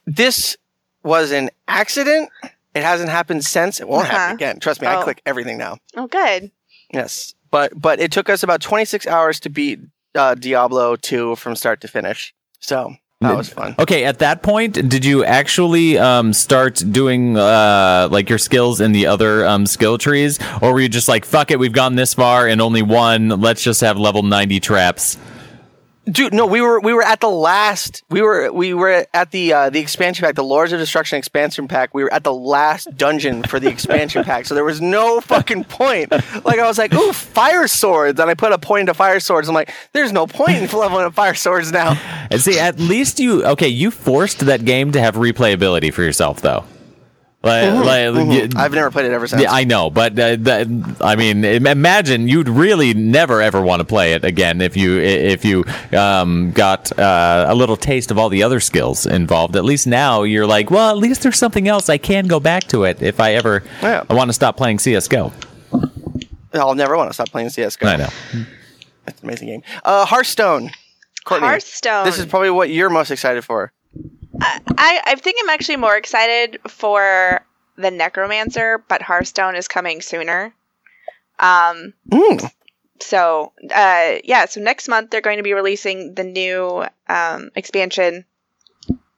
This 0.07 0.57
was 1.03 1.33
an 1.33 1.51
accident. 1.69 2.31
It 2.79 2.85
hasn't 2.85 3.11
happened 3.11 3.45
since. 3.45 3.81
It 3.81 3.89
won't 3.89 4.07
happen 4.07 4.23
Uh-huh. 4.23 4.35
again. 4.35 4.61
Trust 4.61 4.81
me. 4.81 4.87
I 4.87 4.97
Oh. 4.97 5.03
click 5.03 5.21
everything 5.27 5.59
now. 5.59 5.79
Oh, 5.97 6.07
good. 6.07 6.51
Yes, 6.95 7.35
but 7.51 7.73
but 7.75 7.99
it 8.01 8.13
took 8.13 8.29
us 8.31 8.43
about 8.45 8.61
26 8.63 9.07
hours 9.07 9.41
to 9.41 9.51
beat 9.51 9.81
uh, 10.15 10.35
Diablo 10.35 10.97
2 10.97 11.35
from 11.37 11.57
start 11.57 11.81
to 11.83 11.89
finish. 11.89 12.33
So 12.61 12.95
that 13.21 13.37
was 13.37 13.49
fun. 13.49 13.75
Okay, 13.81 14.05
at 14.05 14.21
that 14.21 14.43
point, 14.43 14.89
did 14.89 15.05
you 15.05 15.25
actually 15.25 15.99
um, 15.99 16.33
start 16.33 16.83
doing 16.93 17.37
uh, 17.37 18.09
like 18.13 18.29
your 18.31 18.39
skills 18.39 18.81
in 18.81 18.93
the 18.93 19.07
other 19.07 19.45
um, 19.45 19.67
skill 19.67 19.99
trees, 19.99 20.39
or 20.63 20.73
were 20.73 20.81
you 20.81 20.89
just 20.89 21.09
like, 21.09 21.25
"Fuck 21.25 21.51
it, 21.51 21.59
we've 21.59 21.73
gone 21.73 21.97
this 21.97 22.15
far 22.15 22.47
and 22.47 22.61
only 22.61 22.83
one. 22.83 23.29
Let's 23.41 23.63
just 23.63 23.81
have 23.81 23.99
level 23.99 24.23
ninety 24.23 24.61
traps." 24.61 25.17
Dude, 26.11 26.33
no, 26.33 26.47
we 26.47 26.61
were 26.61 26.81
we 26.81 26.95
were 26.95 27.03
at 27.03 27.21
the 27.21 27.29
last. 27.29 28.03
We 28.09 28.23
were 28.23 28.51
we 28.51 28.73
were 28.73 29.07
at 29.13 29.31
the 29.31 29.53
uh, 29.53 29.71
the 29.71 29.81
expansion 29.81 30.25
pack, 30.25 30.37
the 30.37 30.45
Lords 30.45 30.73
of 30.73 30.79
Destruction 30.79 31.19
expansion 31.19 31.69
pack. 31.69 31.93
We 31.93 32.03
were 32.03 32.13
at 32.13 32.25
the 32.25 32.33
last 32.33 32.97
dungeon 32.97 33.43
for 33.43 33.61
the 33.61 33.69
expansion 33.69 34.25
pack, 34.25 34.47
so 34.47 34.55
there 34.55 34.65
was 34.65 34.81
no 34.81 35.21
fucking 35.21 35.65
point. 35.65 36.11
Like 36.11 36.61
I 36.61 36.67
was 36.67 36.79
like, 36.79 36.95
ooh, 36.95 37.13
fire 37.13 37.67
swords, 37.67 38.19
and 38.21 38.31
I 38.31 38.35
put 38.35 38.53
a 38.53 38.59
point 38.59 38.83
into 38.83 38.95
fire 38.95 39.21
swords. 39.21 39.49
I'm 39.49 39.55
like, 39.55 39.73
there's 39.93 40.13
no 40.13 40.27
point 40.27 40.57
in 40.57 40.79
leveling 40.79 41.05
up 41.05 41.15
fire 41.15 41.35
swords 41.35 41.73
now. 41.73 42.01
And 42.31 42.41
see, 42.41 42.59
at 42.59 42.79
least 42.79 43.19
you 43.19 43.45
okay. 43.45 43.69
You 43.69 43.91
forced 43.91 44.41
that 44.41 44.65
game 44.65 44.93
to 44.93 45.01
have 45.01 45.17
replayability 45.17 45.93
for 45.93 46.03
yourself, 46.03 46.41
though. 46.41 46.65
Like, 47.41 47.73
like, 47.73 48.27
y- 48.27 48.49
I've 48.57 48.73
never 48.73 48.91
played 48.91 49.07
it 49.07 49.13
ever 49.13 49.29
since. 49.29 49.41
Yeah, 49.41 49.53
I 49.53 49.63
know, 49.63 49.91
but 49.91 50.19
uh, 50.19 50.35
that, 50.41 50.97
I 51.01 51.15
mean, 51.15 51.45
imagine 51.45 52.27
you'd 52.27 52.49
really 52.49 52.95
never 52.95 53.41
ever 53.41 53.61
want 53.63 53.79
to 53.79 53.85
play 53.85 54.13
it 54.15 54.25
again 54.25 54.61
if 54.61 54.77
you 54.77 54.99
if 54.99 55.45
you 55.45 55.65
um, 55.97 56.51
got 56.51 56.91
uh, 56.99 57.47
a 57.49 57.55
little 57.55 57.77
taste 57.77 58.11
of 58.11 58.19
all 58.19 58.29
the 58.29 58.43
other 58.43 58.59
skills 58.59 59.07
involved. 59.07 59.55
At 59.55 59.65
least 59.65 59.87
now 59.87 60.25
you're 60.25 60.47
like, 60.49 60.71
well, 60.73 60.91
at 60.91 60.97
least 60.97 61.23
there's 61.23 61.39
something 61.39 61.69
else 61.69 61.89
I 61.89 61.97
can 61.97 62.27
go 62.27 62.41
back 62.41 62.65
to 62.65 62.83
it 62.83 63.03
if 63.03 63.21
I 63.21 63.35
ever 63.35 63.63
Yeah. 63.83 64.03
I 64.11 64.15
want 64.15 64.31
to 64.31 64.35
stop 64.35 64.57
playing 64.57 64.81
CS:GO. 64.81 65.33
I'll 66.55 66.75
never 66.75 66.97
want 66.97 67.09
to 67.11 67.15
stop 67.15 67.31
playing 67.31 67.51
CS:GO. 67.51 67.87
I 67.87 67.97
know. 67.97 68.09
It's 69.07 69.21
an 69.23 69.29
amazing 69.29 69.47
game. 69.49 69.63
Uh, 69.85 70.05
Hearthstone. 70.07 70.71
Courtney, 71.25 71.47
Hearthstone. 71.47 72.05
This 72.05 72.19
is 72.19 72.27
probably 72.27 72.51
what 72.51 72.69
you're 72.71 72.91
most 72.91 73.11
excited 73.13 73.45
for. 73.45 73.73
I, 74.41 75.01
I 75.05 75.15
think 75.17 75.39
I'm 75.43 75.51
actually 75.51 75.77
more 75.77 75.97
excited 75.97 76.61
for 76.69 77.45
the 77.77 77.91
Necromancer, 77.91 78.85
but 78.89 79.03
Hearthstone 79.03 79.57
is 79.57 79.69
coming 79.69 80.01
sooner. 80.01 80.55
Um, 81.39 81.95
Mm. 82.11 82.51
so 83.01 83.53
uh, 83.75 84.17
yeah, 84.25 84.47
so 84.47 84.61
next 84.61 84.89
month 84.89 85.11
they're 85.11 85.21
going 85.21 85.37
to 85.37 85.43
be 85.43 85.55
releasing 85.55 86.15
the 86.15 86.25
new 86.25 86.85
um, 87.09 87.51
expansion, 87.55 88.25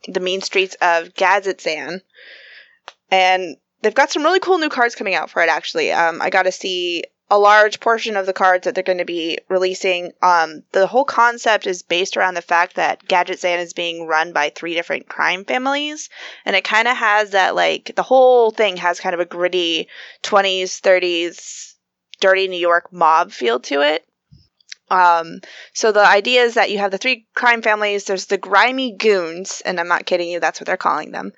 The 0.06 0.20
Mean 0.20 0.42
Streets 0.42 0.76
of 0.80 1.14
Gadgetzan, 1.14 2.02
and 3.10 3.56
they've 3.82 3.94
got 3.94 4.10
some 4.10 4.22
really 4.22 4.40
cool 4.40 4.58
new 4.58 4.68
cards 4.68 4.94
coming 4.94 5.14
out 5.14 5.30
for 5.30 5.42
it. 5.42 5.48
Actually, 5.48 5.92
um, 5.92 6.20
I 6.20 6.30
got 6.30 6.42
to 6.42 6.52
see 6.52 7.04
a 7.30 7.38
large 7.38 7.78
portion 7.78 8.16
of 8.16 8.26
the 8.26 8.32
cards 8.32 8.64
that 8.64 8.74
they're 8.74 8.82
going 8.82 8.98
to 8.98 9.04
be 9.04 9.38
releasing. 9.48 10.12
Um, 10.20 10.64
the 10.72 10.88
whole 10.88 11.04
concept 11.04 11.66
is 11.66 11.82
based 11.82 12.16
around 12.16 12.34
the 12.34 12.42
fact 12.42 12.74
that 12.74 13.06
Gadgetzan 13.06 13.58
is 13.58 13.72
being 13.72 14.06
run 14.06 14.32
by 14.32 14.50
three 14.50 14.74
different 14.74 15.08
crime 15.08 15.44
families, 15.44 16.08
and 16.44 16.56
it 16.56 16.64
kind 16.64 16.88
of 16.88 16.96
has 16.96 17.30
that 17.30 17.54
like 17.54 17.92
the 17.94 18.02
whole 18.02 18.50
thing 18.50 18.76
has 18.78 18.98
kind 18.98 19.14
of 19.14 19.20
a 19.20 19.24
gritty 19.24 19.88
20s, 20.24 20.80
30s, 20.80 21.74
dirty 22.20 22.48
New 22.48 22.58
York 22.58 22.92
mob 22.92 23.30
feel 23.30 23.60
to 23.60 23.80
it. 23.82 24.04
Um, 24.90 25.40
so 25.72 25.92
the 25.92 26.04
idea 26.04 26.42
is 26.42 26.54
that 26.54 26.72
you 26.72 26.78
have 26.78 26.90
the 26.90 26.98
three 26.98 27.26
crime 27.34 27.62
families. 27.62 28.04
There's 28.04 28.26
the 28.26 28.38
grimy 28.38 28.96
goons, 28.96 29.62
and 29.64 29.78
I'm 29.78 29.86
not 29.86 30.04
kidding 30.04 30.28
you. 30.28 30.40
That's 30.40 30.60
what 30.60 30.66
they're 30.66 30.76
calling 30.76 31.12
them. 31.12 31.32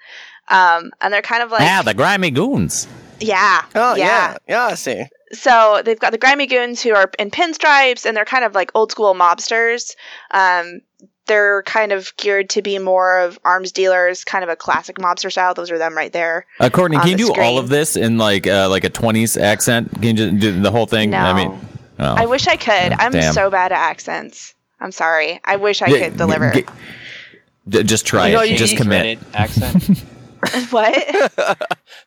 Um, 0.49 0.91
and 1.03 1.13
they're 1.13 1.21
kind 1.21 1.43
of 1.43 1.51
like 1.51 1.61
yeah, 1.61 1.83
the 1.83 1.93
grimy 1.93 2.31
goons. 2.31 2.89
yeah, 3.21 3.63
Oh 3.75 3.95
yeah. 3.95 4.07
yeah, 4.07 4.37
yeah. 4.49 4.65
I 4.65 4.75
see. 4.75 5.05
So 5.33 5.81
they've 5.85 5.99
got 5.99 6.13
the 6.13 6.19
grimy 6.19 6.47
goons 6.47 6.83
who 6.83 6.95
are 6.95 7.11
in 7.19 7.31
pinstripes, 7.31 8.05
and 8.05 8.17
they're 8.17 8.25
kind 8.25 8.45
of 8.45 8.55
like 8.55 8.71
old 8.75 8.91
school 8.91 9.15
mobsters. 9.15 9.95
Um, 10.31 10.81
they're 11.27 11.63
kind 11.63 11.93
of 11.93 12.13
geared 12.17 12.51
to 12.51 12.63
be 12.63 12.79
more 12.79 13.19
of 13.21 13.39
arms 13.45 13.73
dealers, 13.73 14.25
kind 14.25 14.43
of 14.45 14.51
a 14.51 14.57
classic 14.57 14.97
mobster 14.97 15.31
style. 15.31 15.55
Those 15.55 15.71
are 15.71 15.79
them 15.79 15.97
right 15.97 16.13
there. 16.13 16.47
Uh, 16.61 16.69
Courtney, 16.69 16.97
on 16.97 17.03
can 17.05 17.19
you 17.19 17.29
the 17.29 17.33
do 17.35 17.41
all 17.41 17.59
of 17.59 17.69
this 17.69 17.97
in 17.97 18.19
like 18.19 18.47
uh, 18.47 18.69
like 18.69 18.85
a 18.85 18.91
twenties 18.91 19.37
accent? 19.37 19.93
Can 20.03 20.17
you 20.17 20.33
do 20.33 20.61
the 20.61 20.71
whole 20.71 20.87
thing? 20.87 21.11
No. 21.11 21.19
I 21.19 21.33
mean, 21.33 21.59
oh. 22.01 22.15
I 22.15 22.27
wish 22.27 22.47
I 22.49 22.57
could. 22.57 22.93
I'm 22.93 23.13
damn. 23.13 23.33
so 23.33 23.51
bad 23.51 23.73
at 23.73 23.79
accents. 23.79 24.55
I'm 24.81 24.93
sorry. 24.93 25.41
I 25.45 25.57
wish 25.57 25.81
I 25.81 25.87
Yeah, 25.87 26.09
could 26.09 26.17
deliver. 26.19 26.53
g- 26.53 26.65
d- 27.69 27.85
just 27.85 28.05
try 28.05 28.27
You 28.29 28.35
know, 28.35 28.43
it. 28.43 28.51
you- 28.51 28.57
just 28.59 28.77
commit. 28.77 29.19
Accent. 29.33 30.05
what? 30.71 30.95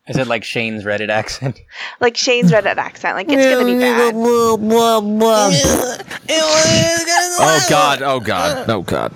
I 0.08 0.12
said 0.12 0.28
like 0.28 0.44
Shane's 0.44 0.84
Reddit 0.84 1.10
accent. 1.10 1.62
like 2.02 2.18
Shane's 2.18 2.52
Reddit 2.52 2.78
accent. 2.78 3.16
Like 3.16 3.28
it's 3.30 3.46
gonna 3.46 3.66
be 3.66 3.80
bad. 3.80 4.14
Oh 7.38 7.66
God! 7.70 8.02
Oh 8.02 8.20
God! 8.20 8.70
Oh 8.76 8.82
God! 8.82 9.14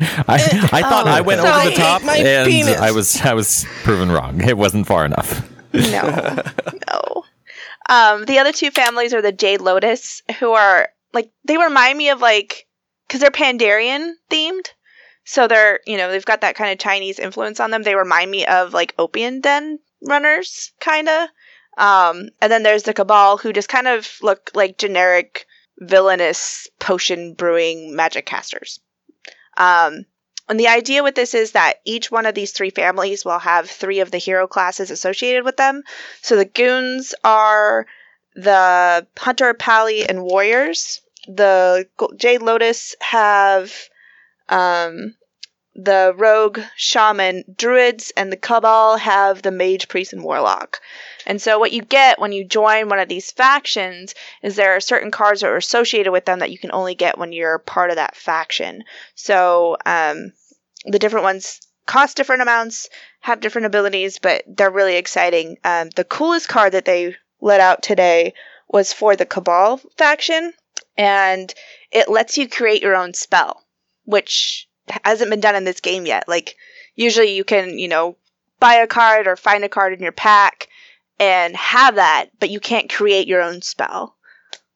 I, 0.00 0.68
I 0.72 0.82
thought 0.82 1.06
I 1.06 1.20
went 1.20 1.40
So 1.40 1.46
over 1.46 1.56
I 1.56 1.70
the 1.70 1.76
top, 1.76 2.02
my 2.02 2.16
and 2.16 2.48
penis. 2.50 2.78
I 2.78 2.90
was 2.90 3.20
I 3.20 3.34
was 3.34 3.64
proven 3.84 4.10
wrong. 4.10 4.40
It 4.42 4.56
wasn't 4.58 4.86
far 4.86 5.04
enough. 5.04 5.48
No, 5.72 6.42
no. 6.90 7.24
Um, 7.88 8.24
the 8.24 8.38
other 8.38 8.52
two 8.52 8.70
families 8.70 9.14
are 9.14 9.22
the 9.22 9.32
Jade 9.32 9.60
Lotus, 9.60 10.22
who 10.40 10.52
are 10.52 10.88
like 11.12 11.30
they 11.44 11.56
remind 11.58 11.96
me 11.96 12.08
of 12.10 12.20
like 12.20 12.66
because 13.06 13.20
they're 13.20 13.30
Pandaren 13.30 14.12
themed, 14.30 14.66
so 15.24 15.46
they're 15.46 15.80
you 15.86 15.96
know 15.96 16.10
they've 16.10 16.24
got 16.24 16.40
that 16.40 16.56
kind 16.56 16.72
of 16.72 16.78
Chinese 16.78 17.18
influence 17.18 17.60
on 17.60 17.70
them. 17.70 17.82
They 17.82 17.94
remind 17.94 18.30
me 18.30 18.46
of 18.46 18.72
like 18.72 18.94
Opium 18.98 19.40
Den 19.40 19.78
runners, 20.06 20.72
kind 20.80 21.08
of. 21.08 21.28
Um, 21.78 22.28
and 22.40 22.52
then 22.52 22.62
there's 22.62 22.82
the 22.82 22.92
Cabal, 22.92 23.38
who 23.38 23.52
just 23.52 23.68
kind 23.68 23.88
of 23.88 24.08
look 24.20 24.50
like 24.54 24.78
generic 24.78 25.46
villainous 25.78 26.68
potion 26.78 27.34
brewing 27.34 27.96
magic 27.96 28.26
casters. 28.26 28.80
Um, 29.56 30.04
and 30.48 30.58
the 30.60 30.68
idea 30.68 31.02
with 31.02 31.14
this 31.14 31.34
is 31.34 31.52
that 31.52 31.80
each 31.84 32.10
one 32.10 32.26
of 32.26 32.34
these 32.34 32.52
three 32.52 32.70
families 32.70 33.24
will 33.24 33.38
have 33.38 33.70
three 33.70 34.00
of 34.00 34.10
the 34.10 34.18
hero 34.18 34.46
classes 34.46 34.90
associated 34.90 35.44
with 35.44 35.56
them. 35.56 35.82
So 36.20 36.36
the 36.36 36.44
goons 36.44 37.14
are 37.24 37.86
the 38.34 39.06
hunter, 39.16 39.54
pally, 39.54 40.06
and 40.06 40.22
warriors. 40.22 41.00
The 41.26 41.86
Jade 42.16 42.42
Lotus 42.42 42.94
have 43.00 43.72
um, 44.48 45.14
the 45.74 46.14
rogue, 46.16 46.60
shaman, 46.76 47.44
druids, 47.56 48.12
and 48.16 48.30
the 48.30 48.36
cabal 48.36 48.98
have 48.98 49.42
the 49.42 49.50
mage, 49.50 49.88
priest, 49.88 50.12
and 50.12 50.22
warlock. 50.22 50.80
And 51.26 51.40
so 51.40 51.58
what 51.58 51.72
you 51.72 51.82
get 51.82 52.18
when 52.18 52.32
you 52.32 52.44
join 52.44 52.88
one 52.88 52.98
of 52.98 53.08
these 53.08 53.30
factions 53.30 54.14
is 54.42 54.56
there 54.56 54.76
are 54.76 54.80
certain 54.80 55.10
cards 55.10 55.40
that 55.40 55.48
are 55.48 55.56
associated 55.56 56.12
with 56.12 56.24
them 56.24 56.40
that 56.40 56.50
you 56.50 56.58
can 56.58 56.72
only 56.72 56.94
get 56.94 57.16
when 57.16 57.32
you're 57.32 57.58
part 57.58 57.90
of 57.90 57.96
that 57.96 58.16
faction. 58.16 58.84
So 59.14 59.76
um, 59.86 60.32
the 60.84 60.98
different 60.98 61.24
ones 61.24 61.60
cost 61.86 62.16
different 62.16 62.42
amounts, 62.42 62.88
have 63.20 63.40
different 63.40 63.66
abilities, 63.66 64.18
but 64.18 64.44
they're 64.46 64.70
really 64.70 64.96
exciting. 64.96 65.56
Um, 65.64 65.90
the 65.90 66.04
coolest 66.04 66.48
card 66.48 66.72
that 66.72 66.84
they 66.84 67.16
let 67.40 67.60
out 67.60 67.82
today 67.82 68.34
was 68.68 68.92
for 68.92 69.16
the 69.16 69.26
Cabal 69.26 69.80
faction, 69.96 70.52
and 70.96 71.52
it 71.90 72.08
lets 72.08 72.38
you 72.38 72.48
create 72.48 72.82
your 72.82 72.94
own 72.94 73.14
spell, 73.14 73.64
which 74.12 74.68
hasn't 75.04 75.30
been 75.30 75.40
done 75.40 75.56
in 75.56 75.64
this 75.64 75.80
game 75.80 76.06
yet. 76.06 76.28
Like, 76.28 76.54
usually 76.94 77.34
you 77.34 77.42
can, 77.44 77.78
you 77.78 77.88
know, 77.88 78.16
buy 78.60 78.74
a 78.74 78.86
card 78.86 79.26
or 79.26 79.34
find 79.34 79.64
a 79.64 79.68
card 79.68 79.92
in 79.92 80.00
your 80.00 80.12
pack 80.12 80.68
and 81.18 81.56
have 81.56 81.96
that, 81.96 82.26
but 82.38 82.50
you 82.50 82.60
can't 82.60 82.88
create 82.92 83.26
your 83.26 83.42
own 83.42 83.60
spell. 83.62 84.14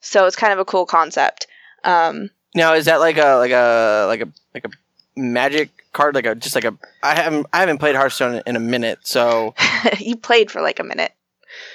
So 0.00 0.26
it's 0.26 0.36
kind 0.36 0.52
of 0.52 0.58
a 0.58 0.64
cool 0.64 0.86
concept. 0.86 1.46
Um, 1.84 2.30
Now 2.54 2.74
is 2.74 2.86
that 2.86 3.00
like 3.00 3.16
a 3.16 3.36
like 3.36 3.50
a 3.52 4.06
like 4.08 4.20
a 4.22 4.28
like 4.54 4.64
a 4.64 4.70
magic 5.16 5.70
card? 5.92 6.14
Like 6.14 6.26
a 6.26 6.34
just 6.34 6.54
like 6.54 6.64
a 6.64 6.76
I 7.02 7.14
haven't 7.14 7.46
I 7.52 7.60
haven't 7.60 7.78
played 7.78 7.94
Hearthstone 7.96 8.42
in 8.46 8.56
a 8.56 8.60
minute, 8.60 9.00
so 9.02 9.54
you 9.98 10.16
played 10.16 10.50
for 10.50 10.62
like 10.62 10.78
a 10.80 10.84
minute. 10.84 11.12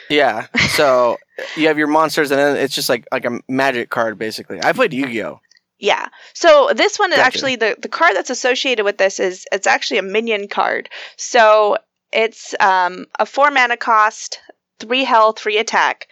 yeah. 0.09 0.47
So 0.69 1.17
you 1.57 1.67
have 1.67 1.77
your 1.77 1.87
monsters, 1.87 2.31
and 2.31 2.39
then 2.39 2.55
it's 2.57 2.73
just 2.75 2.87
like 2.89 3.05
like 3.11 3.25
a 3.25 3.39
magic 3.49 3.89
card 3.89 4.17
basically. 4.17 4.59
I 4.63 4.71
played 4.73 4.93
Yu 4.93 5.07
Gi 5.07 5.23
Oh. 5.23 5.39
Yeah. 5.81 6.09
So 6.33 6.69
this 6.75 6.99
one 6.99 7.11
is 7.11 7.17
Gotcha. 7.17 7.27
actually 7.27 7.55
the 7.55 7.75
the 7.81 7.89
card 7.89 8.15
that's 8.15 8.29
associated 8.29 8.85
with 8.85 8.99
this 8.99 9.19
is 9.19 9.47
it's 9.51 9.65
actually 9.65 9.97
a 9.97 10.03
minion 10.03 10.47
card. 10.47 10.89
So 11.17 11.77
it's 12.13 12.53
um, 12.59 13.07
a 13.17 13.25
four 13.25 13.49
mana 13.49 13.77
cost, 13.77 14.39
three 14.79 15.03
health, 15.03 15.39
three 15.39 15.57
attack, 15.57 16.07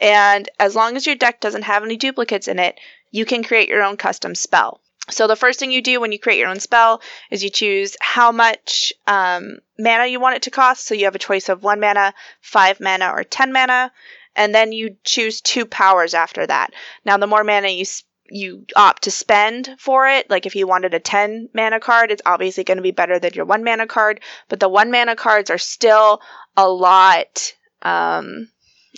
and 0.00 0.48
as 0.58 0.74
long 0.74 0.96
as 0.96 1.06
your 1.06 1.14
deck 1.14 1.40
doesn't 1.40 1.62
have 1.62 1.84
any 1.84 1.96
duplicates 1.96 2.48
in 2.48 2.58
it, 2.58 2.80
you 3.12 3.24
can 3.24 3.44
create 3.44 3.68
your 3.68 3.84
own 3.84 3.96
custom 3.96 4.34
spell. 4.34 4.80
So 5.08 5.28
the 5.28 5.36
first 5.36 5.60
thing 5.60 5.70
you 5.70 5.82
do 5.82 6.00
when 6.00 6.10
you 6.10 6.18
create 6.18 6.38
your 6.38 6.48
own 6.48 6.60
spell 6.60 7.00
is 7.30 7.44
you 7.44 7.50
choose 7.50 7.96
how 8.00 8.32
much 8.32 8.92
um, 9.06 9.58
mana 9.78 10.06
you 10.06 10.18
want 10.18 10.36
it 10.36 10.42
to 10.42 10.50
cost. 10.50 10.84
So 10.84 10.94
you 10.94 11.04
have 11.04 11.14
a 11.14 11.20
choice 11.20 11.48
of 11.48 11.62
one 11.62 11.78
mana, 11.78 12.12
five 12.40 12.80
mana, 12.80 13.10
or 13.10 13.22
ten 13.22 13.52
mana, 13.52 13.92
and 14.34 14.52
then 14.52 14.72
you 14.72 14.96
choose 15.04 15.40
two 15.40 15.64
powers 15.64 16.14
after 16.14 16.44
that. 16.44 16.72
Now, 17.04 17.18
the 17.18 17.28
more 17.28 17.44
mana 17.44 17.68
you 17.68 17.84
you 18.32 18.66
opt 18.76 19.02
to 19.04 19.10
spend 19.10 19.76
for 19.78 20.08
it, 20.08 20.28
like 20.30 20.46
if 20.46 20.56
you 20.56 20.66
wanted 20.66 20.94
a 20.94 21.00
10 21.00 21.50
mana 21.54 21.80
card, 21.80 22.10
it's 22.10 22.22
obviously 22.26 22.64
going 22.64 22.76
to 22.76 22.82
be 22.82 22.90
better 22.90 23.18
than 23.18 23.34
your 23.34 23.44
1 23.44 23.62
mana 23.64 23.86
card, 23.86 24.20
but 24.48 24.60
the 24.60 24.68
1 24.68 24.90
mana 24.90 25.16
cards 25.16 25.50
are 25.50 25.58
still 25.58 26.20
a 26.56 26.68
lot 26.68 27.54
um 27.82 28.48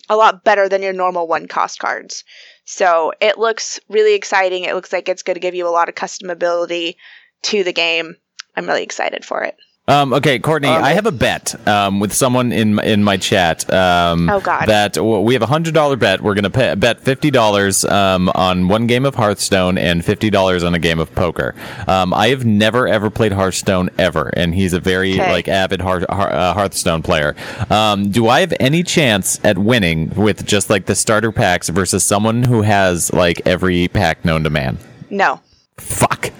a 0.08 0.16
lot 0.16 0.44
better 0.44 0.68
than 0.68 0.82
your 0.82 0.92
normal 0.92 1.26
one 1.26 1.46
cost 1.46 1.78
cards. 1.78 2.24
So, 2.64 3.12
it 3.20 3.38
looks 3.38 3.78
really 3.88 4.14
exciting. 4.14 4.64
It 4.64 4.74
looks 4.74 4.92
like 4.92 5.08
it's 5.08 5.22
going 5.22 5.34
to 5.34 5.40
give 5.40 5.54
you 5.54 5.68
a 5.68 5.70
lot 5.70 5.88
of 5.88 5.94
customability 5.94 6.96
to 7.42 7.62
the 7.62 7.72
game. 7.72 8.16
I'm 8.56 8.66
really 8.66 8.82
excited 8.82 9.24
for 9.24 9.44
it. 9.44 9.56
Um, 9.86 10.14
okay, 10.14 10.38
Courtney, 10.38 10.68
Um, 10.68 10.82
I 10.82 10.94
have 10.94 11.04
a 11.04 11.12
bet 11.12 11.54
um, 11.68 12.00
with 12.00 12.10
someone 12.14 12.52
in 12.52 12.76
my- 12.76 12.82
in 12.84 13.04
my 13.04 13.18
chat. 13.18 13.70
Um, 13.70 14.30
Oh, 14.30 14.40
God. 14.40 14.64
That 14.66 14.94
w- 14.94 15.20
we 15.20 15.34
have 15.34 15.42
a 15.42 15.46
hundred 15.46 15.74
dollar 15.74 15.96
bet. 15.96 16.22
We're 16.22 16.32
gonna 16.32 16.48
pay, 16.48 16.74
bet 16.74 17.00
fifty 17.00 17.30
dollars 17.30 17.84
um, 17.84 18.30
on 18.34 18.68
one 18.68 18.86
game 18.86 19.04
of 19.04 19.14
Hearthstone 19.14 19.76
and 19.76 20.02
fifty 20.02 20.30
dollars 20.30 20.64
on 20.64 20.74
a 20.74 20.78
game 20.78 20.98
of 20.98 21.14
poker. 21.14 21.54
Um, 21.86 22.14
I 22.14 22.28
have 22.28 22.46
never 22.46 22.88
ever 22.88 23.10
played 23.10 23.32
Hearthstone 23.32 23.90
ever, 23.98 24.28
and 24.34 24.54
he's 24.54 24.72
a 24.72 24.80
very 24.80 25.20
Okay. 25.20 25.30
like 25.30 25.48
avid 25.48 25.82
Hearth, 25.82 26.06
uh, 26.08 26.54
Hearthstone 26.54 27.02
player. 27.02 27.36
Um, 27.68 28.08
do 28.10 28.26
I 28.28 28.40
have 28.40 28.54
any 28.58 28.82
chance 28.84 29.38
at 29.44 29.58
winning 29.58 30.08
with 30.16 30.46
just 30.46 30.70
like 30.70 30.86
the 30.86 30.94
starter 30.94 31.30
packs 31.30 31.68
versus 31.68 32.02
someone 32.02 32.44
who 32.44 32.62
has 32.62 33.12
like 33.12 33.42
every 33.44 33.88
pack 33.88 34.24
known 34.24 34.44
to 34.44 34.50
man? 34.50 34.78
No. 35.10 35.40
Fuck. 35.76 36.30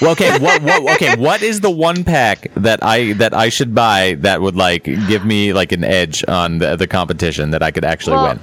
Well, 0.00 0.12
okay. 0.12 0.38
What, 0.38 0.62
what? 0.62 0.94
Okay. 0.96 1.16
What 1.16 1.42
is 1.42 1.60
the 1.60 1.70
one 1.70 2.04
pack 2.04 2.52
that 2.54 2.82
I 2.82 3.12
that 3.14 3.34
I 3.34 3.48
should 3.48 3.74
buy 3.74 4.14
that 4.20 4.40
would 4.40 4.56
like 4.56 4.84
give 4.84 5.24
me 5.24 5.52
like 5.52 5.72
an 5.72 5.84
edge 5.84 6.24
on 6.28 6.58
the, 6.58 6.76
the 6.76 6.86
competition 6.86 7.50
that 7.50 7.62
I 7.62 7.70
could 7.70 7.84
actually 7.84 8.16
Well, 8.16 8.28
win? 8.28 8.40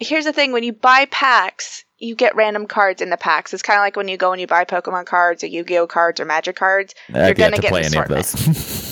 Here's 0.00 0.24
the 0.24 0.32
thing 0.32 0.52
when 0.52 0.62
you 0.64 0.72
buy 0.72 1.06
packs, 1.06 1.84
you 1.98 2.14
get 2.16 2.34
random 2.34 2.66
cards 2.66 3.00
in 3.00 3.10
the 3.10 3.16
packs. 3.16 3.54
It's 3.54 3.62
kind 3.62 3.78
of 3.78 3.82
like 3.82 3.94
when 3.96 4.08
you 4.08 4.16
go 4.16 4.32
and 4.32 4.40
you 4.40 4.46
buy 4.48 4.64
Pokemon 4.64 5.06
cards 5.06 5.44
or 5.44 5.46
Yu 5.46 5.64
Gi 5.64 5.78
Oh 5.78 5.86
cards 5.86 6.18
or 6.20 6.24
Magic 6.24 6.56
cards. 6.56 6.94
I've 7.08 7.14
you're 7.14 7.34
going 7.34 7.52
yet 7.52 7.56
to 7.56 7.62
get 7.62 7.70
play 7.70 7.80
an 7.82 7.86
any 7.94 7.98
of 7.98 8.10
assortment. 8.10 8.26
those. 8.26 8.88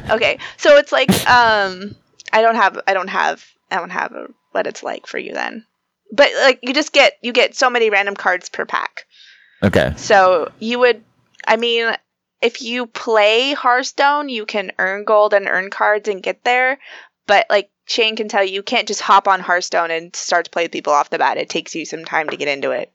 Okay, 0.10 0.38
so 0.56 0.76
it's 0.78 0.90
like 0.90 1.10
um, 1.28 1.94
I 2.32 2.40
don't 2.40 2.54
have, 2.54 2.80
I 2.86 2.94
don't 2.94 3.08
have, 3.08 3.44
I 3.70 3.76
don't 3.76 3.90
have 3.90 4.12
a, 4.12 4.28
what 4.52 4.66
it's 4.66 4.82
like 4.82 5.06
for 5.06 5.18
you 5.18 5.34
then. 5.34 5.66
But 6.12 6.30
like 6.42 6.60
you 6.62 6.72
just 6.72 6.92
get 6.94 7.18
you 7.20 7.32
get 7.34 7.54
so 7.54 7.68
many 7.68 7.90
random 7.90 8.14
cards 8.14 8.48
per 8.48 8.64
pack. 8.64 9.04
okay. 9.62 9.92
So 9.98 10.50
you 10.60 10.78
would, 10.78 11.02
I 11.46 11.56
mean, 11.56 11.94
if 12.42 12.62
you 12.62 12.86
play 12.86 13.52
Hearthstone, 13.54 14.28
you 14.28 14.46
can 14.46 14.72
earn 14.78 15.04
gold 15.04 15.34
and 15.34 15.46
earn 15.48 15.70
cards 15.70 16.08
and 16.08 16.22
get 16.22 16.44
there. 16.44 16.78
But 17.26 17.46
like 17.50 17.70
Shane 17.86 18.16
can 18.16 18.28
tell 18.28 18.44
you, 18.44 18.52
you 18.52 18.62
can't 18.62 18.88
just 18.88 19.00
hop 19.00 19.28
on 19.28 19.40
Hearthstone 19.40 19.90
and 19.90 20.14
start 20.14 20.44
to 20.46 20.50
play 20.50 20.64
with 20.64 20.72
people 20.72 20.92
off 20.92 21.10
the 21.10 21.18
bat. 21.18 21.36
It 21.36 21.48
takes 21.48 21.74
you 21.74 21.84
some 21.84 22.04
time 22.04 22.28
to 22.30 22.36
get 22.36 22.48
into 22.48 22.70
it. 22.70 22.90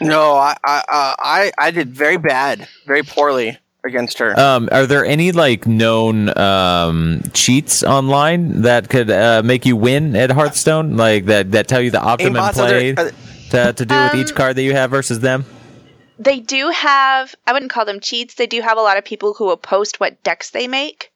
No, 0.00 0.34
I 0.34 0.56
I 0.64 0.78
uh, 0.78 1.14
I, 1.18 1.52
I 1.58 1.70
did 1.72 1.88
very 1.90 2.18
bad, 2.18 2.68
very 2.86 3.02
poorly 3.02 3.58
against 3.84 4.18
her. 4.18 4.38
Um, 4.38 4.68
are 4.70 4.86
there 4.86 5.04
any 5.04 5.32
like 5.32 5.66
known 5.66 6.36
um, 6.38 7.22
cheats 7.34 7.82
online 7.82 8.62
that 8.62 8.88
could 8.88 9.10
uh, 9.10 9.42
make 9.44 9.66
you 9.66 9.76
win 9.76 10.14
at 10.14 10.30
Hearthstone? 10.30 10.96
Like 10.96 11.24
that 11.26 11.50
that 11.52 11.66
tell 11.68 11.80
you 11.82 11.90
the 11.90 12.00
optimum 12.00 12.34
Aimbots, 12.42 12.48
are 12.50 12.52
play 12.52 12.92
there- 12.92 13.10
to, 13.50 13.68
are- 13.68 13.72
to 13.72 13.84
do 13.86 13.94
with 14.04 14.14
each 14.14 14.30
Um, 14.30 14.36
card 14.36 14.56
that 14.56 14.62
you 14.62 14.72
have 14.74 14.90
versus 14.90 15.18
them? 15.20 15.44
They 16.18 16.40
do 16.40 16.70
have, 16.70 17.34
I 17.46 17.52
wouldn't 17.52 17.70
call 17.70 17.84
them 17.84 18.00
cheats. 18.00 18.34
They 18.34 18.46
do 18.46 18.60
have 18.60 18.78
a 18.78 18.82
lot 18.82 18.96
of 18.96 19.04
people 19.04 19.34
who 19.34 19.46
will 19.46 19.56
post 19.56 20.00
what 20.00 20.22
decks 20.22 20.50
they 20.50 20.66
make. 20.66 21.12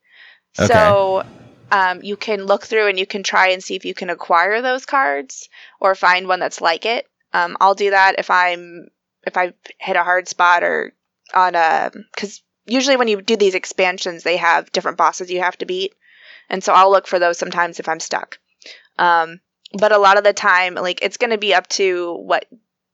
So 0.53 1.25
um, 1.73 2.03
you 2.03 2.17
can 2.17 2.45
look 2.45 2.65
through 2.65 2.89
and 2.89 2.99
you 2.99 3.07
can 3.07 3.23
try 3.23 3.49
and 3.49 3.65
see 3.65 3.75
if 3.75 3.85
you 3.85 3.95
can 3.95 4.11
acquire 4.11 4.61
those 4.61 4.85
cards 4.85 5.49
or 5.81 5.95
find 5.95 6.29
one 6.29 6.39
that's 6.39 6.61
like 6.61 6.85
it. 6.85 7.09
Um, 7.33 7.57
I'll 7.61 7.75
do 7.75 7.91
that 7.91 8.17
if 8.19 8.31
I'm 8.31 8.89
if 9.25 9.37
I 9.37 9.55
hit 9.79 9.97
a 9.97 10.05
hard 10.05 10.29
spot 10.29 10.63
or 10.63 10.93
on 11.33 11.55
a 11.55 11.91
because 12.13 12.43
usually 12.67 12.97
when 12.97 13.09
you 13.09 13.23
do 13.23 13.37
these 13.37 13.55
expansions 13.55 14.23
they 14.23 14.37
have 14.37 14.71
different 14.73 14.99
bosses 14.99 15.31
you 15.31 15.41
have 15.41 15.57
to 15.59 15.67
beat, 15.67 15.95
and 16.51 16.63
so 16.63 16.75
I'll 16.75 16.91
look 16.91 17.07
for 17.07 17.19
those 17.19 17.39
sometimes 17.39 17.81
if 17.81 17.89
I'm 17.89 18.01
stuck. 18.01 18.39
Um, 18.99 19.41
but 19.73 19.93
a 19.93 19.99
lot 19.99 20.19
of 20.19 20.25
the 20.25 20.35
time, 20.35 20.75
like 20.75 21.01
it's 21.01 21.17
going 21.17 21.31
to 21.31 21.39
be 21.39 21.55
up 21.55 21.67
to 21.69 22.15
what 22.17 22.45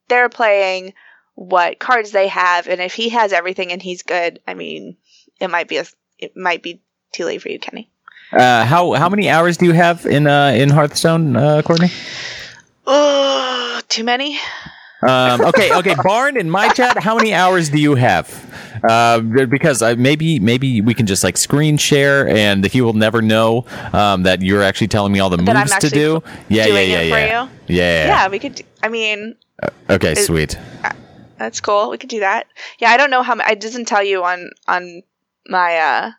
they're 0.08 0.28
playing, 0.28 0.94
what 1.38 1.78
cards 1.78 2.10
they 2.10 2.26
have, 2.26 2.66
and 2.66 2.80
if 2.80 2.94
he 2.94 3.10
has 3.10 3.32
everything 3.32 3.70
and 3.70 3.80
he's 3.80 4.02
good, 4.02 4.40
I 4.48 4.54
mean, 4.54 4.96
it 5.40 5.48
might 5.48 5.68
be 5.68 5.76
a 5.76 5.84
it 6.18 6.36
might 6.36 6.64
be 6.64 6.82
too 7.12 7.24
late 7.26 7.40
for 7.40 7.48
you, 7.48 7.60
Kenny. 7.60 7.88
Uh, 8.32 8.64
how 8.64 8.92
how 8.94 9.08
many 9.08 9.30
hours 9.30 9.56
do 9.56 9.64
you 9.66 9.72
have 9.72 10.04
in 10.04 10.26
uh, 10.26 10.48
in 10.48 10.68
Hearthstone, 10.68 11.36
uh, 11.36 11.62
Courtney? 11.62 11.90
Oh, 12.86 13.80
too 13.88 14.02
many. 14.02 14.36
Um, 15.06 15.42
okay, 15.42 15.72
okay, 15.76 15.94
Barn 16.02 16.36
in 16.36 16.50
my 16.50 16.70
chat. 16.70 16.98
How 16.98 17.14
many 17.14 17.32
hours 17.32 17.68
do 17.68 17.78
you 17.78 17.94
have? 17.94 18.28
Uh, 18.88 19.20
because 19.20 19.80
uh, 19.80 19.94
maybe 19.96 20.40
maybe 20.40 20.80
we 20.80 20.92
can 20.92 21.06
just 21.06 21.22
like 21.22 21.36
screen 21.36 21.76
share, 21.76 22.28
and 22.28 22.66
he 22.66 22.80
will 22.80 22.94
never 22.94 23.22
know 23.22 23.64
um, 23.92 24.24
that 24.24 24.42
you're 24.42 24.64
actually 24.64 24.88
telling 24.88 25.12
me 25.12 25.20
all 25.20 25.30
the 25.30 25.36
That 25.36 25.56
moves 25.56 25.78
to 25.78 25.88
do. 25.88 26.20
Yeah, 26.48 26.66
yeah, 26.66 26.80
yeah, 26.80 26.80
it 26.80 27.08
yeah. 27.08 27.14
for 27.14 27.20
yeah. 27.20 27.48
Yeah. 27.68 28.06
Yeah, 28.06 28.28
we 28.28 28.40
could. 28.40 28.56
Do, 28.56 28.64
I 28.82 28.88
mean, 28.88 29.36
Okay, 29.88 30.12
Is- 30.12 30.26
sweet. 30.26 30.58
That's 31.38 31.60
cool. 31.60 31.90
We 31.90 31.98
could 31.98 32.10
do 32.10 32.20
that. 32.20 32.46
Yeah, 32.78 32.90
I 32.90 32.96
don't 32.96 33.10
know 33.10 33.22
how. 33.22 33.36
It 33.38 33.60
doesn't 33.60 33.86
tell 33.86 34.02
you 34.02 34.24
on 34.24 34.50
on 34.66 35.02
my 35.46 35.76
uh, 35.76 36.10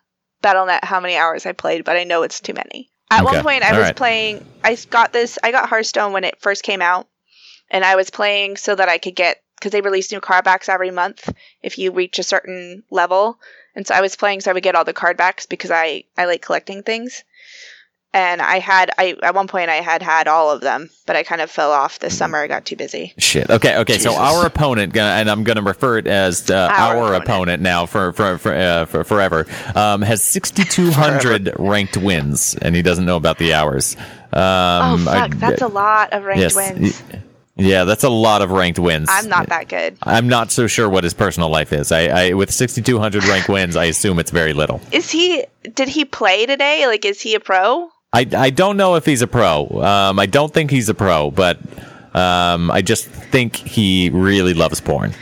BattleNet 0.42 0.84
how 0.84 1.00
many 1.00 1.16
hours 1.16 1.46
I 1.46 1.52
played, 1.52 1.84
but 1.84 1.96
I 1.96 2.04
know 2.04 2.22
it's 2.22 2.40
too 2.40 2.54
many. 2.54 2.90
At 3.10 3.24
Okay, 3.24 3.36
one 3.36 3.42
point, 3.44 3.62
I 3.62 3.70
all 3.72 3.78
was 3.78 3.86
right. 3.86 3.96
playing. 3.96 4.44
I 4.64 4.76
got 4.90 5.12
this. 5.12 5.38
I 5.42 5.50
got 5.50 5.68
Hearthstone 5.68 6.12
when 6.12 6.24
it 6.24 6.40
first 6.40 6.62
came 6.62 6.82
out, 6.82 7.08
and 7.70 7.84
I 7.84 7.96
was 7.96 8.10
playing 8.10 8.56
so 8.56 8.74
that 8.74 8.88
I 8.88 8.98
could 8.98 9.16
get 9.16 9.42
because 9.56 9.72
they 9.72 9.82
release 9.82 10.10
new 10.10 10.20
card 10.20 10.44
backs 10.44 10.68
every 10.68 10.90
month 10.90 11.30
if 11.62 11.78
you 11.78 11.92
reach 11.92 12.18
a 12.18 12.22
certain 12.22 12.82
level. 12.90 13.38
And 13.76 13.86
so 13.86 13.94
I 13.94 14.00
was 14.00 14.16
playing 14.16 14.40
so 14.40 14.50
I 14.50 14.54
would 14.54 14.62
get 14.62 14.74
all 14.74 14.84
the 14.84 14.92
card 14.92 15.16
backs 15.16 15.46
because 15.46 15.70
I 15.70 16.04
I 16.16 16.24
like 16.26 16.42
collecting 16.42 16.82
things. 16.82 17.24
And 18.12 18.42
I 18.42 18.58
had 18.58 18.90
I 18.98 19.14
at 19.22 19.36
one 19.36 19.46
point 19.46 19.70
I 19.70 19.76
had 19.76 20.02
had 20.02 20.26
all 20.26 20.50
of 20.50 20.60
them, 20.62 20.90
but 21.06 21.14
I 21.14 21.22
kind 21.22 21.40
of 21.40 21.48
fell 21.48 21.70
off 21.70 22.00
this 22.00 22.18
summer. 22.18 22.38
I 22.38 22.48
got 22.48 22.64
too 22.66 22.74
busy. 22.74 23.14
Shit. 23.18 23.48
Okay. 23.48 23.76
Okay. 23.78 23.98
So 23.98 24.16
our 24.16 24.44
opponent, 24.44 24.96
and 24.96 25.30
I'm 25.30 25.44
going 25.44 25.58
to 25.58 25.62
refer 25.62 25.98
it 25.98 26.08
as 26.08 26.50
uh, 26.50 26.54
our, 26.72 26.96
Our 26.96 27.14
opponent. 27.14 27.24
opponent. 27.24 27.62
now 27.62 27.86
for 27.86 28.12
for 28.12 28.36
for, 28.38 28.52
uh, 28.52 28.86
for 28.86 29.04
forever, 29.04 29.46
um, 29.76 30.02
has 30.02 30.22
6,200 30.22 31.54
ranked 31.58 31.96
wins, 31.96 32.56
and 32.60 32.74
he 32.74 32.82
doesn't 32.82 33.04
know 33.04 33.16
about 33.16 33.38
the 33.38 33.54
hours. 33.54 33.96
Oh 34.32 34.40
Um, 34.40 35.06
I- 35.08 35.28
fuck, 35.28 35.36
that's 35.38 35.62
a 35.62 35.68
lot 35.68 36.12
of 36.12 36.24
ranked 36.24 36.40
yes. 36.42 36.56
wins. 36.56 37.02
y- 37.12 37.22
Yeah, 37.56 37.84
that's 37.84 38.04
a 38.04 38.08
lot 38.08 38.42
of 38.42 38.50
ranked 38.50 38.78
wins. 38.78 39.08
I'm 39.10 39.28
not 39.28 39.48
that 39.50 39.68
good. 39.68 39.96
I'm 40.02 40.28
not 40.28 40.50
so 40.50 40.66
sure 40.66 40.88
what 40.88 41.04
his 41.04 41.14
personal 41.14 41.48
life 41.50 41.72
is. 41.72 41.92
I, 41.92 42.06
I 42.28 42.32
with 42.32 42.50
6,200 42.50 43.24
ranked 43.26 43.48
wins, 43.48 43.76
I 43.76 43.84
assume 43.84 44.18
it's 44.18 44.30
very 44.30 44.52
little. 44.54 44.80
Is 44.92 45.10
he? 45.10 45.44
Did 45.74 45.88
he 45.88 46.04
play 46.04 46.46
today? 46.46 46.86
Like, 46.86 47.04
is 47.04 47.20
he 47.20 47.34
a 47.34 47.40
pro? 47.40 47.90
I, 48.12 48.26
I 48.36 48.50
don't 48.50 48.76
know 48.76 48.96
if 48.96 49.06
he's 49.06 49.22
a 49.22 49.26
pro. 49.26 49.66
Um, 49.82 50.18
I 50.18 50.26
don't 50.26 50.52
think 50.52 50.70
he's 50.70 50.88
a 50.88 50.94
pro, 50.94 51.30
but 51.30 51.58
um, 52.14 52.70
I 52.70 52.82
just 52.82 53.06
think 53.06 53.54
he 53.56 54.10
really 54.10 54.52
loves 54.54 54.80
porn. 54.80 55.12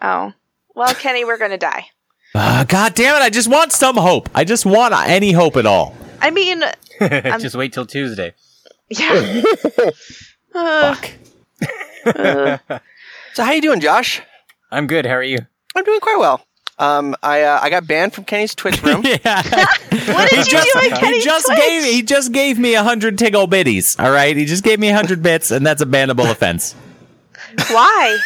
Oh, 0.00 0.32
well, 0.74 0.94
Kenny, 0.94 1.24
we're 1.24 1.38
gonna 1.38 1.58
die. 1.58 1.86
Uh, 2.34 2.64
God 2.64 2.94
damn 2.94 3.14
it! 3.16 3.22
I 3.22 3.30
just 3.30 3.48
want 3.48 3.72
some 3.72 3.96
hope. 3.96 4.28
I 4.34 4.44
just 4.44 4.64
want 4.66 4.94
any 4.94 5.32
hope 5.32 5.56
at 5.56 5.66
all. 5.66 5.94
I 6.20 6.30
mean, 6.30 6.64
Just 7.00 7.54
wait 7.56 7.72
till 7.72 7.86
Tuesday. 7.86 8.34
yeah. 8.88 9.42
Uh, 10.56 10.94
Fuck. 10.94 11.10
uh, 12.16 12.78
So 13.34 13.42
how 13.42 13.50
you 13.50 13.60
doing, 13.60 13.80
Josh? 13.80 14.22
I'm 14.70 14.86
good. 14.86 15.04
How 15.04 15.14
are 15.14 15.22
you? 15.24 15.38
I'm 15.74 15.82
doing 15.82 15.98
quite 15.98 16.18
well. 16.20 16.46
Um, 16.78 17.14
I 17.22 17.42
uh, 17.42 17.60
I 17.62 17.70
got 17.70 17.86
banned 17.86 18.14
from 18.14 18.24
Kenny's 18.24 18.54
Twitch 18.54 18.82
room. 18.82 19.02
yeah. 19.04 19.42
what 19.42 20.30
did 20.30 20.38
you 20.38 20.52
just, 20.52 20.72
do 20.72 20.78
at 20.90 20.98
he 20.98 21.20
just 21.22 21.46
Twitch? 21.46 21.58
gave 21.58 21.84
he 21.84 22.02
just 22.02 22.32
gave 22.32 22.58
me 22.58 22.74
a 22.74 22.82
hundred 22.82 23.16
tiggle 23.16 23.46
bitties. 23.46 23.98
All 24.02 24.10
right, 24.10 24.36
he 24.36 24.44
just 24.44 24.64
gave 24.64 24.80
me 24.80 24.88
a 24.88 24.94
hundred 24.94 25.22
bits, 25.22 25.50
and 25.50 25.64
that's 25.64 25.82
a 25.82 25.86
bannable 25.86 26.28
offense. 26.28 26.74
Why? 27.68 28.18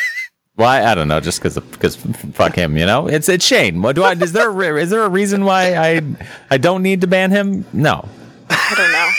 Why? 0.54 0.82
I 0.82 0.94
don't 0.94 1.08
know. 1.08 1.20
Just 1.20 1.40
because 1.40 1.58
because 1.58 1.96
fuck 1.96 2.54
him. 2.54 2.76
You 2.76 2.86
know, 2.86 3.06
it's 3.06 3.28
it's 3.28 3.44
Shane. 3.44 3.82
What 3.82 3.94
do 3.96 4.02
I? 4.02 4.12
Is 4.12 4.32
there 4.32 4.50
a, 4.50 4.82
is 4.82 4.90
there 4.90 5.04
a 5.04 5.08
reason 5.10 5.44
why 5.44 5.74
I 5.76 6.02
I 6.50 6.56
don't 6.56 6.82
need 6.82 7.02
to 7.02 7.06
ban 7.06 7.30
him? 7.30 7.66
No. 7.72 8.08
I 8.50 8.74
don't 8.76 8.92
know. 8.92 9.10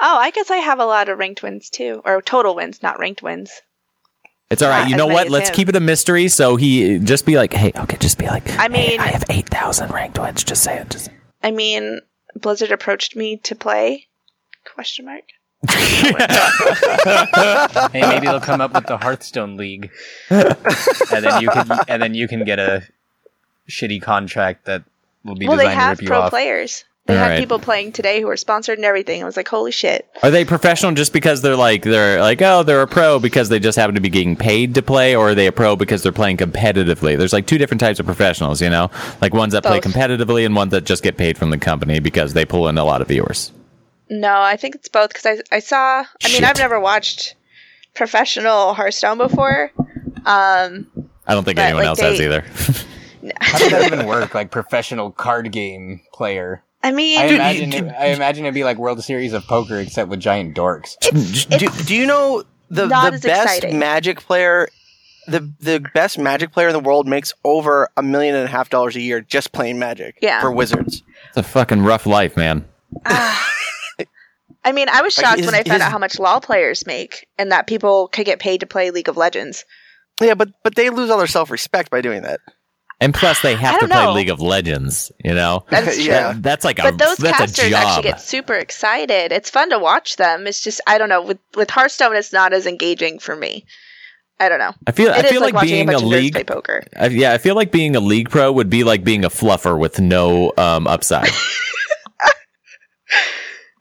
Oh, 0.00 0.16
I 0.16 0.30
guess 0.30 0.50
I 0.50 0.58
have 0.58 0.78
a 0.78 0.84
lot 0.84 1.08
of 1.08 1.18
ranked 1.18 1.42
wins 1.42 1.70
too, 1.70 2.00
or 2.04 2.22
total 2.22 2.54
wins, 2.54 2.82
not 2.84 3.00
ranked 3.00 3.20
wins. 3.20 3.50
It's 4.50 4.62
all 4.62 4.70
right. 4.70 4.80
Not 4.82 4.90
You 4.90 4.96
know 4.96 5.06
what? 5.06 5.28
Let's 5.28 5.50
him. 5.50 5.54
keep 5.56 5.68
it 5.68 5.76
a 5.76 5.80
mystery. 5.80 6.28
So 6.28 6.56
he 6.56 6.98
just 6.98 7.26
be 7.26 7.36
like, 7.36 7.52
hey, 7.52 7.72
okay, 7.76 7.96
just 7.98 8.16
be 8.18 8.26
like, 8.26 8.48
I 8.58 8.62
"Hey, 8.62 8.68
mean- 8.68 9.00
I 9.00 9.08
have 9.08 9.24
eight 9.28 9.48
thousand 9.48 9.90
ranked 9.92 10.18
wins. 10.18 10.42
Just 10.44 10.62
say 10.62 10.78
it. 10.78 10.88
Just. 10.90 11.10
I 11.42 11.50
mean, 11.50 12.00
Blizzard 12.34 12.72
approached 12.72 13.14
me 13.14 13.36
to 13.38 13.54
play? 13.54 14.06
Question 14.74 15.04
mark. 15.06 15.24
Hey, 17.92 18.00
maybe 18.02 18.26
they'll 18.26 18.40
come 18.40 18.60
up 18.60 18.72
with 18.74 18.86
the 18.86 18.96
Hearthstone 18.96 19.56
League, 19.56 19.90
and 20.30 20.44
then 21.24 21.40
you 21.42 21.48
can 21.50 21.70
and 21.88 22.02
then 22.02 22.14
you 22.14 22.28
can 22.28 22.44
get 22.44 22.58
a 22.58 22.84
shitty 23.68 24.00
contract 24.02 24.64
that 24.66 24.84
will 25.24 25.34
be 25.34 25.46
well, 25.48 25.56
designed 25.56 25.74
to 25.74 25.80
have 25.80 25.98
rip 26.00 26.08
you 26.08 26.14
off. 26.14 26.32
Well, 26.32 26.40
they 26.40 26.46
have 26.46 26.60
pro 26.60 26.60
players. 26.60 26.84
They 27.08 27.14
All 27.14 27.20
had 27.20 27.28
right. 27.30 27.40
people 27.40 27.58
playing 27.58 27.92
today 27.92 28.20
who 28.20 28.26
were 28.26 28.36
sponsored 28.36 28.76
and 28.76 28.84
everything. 28.84 29.22
I 29.22 29.24
was 29.24 29.34
like, 29.34 29.48
holy 29.48 29.72
shit. 29.72 30.06
Are 30.22 30.30
they 30.30 30.44
professional 30.44 30.92
just 30.92 31.14
because 31.14 31.40
they're 31.40 31.56
like 31.56 31.82
they're 31.82 32.20
like 32.20 32.42
oh 32.42 32.62
they're 32.62 32.82
a 32.82 32.86
pro 32.86 33.18
because 33.18 33.48
they 33.48 33.58
just 33.58 33.78
happen 33.78 33.94
to 33.94 34.00
be 34.02 34.10
getting 34.10 34.36
paid 34.36 34.74
to 34.74 34.82
play, 34.82 35.16
or 35.16 35.30
are 35.30 35.34
they 35.34 35.46
a 35.46 35.52
pro 35.52 35.74
because 35.74 36.02
they're 36.02 36.12
playing 36.12 36.36
competitively? 36.36 37.16
There's 37.16 37.32
like 37.32 37.46
two 37.46 37.56
different 37.56 37.80
types 37.80 37.98
of 37.98 38.04
professionals, 38.04 38.60
you 38.60 38.68
know, 38.68 38.90
like 39.22 39.32
ones 39.32 39.54
that 39.54 39.64
play 39.64 39.80
competitively 39.80 40.44
and 40.44 40.54
ones 40.54 40.70
that 40.72 40.84
just 40.84 41.02
get 41.02 41.16
paid 41.16 41.38
from 41.38 41.48
the 41.48 41.56
company 41.56 41.98
because 41.98 42.34
they 42.34 42.44
pull 42.44 42.68
in 42.68 42.76
a 42.76 42.84
lot 42.84 43.00
of 43.00 43.08
viewers. 43.08 43.52
No, 44.10 44.42
I 44.42 44.58
think 44.58 44.74
it's 44.74 44.88
both 44.88 45.08
because 45.08 45.24
I, 45.24 45.56
I 45.56 45.58
saw. 45.60 46.04
I 46.22 46.28
mean, 46.30 46.44
I've 46.44 46.58
never 46.58 46.78
watched 46.78 47.36
professional 47.94 48.74
Hearthstone 48.74 49.16
before. 49.16 49.72
Um, 50.26 50.86
I 51.26 51.32
don't 51.32 51.44
think 51.44 51.58
anyone 51.58 51.84
like, 51.84 51.88
else 51.88 52.00
has 52.00 52.20
either. 52.20 52.44
How 53.40 53.58
does 53.58 53.70
that 53.70 53.92
even 53.92 54.06
work? 54.06 54.34
Like 54.34 54.50
professional 54.50 55.10
card 55.10 55.50
game 55.52 56.02
player. 56.12 56.62
I 56.82 56.92
mean, 56.92 57.18
I 57.18 57.26
Dude, 57.28 57.34
imagine. 57.36 57.72
you- 57.72 57.86
it, 57.90 57.94
I 57.98 58.06
imagine 58.06 58.44
it'd 58.44 58.54
be 58.54 58.64
like 58.64 58.76
World 58.78 59.02
Series 59.02 59.32
of 59.32 59.44
Poker 59.46 59.78
except 59.78 60.08
with 60.10 60.20
giant 60.20 60.56
dorks. 60.56 60.96
do, 61.58 61.84
do 61.84 61.94
you 61.94 62.06
know 62.06 62.44
the 62.70 62.82
the 62.86 62.88
best 62.88 63.24
exciting. 63.26 63.78
Magic 63.78 64.20
player? 64.20 64.68
The 65.26 65.52
the 65.60 65.84
best 65.92 66.18
Magic 66.18 66.52
player 66.52 66.68
in 66.68 66.72
the 66.72 66.80
world 66.80 67.06
makes 67.06 67.34
over 67.44 67.88
a 67.96 68.02
million 68.02 68.34
and 68.34 68.44
a 68.44 68.48
half 68.48 68.70
dollars 68.70 68.96
a 68.96 69.00
year 69.00 69.20
just 69.20 69.52
playing 69.52 69.78
Magic. 69.78 70.16
Yeah. 70.22 70.40
For 70.40 70.50
Wizards. 70.52 71.02
It's 71.28 71.36
a 71.36 71.42
fucking 71.42 71.82
rough 71.82 72.06
life, 72.06 72.36
man. 72.36 72.64
Ah. 73.04 73.46
I 74.64 74.72
mean, 74.72 74.88
I 74.88 75.02
was 75.02 75.16
Like, 75.18 75.26
shocked 75.26 75.40
is- 75.40 75.46
when 75.46 75.54
I 75.54 75.62
found 75.64 75.76
is- 75.76 75.82
out 75.82 75.92
how 75.92 75.98
much 75.98 76.18
LoL 76.18 76.40
players 76.40 76.86
make 76.86 77.26
and 77.38 77.50
that 77.52 77.66
people 77.66 78.08
could 78.08 78.24
get 78.26 78.38
paid 78.38 78.60
to 78.60 78.66
play 78.66 78.90
League 78.90 79.08
of 79.08 79.16
Legends. 79.16 79.64
Yeah, 80.20 80.34
but 80.34 80.48
but 80.64 80.74
they 80.74 80.90
lose 80.90 81.10
all 81.10 81.18
their 81.18 81.26
self 81.26 81.50
respect 81.50 81.90
by 81.90 82.00
doing 82.00 82.22
that. 82.22 82.40
And 83.00 83.14
plus, 83.14 83.40
they 83.42 83.54
have 83.56 83.80
to 83.80 83.86
play 83.88 84.04
know. 84.04 84.12
League 84.12 84.30
of 84.30 84.40
Legends. 84.40 85.12
You 85.24 85.34
know, 85.34 85.64
That's 85.70 85.96
true. 85.96 86.04
Yeah. 86.04 86.34
that's 86.36 86.64
like 86.64 86.78
a 86.78 86.82
But 86.82 86.98
those 86.98 87.16
that's 87.18 87.36
a 87.36 87.40
casters 87.40 87.70
job. 87.70 87.84
actually 87.86 88.02
get 88.10 88.20
super 88.20 88.54
excited. 88.54 89.32
It's 89.32 89.50
fun 89.50 89.70
to 89.70 89.78
watch 89.78 90.16
them. 90.16 90.46
It's 90.46 90.62
just 90.62 90.80
I 90.86 90.98
don't 90.98 91.08
know 91.08 91.22
with 91.22 91.38
with 91.54 91.70
Hearthstone, 91.70 92.16
it's 92.16 92.32
not 92.32 92.52
as 92.52 92.66
engaging 92.66 93.18
for 93.18 93.34
me. 93.36 93.64
I 94.40 94.48
don't 94.48 94.60
know. 94.60 94.72
I 94.86 94.92
feel 94.92 95.10
I 95.10 95.22
feel 95.22 95.40
like, 95.40 95.52
like, 95.54 95.66
being 95.66 95.88
a 95.88 95.92
a, 95.92 95.94
bunch 95.94 96.02
of 96.04 96.08
nerds 96.08 96.12
league. 96.12 96.32
play 96.32 96.44
poker. 96.44 96.84
I, 96.96 97.06
yeah, 97.08 97.32
I 97.32 97.38
feel 97.38 97.56
like 97.56 97.72
being 97.72 97.96
a 97.96 98.00
league 98.00 98.30
pro 98.30 98.52
would 98.52 98.70
be 98.70 98.84
like 98.84 99.02
being 99.02 99.24
a 99.24 99.28
fluffer 99.30 99.76
with 99.76 99.98
no 99.98 100.52
um, 100.56 100.86
upside. 100.86 101.28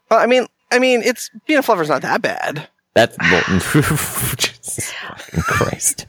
Well, 0.09 0.19
I 0.21 0.25
mean, 0.25 0.45
I 0.71 0.79
mean, 0.79 1.01
it's 1.01 1.29
being 1.47 1.59
a 1.59 1.61
fluffer's 1.61 1.89
not 1.89 2.01
that 2.03 2.21
bad. 2.21 2.67
That's 2.95 3.17
well, 3.19 3.43
Jesus 4.37 4.93
Christ. 5.43 6.05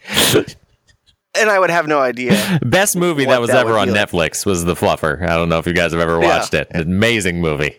And 1.40 1.50
I 1.50 1.58
would 1.58 1.70
have 1.70 1.86
no 1.86 2.00
idea. 2.00 2.58
Best 2.62 2.96
movie 2.96 3.24
that 3.26 3.40
was 3.40 3.50
that 3.50 3.66
ever 3.66 3.78
on 3.78 3.88
be 3.88 3.92
like. 3.92 4.08
Netflix 4.10 4.44
was 4.46 4.64
The 4.64 4.74
Fluffer. 4.74 5.22
I 5.22 5.36
don't 5.36 5.48
know 5.48 5.58
if 5.58 5.66
you 5.66 5.72
guys 5.72 5.92
have 5.92 6.00
ever 6.00 6.20
Yeah. 6.20 6.38
watched 6.38 6.54
it. 6.54 6.68
Amazing 6.74 7.40
movie. 7.40 7.76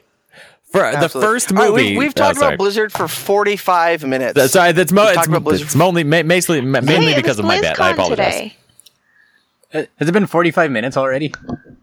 For 0.72 0.80
the 0.99 1.10
first 1.10 1.51
All 1.51 1.57
right, 1.57 1.70
movie, 1.72 1.97
we, 1.97 2.03
have 2.05 2.14
oh, 2.16 2.20
talked 2.22 2.38
sorry. 2.38 2.53
about 2.53 2.60
Blizzard 2.60 2.91
for 2.91 3.07
45 3.07 4.03
minutes. 4.05 4.34
That's- 4.36 4.51
sorry, 4.51 4.72
that's 4.72 4.91
mo- 4.91 5.01
We've 5.01 5.10
it's, 5.10 5.16
talked 5.16 5.28
about 5.30 5.43
Blizzard 5.43 5.66
it's 5.66 5.76
only 5.80 6.03
ma- 6.03 6.22
mainly, 6.22 6.62
ma- 6.62 6.82
mainly 6.82 7.07
Hey, 7.07 7.16
because 7.16 7.38
was 7.38 7.39
of 7.39 7.45
my 7.45 7.60
bad. 7.60 7.80
I 7.80 7.91
BlizzCon 7.91 7.93
apologize. 7.93 8.34
Today. 8.34 8.57
Uh, 9.74 9.84
Has 9.97 10.07
it 10.10 10.12
been 10.12 10.28
45 10.28 10.70
minutes 10.72 10.95
already? 10.95 11.34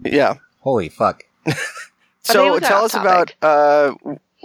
yeah. 0.04 0.34
Holy 0.60 0.88
fuck. 0.88 1.24
So 2.22 2.58
tell 2.58 2.78
off 2.78 2.84
us 2.86 2.94
about 2.94 3.34
uh, 3.40 3.92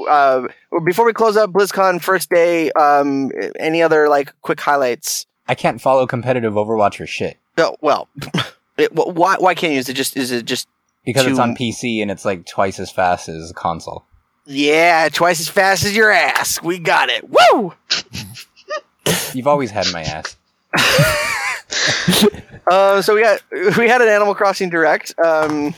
uh, 0.08 0.48
before 0.86 1.04
we 1.04 1.14
close 1.14 1.36
up 1.36 1.50
BlizzCon 1.52 2.00
first 2.00 2.30
day. 2.30 2.72
Um, 2.74 3.32
any 3.60 3.82
other 3.82 4.08
like 4.08 4.34
quick 4.44 4.60
highlights? 4.60 5.26
I 5.52 5.56
can't 5.56 5.82
follow 5.82 6.08
competitive 6.08 6.54
Overwatch 6.54 7.02
or 7.02 7.06
shit 7.06 7.38
Oh, 7.58 7.76
well, 7.82 8.08
it, 8.78 8.94
why 8.96 9.36
why 9.38 9.54
can't 9.54 9.74
you? 9.74 9.80
Is 9.80 9.90
it 9.90 9.94
just 9.94 10.16
is 10.16 10.32
it 10.32 10.46
just 10.46 10.70
because 11.06 11.26
it's 11.26 11.38
on 11.40 11.54
PC 11.56 12.02
and 12.02 12.10
it's 12.10 12.24
like 12.24 12.46
twice 12.46 12.80
as 12.80 12.90
fast 12.90 13.28
as 13.28 13.52
a 13.52 13.54
console. 13.54 14.06
yeah 14.46 15.10
twice 15.12 15.40
as 15.42 15.50
fast 15.50 15.84
as 15.86 15.94
your 15.96 16.10
ass? 16.12 16.62
We 16.64 16.80
got 16.80 17.10
it. 17.10 17.26
Woo! 17.30 17.74
You've 19.34 19.48
always 19.48 19.70
had 19.72 19.88
my 19.92 20.02
ass. 20.04 20.38
Uh, 22.70 23.02
so 23.02 23.16
we 23.16 23.22
got 23.22 23.42
we 23.78 23.88
had 23.90 24.02
an 24.02 24.08
Animal 24.08 24.36
Crossing 24.36 24.70
direct. 24.70 25.14
Um, 25.20 25.74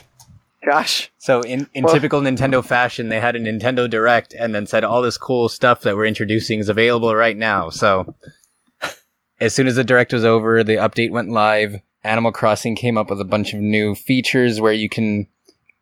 Josh, 0.64 1.10
So 1.18 1.40
in, 1.42 1.66
in 1.74 1.84
Well- 1.84 1.92
typical 1.94 2.20
Nintendo 2.20 2.64
fashion, 2.64 3.08
they 3.08 3.20
had 3.20 3.36
a 3.36 3.40
Nintendo 3.40 3.88
Direct 3.90 4.32
and 4.34 4.54
then 4.54 4.66
said 4.66 4.84
all 4.84 5.02
this 5.02 5.18
cool 5.18 5.48
stuff 5.48 5.80
that 5.82 5.96
we're 5.96 6.06
introducing 6.06 6.58
is 6.60 6.68
available 6.68 7.14
right 7.14 7.36
now. 7.36 7.68
So 7.70 8.14
as 9.44 9.54
soon 9.54 9.66
as 9.66 9.76
the 9.76 9.84
Direct 9.84 10.12
was 10.12 10.24
over, 10.24 10.64
the 10.64 10.76
update 10.76 11.10
went 11.10 11.30
live. 11.30 11.80
Animal 12.02 12.32
Crossing 12.32 12.74
came 12.74 12.96
up 12.96 13.10
with 13.10 13.20
a 13.20 13.26
bunch 13.26 13.52
of 13.52 13.60
new 13.60 13.94
features 13.94 14.58
where 14.58 14.72
you 14.72 14.88
can 14.88 15.26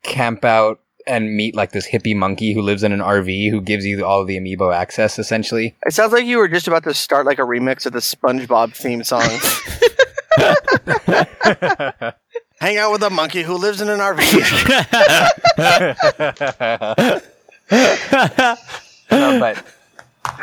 camp 0.03 0.43
out 0.43 0.81
and 1.07 1.35
meet 1.35 1.55
like 1.55 1.71
this 1.71 1.89
hippie 1.89 2.15
monkey 2.15 2.53
who 2.53 2.61
lives 2.61 2.83
in 2.83 2.91
an 2.91 2.99
RV 2.99 3.49
who 3.49 3.61
gives 3.61 3.85
you 3.85 4.05
all 4.05 4.25
the 4.25 4.37
amiibo 4.37 4.73
access 4.73 5.19
essentially. 5.19 5.75
it 5.85 5.93
sounds 5.93 6.13
like 6.13 6.25
you 6.25 6.37
were 6.37 6.47
just 6.47 6.67
about 6.67 6.83
to 6.83 6.93
start 6.93 7.25
like 7.25 7.39
a 7.39 7.43
remix 7.43 7.85
of 7.85 7.93
the 7.93 7.99
SpongeBob 7.99 8.73
theme 8.73 9.03
song. 9.03 9.21
Hang 12.59 12.77
out 12.77 12.91
with 12.91 13.03
a 13.03 13.09
monkey 13.09 13.43
who 13.43 13.55
lives 13.55 13.81
in 13.81 13.89
an 13.89 13.99
RV. 13.99 14.23
No, 19.09 19.09
uh, 19.09 19.39
but 19.39 19.63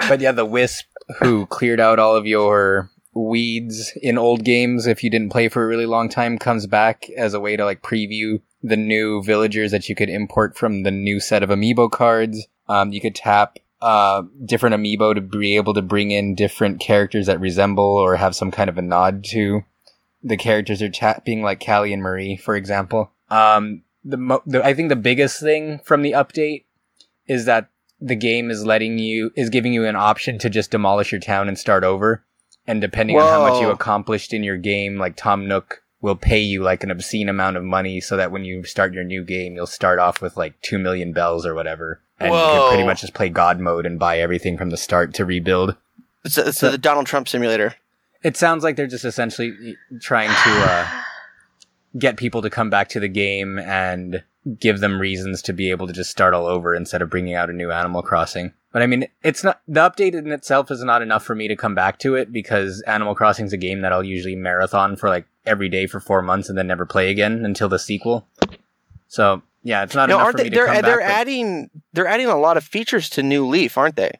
but 0.08 0.20
yeah, 0.20 0.32
the 0.32 0.44
Wisp 0.44 0.84
who 1.20 1.46
cleared 1.46 1.80
out 1.80 1.98
all 1.98 2.14
of 2.14 2.26
your 2.26 2.90
weeds 3.12 3.92
in 4.02 4.16
old 4.16 4.44
games 4.44 4.86
if 4.86 5.02
you 5.02 5.10
didn't 5.10 5.32
play 5.32 5.48
for 5.48 5.64
a 5.64 5.66
really 5.66 5.86
long 5.86 6.08
time 6.08 6.38
comes 6.38 6.66
back 6.66 7.10
as 7.16 7.34
a 7.34 7.40
way 7.40 7.56
to 7.56 7.64
like 7.64 7.82
preview 7.82 8.40
the 8.62 8.76
new 8.76 9.22
villagers 9.22 9.70
that 9.72 9.88
you 9.88 9.94
could 9.94 10.08
import 10.08 10.56
from 10.56 10.82
the 10.82 10.90
new 10.90 11.18
set 11.18 11.42
of 11.42 11.50
amiibo 11.50 11.90
cards. 11.90 12.46
Um, 12.68 12.92
you 12.92 13.00
could 13.00 13.14
tap 13.14 13.58
uh, 13.80 14.22
different 14.44 14.76
amiibo 14.76 15.14
to 15.14 15.20
be 15.20 15.56
able 15.56 15.74
to 15.74 15.82
bring 15.82 16.10
in 16.10 16.34
different 16.34 16.80
characters 16.80 17.26
that 17.26 17.40
resemble 17.40 17.84
or 17.84 18.16
have 18.16 18.36
some 18.36 18.50
kind 18.50 18.68
of 18.70 18.78
a 18.78 18.82
nod 18.82 19.24
to 19.30 19.62
the 20.22 20.36
characters 20.36 20.82
are 20.82 20.90
tapping, 20.90 21.42
like 21.42 21.64
Callie 21.64 21.92
and 21.92 22.02
Marie, 22.02 22.36
for 22.36 22.54
example. 22.54 23.10
Um, 23.30 23.82
the, 24.04 24.16
mo- 24.16 24.42
the 24.46 24.64
I 24.64 24.74
think 24.74 24.88
the 24.88 24.96
biggest 24.96 25.40
thing 25.40 25.80
from 25.84 26.02
the 26.02 26.12
update 26.12 26.64
is 27.26 27.44
that 27.46 27.70
the 28.00 28.16
game 28.16 28.50
is 28.50 28.64
letting 28.64 28.98
you 28.98 29.30
is 29.36 29.50
giving 29.50 29.72
you 29.72 29.84
an 29.84 29.96
option 29.96 30.38
to 30.38 30.50
just 30.50 30.70
demolish 30.70 31.12
your 31.12 31.20
town 31.20 31.48
and 31.48 31.58
start 31.58 31.84
over. 31.84 32.24
And 32.66 32.80
depending 32.80 33.18
on 33.18 33.26
how 33.26 33.48
much 33.48 33.60
you 33.60 33.70
accomplished 33.70 34.32
in 34.32 34.44
your 34.44 34.56
game, 34.56 34.98
like 34.98 35.16
Tom 35.16 35.48
Nook 35.48 35.82
will 36.00 36.16
pay 36.16 36.38
you 36.38 36.62
like 36.62 36.82
an 36.82 36.90
obscene 36.90 37.28
amount 37.28 37.56
of 37.56 37.64
money 37.64 38.00
so 38.00 38.16
that 38.16 38.32
when 38.32 38.44
you 38.44 38.64
start 38.64 38.94
your 38.94 39.04
new 39.04 39.22
game, 39.24 39.54
you'll 39.54 39.66
start 39.66 39.98
off 39.98 40.22
with 40.22 40.36
like 40.36 40.60
two 40.62 40.78
million 40.78 41.12
bells 41.12 41.44
or 41.44 41.54
whatever. 41.54 42.00
And 42.18 42.32
you 42.32 42.38
can 42.38 42.68
pretty 42.68 42.84
much 42.84 43.00
just 43.00 43.14
play 43.14 43.28
God 43.28 43.60
mode 43.60 43.86
and 43.86 43.98
buy 43.98 44.18
everything 44.18 44.56
from 44.56 44.70
the 44.70 44.76
start 44.76 45.14
to 45.14 45.24
rebuild. 45.24 45.76
it's, 46.24 46.38
it's 46.38 46.60
the 46.60 46.78
Donald 46.78 47.06
Trump 47.06 47.28
simulator. 47.28 47.74
It 48.22 48.36
sounds 48.36 48.62
like 48.62 48.76
they're 48.76 48.86
just 48.86 49.06
essentially 49.06 49.76
trying 50.00 50.28
to 50.28 50.50
uh, 50.50 51.02
get 51.98 52.18
people 52.18 52.42
to 52.42 52.50
come 52.50 52.68
back 52.68 52.88
to 52.90 53.00
the 53.00 53.08
game 53.08 53.58
and 53.58 54.22
give 54.58 54.80
them 54.80 55.00
reasons 55.00 55.42
to 55.42 55.52
be 55.52 55.70
able 55.70 55.86
to 55.86 55.92
just 55.92 56.10
start 56.10 56.34
all 56.34 56.46
over 56.46 56.74
instead 56.74 57.02
of 57.02 57.10
bringing 57.10 57.34
out 57.34 57.50
a 57.50 57.54
new 57.54 57.70
Animal 57.70 58.02
Crossing. 58.02 58.52
But 58.72 58.82
I 58.82 58.86
mean, 58.86 59.06
it's 59.24 59.42
not 59.42 59.60
the 59.66 59.80
update 59.80 60.14
in 60.14 60.30
itself 60.30 60.70
is 60.70 60.82
not 60.84 61.02
enough 61.02 61.24
for 61.24 61.34
me 61.34 61.48
to 61.48 61.56
come 61.56 61.74
back 61.74 61.98
to 62.00 62.14
it 62.14 62.30
because 62.32 62.82
Animal 62.86 63.14
Crossing 63.16 63.46
is 63.46 63.52
a 63.52 63.56
game 63.56 63.80
that 63.80 63.92
I'll 63.92 64.04
usually 64.04 64.36
marathon 64.36 64.96
for 64.96 65.08
like 65.08 65.26
every 65.44 65.68
day 65.68 65.86
for 65.88 65.98
four 65.98 66.22
months 66.22 66.48
and 66.48 66.56
then 66.56 66.68
never 66.68 66.86
play 66.86 67.10
again 67.10 67.44
until 67.44 67.68
the 67.68 67.78
sequel. 67.80 68.28
So 69.08 69.42
yeah, 69.62 69.82
it's 69.82 69.94
not 69.94 70.08
No, 70.08 70.16
enough 70.20 70.30
for 70.32 70.36
they? 70.38 70.44
me 70.44 70.50
to 70.50 70.54
They're 70.56 70.66
come 70.66 70.82
they're 70.82 70.98
back. 71.00 71.08
but- 71.08 71.14
adding 71.14 71.70
they're 71.92 72.06
adding 72.06 72.26
a 72.28 72.38
lot 72.38 72.56
of 72.56 72.64
features 72.64 73.08
to 73.10 73.22
New 73.22 73.46
Leaf, 73.46 73.76
aren't 73.76 73.96
they? 73.96 74.12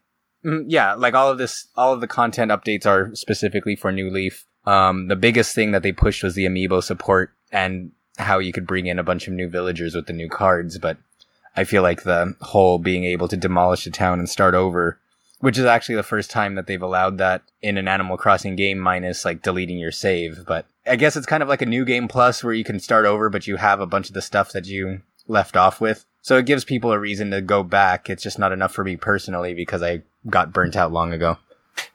Mm, 0.44 0.64
yeah, 0.68 0.94
like 0.94 1.14
all 1.14 1.30
of 1.30 1.38
this, 1.38 1.66
all 1.76 1.92
of 1.92 2.01
the 2.01 2.07
content 2.09 2.51
updates 2.51 2.86
are 2.86 3.14
specifically 3.14 3.76
for 3.76 3.92
New 3.92 4.11
Leaf. 4.11 4.46
Um, 4.66 5.09
the 5.09 5.16
biggest 5.16 5.55
thing 5.55 5.70
that 5.72 5.82
they 5.82 5.92
pushed 5.92 6.22
was 6.24 6.34
the 6.34 6.46
amiibo 6.46 6.82
support 6.82 7.32
and 7.53 7.92
how 8.18 8.38
you 8.38 8.53
could 8.53 8.66
bring 8.66 8.86
in 8.86 8.98
a 8.98 9.03
bunch 9.05 9.26
of 9.28 9.32
new 9.34 9.48
villagers 9.48 9.94
with 9.94 10.07
the 10.07 10.12
new 10.12 10.28
cards. 10.28 10.78
But 10.78 10.96
I 11.57 11.64
feel 11.64 11.82
like 11.82 12.03
the 12.03 12.34
whole 12.40 12.78
being 12.78 13.05
able 13.05 13.28
to 13.28 13.36
demolish 13.36 13.86
a 13.86 13.90
town 13.90 14.18
and 14.18 14.28
start 14.28 14.55
over, 14.55 14.98
which 15.40 15.59
is 15.59 15.64
actually 15.64 15.96
the 15.96 16.03
first 16.03 16.30
time 16.30 16.55
that 16.55 16.66
they've 16.66 16.82
allowed 16.82 17.18
that 17.18 17.42
in 17.62 17.76
an 17.76 17.88
Animal 17.88 18.16
Crossing 18.16 18.57
game, 18.57 18.78
minus 18.78 19.24
like 19.24 19.42
deleting 19.42 19.78
your 19.78 19.92
save. 19.92 20.44
But 20.46 20.66
I 20.86 20.96
guess 20.96 21.16
it's 21.16 21.26
kind 21.26 21.42
of 21.42 21.48
like 21.48 21.62
a 21.62 21.66
new 21.66 21.84
game 21.84 22.09
plus 22.09 22.44
where 22.44 22.55
you 22.55 22.64
can 22.64 22.80
start 22.80 23.05
over, 23.05 23.28
but 23.28 23.46
you 23.46 23.57
have 23.57 23.80
a 23.80 23.86
bunch 23.86 24.09
of 24.09 24.14
the 24.14 24.22
stuff 24.22 24.53
that 24.53 24.66
you 24.66 25.03
left 25.26 25.57
off 25.57 25.80
with. 25.80 26.05
So 26.22 26.36
it 26.36 26.46
gives 26.46 26.64
people 26.64 26.92
a 26.92 26.98
reason 26.98 27.30
to 27.30 27.40
go 27.40 27.62
back. 27.62 28.11
It's 28.11 28.22
just 28.22 28.38
not 28.38 28.53
enough 28.53 28.72
for 28.72 28.84
me 28.84 28.96
personally 28.96 29.55
because 29.55 29.82
I 29.82 30.03
got 30.28 30.53
burnt 30.53 30.76
out 30.76 30.92
long 30.92 31.12
ago. 31.12 31.38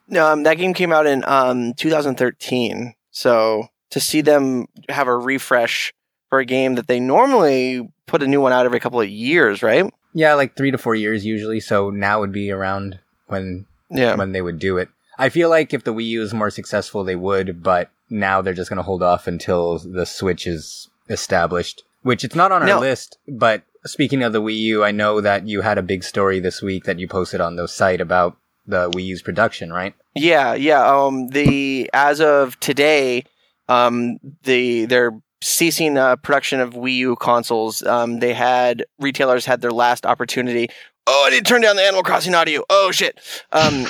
No, 0.08 0.32
um, 0.32 0.44
that 0.44 0.58
game 0.58 0.74
came 0.74 0.92
out 0.92 1.06
in 1.06 1.24
um 1.26 1.74
2013. 1.76 2.94
So 3.12 3.70
to 3.92 4.00
see 4.00 4.22
them 4.22 4.68
have 4.90 5.08
a 5.08 5.18
refresh 5.18 5.94
for 6.30 6.40
a 6.40 6.46
game 6.46 6.76
that 6.76 6.88
they 6.88 7.00
normally 7.00 7.88
put 8.08 8.24
a 8.24 8.28
new 8.28 8.42
one 8.42 8.54
out 8.54 8.66
every 8.66 8.80
couple 8.80 9.02
of 9.02 9.10
years, 9.10 9.62
right? 9.64 9.92
Yeah, 10.14 10.34
like 10.36 10.56
three 10.56 10.72
to 10.72 10.78
four 10.78 10.96
years 10.96 11.26
usually. 11.26 11.60
So 11.60 11.90
now 11.90 12.20
would 12.20 12.32
be 12.32 12.52
around 12.52 13.00
when 13.28 13.66
Yeah. 13.90 14.16
when 14.16 14.32
they 14.32 14.42
would 14.42 14.60
do 14.60 14.78
it. 14.78 14.90
I 15.18 15.30
feel 15.30 15.50
like 15.50 15.74
if 15.74 15.84
the 15.84 15.94
Wii 15.94 16.06
U 16.08 16.22
is 16.24 16.34
more 16.34 16.50
successful, 16.50 17.04
they 17.04 17.16
would, 17.16 17.64
but 17.64 17.90
now 18.10 18.42
they're 18.42 18.54
just 18.54 18.70
going 18.70 18.78
to 18.78 18.84
hold 18.84 19.02
off 19.04 19.28
until 19.28 19.80
the 19.80 20.06
Switch 20.06 20.46
is 20.46 20.90
established. 21.10 21.84
Which 22.04 22.24
it's 22.24 22.36
not 22.36 22.52
on 22.52 22.62
our 22.62 22.68
No. 22.68 22.80
list, 22.80 23.18
but 23.28 23.64
speaking 23.86 24.24
of 24.24 24.34
the 24.34 24.42
Wii 24.42 24.58
U, 24.58 24.84
I 24.84 24.92
know 24.92 25.22
that 25.22 25.48
you 25.48 25.62
had 25.62 25.78
a 25.78 25.82
big 25.84 26.04
story 26.04 26.40
this 26.40 26.62
week 26.62 26.84
that 26.84 27.00
you 27.00 27.08
posted 27.08 27.42
on 27.42 27.56
the 27.56 27.68
site 27.68 28.02
about 28.02 28.36
the 28.68 28.90
Wii 28.92 29.06
U's 29.06 29.22
production, 29.22 29.72
right? 29.72 29.94
Yeah, 30.16 30.54
yeah. 30.54 30.86
Um, 30.86 31.30
the 31.30 31.90
as 31.94 32.20
of 32.22 32.60
today, 32.60 33.24
um, 33.70 34.20
the 34.44 34.86
they're 34.86 35.14
ceasing 35.42 35.98
uh, 35.98 36.16
production 36.18 36.60
of 36.60 36.74
Wii 36.74 36.96
U 36.98 37.16
consoles. 37.16 37.84
Um, 37.84 38.20
they 38.20 38.34
had 38.34 38.86
retailers 39.00 39.46
had 39.46 39.62
their 39.62 39.72
last 39.72 40.06
opportunity. 40.06 40.70
Oh, 41.08 41.26
I 41.28 41.38
to 41.38 41.42
turn 41.42 41.62
down 41.62 41.76
the 41.76 41.84
Animal 41.84 42.04
Crossing 42.04 42.34
audio. 42.34 42.64
Oh 42.70 42.92
shit. 42.92 43.20
Um, 43.52 43.86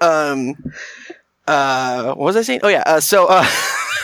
um, 0.00 0.54
uh, 1.46 2.14
what 2.14 2.18
was 2.18 2.36
I 2.36 2.42
saying? 2.42 2.60
Oh 2.62 2.68
yeah. 2.68 2.82
Uh, 2.86 3.00
so, 3.00 3.26
uh, 3.28 3.46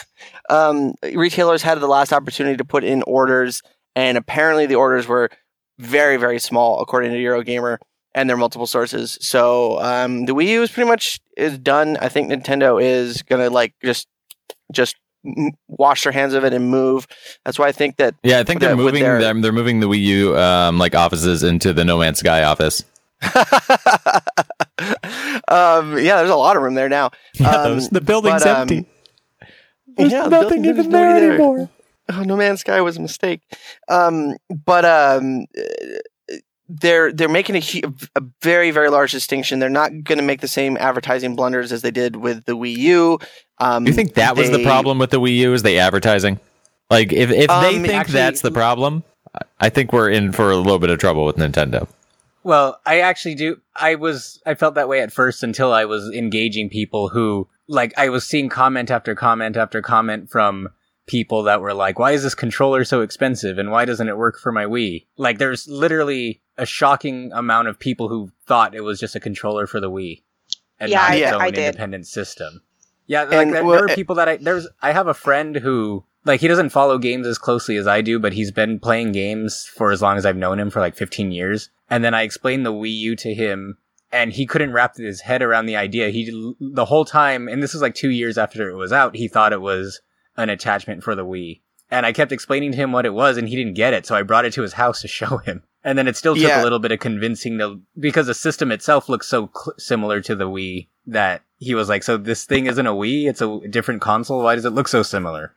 um, 0.50 0.94
retailers 1.02 1.62
had 1.62 1.80
the 1.80 1.86
last 1.86 2.12
opportunity 2.12 2.56
to 2.56 2.64
put 2.64 2.84
in 2.84 3.02
orders, 3.04 3.62
and 3.94 4.18
apparently 4.18 4.66
the 4.66 4.74
orders 4.74 5.06
were 5.06 5.30
very, 5.78 6.16
very 6.16 6.38
small, 6.38 6.80
according 6.80 7.12
to 7.12 7.18
Eurogamer 7.18 7.78
and 8.14 8.28
their 8.28 8.36
multiple 8.36 8.66
sources. 8.66 9.16
So, 9.20 9.80
um, 9.80 10.26
the 10.26 10.34
Wii 10.34 10.48
U 10.48 10.62
is 10.62 10.70
pretty 10.70 10.88
much 10.88 11.20
is 11.36 11.58
done. 11.58 11.96
I 11.98 12.08
think 12.08 12.30
Nintendo 12.30 12.82
is 12.82 13.22
gonna 13.22 13.48
like 13.48 13.74
just, 13.82 14.08
just 14.72 14.96
wash 15.68 16.04
their 16.04 16.12
hands 16.12 16.34
of 16.34 16.44
it 16.44 16.52
and 16.52 16.70
move. 16.70 17.06
That's 17.44 17.58
why 17.58 17.68
I 17.68 17.72
think 17.72 17.96
that 17.96 18.14
Yeah, 18.22 18.38
I 18.38 18.44
think 18.44 18.60
they're 18.60 18.70
the- 18.70 18.76
moving 18.76 19.02
their- 19.02 19.20
them. 19.20 19.40
They're 19.42 19.52
moving 19.52 19.80
the 19.80 19.88
Wii 19.88 20.02
U 20.02 20.36
um, 20.38 20.78
like 20.78 20.94
offices 20.94 21.42
into 21.42 21.72
the 21.72 21.84
No 21.84 21.98
Man's 21.98 22.18
Sky 22.18 22.42
office. 22.44 22.84
um, 25.48 25.98
yeah, 25.98 26.16
there's 26.18 26.30
a 26.30 26.36
lot 26.36 26.56
of 26.56 26.62
room 26.62 26.74
there 26.74 26.88
now. 26.88 27.10
Um, 27.44 27.80
the 27.90 28.00
building's 28.00 28.42
but, 28.44 28.50
um, 28.54 28.60
empty. 28.62 28.86
There's 29.96 30.10
There's 30.10 30.12
yeah, 30.12 30.28
nothing 30.28 30.62
there's 30.62 30.78
even 30.78 30.90
nobody 30.90 31.20
there 31.20 31.30
anymore. 31.34 31.70
Oh, 32.08 32.22
No 32.22 32.36
Man's 32.36 32.60
Sky 32.60 32.80
was 32.80 32.96
a 32.96 33.00
mistake. 33.00 33.40
Um, 33.88 34.36
but 34.64 34.84
um, 34.84 35.46
uh, 35.58 35.62
they're 36.68 37.12
they're 37.12 37.28
making 37.28 37.56
a, 37.56 37.62
a 38.16 38.22
very 38.42 38.70
very 38.70 38.88
large 38.90 39.12
distinction. 39.12 39.58
They're 39.58 39.68
not 39.68 39.90
going 40.04 40.18
to 40.18 40.24
make 40.24 40.40
the 40.40 40.48
same 40.48 40.76
advertising 40.76 41.36
blunders 41.36 41.72
as 41.72 41.82
they 41.82 41.90
did 41.90 42.16
with 42.16 42.44
the 42.44 42.56
Wii 42.56 42.76
U. 42.76 43.18
Um, 43.58 43.84
Do 43.84 43.90
you 43.90 43.94
think 43.94 44.14
that 44.14 44.36
was 44.36 44.50
the 44.50 44.62
problem 44.62 44.98
with 44.98 45.10
the 45.10 45.20
Wii 45.20 45.36
U? 45.38 45.52
Is 45.54 45.62
the 45.62 45.78
advertising? 45.78 46.40
Like, 46.90 47.12
if 47.12 47.30
if 47.30 47.48
they 47.48 47.76
Um, 47.76 47.82
think 47.82 47.92
actually- 47.94 48.12
that's 48.14 48.40
the 48.42 48.50
problem, 48.50 49.02
I 49.60 49.68
think 49.68 49.92
we're 49.92 50.10
in 50.10 50.32
for 50.32 50.50
a 50.50 50.56
little 50.56 50.78
bit 50.78 50.90
of 50.90 50.98
trouble 50.98 51.24
with 51.24 51.36
Nintendo. 51.36 51.88
Well, 52.44 52.80
I 52.86 53.00
actually 53.00 53.34
do. 53.34 53.60
I 53.74 53.96
was, 53.96 54.40
I 54.46 54.54
felt 54.54 54.76
that 54.76 54.88
way 54.88 55.00
at 55.00 55.12
first 55.12 55.42
until 55.42 55.72
I 55.72 55.84
was 55.84 56.08
engaging 56.14 56.68
people 56.70 57.08
who 57.08 57.48
like 57.66 57.92
I 57.98 58.08
was 58.08 58.24
seeing 58.24 58.48
comment 58.48 58.88
after 58.90 59.16
comment 59.16 59.56
after 59.56 59.82
comment 59.82 60.30
from 60.30 60.68
people 61.06 61.42
that 61.44 61.60
were 61.60 61.74
like, 61.74 61.98
"Why 61.98 62.12
is 62.12 62.22
this 62.22 62.34
controller 62.34 62.84
so 62.84 63.00
expensive? 63.00 63.58
And 63.58 63.70
why 63.70 63.84
doesn't 63.84 64.08
it 64.08 64.16
work 64.16 64.38
for 64.38 64.52
my 64.52 64.64
Wii?" 64.64 65.06
Like, 65.16 65.38
there's 65.38 65.66
literally 65.68 66.40
a 66.58 66.66
shocking 66.66 67.30
amount 67.32 67.68
of 67.68 67.78
people 67.78 68.08
who 68.08 68.30
thought 68.46 68.74
it 68.74 68.82
was 68.82 68.98
just 69.00 69.14
a 69.16 69.20
controller 69.20 69.66
for 69.66 69.80
the 69.80 69.90
Wii, 69.90 70.22
and 70.80 70.90
Yeah, 70.90 70.98
not 70.98 71.10
I- 71.10 71.14
its 71.16 71.32
I 71.32 71.46
own 71.46 71.52
did. 71.52 71.64
independent 71.66 72.06
system. 72.06 72.62
Yeah, 73.06 73.22
like 73.24 73.32
And, 73.34 73.52
there, 73.54 73.62
well, 73.64 73.72
there 73.76 73.82
were 73.84 73.90
uh, 73.90 73.94
people 73.94 74.16
that 74.16 74.28
I 74.28 74.36
there's 74.36 74.66
I 74.82 74.92
have 74.92 75.06
a 75.06 75.14
friend 75.14 75.56
who 75.56 76.04
like 76.24 76.40
he 76.40 76.48
doesn't 76.48 76.70
follow 76.70 76.98
games 76.98 77.24
as 77.26 77.38
closely 77.38 77.76
as 77.76 77.86
I 77.86 78.00
do, 78.00 78.18
but 78.18 78.32
he's 78.32 78.50
been 78.50 78.80
playing 78.80 79.12
games 79.12 79.64
for 79.64 79.92
as 79.92 80.02
long 80.02 80.16
as 80.16 80.26
I've 80.26 80.36
known 80.36 80.58
him 80.58 80.70
for 80.70 80.80
like 80.80 80.96
15 80.96 81.30
years. 81.30 81.70
And 81.88 82.02
then 82.02 82.14
I 82.14 82.22
explained 82.22 82.66
the 82.66 82.72
Wii 82.72 82.92
U 82.98 83.14
to 83.16 83.32
him, 83.32 83.78
and 84.10 84.32
he 84.32 84.44
couldn't 84.44 84.72
wrap 84.72 84.96
his 84.96 85.20
head 85.20 85.40
around 85.40 85.66
the 85.66 85.76
idea. 85.76 86.08
He 86.08 86.54
the 86.58 86.86
whole 86.86 87.04
time, 87.04 87.46
and 87.46 87.62
this 87.62 87.74
was 87.74 87.80
like 87.82 87.94
two 87.94 88.10
years 88.10 88.36
after 88.38 88.68
it 88.68 88.74
was 88.74 88.92
out, 88.92 89.14
he 89.14 89.28
thought 89.28 89.52
it 89.52 89.60
was 89.60 90.00
an 90.36 90.48
attachment 90.50 91.02
for 91.02 91.14
the 91.14 91.24
Wii. 91.24 91.60
And 91.90 92.04
I 92.04 92.12
kept 92.12 92.32
explaining 92.32 92.72
to 92.72 92.76
him 92.76 92.90
what 92.92 93.06
it 93.06 93.14
was, 93.14 93.36
and 93.36 93.48
he 93.48 93.54
didn't 93.56 93.74
get 93.74 93.94
it. 93.94 94.06
So 94.06 94.14
I 94.16 94.22
brought 94.22 94.44
it 94.44 94.52
to 94.54 94.62
his 94.62 94.72
house 94.72 95.00
to 95.02 95.08
show 95.20 95.38
him. 95.38 95.62
And 95.84 95.96
then 95.96 96.08
it 96.08 96.16
still 96.16 96.34
took 96.34 96.42
Yeah. 96.48 96.62
a 96.62 96.64
little 96.64 96.80
bit 96.80 96.90
of 96.90 96.98
convincing 96.98 97.58
to 97.58 97.80
because 97.98 98.26
the 98.26 98.34
system 98.34 98.72
itself 98.72 99.08
looks 99.08 99.28
so 99.28 99.48
cl- 99.54 99.74
similar 99.78 100.20
to 100.22 100.34
the 100.34 100.48
Wii 100.48 100.88
that 101.06 101.42
he 101.58 101.74
was 101.76 101.88
like, 101.88 102.02
"So 102.02 102.16
this 102.16 102.44
thing 102.44 102.66
isn't 102.66 102.86
a 102.86 102.92
Wii; 102.92 103.28
it's 103.28 103.40
a 103.40 103.60
different 103.70 104.00
console. 104.02 104.42
Why 104.42 104.56
does 104.56 104.64
it 104.64 104.70
look 104.70 104.88
so 104.88 105.04
similar?" 105.04 105.54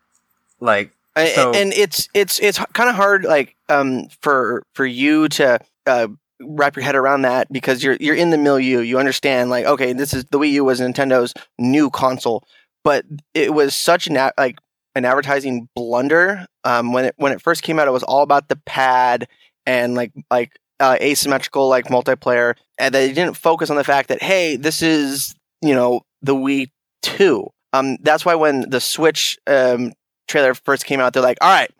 Like, 0.59 0.91
So- 1.35 1.51
and 1.53 1.73
it's 1.73 2.07
it's 2.13 2.39
it's 2.39 2.59
kind 2.73 2.89
of 2.89 2.95
hard 2.95 3.23
like 3.25 3.55
um 3.69 4.07
for 4.21 4.61
for 4.75 4.85
you 4.85 5.27
to 5.29 5.59
uh 5.87 6.07
wrap 6.41 6.75
your 6.75 6.83
head 6.85 6.95
around 6.95 7.23
that 7.23 7.51
because 7.51 7.83
you're 7.83 7.97
you're 7.99 8.15
in 8.15 8.29
the 8.29 8.37
milieu 8.37 8.79
you 8.79 8.97
understand 8.99 9.49
like 9.49 9.65
okay 9.65 9.91
this 9.93 10.13
is 10.13 10.23
the 10.25 10.37
Wii 10.39 10.51
U 10.51 10.63
was 10.63 10.79
Nintendo's 10.79 11.33
new 11.57 11.89
console 11.89 12.47
but 12.83 13.03
it 13.33 13.53
was 13.53 13.75
such 13.75 14.07
an 14.07 14.13
like 14.37 14.57
an 14.95 15.05
advertising 15.05 15.69
blunder 15.75 16.45
um 16.63 16.93
when 16.93 17.05
it 17.05 17.13
when 17.17 17.31
it 17.31 17.41
first 17.41 17.63
came 17.63 17.79
out 17.79 17.87
it 17.87 17.91
was 17.91 18.03
all 18.03 18.23
about 18.23 18.49
the 18.49 18.55
pad 18.65 19.27
and 19.65 19.95
like 19.95 20.11
like 20.31 20.53
uh, 20.81 20.95
asymmetrical 21.01 21.67
like 21.67 21.87
multiplayer 21.87 22.55
and 22.77 22.95
they 22.95 23.11
didn't 23.11 23.35
focus 23.35 23.69
on 23.69 23.75
the 23.75 23.83
fact 23.83 24.07
that 24.07 24.21
hey 24.23 24.55
this 24.55 24.81
is 24.81 25.35
you 25.61 25.73
know 25.73 26.01
the 26.21 26.33
Wii 26.33 26.69
2 27.01 27.45
um 27.73 27.97
that's 28.01 28.23
why 28.23 28.33
when 28.33 28.69
the 28.69 28.79
Switch 28.79 29.37
um 29.45 29.91
trailer 30.29 30.53
first 30.53 30.85
came 30.85 31.01
out, 31.01 31.11
they're 31.11 31.23
like, 31.23 31.39
all 31.41 31.49
right, 31.49 31.71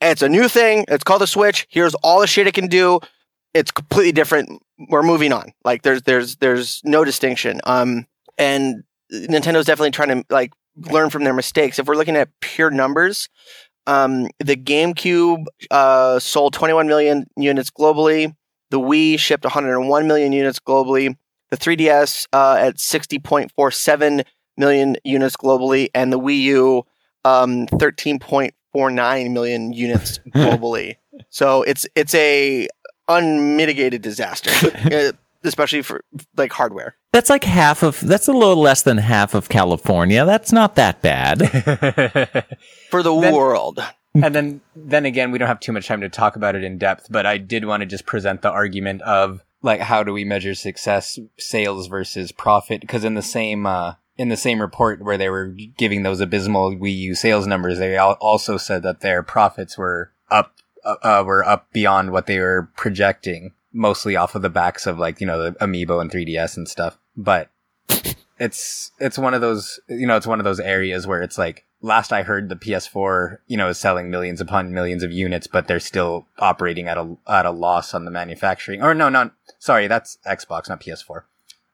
it's 0.00 0.22
a 0.22 0.28
new 0.28 0.48
thing. 0.48 0.84
It's 0.88 1.04
called 1.04 1.20
the 1.20 1.26
Switch. 1.26 1.66
Here's 1.70 1.94
all 1.96 2.20
the 2.20 2.26
shit 2.26 2.48
it 2.48 2.54
can 2.54 2.66
do. 2.66 2.98
It's 3.54 3.70
completely 3.70 4.12
different. 4.12 4.60
We're 4.88 5.02
moving 5.02 5.32
on. 5.32 5.52
Like 5.64 5.82
there's 5.82 6.02
there's 6.02 6.36
there's 6.36 6.80
no 6.84 7.04
distinction. 7.04 7.60
Um 7.64 8.06
and 8.38 8.82
Nintendo's 9.12 9.66
definitely 9.66 9.90
trying 9.90 10.08
to 10.08 10.24
like 10.30 10.52
learn 10.76 11.10
from 11.10 11.24
their 11.24 11.34
mistakes. 11.34 11.78
If 11.78 11.86
we're 11.86 11.96
looking 11.96 12.16
at 12.16 12.28
pure 12.40 12.70
numbers, 12.70 13.28
um 13.86 14.28
the 14.38 14.56
GameCube 14.56 15.46
uh 15.70 16.18
sold 16.18 16.52
21 16.54 16.86
million 16.86 17.26
units 17.36 17.70
globally. 17.70 18.34
The 18.70 18.78
Wii 18.80 19.18
shipped 19.18 19.44
101 19.44 20.06
million 20.06 20.32
units 20.32 20.60
globally. 20.60 21.16
The 21.50 21.56
3DS 21.56 22.28
uh, 22.32 22.56
at 22.60 22.76
60.47 22.76 24.24
million 24.56 24.96
units 25.02 25.36
globally, 25.36 25.88
and 25.94 26.12
the 26.12 26.20
Wii 26.20 26.40
U 26.42 26.86
um 27.24 27.66
13.49 27.66 29.32
million 29.32 29.72
units 29.72 30.18
globally. 30.28 30.96
so 31.30 31.62
it's 31.62 31.86
it's 31.96 32.14
a 32.14 32.68
unmitigated 33.08 34.02
disaster, 34.02 34.50
uh, 34.92 35.12
especially 35.44 35.82
for 35.82 36.04
like 36.36 36.52
hardware. 36.52 36.96
That's 37.12 37.30
like 37.30 37.44
half 37.44 37.82
of. 37.82 38.00
That's 38.00 38.28
a 38.28 38.32
little 38.32 38.56
less 38.60 38.82
than 38.82 38.98
half 38.98 39.34
of 39.34 39.48
California. 39.48 40.24
That's 40.24 40.52
not 40.52 40.76
that 40.76 41.02
bad. 41.02 41.38
For 42.90 43.02
the 43.02 43.14
Then- 43.20 43.34
world. 43.34 43.80
and 44.14 44.34
then 44.34 44.60
then 44.74 45.06
again, 45.06 45.30
we 45.30 45.38
don't 45.38 45.48
have 45.48 45.60
too 45.60 45.72
much 45.72 45.86
time 45.86 46.00
to 46.00 46.08
talk 46.08 46.34
about 46.36 46.56
it 46.56 46.64
in 46.64 46.78
depth, 46.78 47.06
but 47.10 47.26
I 47.26 47.38
did 47.38 47.64
want 47.64 47.80
to 47.82 47.86
just 47.86 48.06
present 48.06 48.42
the 48.42 48.50
argument 48.50 49.02
of 49.02 49.44
like 49.62 49.80
how 49.80 50.02
do 50.02 50.12
we 50.12 50.24
measure 50.24 50.54
success, 50.54 51.18
sales 51.38 51.86
versus 51.86 52.32
profit? 52.32 52.80
Because 52.80 53.04
in 53.04 53.14
the 53.14 53.22
same 53.22 53.66
uh, 53.66 53.94
in 54.16 54.28
the 54.28 54.36
same 54.36 54.60
report 54.60 55.00
where 55.02 55.16
they 55.16 55.28
were 55.30 55.46
giving 55.76 56.02
those 56.02 56.20
abysmal 56.20 56.72
Wii 56.72 56.96
U 56.98 57.14
sales 57.14 57.46
numbers, 57.46 57.78
they 57.78 57.96
also 57.96 58.56
said 58.56 58.82
that 58.82 59.00
their 59.00 59.22
profits 59.22 59.78
were 59.78 60.10
up 60.28 60.54
uh, 60.84 60.96
uh, 61.02 61.22
were 61.24 61.44
up 61.46 61.70
beyond 61.72 62.10
what 62.10 62.26
they 62.26 62.38
were 62.40 62.68
projecting, 62.76 63.52
mostly 63.72 64.16
off 64.16 64.34
of 64.34 64.42
the 64.42 64.50
backs 64.50 64.86
of 64.86 64.98
like 64.98 65.20
you 65.20 65.26
know 65.26 65.42
the 65.42 65.52
Amiibo 65.58 66.00
and 66.00 66.10
3DS 66.10 66.56
and 66.56 66.68
stuff. 66.68 66.98
But 67.16 67.50
it's 68.38 68.92
it's 68.98 69.18
one 69.18 69.34
of 69.34 69.40
those 69.40 69.80
you 69.88 70.06
know 70.06 70.16
it's 70.16 70.26
one 70.26 70.40
of 70.40 70.44
those 70.44 70.60
areas 70.60 71.06
where 71.06 71.22
it's 71.22 71.38
like 71.38 71.66
last 71.82 72.12
I 72.12 72.22
heard 72.22 72.48
the 72.48 72.56
PS4 72.56 73.38
you 73.46 73.56
know 73.56 73.68
is 73.68 73.78
selling 73.78 74.10
millions 74.10 74.40
upon 74.40 74.72
millions 74.72 75.02
of 75.02 75.12
units, 75.12 75.46
but 75.46 75.68
they're 75.68 75.80
still 75.80 76.26
operating 76.38 76.88
at 76.88 76.98
a 76.98 77.16
at 77.28 77.46
a 77.46 77.50
loss 77.50 77.94
on 77.94 78.04
the 78.04 78.10
manufacturing. 78.10 78.82
Or 78.82 78.94
no, 78.94 79.08
not 79.08 79.34
sorry, 79.58 79.86
that's 79.86 80.18
Xbox, 80.26 80.68
not 80.68 80.80
PS4. 80.80 81.22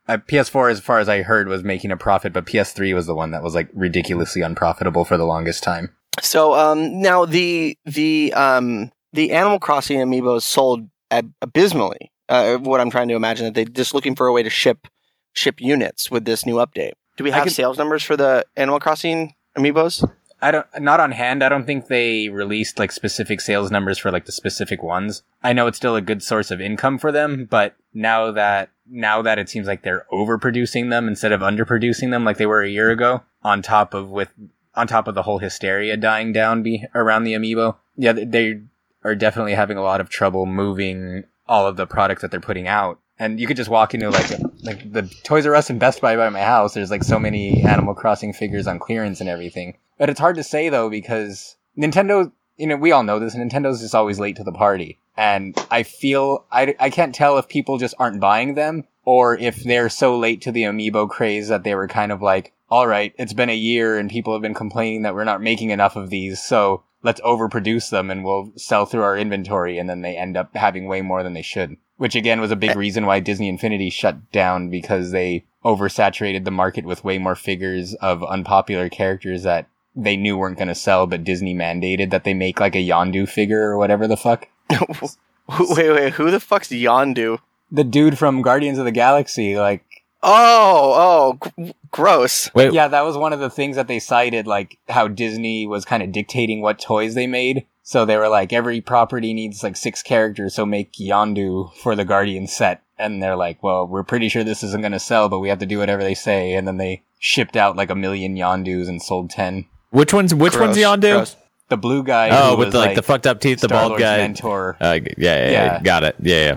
Uh, 0.09 0.19
PS4, 0.19 0.71
as 0.71 0.79
far 0.79 1.01
as 1.01 1.09
I 1.09 1.23
heard, 1.23 1.49
was 1.49 1.65
making 1.65 1.91
a 1.91 1.97
profit, 1.97 2.33
but 2.33 2.47
PS3 2.47 2.95
was 2.95 3.07
the 3.07 3.15
one 3.17 3.33
that 3.33 3.43
was 3.43 3.57
like 3.57 3.69
ridiculously 3.75 4.41
unprofitable 4.41 5.05
for 5.05 5.17
the 5.17 5.25
longest 5.25 5.65
time. 5.65 5.97
So 6.21 6.55
um 6.55 7.01
now 7.01 7.25
the 7.25 7.77
the 7.85 8.33
um 8.35 8.93
the 9.13 9.33
Animal 9.33 9.59
Crossing 9.59 9.99
amiibos 9.99 10.43
sold 10.43 10.89
ab- 11.11 11.33
abysmally. 11.43 12.13
Uh, 12.29 12.57
what 12.57 12.81
I'm 12.81 12.91
trying 12.91 13.09
to 13.09 13.15
imagine 13.15 13.45
that 13.45 13.55
they're 13.55 13.65
just 13.65 13.95
looking 13.95 14.17
for 14.17 14.27
a 14.27 14.33
way 14.33 14.43
to 14.43 14.51
ship 14.51 14.89
ship 15.33 15.61
units 15.61 16.11
with 16.11 16.25
this 16.25 16.47
new 16.47 16.57
update. 16.57 16.93
Do 17.17 17.25
we 17.25 17.31
have 17.31 17.45
could- 17.45 17.53
sales 17.53 17.79
numbers 17.79 18.03
for 18.03 18.17
the 18.17 18.45
Animal 18.57 18.81
Crossing 18.81 19.35
amiibos? 19.57 20.09
I 20.43 20.51
don't, 20.51 20.67
not 20.81 21.01
on 21.01 21.13
hand. 21.13 21.43
I 21.43 21.49
don't 21.49 21.65
think 21.65 21.87
they 21.87 22.29
released 22.29 22.79
like 22.79 22.93
specific 22.93 23.41
sales 23.41 23.71
numbers 23.71 23.97
for 23.97 24.11
like 24.11 24.27
the 24.27 24.33
specific 24.33 24.83
ones. 24.83 25.23
I 25.43 25.55
know 25.55 25.67
it's 25.67 25.79
still 25.79 25.97
a 25.97 26.03
good 26.03 26.23
source 26.23 26.51
of 26.51 26.61
income 26.61 26.99
for 26.99 27.11
them, 27.11 27.47
but 27.51 27.75
now 27.95 28.31
that, 28.33 28.69
now 28.89 29.23
that 29.23 29.39
it 29.39 29.49
seems 29.49 29.67
like 29.67 29.83
they're 29.83 30.05
overproducing 30.13 30.91
them 30.91 31.09
instead 31.09 31.33
of 31.33 31.41
underproducing 31.41 32.11
them 32.11 32.25
like 32.25 32.37
they 32.37 32.45
were 32.45 32.63
a 32.63 32.69
year 32.69 32.91
ago, 32.91 33.23
on 33.43 33.63
top 33.63 33.95
of 33.95 34.11
with, 34.11 34.29
on 34.75 34.87
top 34.87 35.09
of 35.09 35.15
the 35.15 35.23
whole 35.23 35.39
hysteria 35.39 35.97
dying 35.97 36.35
down 36.35 36.63
be 36.63 36.85
around 36.95 37.25
the 37.25 37.33
amiibo. 37.33 37.77
Yeah, 37.97 38.13
they 38.13 38.61
are 39.07 39.15
definitely 39.15 39.55
having 39.55 39.77
a 39.77 39.83
lot 39.83 40.01
of 40.01 40.09
trouble 40.09 40.47
moving 40.47 41.25
all 41.49 41.67
of 41.67 41.77
the 41.77 41.87
products 41.87 42.23
that 42.23 42.31
they're 42.31 42.41
putting 42.41 42.67
out. 42.67 42.99
And 43.19 43.41
you 43.41 43.47
could 43.47 43.57
just 43.57 43.71
walk 43.71 43.95
into 43.95 44.11
like, 44.11 44.31
like 44.63 44.93
the 44.93 45.03
Toys 45.23 45.47
R 45.47 45.55
Us 45.55 45.71
and 45.71 45.81
Best 45.81 46.01
Buy 46.01 46.17
by 46.17 46.29
my 46.29 46.41
house. 46.41 46.75
There's 46.75 46.91
like 46.91 47.05
so 47.05 47.19
many 47.19 47.63
Animal 47.63 47.95
Crossing 47.95 48.33
figures 48.33 48.67
on 48.67 48.79
clearance 48.79 49.21
and 49.21 49.29
everything. 49.29 49.79
But 49.99 50.11
it's 50.11 50.21
hard 50.21 50.37
to 50.37 50.43
say 50.43 50.69
though 50.69 50.91
because 50.91 51.57
Nintendo, 51.79 52.31
you 52.57 52.67
know, 52.67 52.77
we 52.77 52.93
all 52.93 53.03
know 53.03 53.19
this. 53.19 53.35
Nintendo's 53.35 53.81
just 53.81 53.95
always 53.95 54.21
late 54.21 54.37
to 54.37 54.45
the 54.45 54.53
party, 54.53 54.99
and 55.17 55.57
I 55.71 55.83
feel 55.83 56.45
I 56.53 56.75
I 56.79 56.91
can't 56.91 57.15
tell 57.15 57.39
if 57.39 57.49
people 57.49 57.79
just 57.79 57.95
aren't 57.99 58.21
buying 58.21 58.55
them 58.55 58.85
or 59.05 59.39
if 59.39 59.63
they're 59.63 59.89
so 59.89 60.19
late 60.19 60.43
to 60.43 60.53
the 60.53 60.65
amiibo 60.65 61.09
craze 61.09 61.49
that 61.49 61.63
they 61.65 61.75
were 61.75 61.89
kind 61.89 62.13
of 62.13 62.21
like, 62.21 62.53
all 62.69 62.87
right, 62.87 63.15
it's 63.17 63.33
been 63.33 63.49
a 63.49 63.57
year 63.57 63.99
and 63.99 64.11
people 64.11 64.33
have 64.33 64.43
been 64.43 64.53
complaining 64.53 65.03
that 65.03 65.15
we're 65.15 65.25
not 65.25 65.41
making 65.41 65.71
enough 65.71 65.97
of 65.97 66.11
these, 66.11 66.43
so 66.43 66.83
let's 67.07 67.21
overproduce 67.21 67.89
them 67.89 68.11
and 68.11 68.25
we'll 68.25 68.53
sell 68.57 68.85
through 68.85 69.05
our 69.05 69.17
inventory, 69.17 69.79
and 69.79 69.89
then 69.89 70.03
they 70.03 70.17
end 70.17 70.37
up 70.37 70.55
having 70.57 70.89
way 70.89 71.01
more 71.01 71.23
than 71.23 71.35
they 71.35 71.43
should. 71.43 71.77
Which 71.97 72.17
again 72.17 72.41
was 72.41 72.51
a 72.51 72.57
big 72.57 72.71
eh. 72.71 72.75
reason 72.75 73.07
why 73.07 73.21
Disney 73.21 73.49
Infinity 73.49 73.89
shut 73.89 74.33
down 74.33 74.69
because 74.69 75.13
they 75.13 75.47
oversaturated 75.65 76.45
the 76.45 76.51
market 76.51 76.85
with 76.85 77.05
way 77.05 77.19
more 77.19 77.37
figures 77.37 77.95
of 77.95 78.25
unpopular 78.25 78.89
characters 78.89 79.45
that 79.45 79.69
they 79.95 80.17
knew 80.17 80.37
weren't 80.37 80.59
going 80.59 80.69
to 80.69 80.75
sell, 80.75 81.07
but 81.07 81.25
Disney 81.25 81.55
mandated 81.55 82.11
that 82.11 82.25
they 82.25 82.35
make 82.35 82.61
like 82.61 82.75
a 82.75 82.87
Yondu 82.87 83.29
figure 83.29 83.63
or 83.63 83.79
whatever 83.79 84.07
the 84.07 84.17
fuck. 84.17 84.49
wait, 84.71 85.91
wait, 85.91 86.13
who 86.15 86.31
the 86.31 86.41
fuck's 86.41 86.69
Yondu? 86.69 87.39
The 87.71 87.85
dude 87.85 88.19
from 88.19 88.43
Guardians 88.43 88.79
of 88.79 88.85
the 88.85 88.93
Galaxy, 88.93 89.57
like, 89.57 89.85
Oh, 90.29 91.39
oh, 91.39 91.51
g- 91.65 91.75
gross. 91.93 92.51
Wait, 92.53 92.73
yeah, 92.73 92.89
that 92.89 93.03
was 93.05 93.17
one 93.17 93.33
of 93.33 93.39
the 93.39 93.49
things 93.49 93.77
that 93.77 93.87
they 93.87 94.01
cited, 94.01 94.47
like 94.47 94.79
how 94.89 95.07
Disney 95.09 95.67
was 95.67 95.85
kind 95.85 96.03
of 96.03 96.11
dictating 96.13 96.61
what 96.61 96.81
toys 96.81 97.15
they 97.15 97.27
made. 97.29 97.65
So 97.85 98.05
they 98.05 98.17
were 98.17 98.29
like, 98.29 98.53
every 98.53 98.81
property 98.81 99.33
needs 99.33 99.63
like 99.63 99.77
six 99.77 100.03
characters, 100.03 100.55
so 100.57 100.67
make 100.67 100.95
Yondu 100.95 101.73
for 101.77 101.95
the 101.95 102.05
Guardian 102.05 102.49
set. 102.49 102.83
And 102.99 103.23
they're 103.23 103.37
like, 103.37 103.63
well, 103.63 103.87
we're 103.87 104.03
pretty 104.03 104.29
sure 104.29 104.43
this 104.43 104.65
isn't 104.65 104.81
going 104.81 104.91
to 104.93 104.99
sell, 104.99 105.29
but 105.29 105.39
we 105.39 105.49
have 105.51 105.61
to 105.61 105.67
do 105.67 105.79
whatever 105.79 106.03
they 106.03 106.15
say. 106.15 106.55
And 106.55 106.67
then 106.67 106.79
they 106.79 107.03
shipped 107.21 107.57
out 107.57 107.77
like 107.77 107.91
a 107.91 107.95
million 107.95 108.35
Yondus 108.35 108.89
and 108.89 109.01
sold 109.01 109.31
10. 109.31 109.67
which 109.91 110.13
one's 110.13 110.35
which 110.35 110.57
one's 110.59 110.77
Gross, 110.77 110.85
Yondu? 110.99 111.13
gross. 111.13 111.37
The 111.69 111.77
blue 111.77 112.03
guy. 112.03 112.31
Oh, 112.31 112.51
who 112.53 112.57
with 112.59 112.67
was, 112.69 112.73
the, 112.73 112.79
like, 112.79 112.97
the 112.97 113.03
fucked 113.03 113.27
up 113.27 113.41
teeth, 113.41 113.61
the 113.61 113.69
bald 113.69 113.81
Star-Lord's 113.99 114.03
guy. 114.03 114.17
mentor. 114.19 114.77
Uh, 114.81 114.99
yeah, 115.03 115.11
yeah, 115.17 115.35
yeah, 115.37 115.51
Yeah. 115.51 115.81
got 115.83 116.03
it. 116.05 116.17
Yeah, 116.21 116.37
yeah. 116.45 116.57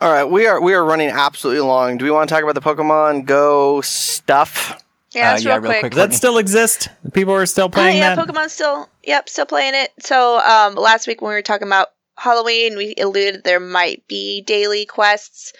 All 0.00 0.12
right, 0.12 0.24
we 0.24 0.46
are 0.46 0.60
we 0.60 0.74
are 0.74 0.84
running 0.84 1.08
absolutely 1.08 1.62
long. 1.62 1.96
Do 1.96 2.04
we 2.04 2.10
want 2.10 2.28
to 2.28 2.34
talk 2.34 2.42
about 2.42 2.54
the 2.54 2.60
Pokemon 2.60 3.24
Go 3.24 3.80
stuff? 3.80 4.82
Yeah, 5.12 5.32
Uh, 5.34 5.38
yeah, 5.38 5.48
real 5.54 5.60
real 5.62 5.70
quick. 5.70 5.80
quick. 5.80 5.92
Does 5.92 5.98
that 6.08 6.12
still 6.14 6.36
exist? 6.36 6.88
People 7.14 7.32
are 7.34 7.46
still 7.46 7.66
Uh, 7.66 7.68
playing 7.70 7.96
yeah, 7.98 8.14
that. 8.14 8.26
Pokemon's 8.28 8.52
still 8.52 8.90
yep, 9.02 9.28
still 9.28 9.46
playing 9.46 9.74
it. 9.74 9.92
So 10.00 10.38
um 10.40 10.74
last 10.74 11.06
week 11.06 11.22
when 11.22 11.30
we 11.30 11.34
were 11.34 11.42
talking 11.42 11.66
about 11.66 11.88
Halloween, 12.16 12.76
we 12.76 12.94
alluded 12.98 13.44
there 13.44 13.60
might 13.60 14.06
be 14.06 14.42
daily 14.42 14.84
quests. 14.84 15.52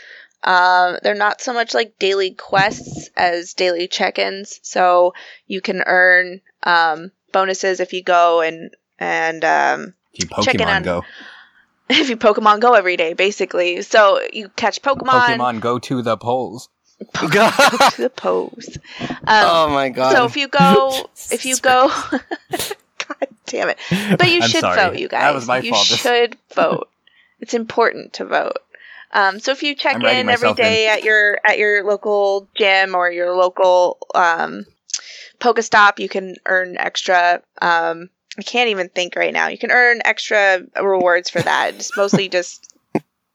Um, 0.44 0.98
they're 1.02 1.14
not 1.14 1.40
so 1.40 1.52
much 1.54 1.72
like 1.74 1.98
daily 1.98 2.30
quests 2.32 3.08
as 3.16 3.54
daily 3.54 3.88
check-ins, 3.88 4.60
so 4.62 5.12
you 5.46 5.60
can 5.62 5.82
earn 5.86 6.40
um, 6.62 7.10
bonuses 7.32 7.80
if 7.80 7.92
you 7.94 8.02
go 8.02 8.42
and 8.42 8.70
and 8.98 9.44
um, 9.44 9.94
If 10.12 10.24
you 10.30 10.42
Check 10.44 10.54
in 10.56 10.60
Pokemon 10.60 10.76
on- 10.76 10.82
Go. 10.82 11.04
if 11.90 12.08
you 12.08 12.16
Pokemon 12.16 12.60
Go 12.60 12.74
every 12.74 12.96
day, 12.96 13.12
basically. 13.12 13.82
So 13.82 14.20
you 14.32 14.48
catch 14.50 14.82
Pokemon, 14.82 15.36
Pokemon 15.36 15.60
Go 15.60 15.78
to 15.78 16.02
the 16.02 16.16
polls. 16.16 16.68
go 17.14 17.28
to 17.50 17.94
the 17.98 18.12
pose. 18.14 18.78
Um, 19.00 19.18
oh 19.26 19.68
my 19.70 19.90
god. 19.90 20.12
so 20.12 20.24
if 20.24 20.36
you 20.36 20.48
go, 20.48 21.08
if 21.30 21.44
you 21.44 21.56
go, 21.58 21.88
God 22.50 23.28
damn 23.46 23.68
it! 23.68 23.78
But 24.18 24.30
you 24.30 24.40
I'm 24.42 24.48
should 24.48 24.60
sorry. 24.60 24.76
vote, 24.76 24.98
you 24.98 25.08
guys. 25.08 25.20
That 25.22 25.34
was 25.34 25.46
my 25.46 25.58
you 25.58 25.70
fault. 25.70 25.86
should 25.86 26.36
vote. 26.54 26.88
It's 27.40 27.54
important 27.54 28.14
to 28.14 28.24
vote. 28.24 28.56
Um, 29.12 29.38
so 29.40 29.52
if 29.52 29.62
you 29.62 29.74
check 29.74 29.96
I'm 29.96 30.02
in 30.04 30.28
every 30.28 30.48
myself 30.48 30.60
at 30.60 31.04
your 31.04 31.38
at 31.46 31.58
your 31.58 31.84
local 31.84 32.48
gym 32.56 32.94
or 32.94 33.10
your 33.10 33.34
local 33.36 33.98
um, 34.14 34.64
Pokestop, 35.38 35.98
you 35.98 36.08
can 36.08 36.36
earn 36.46 36.76
extra. 36.76 37.42
Um, 37.60 38.10
I 38.38 38.42
can't 38.42 38.70
even 38.70 38.88
think 38.88 39.16
right 39.16 39.32
now. 39.32 39.48
You 39.48 39.58
can 39.58 39.70
earn 39.70 40.00
extra 40.04 40.62
rewards 40.80 41.30
for 41.30 41.40
that. 41.42 41.74
It's 41.74 41.96
mostly 41.96 42.28
just 42.30 42.72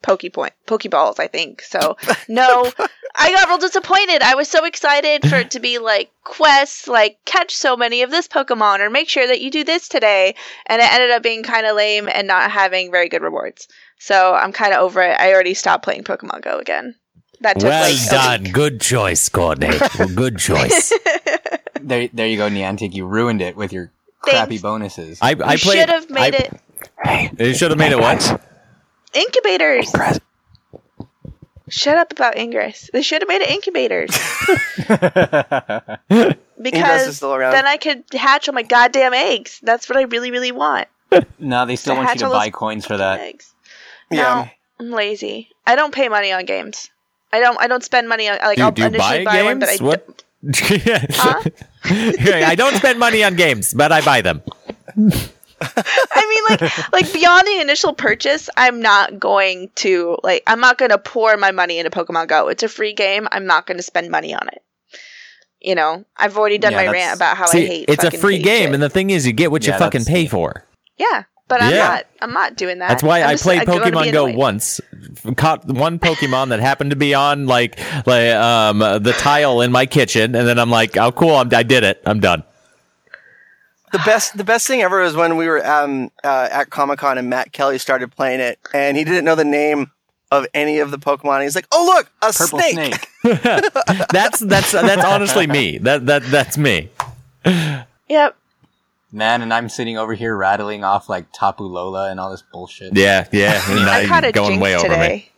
Poke 0.02 0.24
point, 0.34 0.54
Pokeballs, 0.66 1.20
I 1.20 1.28
think. 1.28 1.62
So 1.62 1.98
no, 2.28 2.72
I 3.16 3.32
got 3.32 3.48
real 3.48 3.58
disappointed. 3.60 4.22
I 4.22 4.36
was 4.36 4.48
so 4.48 4.66
excited 4.66 5.28
for 5.30 5.36
it 5.36 5.52
to 5.52 5.60
be 5.60 5.78
like 5.78 6.12
quests, 6.24 6.88
like 6.88 7.20
catch 7.26 7.56
so 7.56 7.78
many 7.78 8.02
of 8.02 8.10
this 8.10 8.28
Pokemon 8.28 8.80
or 8.80 8.90
make 8.90 9.10
sure 9.10 9.28
that 9.28 9.42
you 9.42 9.52
do 9.52 9.64
this 9.64 9.88
today, 9.88 10.36
and 10.66 10.82
it 10.82 10.92
ended 10.92 11.12
up 11.12 11.22
being 11.22 11.44
kind 11.44 11.68
of 11.68 11.76
lame 11.76 12.10
and 12.12 12.28
not 12.28 12.50
having 12.50 12.90
very 12.92 13.10
good 13.10 13.22
rewards. 13.22 13.68
So 14.00 14.34
I'm 14.34 14.52
kind 14.52 14.74
of 14.74 14.80
over 14.80 15.02
it. 15.04 15.20
I 15.20 15.34
already 15.34 15.54
stopped 15.54 15.84
playing 15.84 16.04
Pokemon 16.04 16.42
Go 16.42 16.58
again. 16.58 16.96
That 17.42 17.60
took 17.60 17.70
well 17.70 17.90
like 17.90 18.02
a 18.08 18.10
done. 18.10 18.44
week. 18.44 18.54
Good 18.54 18.82
choice, 18.82 19.30
Courtney. 19.30 19.78
Good 20.16 20.38
choice. 20.40 20.94
There, 21.80 22.08
there 22.14 22.28
you 22.28 22.38
go, 22.38 22.50
Niantic. 22.50 22.94
You 22.94 23.06
ruined 23.06 23.42
it 23.42 23.56
with 23.56 23.74
your 23.74 23.92
crappy 24.22 24.50
Thanks. 24.52 24.62
bonuses. 24.62 25.20
I, 25.22 25.32
I 25.32 25.36
played. 25.36 25.60
should 25.60 25.90
have 25.90 26.10
made 26.10 26.36
I- 26.36 26.38
it 26.38 26.62
It 27.40 27.54
should 27.58 27.72
have 27.72 27.78
made 27.78 27.92
it 27.92 28.00
what? 28.00 28.42
incubators. 29.14 29.92
Shut 31.70 31.98
up 31.98 32.12
about 32.12 32.38
Ingress. 32.38 32.90
They 32.92 33.02
should 33.02 33.22
have 33.22 33.30
made 33.30 33.42
it 33.42 33.50
incubators 33.50 34.10
because 36.62 37.08
is 37.08 37.16
still 37.18 37.34
around. 37.34 37.54
then 37.54 37.66
I 37.66 37.78
could 37.78 38.04
hatch 38.12 38.50
all 38.50 38.54
my 38.54 38.64
goddamn 38.64 39.14
eggs. 39.14 39.60
That's 39.64 39.88
what 39.88 39.98
I 39.98 40.02
really, 40.04 40.32
really 40.32 40.52
want. 40.52 40.88
no, 41.40 41.66
they 41.66 41.78
still 41.78 41.96
want 41.96 42.10
you 42.14 42.20
to 42.20 42.30
buy 42.30 42.50
coins 42.50 42.86
for 42.86 42.98
that. 42.98 43.22
Eggs. 43.22 43.54
yeah. 44.10 44.50
No, 44.80 44.86
I'm 44.86 44.92
lazy. 44.92 45.50
I 45.66 45.76
don't 45.76 45.94
pay 45.94 46.10
money 46.10 46.32
on 46.34 46.44
games. 46.46 46.90
I 47.32 47.40
don't. 47.40 47.58
I 47.62 47.68
don't 47.68 47.84
spend 47.84 48.10
money 48.10 48.28
on 48.28 48.38
like 48.40 48.58
Do, 48.58 48.64
I'll 48.64 48.72
do 48.72 48.84
initially 48.86 49.24
buy 49.24 49.26
buy, 49.38 49.44
one, 49.44 49.60
but 49.60 49.70
I 49.70 49.78
games? 49.78 49.82
What? 49.82 50.04
Huh? 50.08 50.14
Yeah, 51.84 52.48
I 52.48 52.56
don't 52.56 52.76
spend 52.76 53.00
money 53.00 53.24
on 53.24 53.36
games, 53.36 53.74
but 53.74 53.92
I 53.92 54.02
buy 54.02 54.22
them. 54.22 54.42
I 54.98 56.28
mean, 56.30 56.44
like, 56.50 56.92
like 56.92 57.14
beyond 57.14 57.48
the 57.48 57.60
initial 57.62 57.94
purchase, 57.94 58.50
I'm 58.58 58.82
not 58.82 59.20
going 59.20 59.70
to 59.76 60.18
like. 60.24 60.44
I'm 60.48 60.60
not 60.60 60.78
going 60.78 60.90
to 60.90 60.98
pour 60.98 61.38
my 61.38 61.52
money 61.52 61.78
into 61.80 61.92
Pokemon 61.92 62.28
Go. 62.28 62.48
It's 62.48 62.64
a 62.64 62.68
free 62.70 62.94
game. 62.94 63.28
I'm 63.32 63.46
not 63.46 63.66
going 63.68 63.78
to 63.78 63.84
spend 63.84 64.10
money 64.10 64.34
on 64.34 64.48
it. 64.48 64.62
You 65.60 65.76
know, 65.76 66.04
I've 66.18 66.38
already 66.38 66.58
done 66.58 66.72
Yeah, 66.72 66.86
my 66.86 66.92
rant 66.92 67.16
about 67.16 67.38
how 67.38 67.46
I 67.48 67.52
hate. 67.62 67.86
it's 67.90 68.04
a 68.04 68.10
free 68.12 68.40
game, 68.40 68.68
shit. 68.68 68.74
and 68.74 68.82
the 68.82 68.90
thing 68.90 69.12
is, 69.12 69.28
you 69.28 69.34
get 69.34 69.52
what 69.52 69.66
you 69.68 69.74
fucking 69.74 70.06
pay 70.06 70.26
for. 70.26 70.66
yeah, 70.98 71.24
but 71.52 71.62
I'm 71.62 71.72
Yeah. 71.72 71.88
not. 71.88 72.06
I'm 72.22 72.34
not 72.34 72.56
doing 72.56 72.80
that. 72.80 72.88
That's 72.90 73.04
why 73.04 73.22
I'm 73.22 73.28
I 73.30 73.32
just- 73.34 73.44
played 73.44 73.60
I'm 73.60 73.66
gonna 73.66 73.86
be 73.86 73.92
Pokemon 73.92 74.12
Go 74.12 74.26
annoyed. 74.26 74.36
once. 74.38 74.82
Caught 75.36 75.66
one 75.68 76.00
Pokemon 76.00 76.50
that 76.50 76.60
happened 76.60 76.90
to 76.92 76.96
be 76.96 77.14
on 77.14 77.46
like 77.46 77.80
like 78.08 78.30
um 78.34 78.80
the 78.80 79.14
tile 79.20 79.62
in 79.62 79.72
my 79.72 79.86
kitchen, 79.86 80.34
and 80.36 80.48
then 80.48 80.58
I'm 80.58 80.72
like, 80.72 80.98
oh 80.98 81.12
cool, 81.12 81.36
I'm, 81.36 81.54
I 81.54 81.64
did 81.64 81.84
it. 81.84 82.02
I'm 82.06 82.20
done. 82.20 82.44
The 83.92 84.00
best, 84.00 84.38
the 84.38 84.46
best 84.46 84.68
thing 84.68 84.82
ever 84.82 85.02
was 85.02 85.16
when 85.18 85.36
we 85.36 85.48
were 85.50 85.66
um, 85.68 86.12
uh, 86.24 86.48
at 86.50 86.70
Comic 86.70 87.00
Con 87.00 87.18
and 87.18 87.30
Matt 87.30 87.52
Kelly 87.52 87.78
started 87.78 88.10
playing 88.16 88.40
it, 88.40 88.58
and 88.74 88.96
he 88.96 89.04
didn't 89.04 89.26
know 89.26 89.36
the 89.36 89.44
name 89.44 89.92
of 90.32 90.48
any 90.54 90.80
of 90.80 90.92
the 90.92 90.98
Pokemon. 90.98 91.44
He's 91.44 91.56
like, 91.56 91.68
"Oh 91.74 91.84
look, 91.94 92.10
a 92.22 92.32
Purple 92.34 92.60
snake!" 92.60 92.96
snake. 92.96 93.08
That's 94.12 94.40
that's 94.40 94.72
that's 94.72 95.04
honestly 95.04 95.46
me. 95.46 95.78
That 95.80 96.06
that 96.06 96.24
that's 96.24 96.58
me. 96.58 96.90
Yep. 97.46 98.36
Man, 99.12 99.42
and 99.42 99.54
I'm 99.54 99.68
sitting 99.68 99.98
over 99.98 100.14
here 100.14 100.36
rattling 100.36 100.84
off 100.84 101.10
like 101.10 101.26
Tapu 101.34 101.64
Lola 101.64 102.10
and 102.10 102.20
all 102.20 102.32
this 102.32 102.44
bullshit. 102.54 102.96
Yeah, 102.96 103.28
yeah. 103.32 103.62
and 103.70 103.86
now 103.86 103.92
I 103.94 104.06
caught 104.06 104.24
a 104.24 104.28
you're 104.28 104.32
going 104.32 104.52
jinx 104.52 104.64
way 104.64 104.76
over 104.76 104.88
me. 104.88 104.94
today. 104.96 105.32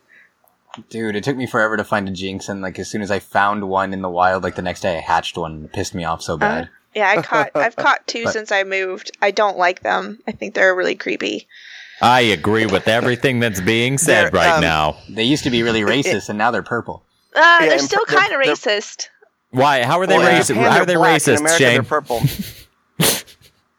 Dude, 0.90 1.14
it 1.16 1.22
took 1.24 1.36
me 1.36 1.46
forever 1.46 1.76
to 1.76 1.84
find 1.84 2.08
a 2.08 2.12
Jynx, 2.12 2.48
and 2.48 2.60
like 2.60 2.78
as 2.78 2.88
soon 2.90 3.02
as 3.02 3.10
I 3.10 3.18
found 3.20 3.68
one 3.68 3.92
in 3.92 4.02
the 4.02 4.08
wild, 4.10 4.42
like 4.42 4.56
the 4.56 4.62
next 4.62 4.80
day 4.80 4.96
I 4.96 5.00
hatched 5.00 5.36
one. 5.36 5.64
It 5.64 5.72
pissed 5.72 5.94
me 5.94 6.04
off 6.04 6.22
so 6.22 6.36
bad. 6.36 6.68
Yeah, 6.94 7.08
I 7.16 7.22
caught. 7.22 7.50
I've 7.54 7.76
caught 7.76 8.06
two 8.06 8.24
But- 8.24 8.32
since 8.32 8.50
I 8.52 8.62
moved. 8.64 9.10
I 9.22 9.30
don't 9.30 9.56
like 9.58 9.80
them. 9.80 10.18
I 10.26 10.32
think 10.32 10.54
they're 10.54 10.74
really 10.74 10.94
creepy. 10.96 11.46
I 12.02 12.22
agree 12.22 12.66
with 12.66 12.88
everything 12.88 13.38
that's 13.38 13.60
being 13.60 13.98
said 13.98 14.24
They're, 14.24 14.40
right 14.40 14.54
um, 14.56 14.60
now. 14.60 14.96
They 15.08 15.22
used 15.22 15.44
to 15.44 15.50
be 15.50 15.62
really 15.62 15.82
racist, 15.82 16.28
and 16.28 16.36
now 16.36 16.50
they're 16.50 16.62
purple. 16.64 17.04
Uh, 17.36 17.58
Yeah, 17.60 17.68
they're 17.68 17.78
still 17.78 18.04
kind 18.06 18.32
of 18.32 18.40
racist. 18.40 19.08
Why? 19.50 19.84
How 19.84 20.00
are 20.00 20.06
they 20.06 20.18
Well, 20.18 20.28
racist? 20.28 20.48
Japan, 20.48 20.64
How 20.64 20.76
they're 20.78 20.86
they 20.86 20.94
black. 20.96 21.10
In 21.28 21.34
racist, 21.34 21.38
America, 21.38 21.58
Shane? 21.58 21.74
They're 21.74 21.82
purple. 21.84 22.20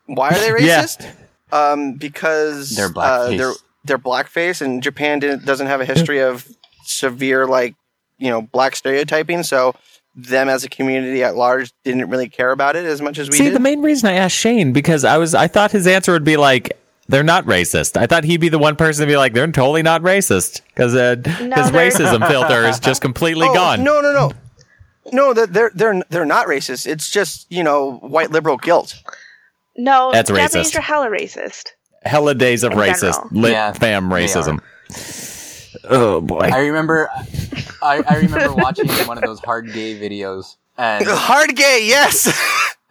Why 0.05 0.29
are 0.29 0.39
they 0.39 0.47
Yeah. 0.65 0.83
racist? 0.83 1.07
Um, 1.51 1.93
because 1.93 2.75
They're 2.75 2.87
uh, 2.87 2.89
blackface. 2.91 3.37
they're 3.37 3.53
they're 3.85 3.97
blackface, 3.99 4.61
and 4.61 4.81
Japan 4.81 5.19
didn't, 5.19 5.45
doesn't 5.45 5.67
have 5.67 5.79
a 5.79 5.85
history 5.85 6.19
of 6.21 6.47
severe 6.83 7.45
like 7.47 7.75
you 8.17 8.29
know 8.29 8.41
black 8.41 8.75
stereotyping. 8.75 9.43
So 9.43 9.75
them 10.15 10.47
as 10.49 10.63
a 10.63 10.69
community 10.69 11.23
at 11.23 11.35
large 11.35 11.71
didn't 11.83 12.09
really 12.09 12.29
care 12.29 12.51
about 12.51 12.75
it 12.75 12.85
as 12.85 13.01
much 13.01 13.19
as 13.19 13.29
we 13.29 13.35
See, 13.37 13.45
did. 13.45 13.53
the 13.55 13.59
main 13.59 13.81
reason 13.81 14.09
I 14.09 14.13
asked 14.13 14.35
Shane 14.35 14.71
because 14.73 15.03
I 15.03 15.17
was 15.17 15.35
I 15.35 15.47
thought 15.47 15.71
his 15.71 15.85
answer 15.87 16.11
would 16.13 16.23
be 16.23 16.37
like 16.37 16.77
they're 17.07 17.23
not 17.23 17.45
racist. 17.45 17.95
I 17.97 18.07
thought 18.07 18.23
he'd 18.23 18.41
be 18.41 18.49
the 18.49 18.57
one 18.57 18.75
person 18.75 19.05
to 19.05 19.07
be 19.11 19.17
like 19.17 19.33
they're 19.33 19.45
totally 19.51 19.83
not 19.83 20.01
racist 20.01 20.61
because 20.67 20.95
uh, 20.95 21.15
his 21.23 21.41
No, 21.47 21.55
racism 21.79 22.27
filter 22.27 22.63
is 22.65 22.79
just 22.79 23.01
completely 23.01 23.47
oh, 23.49 23.53
gone. 23.53 23.83
No, 23.83 24.01
no, 24.01 24.11
no. 24.11 24.31
No, 25.11 25.33
that 25.33 25.53
they're 25.53 25.71
they're 25.75 26.01
they're 26.09 26.25
not 26.25 26.47
racist. 26.47 26.87
It's 26.87 27.09
just 27.09 27.45
you 27.51 27.63
know 27.63 27.97
white 27.97 28.31
liberal 28.31 28.57
guilt. 28.57 28.95
No, 29.77 30.11
That's 30.11 30.29
Japanese 30.29 30.71
racist. 30.71 30.77
are 30.77 30.81
hella 30.81 31.07
racist. 31.09 31.63
Hella 32.03 32.35
days 32.35 32.63
of 32.63 32.71
In 32.73 32.77
racist 32.77 32.99
general. 33.13 33.27
lit 33.31 33.51
Yeah, 33.51 33.71
fam 33.73 34.09
racism. 34.09 34.59
Oh 35.89 36.21
boy. 36.21 36.39
I 36.51 36.59
remember, 36.59 37.09
I, 37.81 38.03
I 38.07 38.15
remember 38.17 38.53
watching 38.53 38.87
one 39.07 39.17
of 39.17 39.23
those 39.23 39.39
hard 39.39 39.71
gay 39.73 39.99
videos, 39.99 40.55
and 40.77 41.05
Hard 41.07 41.55
gay, 41.55 41.81
yes. 41.85 42.27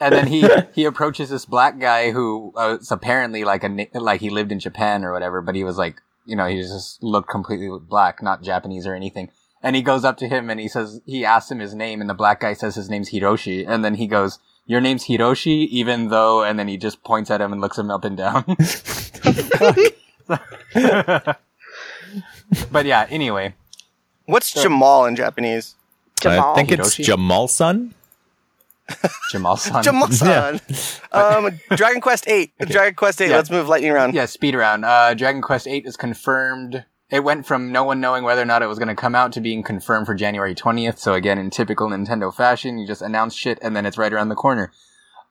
and 0.00 0.14
then 0.14 0.26
he 0.26 0.46
he 0.74 0.84
approaches 0.84 1.30
this 1.30 1.44
black 1.44 1.78
guy 1.78 2.10
who 2.12 2.52
uh, 2.56 2.76
was 2.78 2.90
apparently 2.90 3.44
like 3.44 3.64
a 3.64 3.88
like 3.94 4.20
he 4.20 4.30
lived 4.30 4.52
in 4.52 4.58
Japan 4.60 5.04
or 5.04 5.12
whatever, 5.12 5.40
but 5.40 5.54
he 5.54 5.64
was 5.64 5.76
like 5.78 5.96
you 6.26 6.36
know 6.36 6.46
he 6.46 6.56
just 6.60 7.02
looked 7.02 7.28
completely 7.28 7.68
black, 7.80 8.22
not 8.22 8.42
Japanese 8.42 8.86
or 8.86 8.94
anything. 8.94 9.30
And 9.62 9.74
he 9.74 9.80
goes 9.82 10.04
up 10.04 10.18
to 10.18 10.28
him 10.28 10.50
and 10.50 10.60
he 10.60 10.68
says 10.68 11.00
he 11.06 11.24
asks 11.24 11.50
him 11.50 11.58
his 11.58 11.74
name, 11.74 12.00
and 12.00 12.08
the 12.10 12.14
black 12.14 12.40
guy 12.40 12.52
says 12.52 12.74
his 12.74 12.90
name's 12.90 13.10
Hiroshi, 13.10 13.64
and 13.66 13.84
then 13.84 13.94
he 13.94 14.06
goes. 14.06 14.38
Your 14.66 14.80
name's 14.80 15.04
Hiroshi, 15.04 15.68
even 15.68 16.08
though, 16.08 16.42
and 16.42 16.58
then 16.58 16.68
he 16.68 16.76
just 16.76 17.02
points 17.04 17.30
at 17.30 17.40
him 17.40 17.52
and 17.52 17.60
looks 17.60 17.78
him 17.78 17.90
up 17.90 18.04
and 18.04 18.16
down. 18.16 18.44
but 22.72 22.86
yeah, 22.86 23.06
anyway, 23.10 23.54
What's 24.26 24.52
Jamal 24.52 25.04
in 25.06 25.16
Japanese? 25.16 25.74
Jamal. 26.20 26.52
I 26.52 26.56
think 26.56 26.72
it's 26.72 26.96
Hiroshi? 26.96 27.04
Jamal 27.04 27.48
son. 27.48 27.94
Jamal 29.30 29.56
san. 29.56 29.82
Jamal 29.82 30.08
san. 30.08 30.60
Um, 31.12 31.60
Dragon 31.76 32.00
Quest 32.00 32.28
Eight. 32.28 32.52
Dragon 32.58 32.94
Quest 32.94 33.20
Eight. 33.20 33.30
Yeah. 33.30 33.36
Let's 33.36 33.50
move 33.50 33.68
lightning 33.68 33.92
round. 33.92 34.14
Yeah, 34.14 34.26
speed 34.26 34.54
around. 34.56 34.84
Uh, 34.84 35.14
Dragon 35.14 35.42
Quest 35.42 35.68
Eight 35.68 35.86
is 35.86 35.96
confirmed. 35.96 36.84
It 37.10 37.22
went 37.22 37.46
from 37.46 37.70
no 37.70 37.84
one 37.84 38.00
knowing 38.00 38.24
whether 38.24 38.42
or 38.42 38.46
not 38.46 38.62
it 38.62 38.66
was 38.66 38.78
going 38.78 38.88
to 38.88 38.94
come 38.94 39.14
out 39.14 39.32
to 39.32 39.40
being 39.40 39.62
confirmed 39.62 40.06
for 40.06 40.14
January 40.14 40.54
20th. 40.54 40.98
So 40.98 41.12
again, 41.12 41.38
in 41.38 41.50
typical 41.50 41.88
Nintendo 41.88 42.34
fashion, 42.34 42.78
you 42.78 42.86
just 42.86 43.02
announce 43.02 43.34
shit 43.34 43.58
and 43.60 43.76
then 43.76 43.84
it's 43.86 43.98
right 43.98 44.12
around 44.12 44.30
the 44.30 44.34
corner. 44.34 44.72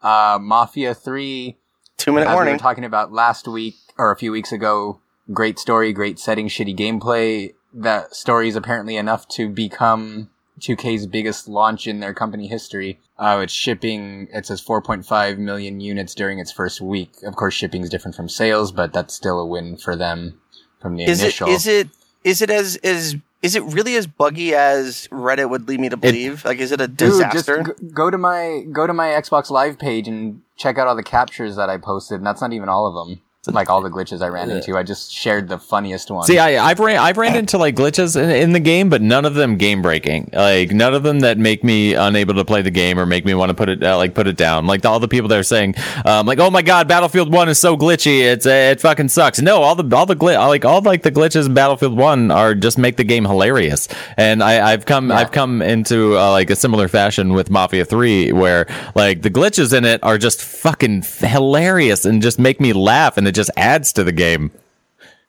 Uh, 0.01 0.37
Mafia 0.39 0.93
3, 0.93 1.57
Two 1.97 2.11
minute 2.11 2.27
as 2.27 2.31
we 2.31 2.35
warning. 2.35 2.53
were 2.53 2.59
talking 2.59 2.85
about 2.85 3.11
last 3.11 3.47
week 3.47 3.75
or 3.97 4.11
a 4.11 4.15
few 4.17 4.31
weeks 4.31 4.51
ago, 4.51 4.99
great 5.31 5.57
story, 5.57 5.93
great 5.93 6.19
setting, 6.19 6.47
shitty 6.47 6.77
gameplay. 6.77 7.53
That 7.73 8.15
story 8.15 8.49
is 8.49 8.55
apparently 8.55 8.97
enough 8.97 9.27
to 9.29 9.49
become 9.49 10.29
2K's 10.59 11.07
biggest 11.07 11.47
launch 11.47 11.87
in 11.87 12.01
their 12.01 12.13
company 12.13 12.47
history. 12.47 12.99
Uh, 13.17 13.39
it's 13.43 13.53
shipping, 13.53 14.27
it 14.31 14.45
says 14.45 14.61
4.5 14.63 15.37
million 15.37 15.79
units 15.79 16.13
during 16.13 16.39
its 16.39 16.51
first 16.51 16.81
week. 16.81 17.13
Of 17.23 17.35
course, 17.35 17.53
shipping 17.55 17.81
is 17.81 17.89
different 17.89 18.15
from 18.15 18.29
sales, 18.29 18.71
but 18.71 18.93
that's 18.93 19.13
still 19.13 19.39
a 19.39 19.45
win 19.45 19.77
for 19.77 19.95
them 19.95 20.39
from 20.83 20.95
the 20.97 21.05
is 21.05 21.21
it 21.21 21.23
initial. 21.23 21.49
is 21.49 21.65
it 21.65 21.87
is 22.23 22.41
it 22.43 22.51
as 22.51 22.75
is 22.77 23.15
is 23.41 23.55
it 23.55 23.63
really 23.63 23.95
as 23.95 24.05
buggy 24.07 24.53
as 24.53 25.07
Reddit 25.11 25.49
would 25.49 25.67
lead 25.67 25.79
me 25.79 25.89
to 25.89 25.97
believe? 25.97 26.45
like, 26.45 26.59
is 26.59 26.71
it 26.71 26.79
a 26.79 26.87
Dude, 26.87 27.09
just 27.31 27.47
disaster? 27.47 27.75
go 27.93 28.09
to 28.11 28.17
my 28.17 28.63
go 28.71 28.85
to 28.87 28.93
my 28.93 29.07
Xbox 29.07 29.49
Live 29.49 29.77
page 29.79 30.07
and 30.07 30.41
check 30.55 30.77
out 30.77 30.87
all 30.87 30.95
the 30.95 31.03
captures 31.03 31.55
that 31.57 31.69
I 31.69 31.77
posted, 31.77 32.17
and 32.19 32.25
that's 32.27 32.39
not 32.41 32.53
even 32.53 32.69
all 32.69 32.85
of 32.87 32.93
them. 33.07 33.21
Like 33.47 33.69
all 33.69 33.81
the 33.81 33.89
glitches 33.89 34.21
I 34.21 34.27
ran 34.27 34.49
into. 34.49 34.77
I 34.77 34.83
just 34.83 35.11
shared 35.11 35.49
the 35.49 35.57
funniest 35.57 36.09
one. 36.09 36.25
See, 36.25 36.39
I, 36.39 36.63
I've 36.63 36.79
ran 36.79 36.97
I've 36.97 37.17
ran 37.17 37.35
into 37.35 37.57
like 37.57 37.75
glitches 37.75 38.15
in, 38.15 38.29
in 38.29 38.53
the 38.53 38.59
game, 38.59 38.89
but 38.89 39.01
none 39.01 39.25
of 39.25 39.33
them 39.35 39.57
game 39.57 39.81
breaking. 39.81 40.29
Like 40.31 40.71
none 40.71 40.93
of 40.93 41.03
them 41.03 41.19
that 41.21 41.37
make 41.37 41.61
me 41.61 41.93
unable 41.93 42.35
to 42.35 42.45
play 42.45 42.61
the 42.61 42.71
game 42.71 42.97
or 42.97 43.05
make 43.05 43.25
me 43.25 43.33
want 43.33 43.49
to 43.49 43.53
put 43.53 43.67
it 43.67 43.83
uh, 43.83 43.97
like 43.97 44.13
put 44.13 44.27
it 44.27 44.37
down. 44.37 44.65
Like 44.65 44.85
all 44.85 44.99
the 44.99 45.09
people 45.09 45.27
that 45.27 45.37
are 45.37 45.43
saying, 45.43 45.75
um, 46.05 46.25
like, 46.25 46.39
oh 46.39 46.49
my 46.49 46.61
god, 46.61 46.87
Battlefield 46.87 47.33
One 47.33 47.49
is 47.49 47.59
so 47.59 47.75
glitchy, 47.75 48.21
it's 48.21 48.45
uh, 48.45 48.49
it 48.71 48.79
fucking 48.79 49.09
sucks. 49.09 49.41
No, 49.41 49.61
all 49.61 49.75
the 49.75 49.93
all 49.93 50.05
the 50.05 50.15
gli- 50.15 50.37
like 50.37 50.63
all 50.63 50.81
like 50.81 51.03
the 51.03 51.11
glitches 51.11 51.45
in 51.45 51.53
Battlefield 51.53 51.97
One 51.97 52.31
are 52.31 52.55
just 52.55 52.77
make 52.77 52.95
the 52.95 53.03
game 53.03 53.25
hilarious. 53.25 53.89
And 54.15 54.41
I, 54.41 54.71
I've 54.71 54.85
come 54.85 55.09
Yeah. 55.09 55.17
I've 55.17 55.31
come 55.31 55.61
into 55.61 56.17
uh, 56.17 56.31
like 56.31 56.49
a 56.49 56.55
similar 56.55 56.87
fashion 56.87 57.33
with 57.33 57.49
Mafia 57.49 57.83
Three, 57.83 58.31
where 58.31 58.67
like 58.95 59.21
the 59.21 59.29
glitches 59.29 59.77
in 59.77 59.83
it 59.83 60.01
are 60.01 60.17
just 60.17 60.41
fucking 60.41 61.01
hilarious 61.19 62.05
and 62.05 62.21
just 62.21 62.39
make 62.39 62.61
me 62.61 62.71
laugh, 62.71 63.17
and 63.17 63.27
it 63.33 63.35
just 63.35 63.49
adds 63.57 63.91
to 63.93 64.03
the 64.03 64.11
game. 64.11 64.51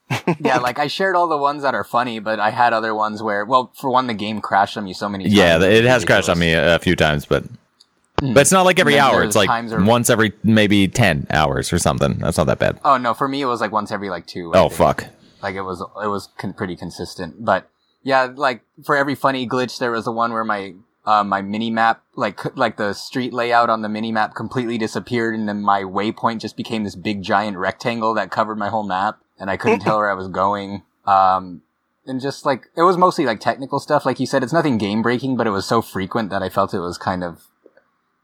yeah, 0.39 0.59
like 0.59 0.77
I 0.77 0.85
shared 0.85 1.15
all 1.15 1.27
the 1.27 1.37
ones 1.37 1.63
that 1.63 1.73
are 1.73 1.83
funny, 1.83 2.19
but 2.19 2.39
I 2.39 2.51
had 2.51 2.71
other 2.71 2.93
ones 2.93 3.23
where, 3.23 3.43
well, 3.43 3.71
for 3.73 3.89
one, 3.89 4.05
the 4.05 4.13
game 4.13 4.39
crashed 4.39 4.77
on 4.77 4.83
me 4.83 4.93
so 4.93 5.09
many 5.09 5.23
times. 5.23 5.33
Yeah, 5.33 5.59
it 5.59 5.83
has 5.85 6.05
crashed 6.05 6.29
on 6.29 6.37
me 6.37 6.53
a, 6.53 6.75
a 6.75 6.79
few 6.79 6.95
times, 6.95 7.25
but 7.25 7.43
hmm. 8.19 8.33
but 8.35 8.41
it's 8.41 8.51
not 8.51 8.65
like 8.65 8.77
every 8.77 8.99
hour. 8.99 9.23
It's 9.23 9.35
like 9.35 9.49
where- 9.49 9.83
once 9.83 10.11
every 10.11 10.33
maybe 10.43 10.87
ten 10.87 11.25
hours 11.31 11.73
or 11.73 11.79
something. 11.79 12.19
That's 12.19 12.37
not 12.37 12.45
that 12.45 12.59
bad. 12.59 12.79
Oh 12.85 12.97
no, 12.97 13.15
for 13.15 13.27
me 13.27 13.41
it 13.41 13.45
was 13.45 13.61
like 13.61 13.71
once 13.71 13.91
every 13.91 14.11
like 14.11 14.27
two. 14.27 14.53
I 14.53 14.59
Oh 14.59 14.69
think. 14.69 14.77
fuck. 14.77 15.05
Like 15.41 15.55
it 15.55 15.63
was, 15.63 15.81
it 15.81 16.07
was 16.07 16.29
con- 16.37 16.53
pretty 16.53 16.75
consistent. 16.75 17.43
But 17.43 17.67
yeah, 18.03 18.29
like 18.35 18.61
for 18.85 18.95
every 18.95 19.15
funny 19.15 19.47
glitch, 19.47 19.79
there 19.79 19.91
was 19.91 20.05
the 20.05 20.11
one 20.11 20.31
where 20.33 20.43
my 20.43 20.75
uh, 21.05 21.23
my 21.23 21.41
mini 21.41 21.69
map, 21.69 22.03
like 22.15 22.55
like 22.57 22.77
the 22.77 22.93
street 22.93 23.33
layout 23.33 23.69
on 23.69 23.81
the 23.81 23.89
mini 23.89 24.11
map, 24.11 24.35
completely 24.35 24.77
disappeared, 24.77 25.35
and 25.35 25.47
then 25.47 25.61
my 25.61 25.83
waypoint 25.83 26.39
just 26.39 26.57
became 26.57 26.83
this 26.83 26.95
big 26.95 27.21
giant 27.21 27.57
rectangle 27.57 28.13
that 28.15 28.31
covered 28.31 28.57
my 28.57 28.69
whole 28.69 28.87
map, 28.87 29.19
and 29.39 29.49
I 29.49 29.57
couldn't 29.57 29.81
tell 29.81 29.97
where 29.99 30.09
I 30.09 30.15
was 30.15 30.27
going. 30.27 30.83
Um, 31.05 31.61
and 32.07 32.19
just 32.19 32.45
like 32.45 32.67
it 32.75 32.83
was 32.83 32.97
mostly 32.97 33.25
like 33.25 33.39
technical 33.39 33.79
stuff, 33.79 34.05
like 34.05 34.19
you 34.19 34.25
said, 34.25 34.43
it's 34.43 34.53
nothing 34.53 34.77
game 34.77 35.01
breaking, 35.01 35.37
but 35.37 35.47
it 35.47 35.51
was 35.51 35.65
so 35.65 35.81
frequent 35.81 36.29
that 36.31 36.41
I 36.41 36.49
felt 36.49 36.73
it 36.73 36.79
was 36.79 36.97
kind 36.97 37.23
of 37.23 37.47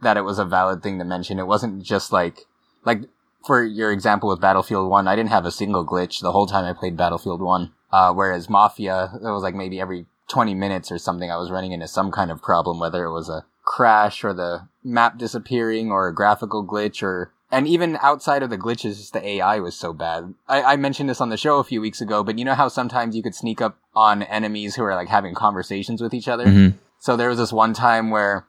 that 0.02 0.18
it 0.18 0.22
was 0.22 0.40
a 0.40 0.46
valid 0.46 0.82
thing 0.82 0.98
to 1.00 1.06
mention. 1.06 1.40
It 1.40 1.48
wasn't 1.48 1.84
just 1.84 2.12
like 2.12 2.46
like 2.84 3.02
for 3.46 3.64
your 3.64 3.92
example 3.92 4.30
with 4.30 4.42
Battlefield 4.42 4.90
1, 4.90 5.08
I 5.08 5.16
didn't 5.16 5.30
have 5.30 5.46
a 5.46 5.52
single 5.52 5.86
glitch 5.86 6.22
the 6.22 6.32
whole 6.32 6.46
time 6.46 6.66
I 6.66 6.74
played 6.74 6.98
Battlefield 6.98 7.42
1. 7.42 7.72
Uh, 7.92 8.14
whereas 8.14 8.50
Mafia, 8.50 9.12
it 9.16 9.22
was 9.22 9.44
like 9.44 9.56
maybe 9.56 9.80
every 9.80 10.06
20 10.32 10.56
minutes 10.56 10.92
or 10.92 10.98
something 10.98 11.30
I 11.30 11.38
was 11.38 11.52
running 11.52 11.74
into 11.74 11.88
some 11.88 12.10
kind 12.10 12.32
of 12.32 12.42
problem, 12.42 12.80
whether 12.80 13.04
it 13.04 13.14
was 13.14 13.30
a 13.30 13.46
crash 13.64 14.24
or 14.24 14.34
the 14.34 14.68
map 14.84 15.18
disappearing 15.18 15.92
or 15.92 16.08
a 16.08 16.16
graphical 16.16 16.66
glitch 16.66 17.04
or, 17.04 17.32
and 17.52 17.68
even 17.68 17.98
outside 18.02 18.42
of 18.42 18.50
the 18.50 18.58
glitches, 18.58 19.12
the 19.12 19.26
AI 19.28 19.60
was 19.60 19.76
so 19.76 19.92
bad. 19.92 20.34
I, 20.48 20.64
I 20.64 20.76
mentioned 20.78 21.10
this 21.10 21.22
on 21.22 21.30
the 21.30 21.38
show 21.38 21.60
a 21.60 21.64
few 21.66 21.82
weeks 21.82 22.00
ago, 22.00 22.24
but 22.24 22.40
you 22.40 22.46
know 22.46 22.56
how 22.56 22.70
sometimes 22.70 23.16
you 23.16 23.22
could 23.22 23.36
sneak 23.36 23.62
up 23.62 23.78
on 23.94 24.24
enemies 24.24 24.76
who 24.76 24.84
are 24.84 24.96
like 24.96 25.10
having 25.10 25.36
conversations 25.36 26.02
with 26.02 26.14
each 26.14 26.30
other? 26.30 26.46
Mhm. 26.46 26.76
So 26.98 27.18
there 27.18 27.30
was 27.30 27.38
this 27.38 27.52
one 27.52 27.74
time 27.74 28.10
where 28.10 28.46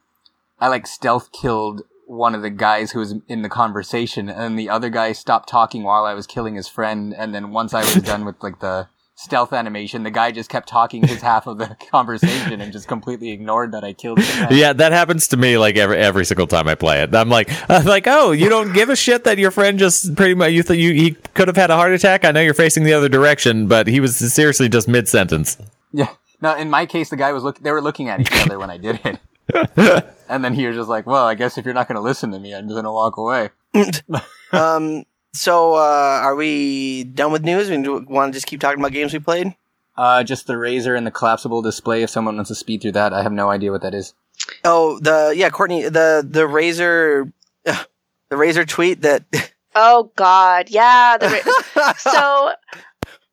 I 0.60 0.68
like 0.68 0.86
stealth 0.86 1.32
killed 1.32 1.82
one 2.06 2.34
of 2.34 2.42
the 2.42 2.50
guys 2.50 2.92
who 2.92 3.00
was 3.00 3.14
in 3.26 3.42
the 3.42 3.48
conversation, 3.48 4.28
and 4.28 4.58
the 4.58 4.68
other 4.68 4.90
guy 4.90 5.12
stopped 5.12 5.48
talking 5.48 5.82
while 5.82 6.04
I 6.04 6.14
was 6.14 6.26
killing 6.26 6.54
his 6.54 6.68
friend. 6.68 7.14
And 7.16 7.34
then 7.34 7.50
once 7.50 7.74
I 7.74 7.80
was 7.80 7.94
done 8.12 8.24
with 8.24 8.40
like 8.42 8.60
the 8.60 8.88
stealth 9.22 9.52
animation, 9.52 10.02
the 10.02 10.10
guy 10.10 10.32
just 10.32 10.50
kept 10.50 10.68
talking 10.68 11.06
his 11.06 11.22
half 11.22 11.46
of 11.46 11.58
the 11.58 11.76
conversation 11.90 12.60
and 12.60 12.72
just 12.72 12.88
completely 12.88 13.30
ignored 13.30 13.72
that 13.72 13.84
I 13.84 13.92
killed 13.92 14.18
him. 14.18 14.48
Yeah, 14.50 14.72
that 14.72 14.92
happens 14.92 15.28
to 15.28 15.36
me 15.36 15.58
like 15.58 15.76
every 15.76 15.96
every 15.96 16.24
single 16.24 16.46
time 16.46 16.68
I 16.68 16.74
play 16.74 17.02
it. 17.02 17.14
I'm 17.14 17.28
like, 17.28 17.48
I'm 17.70 17.84
like, 17.84 18.06
oh, 18.06 18.32
you 18.32 18.48
don't 18.48 18.72
give 18.72 18.88
a 18.88 18.96
shit 18.96 19.24
that 19.24 19.38
your 19.38 19.50
friend 19.50 19.78
just 19.78 20.14
pretty 20.16 20.34
much 20.34 20.52
you 20.52 20.62
th- 20.62 20.78
you 20.78 20.92
he 20.92 21.12
could 21.34 21.48
have 21.48 21.56
had 21.56 21.70
a 21.70 21.76
heart 21.76 21.92
attack. 21.92 22.24
I 22.24 22.32
know 22.32 22.40
you're 22.40 22.54
facing 22.54 22.84
the 22.84 22.92
other 22.92 23.08
direction, 23.08 23.68
but 23.68 23.86
he 23.86 24.00
was 24.00 24.16
seriously 24.16 24.68
just 24.68 24.88
mid 24.88 25.08
sentence. 25.08 25.56
Yeah. 25.92 26.10
No, 26.40 26.56
in 26.56 26.70
my 26.70 26.86
case, 26.86 27.10
the 27.10 27.16
guy 27.16 27.32
was 27.32 27.44
look. 27.44 27.60
They 27.60 27.70
were 27.70 27.80
looking 27.80 28.08
at 28.08 28.20
each 28.20 28.32
other 28.32 28.58
when 28.58 28.70
I 28.70 28.76
did 28.76 29.00
it. 29.04 29.18
and 30.28 30.44
then 30.44 30.54
he 30.54 30.66
was 30.66 30.76
just 30.76 30.88
like, 30.88 31.06
"Well, 31.06 31.24
I 31.24 31.34
guess 31.34 31.56
if 31.56 31.64
you're 31.64 31.74
not 31.74 31.86
going 31.86 31.96
to 31.96 32.02
listen 32.02 32.32
to 32.32 32.40
me, 32.40 32.52
I'm 32.54 32.64
just 32.64 32.74
going 32.74 32.84
to 32.84 32.92
walk 32.92 33.16
away." 33.16 33.50
Um, 34.52 35.04
so 35.32 35.74
uh, 35.74 36.20
are 36.22 36.34
we 36.34 37.04
done 37.04 37.32
with 37.32 37.42
news? 37.42 37.70
We 37.70 37.76
want 37.88 38.32
to 38.32 38.36
just 38.36 38.46
keep 38.46 38.60
talking 38.60 38.78
about 38.80 38.92
games 38.92 39.12
we 39.12 39.18
played? 39.18 39.54
Uh, 39.96 40.24
just 40.24 40.46
the 40.46 40.54
Razer 40.54 40.96
and 40.96 41.06
the 41.06 41.10
collapsible 41.10 41.62
display. 41.62 42.02
If 42.02 42.10
someone 42.10 42.36
wants 42.36 42.48
to 42.48 42.54
speed 42.54 42.80
through 42.82 42.92
that, 42.92 43.12
I 43.12 43.22
have 43.22 43.32
no 43.32 43.50
idea 43.50 43.70
what 43.70 43.82
that 43.82 43.94
is. 43.94 44.14
Oh, 44.64 44.98
the 45.00 45.34
yeah, 45.36 45.50
Courtney, 45.50 45.82
the 45.82 46.26
the 46.26 46.42
Razer, 46.42 47.32
uh, 47.66 47.84
the 48.28 48.36
Razer 48.36 48.66
tweet 48.66 49.02
that. 49.02 49.24
Oh 49.74 50.12
God, 50.16 50.68
yeah. 50.68 51.16
The 51.16 51.28
ra- 51.76 51.92
so 51.96 52.52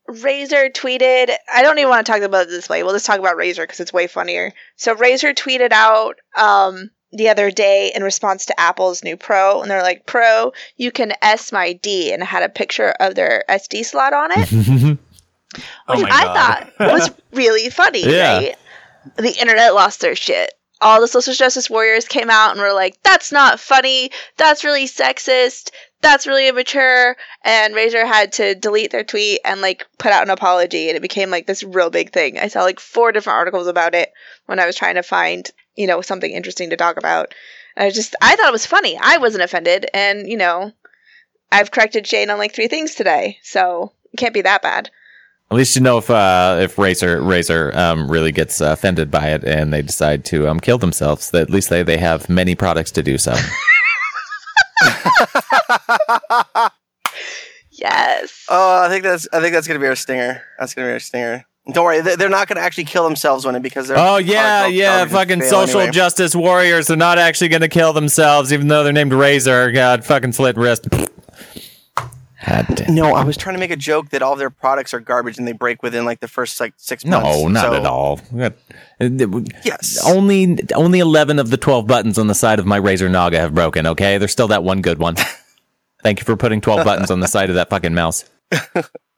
Razer 0.09 0.71
tweeted. 0.71 1.35
I 1.53 1.61
don't 1.61 1.77
even 1.79 1.89
want 1.89 2.05
to 2.05 2.09
talk 2.09 2.21
about 2.21 2.47
the 2.47 2.53
display. 2.53 2.81
We'll 2.81 2.93
just 2.93 3.05
talk 3.05 3.19
about 3.19 3.35
Razer 3.35 3.63
because 3.63 3.81
it's 3.81 3.91
way 3.91 4.07
funnier. 4.07 4.53
So 4.77 4.95
Razer 4.95 5.35
tweeted 5.35 5.73
out 5.73 6.15
um, 6.37 6.91
the 7.11 7.29
other 7.29 7.49
day 7.51 7.91
in 7.95 8.03
response 8.03 8.45
to 8.45 8.59
Apple's 8.59 9.03
new 9.03 9.17
Pro, 9.17 9.61
and 9.61 9.69
they're 9.71 9.81
like, 9.81 10.05
"Pro, 10.05 10.53
you 10.77 10.91
can 10.91 11.13
S 11.21 11.51
my 11.51 11.73
D," 11.73 12.11
and 12.13 12.21
it 12.21 12.25
had 12.25 12.43
a 12.43 12.49
picture 12.49 12.91
of 12.99 13.15
their 13.15 13.43
SD 13.49 13.83
slot 13.83 14.13
on 14.13 14.29
it, 14.31 14.49
oh 15.87 15.95
which 15.95 15.99
Oh 15.99 16.01
my 16.01 16.09
I 16.09 16.23
God. 16.23 16.73
thought 16.77 16.91
was 16.93 17.11
really 17.33 17.69
funny. 17.69 18.03
Yeah. 18.05 18.37
Right? 18.37 18.55
The 19.15 19.35
internet 19.39 19.73
lost 19.73 20.01
their 20.01 20.15
shit. 20.15 20.53
All 20.81 21.01
the 21.01 21.07
social 21.07 21.33
justice 21.33 21.69
warriors 21.69 22.07
came 22.07 22.29
out 22.29 22.51
and 22.51 22.61
were 22.61 22.73
like, 22.73 23.01
"That's 23.03 23.31
not 23.31 23.59
funny. 23.59 24.11
That's 24.37 24.63
really 24.63 24.85
sexist. 24.85 25.71
That's 26.01 26.27
really 26.27 26.47
immature." 26.47 27.17
And 27.43 27.73
Razer 27.73 28.05
had 28.07 28.31
to 28.33 28.55
delete 28.55 28.91
their 28.91 29.03
tweet 29.03 29.41
and 29.43 29.61
like 29.61 29.85
put 29.97 30.11
out 30.11 30.23
an 30.23 30.29
apology, 30.29 30.87
and 30.89 30.95
it 30.95 31.01
became 31.01 31.31
like 31.31 31.47
this 31.47 31.63
real 31.63 31.89
big 31.89 32.13
thing. 32.13 32.37
I 32.39 32.47
saw 32.47 32.61
like 32.61 32.79
four 32.79 33.11
different 33.11 33.37
articles 33.37 33.67
about 33.67 33.95
it 33.95 34.11
when 34.45 34.59
I 34.59 34.65
was 34.65 34.75
trying 34.75 34.95
to 34.95 35.03
find 35.03 35.49
you 35.79 35.87
know 35.87 36.01
something 36.01 36.31
interesting 36.31 36.69
to 36.69 36.77
talk 36.77 36.97
about. 36.97 37.33
I 37.77 37.89
just 37.89 38.15
I 38.21 38.35
thought 38.35 38.49
it 38.49 38.51
was 38.51 38.65
funny. 38.65 38.97
I 39.01 39.17
wasn't 39.17 39.43
offended, 39.43 39.89
and 39.93 40.27
you 40.27 40.37
know, 40.37 40.71
I've 41.51 41.71
corrected 41.71 42.05
Shane 42.05 42.29
on 42.29 42.37
like 42.37 42.53
three 42.53 42.67
things 42.67 42.93
today, 42.95 43.39
so 43.41 43.93
it 44.13 44.17
can't 44.17 44.33
be 44.33 44.41
that 44.41 44.61
bad. 44.61 44.91
At 45.49 45.57
least 45.57 45.75
you 45.75 45.81
know 45.81 45.97
if 45.97 46.09
uh, 46.09 46.59
if 46.61 46.75
Razer 46.75 47.21
Razer 47.21 47.73
um, 47.75 48.11
really 48.11 48.31
gets 48.31 48.61
uh, 48.61 48.71
offended 48.73 49.09
by 49.09 49.29
it 49.29 49.43
and 49.43 49.73
they 49.73 49.81
decide 49.81 50.25
to 50.25 50.47
um, 50.47 50.59
kill 50.59 50.77
themselves. 50.77 51.31
That 51.31 51.43
at 51.43 51.49
least 51.49 51.69
they, 51.69 51.81
they 51.81 51.97
have 51.97 52.29
many 52.29 52.53
products 52.53 52.91
to 52.91 53.01
do 53.01 53.17
so. 53.17 53.35
Yes. 57.81 58.45
Oh, 58.49 58.83
I 58.83 58.89
think 58.89 59.03
that's 59.03 59.27
I 59.31 59.39
think 59.39 59.53
that's 59.53 59.67
gonna 59.67 59.79
be 59.79 59.87
our 59.87 59.95
stinger. 59.95 60.41
That's 60.59 60.73
gonna 60.73 60.87
be 60.87 60.93
our 60.93 60.99
stinger. 60.99 61.45
Don't 61.71 61.83
worry, 61.85 62.01
they- 62.01 62.15
they're 62.15 62.29
not 62.29 62.47
gonna 62.47 62.61
actually 62.61 62.85
kill 62.85 63.03
themselves 63.03 63.45
when 63.45 63.55
it 63.55 63.61
because 63.61 63.87
they're. 63.87 63.97
oh 63.97 64.17
yeah, 64.17 64.65
yeah, 64.67 65.05
fucking 65.05 65.41
social 65.43 65.79
anyway. 65.81 65.91
justice 65.93 66.35
warriors. 66.35 66.87
They're 66.87 66.97
not 66.97 67.17
actually 67.17 67.49
going 67.49 67.61
to 67.61 67.67
kill 67.67 67.93
themselves, 67.93 68.51
even 68.53 68.67
though 68.67 68.83
they're 68.83 68.93
named 68.93 69.11
Razer. 69.11 69.73
God, 69.73 70.03
fucking 70.05 70.33
slit 70.33 70.57
wrist. 70.57 70.87
No, 72.87 73.13
I 73.13 73.23
was 73.25 73.37
trying 73.37 73.55
to 73.55 73.59
make 73.59 73.69
a 73.69 73.75
joke 73.75 74.09
that 74.09 74.21
all 74.23 74.35
their 74.35 74.49
products 74.49 74.93
are 74.93 74.99
garbage 74.99 75.37
and 75.37 75.47
they 75.47 75.51
break 75.51 75.83
within 75.83 76.05
like 76.05 76.19
the 76.21 76.27
first 76.27 76.59
like 76.59 76.73
six 76.77 77.05
months. 77.05 77.27
No, 77.27 77.47
not 77.49 77.65
So- 77.65 77.73
at 77.75 77.85
all. 77.85 78.19
Uh, 78.39 78.49
Yes. 79.63 80.01
Only 80.05 80.57
only 80.73 80.99
eleven 80.99 81.37
of 81.39 81.49
the 81.51 81.57
twelve 81.57 81.85
buttons 81.87 82.17
on 82.17 82.27
the 82.27 82.35
side 82.35 82.59
of 82.59 82.65
my 82.65 82.79
Razer 82.79 83.09
Naga 83.11 83.39
have 83.39 83.53
broken. 83.53 83.85
Okay, 83.87 84.17
there's 84.17 84.31
still 84.31 84.47
that 84.47 84.63
one 84.63 84.81
good 84.81 84.97
one. 84.99 85.15
Thank 86.03 86.19
you 86.19 86.25
for 86.25 86.35
putting 86.37 86.61
twelve 86.61 86.83
buttons 86.85 87.11
on 87.11 87.19
the 87.19 87.27
side 87.27 87.49
of 87.49 87.55
that 87.55 87.69
fucking 87.69 87.93
mouse. 87.93 88.23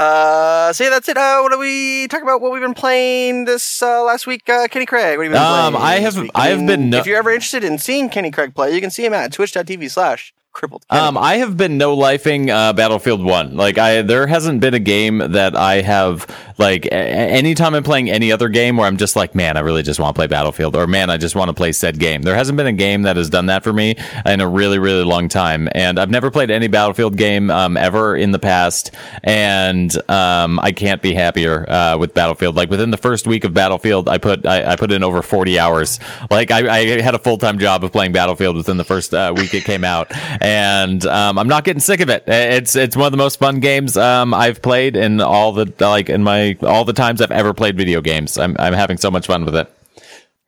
Uh, 0.00 0.72
so 0.72 0.84
yeah, 0.84 0.90
that's 0.90 1.08
it. 1.10 1.16
Uh, 1.18 1.40
what 1.40 1.52
do 1.52 1.58
we 1.58 2.08
talk 2.08 2.22
about? 2.22 2.40
What 2.40 2.52
we've 2.52 2.62
been 2.62 2.72
playing 2.74 3.44
this 3.44 3.82
uh, 3.82 4.02
last 4.02 4.26
week? 4.26 4.48
Uh, 4.48 4.66
Kenny 4.68 4.86
Craig. 4.86 5.18
What 5.18 5.24
have 5.24 5.32
you 5.32 5.38
been 5.38 5.42
Um, 5.42 5.74
playing? 5.74 5.86
I 5.86 5.98
have- 6.00 6.16
week? 6.16 6.30
I 6.34 6.48
have 6.48 6.66
been 6.66 6.88
no- 6.90 6.98
if 6.98 7.06
you're 7.06 7.18
ever 7.18 7.30
interested 7.30 7.64
in 7.64 7.76
seeing 7.78 8.08
Kenny 8.08 8.30
Craig 8.30 8.54
play, 8.54 8.74
you 8.74 8.80
can 8.80 8.90
see 8.90 9.04
him 9.04 9.12
at 9.12 9.30
twitch.tv 9.32 9.90
slash 9.90 10.32
crippled. 10.52 10.84
Kenny. 10.90 11.02
Um, 11.02 11.18
I 11.18 11.36
have 11.36 11.56
been 11.58 11.76
no 11.76 11.94
lifing 11.96 12.48
uh, 12.48 12.72
Battlefield 12.72 13.22
One. 13.22 13.56
Like 13.56 13.76
I, 13.76 14.00
there 14.02 14.26
hasn't 14.26 14.60
been 14.60 14.72
a 14.74 14.78
game 14.80 15.18
that 15.18 15.54
I 15.54 15.82
have 15.82 16.26
like 16.60 16.86
a- 16.86 16.94
anytime 16.94 17.74
I'm 17.74 17.82
playing 17.82 18.10
any 18.10 18.30
other 18.30 18.48
game 18.48 18.76
where 18.76 18.86
I'm 18.86 18.98
just 18.98 19.16
like, 19.16 19.34
man, 19.34 19.56
I 19.56 19.60
really 19.60 19.82
just 19.82 19.98
want 19.98 20.14
to 20.14 20.18
play 20.18 20.26
Battlefield, 20.26 20.76
or 20.76 20.86
man, 20.86 21.10
I 21.10 21.16
just 21.16 21.34
want 21.34 21.48
to 21.48 21.54
play 21.54 21.72
said 21.72 21.98
game. 21.98 22.22
There 22.22 22.34
hasn't 22.34 22.56
been 22.56 22.66
a 22.66 22.72
game 22.72 23.02
that 23.02 23.16
has 23.16 23.30
done 23.30 23.46
that 23.46 23.64
for 23.64 23.72
me 23.72 23.96
in 24.26 24.40
a 24.40 24.48
really, 24.48 24.78
really 24.78 25.02
long 25.04 25.28
time, 25.28 25.68
and 25.72 25.98
I've 25.98 26.10
never 26.10 26.30
played 26.30 26.50
any 26.50 26.68
Battlefield 26.68 27.16
game 27.16 27.50
um, 27.50 27.76
ever 27.76 28.14
in 28.16 28.30
the 28.32 28.38
past, 28.38 28.92
and 29.24 29.90
um, 30.10 30.60
I 30.60 30.72
can't 30.72 31.02
be 31.02 31.14
happier 31.14 31.68
uh, 31.68 31.96
with 31.98 32.14
Battlefield. 32.14 32.56
Like 32.56 32.70
within 32.70 32.90
the 32.90 32.98
first 32.98 33.26
week 33.26 33.44
of 33.44 33.54
Battlefield, 33.54 34.08
I 34.08 34.18
put 34.18 34.46
I, 34.46 34.72
I 34.72 34.76
put 34.76 34.92
in 34.92 35.02
over 35.02 35.22
40 35.22 35.58
hours. 35.58 35.98
Like 36.30 36.50
I, 36.50 36.68
I 36.68 37.00
had 37.00 37.14
a 37.14 37.18
full 37.18 37.38
time 37.38 37.58
job 37.58 37.84
of 37.84 37.92
playing 37.92 38.12
Battlefield 38.12 38.56
within 38.56 38.76
the 38.76 38.84
first 38.84 39.14
uh, 39.14 39.32
week 39.34 39.54
it 39.54 39.64
came 39.64 39.84
out, 39.84 40.12
and 40.42 41.04
um, 41.06 41.38
I'm 41.38 41.48
not 41.48 41.64
getting 41.64 41.80
sick 41.80 42.00
of 42.00 42.10
it. 42.10 42.24
It's 42.26 42.76
it's 42.76 42.96
one 42.96 43.06
of 43.06 43.12
the 43.12 43.18
most 43.18 43.38
fun 43.38 43.60
games 43.60 43.96
um, 43.96 44.34
I've 44.34 44.60
played 44.60 44.96
in 44.96 45.20
all 45.20 45.52
the 45.52 45.72
like 45.80 46.10
in 46.10 46.22
my 46.22 46.49
all 46.62 46.84
the 46.84 46.92
times 46.92 47.20
I've 47.20 47.30
ever 47.30 47.52
played 47.54 47.76
video 47.76 48.00
games. 48.00 48.38
I'm 48.38 48.56
I'm 48.58 48.72
having 48.74 48.96
so 48.98 49.10
much 49.10 49.26
fun 49.26 49.44
with 49.44 49.56
it. 49.56 49.72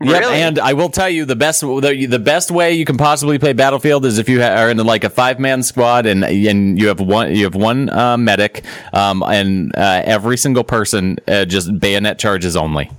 Yep, 0.05 0.21
Really? 0.21 0.35
and 0.35 0.59
I 0.59 0.73
will 0.73 0.89
tell 0.89 1.09
you 1.09 1.25
the 1.25 1.37
best 1.37 1.61
the, 1.61 2.07
the 2.11 2.19
best 2.19 2.51
way 2.51 2.73
you 2.73 2.85
can 2.85 2.97
possibly 2.97 3.39
play 3.39 3.53
Battlefield 3.53 4.05
is 4.05 4.19
if 4.19 4.29
you 4.29 4.41
ha- 4.43 4.49
are 4.61 4.69
in 4.69 4.77
like 4.79 5.05
a 5.05 5.11
five 5.11 5.39
man 5.39 5.63
squad 5.63 6.07
and 6.07 6.25
and 6.25 6.77
you 6.77 6.89
have 6.89 6.99
one 6.99 7.33
you 7.37 7.45
have 7.45 7.55
one 7.55 7.89
uh, 7.89 8.17
medic 8.17 8.65
um, 8.93 9.23
and 9.23 9.73
uh, 9.77 10.03
every 10.05 10.37
single 10.37 10.65
person 10.65 11.19
uh, 11.29 11.45
just 11.45 11.79
bayonet 11.79 12.19
charges 12.19 12.57
only. 12.57 12.91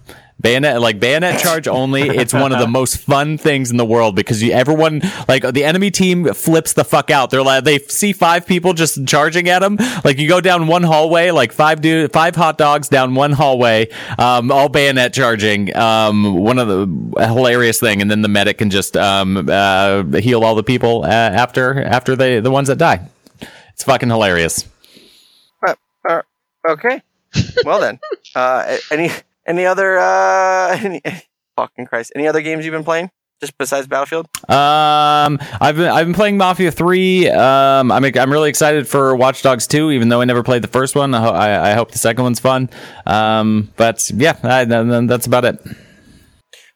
Bayonet 0.43 0.81
like 0.81 0.99
bayonet 0.99 1.39
charge 1.39 1.69
only. 1.69 2.01
It's 2.01 2.33
one 2.33 2.51
of 2.51 2.59
the 2.59 2.67
most 2.67 2.97
fun 2.97 3.37
things 3.37 3.71
in 3.71 3.77
the 3.77 3.85
world 3.85 4.13
because 4.13 4.43
you 4.43 4.51
everyone 4.51 5.01
like 5.29 5.49
the 5.53 5.63
enemy 5.63 5.89
team 5.89 6.33
flips 6.33 6.73
the 6.73 6.83
fuck 6.83 7.09
out. 7.09 7.29
They're 7.29 7.41
like 7.41 7.63
they 7.63 7.79
see 7.79 8.11
five 8.11 8.45
people 8.45 8.73
just 8.73 9.07
charging 9.07 9.47
at 9.47 9.59
them. 9.59 9.77
Like 10.03 10.19
you 10.19 10.27
go 10.27 10.41
down 10.41 10.67
one 10.67 10.83
hallway, 10.83 11.31
like 11.31 11.53
five 11.53 11.79
dude, 11.79 12.11
five 12.11 12.35
hot 12.35 12.57
dogs 12.57 12.89
down 12.89 13.15
one 13.15 13.31
hallway, 13.31 13.87
um, 14.17 14.51
all 14.51 14.67
bayonet 14.67 15.13
charging. 15.13 15.73
Um, 15.77 16.35
one 16.35 16.59
of 16.59 16.67
the 16.67 17.25
hilarious 17.25 17.79
thing, 17.79 18.01
and 18.01 18.11
then 18.11 18.21
the 18.21 18.27
medic 18.27 18.57
can 18.57 18.69
just 18.69 18.97
um, 18.97 19.47
uh, 19.49 20.03
heal 20.17 20.43
all 20.43 20.55
the 20.55 20.63
people 20.63 21.05
uh, 21.05 21.07
after 21.07 21.81
after 21.81 22.17
they 22.17 22.41
the 22.41 22.51
ones 22.51 22.67
that 22.67 22.77
die. 22.77 23.07
It's 23.71 23.83
fucking 23.83 24.09
hilarious. 24.09 24.67
Uh, 25.65 26.21
okay. 26.67 27.01
Well 27.63 27.79
then, 27.79 27.97
uh, 28.35 28.77
any 28.91 29.09
any 29.45 29.65
other 29.65 29.97
uh, 29.97 30.77
any, 30.81 31.01
fucking 31.55 31.85
Christ? 31.85 32.11
Any 32.15 32.27
other 32.27 32.41
games 32.41 32.65
you've 32.65 32.73
been 32.73 32.83
playing 32.83 33.09
just 33.39 33.57
besides 33.57 33.87
Battlefield? 33.87 34.27
Um, 34.49 35.39
I've 35.59 35.75
been 35.75 35.89
I've 35.89 36.05
been 36.05 36.13
playing 36.13 36.37
Mafia 36.37 36.71
Three. 36.71 37.29
Um, 37.29 37.91
I'm 37.91 38.03
I'm 38.03 38.31
really 38.31 38.49
excited 38.49 38.87
for 38.87 39.15
Watch 39.15 39.41
Dogs 39.41 39.67
Two, 39.67 39.91
even 39.91 40.09
though 40.09 40.21
I 40.21 40.25
never 40.25 40.43
played 40.43 40.61
the 40.61 40.67
first 40.67 40.95
one. 40.95 41.13
I, 41.13 41.21
ho- 41.21 41.33
I, 41.33 41.71
I 41.71 41.73
hope 41.73 41.91
the 41.91 41.97
second 41.97 42.23
one's 42.23 42.39
fun. 42.39 42.69
Um, 43.05 43.71
but 43.75 44.09
yeah, 44.11 44.37
I, 44.43 44.65
that's 44.65 45.27
about 45.27 45.45
it. 45.45 45.59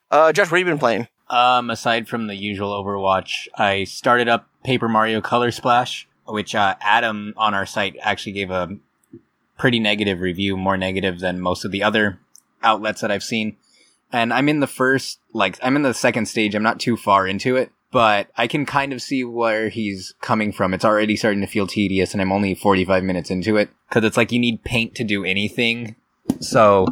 Uh, 0.10 0.32
Josh, 0.32 0.52
what 0.52 0.60
have 0.60 0.68
you 0.68 0.72
been 0.72 0.80
playing? 0.80 1.08
Um, 1.30 1.70
aside 1.70 2.08
from 2.08 2.28
the 2.28 2.36
usual 2.36 2.72
Overwatch, 2.72 3.48
I 3.56 3.84
started 3.84 4.30
up 4.30 4.48
Paper 4.64 4.88
Mario 4.88 5.20
Color 5.20 5.52
Splash, 5.52 6.08
which 6.26 6.56
uh, 6.56 6.76
Adam 6.80 7.34
on 7.36 7.54
our 7.54 7.66
site 7.66 7.98
actually 8.02 8.32
gave 8.32 8.50
a 8.50 8.78
pretty 9.58 9.80
negative 9.80 10.22
review, 10.22 10.56
more 10.56 10.78
negative 10.78 11.20
than 11.20 11.42
most 11.42 11.66
of 11.66 11.72
the 11.72 11.84
other 11.84 12.20
outlets 12.64 13.02
that 13.02 13.12
I've 13.12 13.24
seen. 13.24 13.58
And 14.12 14.34
I'm 14.34 14.48
in 14.50 14.62
the 14.62 14.68
first, 14.68 15.20
like, 15.34 15.60
I'm 15.62 15.76
in 15.76 15.82
the 15.82 15.94
second 15.94 16.28
stage. 16.28 16.56
I'm 16.56 16.64
not 16.64 16.80
too 16.80 16.96
far 16.96 17.28
into 17.28 17.58
it, 17.58 17.72
but 17.92 18.30
I 18.38 18.48
can 18.48 18.66
kind 18.66 18.94
of 18.94 19.02
see 19.02 19.24
where 19.24 19.70
he's 19.70 20.14
coming 20.22 20.54
from. 20.54 20.74
It's 20.74 20.86
already 20.86 21.18
starting 21.18 21.42
to 21.42 21.48
feel 21.48 21.68
tedious, 21.68 22.14
and 22.14 22.22
I'm 22.22 22.32
only 22.32 22.56
45 22.56 23.04
minutes 23.04 23.30
into 23.30 23.58
it 23.58 23.70
because 23.90 24.06
it's 24.06 24.18
like 24.18 24.32
you 24.32 24.40
need 24.40 24.64
paint 24.64 24.96
to 24.96 25.04
do 25.04 25.26
anything. 25.26 25.96
So 26.40 26.88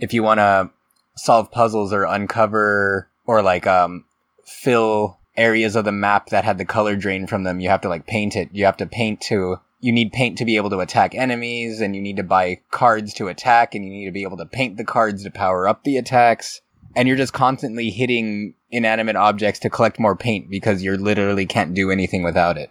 if 0.00 0.12
you 0.12 0.22
want 0.22 0.38
to 0.38 0.70
solve 1.18 1.50
puzzles 1.50 1.92
or 1.92 2.04
uncover 2.04 3.08
or 3.26 3.42
like 3.42 3.66
um 3.66 4.04
fill 4.44 5.18
areas 5.36 5.76
of 5.76 5.84
the 5.84 5.92
map 5.92 6.28
that 6.30 6.44
had 6.44 6.58
the 6.58 6.64
color 6.64 6.96
drain 6.96 7.26
from 7.26 7.42
them 7.42 7.60
you 7.60 7.68
have 7.68 7.80
to 7.80 7.88
like 7.88 8.06
paint 8.06 8.36
it 8.36 8.48
you 8.52 8.64
have 8.64 8.76
to 8.76 8.86
paint 8.86 9.20
to 9.20 9.58
you 9.80 9.92
need 9.92 10.12
paint 10.12 10.38
to 10.38 10.44
be 10.44 10.56
able 10.56 10.70
to 10.70 10.80
attack 10.80 11.14
enemies 11.14 11.80
and 11.80 11.94
you 11.94 12.02
need 12.02 12.16
to 12.16 12.22
buy 12.22 12.60
cards 12.70 13.14
to 13.14 13.28
attack 13.28 13.74
and 13.74 13.84
you 13.84 13.90
need 13.90 14.06
to 14.06 14.12
be 14.12 14.22
able 14.22 14.36
to 14.36 14.46
paint 14.46 14.76
the 14.76 14.84
cards 14.84 15.22
to 15.24 15.30
power 15.30 15.68
up 15.68 15.84
the 15.84 15.96
attacks. 15.96 16.60
And 16.96 17.06
you're 17.06 17.16
just 17.16 17.32
constantly 17.32 17.90
hitting 17.90 18.54
inanimate 18.70 19.16
objects 19.16 19.60
to 19.60 19.70
collect 19.70 20.00
more 20.00 20.16
paint 20.16 20.50
because 20.50 20.82
you 20.82 20.96
literally 20.96 21.46
can't 21.46 21.74
do 21.74 21.90
anything 21.90 22.22
without 22.22 22.58
it. 22.58 22.70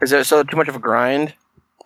Is 0.00 0.12
it 0.12 0.24
so 0.26 0.42
too 0.44 0.56
much 0.56 0.68
of 0.68 0.76
a 0.76 0.80
grind? 0.80 1.34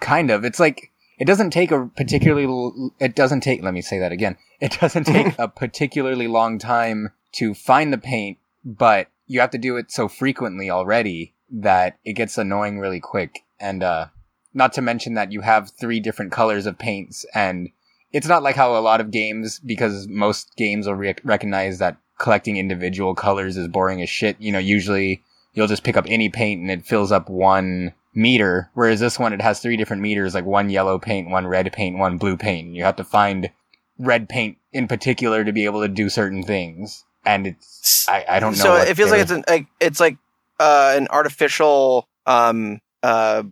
kind 0.02 0.30
of. 0.30 0.44
It's 0.44 0.60
like 0.60 0.90
it 1.18 1.26
doesn't 1.26 1.50
take 1.50 1.70
a 1.70 1.86
particularly 1.96 2.44
l- 2.44 2.92
it 2.98 3.14
doesn't 3.14 3.40
take 3.40 3.62
let 3.62 3.72
me 3.72 3.80
say 3.80 3.98
that 4.00 4.12
again. 4.12 4.36
It 4.60 4.76
doesn't 4.78 5.04
take 5.04 5.34
a 5.38 5.48
particularly 5.48 6.26
long 6.28 6.58
time 6.58 7.10
to 7.32 7.54
find 7.54 7.92
the 7.92 7.98
paint 7.98 8.38
but 8.64 9.08
you 9.26 9.40
have 9.40 9.50
to 9.50 9.58
do 9.58 9.76
it 9.76 9.90
so 9.90 10.08
frequently 10.08 10.70
already 10.70 11.34
that 11.50 11.98
it 12.04 12.14
gets 12.14 12.36
annoying 12.38 12.78
really 12.78 13.00
quick 13.00 13.44
and 13.62 13.82
uh 13.82 14.06
not 14.54 14.72
to 14.74 14.82
mention 14.82 15.14
that 15.14 15.32
you 15.32 15.40
have 15.40 15.70
three 15.70 16.00
different 16.00 16.32
colors 16.32 16.66
of 16.66 16.78
paints 16.78 17.24
and 17.34 17.70
it's 18.12 18.26
not 18.26 18.42
like 18.42 18.56
how 18.56 18.76
a 18.76 18.80
lot 18.80 19.00
of 19.00 19.10
games 19.10 19.58
because 19.60 20.06
most 20.08 20.54
games 20.56 20.86
will 20.86 20.94
rec- 20.94 21.22
recognize 21.24 21.78
that 21.78 21.96
collecting 22.18 22.58
individual 22.58 23.14
colors 23.14 23.56
is 23.56 23.68
boring 23.68 24.02
as 24.02 24.10
shit. 24.10 24.36
You 24.38 24.52
know 24.52 24.58
usually 24.58 25.22
you'll 25.54 25.66
just 25.66 25.84
pick 25.84 25.96
up 25.96 26.04
any 26.08 26.28
paint 26.28 26.60
and 26.60 26.70
it 26.70 26.84
fills 26.84 27.10
up 27.12 27.28
one 27.28 27.94
meter 28.14 28.70
whereas 28.74 29.00
this 29.00 29.18
one 29.18 29.32
it 29.32 29.40
has 29.40 29.60
three 29.60 29.76
different 29.78 30.02
meters 30.02 30.34
like 30.34 30.44
one 30.44 30.68
yellow 30.68 30.98
paint 30.98 31.30
one 31.30 31.46
red 31.46 31.72
paint 31.72 31.98
one 31.98 32.18
blue 32.18 32.36
paint. 32.36 32.74
You 32.74 32.84
have 32.84 32.96
to 32.96 33.04
find 33.04 33.50
red 33.98 34.28
paint 34.28 34.58
in 34.72 34.86
particular 34.86 35.44
to 35.44 35.52
be 35.52 35.64
able 35.64 35.80
to 35.80 35.88
do 35.88 36.08
certain 36.10 36.42
things 36.42 37.04
and 37.24 37.46
it's 37.46 38.08
i, 38.08 38.24
I 38.28 38.40
don't 38.40 38.56
know 38.58 38.64
So 38.64 38.74
it 38.76 38.96
feels 38.96 39.10
like 39.10 39.20
it's 39.20 39.30
an 39.30 39.44
like 39.48 39.66
it's 39.80 40.00
like 40.00 40.16
uh, 40.60 40.94
an 40.96 41.08
artificial 41.08 42.06
um 42.26 42.80
uh 43.02 43.42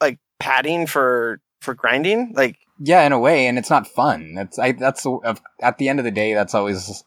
like 0.00 0.18
padding 0.38 0.86
for 0.86 1.40
for 1.60 1.74
grinding. 1.74 2.32
Like 2.34 2.56
Yeah, 2.78 3.04
in 3.06 3.12
a 3.12 3.18
way, 3.18 3.46
and 3.46 3.58
it's 3.58 3.70
not 3.70 3.86
fun. 3.86 4.34
That's 4.34 4.58
I. 4.58 4.72
That's 4.72 5.06
at 5.62 5.78
the 5.78 5.88
end 5.88 5.98
of 5.98 6.04
the 6.04 6.10
day, 6.10 6.34
that's 6.34 6.54
always 6.54 7.04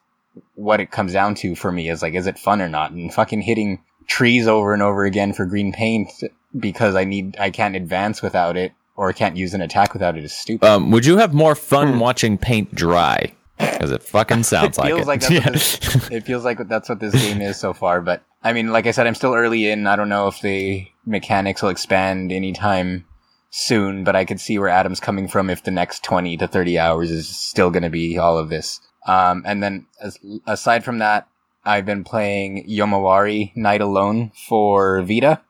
what 0.55 0.79
it 0.79 0.91
comes 0.91 1.13
down 1.13 1.35
to 1.35 1.55
for 1.55 1.71
me. 1.71 1.89
Is 1.89 2.01
like, 2.01 2.13
is 2.13 2.27
it 2.27 2.39
fun 2.39 2.61
or 2.61 2.69
not? 2.69 2.91
And 2.91 3.13
fucking 3.13 3.41
hitting 3.41 3.83
trees 4.07 4.47
over 4.47 4.73
and 4.73 4.81
over 4.81 5.05
again 5.05 5.33
for 5.33 5.45
green 5.45 5.71
paint 5.71 6.09
because 6.57 6.95
I 6.95 7.03
need 7.03 7.37
I 7.39 7.49
can't 7.51 7.75
advance 7.75 8.21
without 8.21 8.57
it 8.57 8.71
or 8.95 9.09
I 9.09 9.13
can't 9.13 9.37
use 9.37 9.53
an 9.53 9.61
attack 9.61 9.93
without 9.93 10.17
it 10.17 10.23
is 10.23 10.33
stupid. 10.33 10.67
Um, 10.67 10.91
would 10.91 11.05
you 11.05 11.17
have 11.17 11.33
more 11.33 11.55
fun 11.55 11.93
Hmm. 11.93 11.99
watching 11.99 12.37
paint 12.37 12.73
dry? 12.73 13.33
Because 13.57 13.91
it 13.91 14.01
fucking 14.03 14.43
sounds 14.43 14.77
like 14.77 14.87
feels 14.87 15.01
it. 15.01 15.07
like 15.07 15.19
that's 15.21 15.31
Yeah. 15.31 15.49
this, 15.49 16.09
it 16.11 16.25
feels 16.25 16.43
like 16.45 16.65
that's 16.67 16.87
what 16.89 16.99
this 16.99 17.13
game 17.13 17.41
is 17.41 17.57
so 17.57 17.73
far. 17.73 18.01
But 18.01 18.23
I 18.41 18.53
mean, 18.53 18.71
like 18.71 18.87
I 18.87 18.91
said, 18.91 19.05
I'm 19.05 19.15
still 19.15 19.33
early 19.35 19.69
in. 19.69 19.85
I 19.85 19.95
don't 19.97 20.09
know 20.09 20.27
if 20.27 20.39
the 20.41 20.87
mechanics 21.09 21.61
will 21.61 21.69
expand 21.69 22.31
anytime 22.31 23.05
soon, 23.49 24.03
but 24.03 24.15
I 24.15 24.25
could 24.25 24.39
see 24.39 24.59
where 24.59 24.69
Adam's 24.69 24.99
coming 24.99 25.27
from 25.27 25.49
if 25.49 25.63
the 25.63 25.71
next 25.71 26.03
20 26.03 26.37
to 26.37 26.47
30 26.47 26.77
hours 26.77 27.11
is 27.11 27.27
still 27.27 27.71
going 27.71 27.83
to 27.83 27.89
be 27.89 28.17
all 28.17 28.37
of 28.37 28.49
this. 28.49 28.79
Um, 29.07 29.43
and 29.45 29.63
then 29.63 29.87
as, 30.01 30.19
aside 30.45 30.83
from 30.83 30.99
that, 30.99 31.27
I've 31.65 31.85
been 31.85 32.03
playing 32.03 32.67
Yomawari 32.69 33.55
Night 33.55 33.81
Alone 33.81 34.31
for 34.47 35.01
Vita. 35.01 35.41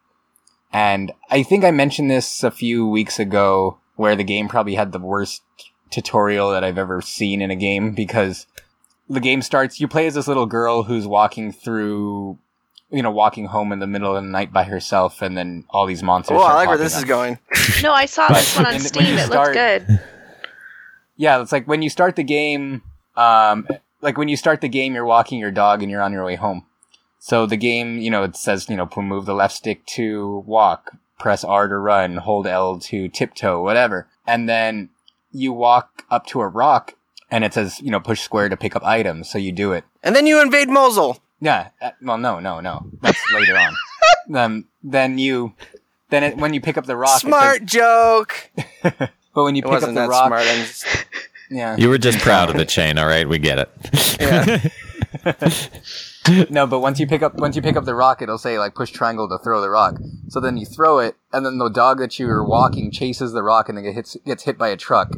And 0.72 1.12
I 1.30 1.43
think 1.43 1.64
I 1.64 1.72
mentioned 1.72 2.10
this 2.10 2.43
a 2.43 2.51
few 2.51 2.88
weeks 2.88 3.20
ago 3.20 3.80
where 3.95 4.16
the 4.16 4.24
game 4.24 4.47
probably 4.47 4.76
had 4.76 4.91
the 4.91 4.99
worst 4.99 5.43
tutorial 5.89 6.51
that 6.51 6.64
I've 6.64 6.78
ever 6.78 7.01
seen 7.01 7.41
in 7.41 7.51
a 7.51 7.55
game 7.55 7.93
because 7.93 8.45
the 9.10 9.20
game 9.20 9.41
starts, 9.41 9.80
you 9.80 9.88
play 9.88 10.07
as 10.07 10.14
this 10.14 10.28
little 10.28 10.45
girl 10.45 10.84
who's 10.84 11.07
walking 11.07 11.51
through, 11.51 12.38
you 12.92 13.02
know, 13.04 13.12
walking 13.12 13.46
home 13.46 13.72
in 13.72 13.80
the 13.80 13.88
middle 13.88 14.16
of 14.16 14.24
the 14.24 14.30
night 14.30 14.52
by 14.52 14.64
herself 14.64 15.22
and 15.22 15.38
then 15.38 15.64
all 15.70 15.86
these 15.86 16.02
monsters. 16.04 16.38
oh, 16.40 16.44
I 16.44 16.54
like 16.56 16.70
where 16.70 16.78
this 16.78 16.96
up. 16.96 17.04
is 17.04 17.06
going. 17.06 17.38
No, 17.84 17.94
I 17.94 18.06
saw 18.08 18.28
But- 18.28 18.38
this 18.38 18.56
one 18.58 18.66
on 18.66 18.80
Steam. 18.80 19.06
you 19.06 19.14
It 19.14 19.26
start- 19.28 19.56
looked 19.56 19.88
good. 19.88 20.00
Yeah, 21.18 21.42
it's 21.42 21.52
like 21.52 21.68
when 21.68 21.82
you 21.82 21.90
start 21.90 22.16
the 22.16 22.24
game, 22.24 22.82
um, 23.18 23.68
like 24.02 24.18
when 24.18 24.28
you 24.30 24.38
start 24.38 24.62
the 24.62 24.70
game, 24.70 24.94
you're 24.96 25.06
walking 25.06 25.40
your 25.40 25.52
dog 25.52 25.82
and 25.82 25.92
you're 25.92 26.02
on 26.02 26.14
your 26.14 26.24
way 26.26 26.36
home. 26.36 26.66
So 27.20 27.46
the 27.46 27.58
game, 27.58 27.98
you 28.00 28.10
know, 28.10 28.24
it 28.24 28.36
says, 28.38 28.70
you 28.70 28.78
know, 28.78 28.90
move 28.98 29.26
the 29.26 29.34
left 29.34 29.54
stick 29.56 29.86
to 29.88 30.44
walk, 30.48 30.92
press 31.20 31.44
R 31.44 31.68
to 31.68 31.78
run, 31.78 32.18
hold 32.18 32.48
L 32.48 32.80
to 32.80 33.10
tiptoe, 33.10 33.62
whatever. 33.62 34.08
And 34.26 34.48
then 34.48 34.90
you 35.32 35.52
walk 35.52 36.06
up 36.10 36.26
to 36.28 36.40
a 36.42 36.48
rock 36.48 36.96
and 37.30 37.44
it 37.44 37.54
says, 37.54 37.82
you 37.82 37.92
know, 37.92 38.00
push 38.00 38.22
square 38.22 38.48
to 38.48 38.56
pick 38.58 38.76
up 38.76 38.84
items. 38.86 39.30
So 39.30 39.38
you 39.38 39.52
do 39.52 39.74
it. 39.74 39.84
And 40.02 40.16
then 40.16 40.26
you 40.26 40.42
invade 40.42 40.70
Mosul. 40.70 41.20
Yeah. 41.42 41.70
uh, 41.82 41.92
Well, 42.02 42.18
no, 42.18 42.40
no, 42.40 42.60
no. 42.60 42.90
That's 43.02 43.20
later 43.34 43.58
on. 43.58 43.74
Um, 44.36 44.66
then 44.84 45.18
you, 45.18 45.54
then 46.10 46.24
it, 46.24 46.38
when 46.38 46.54
you 46.54 46.62
pick 46.62 46.78
up 46.78 46.86
the 46.86 46.96
rock, 46.96 47.18
it 47.18 47.22
says- 47.22 47.30
Smart 47.30 47.66
joke. 47.66 48.52
but 48.84 49.10
when 49.34 49.56
you 49.56 49.60
It 49.61 49.64
pick 49.66 49.68
up 49.68 49.72
wasn't 49.74 49.95
the 49.95 50.02
that 50.02 50.10
rock, 50.10 50.28
smart. 50.28 50.41
I'm 50.45 50.57
just, 50.66 51.06
yeah. 51.49 51.76
You 51.78 51.90
were 51.90 51.98
just 51.98 52.20
proud 52.20 52.49
of 52.49 52.56
the 52.57 52.66
chain, 52.66 52.98
all 52.98 53.07
right? 53.07 53.28
We 53.28 53.40
get 53.40 53.60
it. 53.60 53.70
yeah. 54.20 54.70
No, 56.49 56.68
but 56.68 56.80
once 56.82 56.99
you 56.99 57.07
pick 57.07 57.24
up 57.24 57.36
once 57.36 57.56
you 57.56 57.61
pick 57.61 57.76
up 57.76 57.86
the 57.86 57.95
rock, 57.95 58.22
it'll 58.22 58.38
say 58.38 58.60
like 58.60 58.76
push 58.76 58.91
triangle 58.91 59.28
to 59.30 59.40
throw 59.44 59.61
the 59.61 59.70
rock. 59.70 59.95
So 60.28 60.40
then 60.40 60.57
you 60.57 60.66
throw 60.66 60.99
it, 60.99 61.16
and 61.34 61.44
then 61.45 61.57
the 61.57 61.70
dog 61.70 61.98
that 61.99 62.20
you 62.20 62.28
were 62.28 62.45
walking 62.45 62.91
chases 62.91 63.32
the 63.32 63.41
rock, 63.41 63.68
and 63.70 63.78
then 63.78 63.86
it 63.86 63.94
hits 63.94 64.16
gets 64.26 64.44
hit 64.44 64.57
by 64.57 64.68
a 64.68 64.78
truck. 64.78 65.10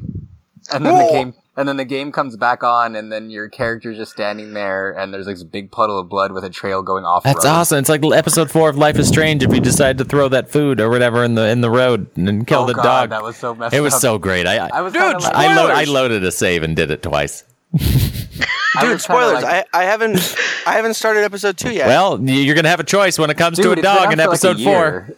And 0.71 0.85
then 0.85 0.97
the 0.97 1.11
game 1.11 1.33
and 1.57 1.67
then 1.67 1.77
the 1.77 1.85
game 1.85 2.11
comes 2.11 2.37
back 2.37 2.63
on, 2.63 2.95
and 2.95 3.11
then 3.11 3.29
your 3.29 3.49
character's 3.49 3.97
just 3.97 4.11
standing 4.11 4.53
there, 4.53 4.91
and 4.91 5.13
there's 5.13 5.27
like 5.27 5.35
this 5.35 5.43
big 5.43 5.71
puddle 5.71 5.99
of 5.99 6.07
blood 6.09 6.31
with 6.31 6.43
a 6.43 6.49
trail 6.49 6.81
going 6.81 7.03
off. 7.05 7.23
That's 7.23 7.43
road. 7.45 7.51
awesome. 7.51 7.77
It's 7.79 7.89
like 7.89 8.03
episode 8.05 8.49
four 8.49 8.69
of 8.69 8.77
Life 8.77 8.97
is 8.97 9.07
Strange. 9.07 9.43
If 9.43 9.53
you 9.53 9.59
decide 9.59 9.97
to 9.99 10.05
throw 10.05 10.29
that 10.29 10.49
food 10.49 10.79
or 10.79 10.89
whatever 10.89 11.23
in 11.23 11.35
the 11.35 11.47
in 11.49 11.61
the 11.61 11.69
road 11.69 12.07
and 12.15 12.45
kill 12.47 12.61
Oh, 12.61 12.65
the 12.67 12.73
God, 12.73 12.83
dog, 12.83 13.09
That 13.09 13.23
was 13.23 13.35
so 13.37 13.53
messed 13.55 13.73
it 13.75 13.81
was 13.81 13.93
up. 13.95 14.01
so 14.01 14.17
great. 14.17 14.47
I 14.47 14.57
I 14.57 14.69
I, 14.75 14.81
was 14.81 14.93
Dude, 14.93 15.01
like, 15.01 15.35
I, 15.35 15.55
lo- 15.55 15.67
I 15.69 15.83
loaded 15.83 16.23
a 16.23 16.31
save 16.31 16.63
and 16.63 16.75
did 16.75 16.89
it 16.91 17.03
twice. 17.03 17.43
Dude, 17.77 18.89
was 18.89 19.03
spoilers. 19.03 19.43
like- 19.43 19.67
I, 19.73 19.81
I 19.81 19.83
haven't 19.85 20.35
I 20.65 20.73
haven't 20.73 20.93
started 20.93 21.23
episode 21.23 21.57
two 21.57 21.71
yet. 21.73 21.87
Well, 21.87 22.21
you're 22.21 22.55
gonna 22.55 22.69
have 22.69 22.79
a 22.79 22.83
choice 22.85 23.19
when 23.19 23.29
it 23.29 23.37
comes 23.37 23.57
Dude, 23.57 23.65
to 23.65 23.71
a 23.79 23.81
dog 23.81 24.11
in 24.11 24.11
for, 24.11 24.15
like, 24.17 24.19
a 24.19 24.23
episode 24.23 24.61
four. 24.61 25.09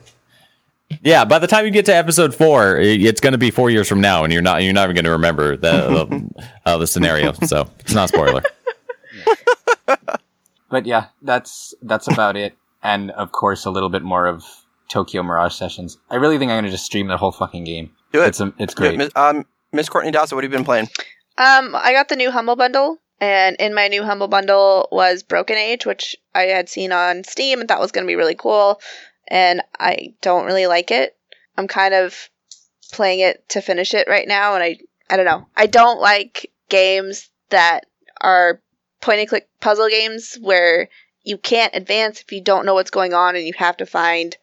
Year. 0.93 0.99
Yeah, 1.03 1.25
by 1.25 1.39
the 1.39 1.47
time 1.47 1.65
you 1.65 1.71
get 1.71 1.85
to 1.87 1.95
episode 1.95 2.33
four, 2.35 2.77
it's 2.77 3.19
going 3.21 3.33
to 3.33 3.37
be 3.37 3.51
four 3.51 3.69
years 3.69 3.87
from 3.87 4.01
now, 4.01 4.23
and 4.23 4.31
you're 4.33 4.41
not 4.41 4.63
you're 4.63 4.73
not 4.73 4.83
even 4.85 4.95
going 4.95 5.05
to 5.05 5.11
remember 5.11 5.55
the 5.57 5.71
the, 5.71 6.47
uh, 6.65 6.77
the 6.77 6.87
scenario. 6.87 7.33
So 7.33 7.69
it's 7.79 7.93
not 7.93 8.05
a 8.05 8.07
spoiler. 8.09 8.43
but 10.69 10.85
yeah, 10.85 11.05
that's 11.21 11.73
that's 11.81 12.07
about 12.07 12.35
it. 12.35 12.55
And 12.81 13.11
of 13.11 13.31
course, 13.31 13.65
a 13.65 13.69
little 13.71 13.89
bit 13.89 14.01
more 14.03 14.27
of 14.27 14.43
Tokyo 14.89 15.23
Mirage 15.23 15.53
Sessions. 15.55 15.97
I 16.09 16.15
really 16.15 16.37
think 16.37 16.51
I'm 16.51 16.57
gonna 16.57 16.69
just 16.71 16.85
stream 16.85 17.07
the 17.07 17.17
whole 17.17 17.31
fucking 17.31 17.63
game. 17.63 17.91
Do 18.11 18.23
it. 18.23 18.27
It's 18.27 18.39
a, 18.39 18.53
it's 18.59 18.73
great. 18.73 18.97
Miss- 18.97 19.15
Um, 19.15 19.45
Miss 19.71 19.89
Courtney 19.89 20.11
Dawson, 20.11 20.35
what 20.35 20.43
have 20.43 20.51
you 20.51 20.57
been 20.57 20.65
playing? 20.65 20.87
Um, 21.37 21.75
I 21.75 21.93
got 21.93 22.09
the 22.09 22.15
new 22.15 22.29
Humble 22.29 22.55
Bundle, 22.55 22.99
and 23.19 23.55
in 23.59 23.73
my 23.73 23.87
new 23.87 24.03
Humble 24.03 24.27
Bundle 24.27 24.87
was 24.91 25.23
Broken 25.23 25.57
Age, 25.57 25.85
which 25.85 26.15
I 26.35 26.43
had 26.43 26.69
seen 26.69 26.91
on 26.91 27.23
Steam 27.23 27.59
and 27.59 27.67
thought 27.67 27.79
was 27.79 27.91
going 27.91 28.05
to 28.05 28.07
be 28.07 28.15
really 28.15 28.35
cool, 28.35 28.79
and 29.27 29.61
I 29.79 30.13
don't 30.21 30.45
really 30.45 30.67
like 30.67 30.91
it. 30.91 31.15
I'm 31.57 31.67
kind 31.67 31.93
of 31.93 32.29
playing 32.91 33.19
it 33.19 33.47
to 33.49 33.61
finish 33.61 33.93
it 33.93 34.07
right 34.07 34.27
now, 34.27 34.55
and 34.55 34.63
I 34.63 34.77
I 35.09 35.17
don't 35.17 35.25
know. 35.25 35.47
I 35.55 35.67
don't 35.67 35.99
like 35.99 36.51
games 36.69 37.29
that 37.49 37.85
are 38.21 38.61
point 39.01 39.19
and 39.19 39.29
click 39.29 39.49
puzzle 39.59 39.89
games 39.89 40.37
where 40.41 40.89
you 41.23 41.37
can't 41.37 41.75
advance 41.75 42.21
if 42.21 42.31
you 42.31 42.41
don't 42.41 42.65
know 42.65 42.73
what's 42.73 42.91
going 42.91 43.13
on 43.13 43.35
and 43.35 43.45
you 43.45 43.53
have 43.57 43.77
to 43.77 43.85
find 43.85 44.35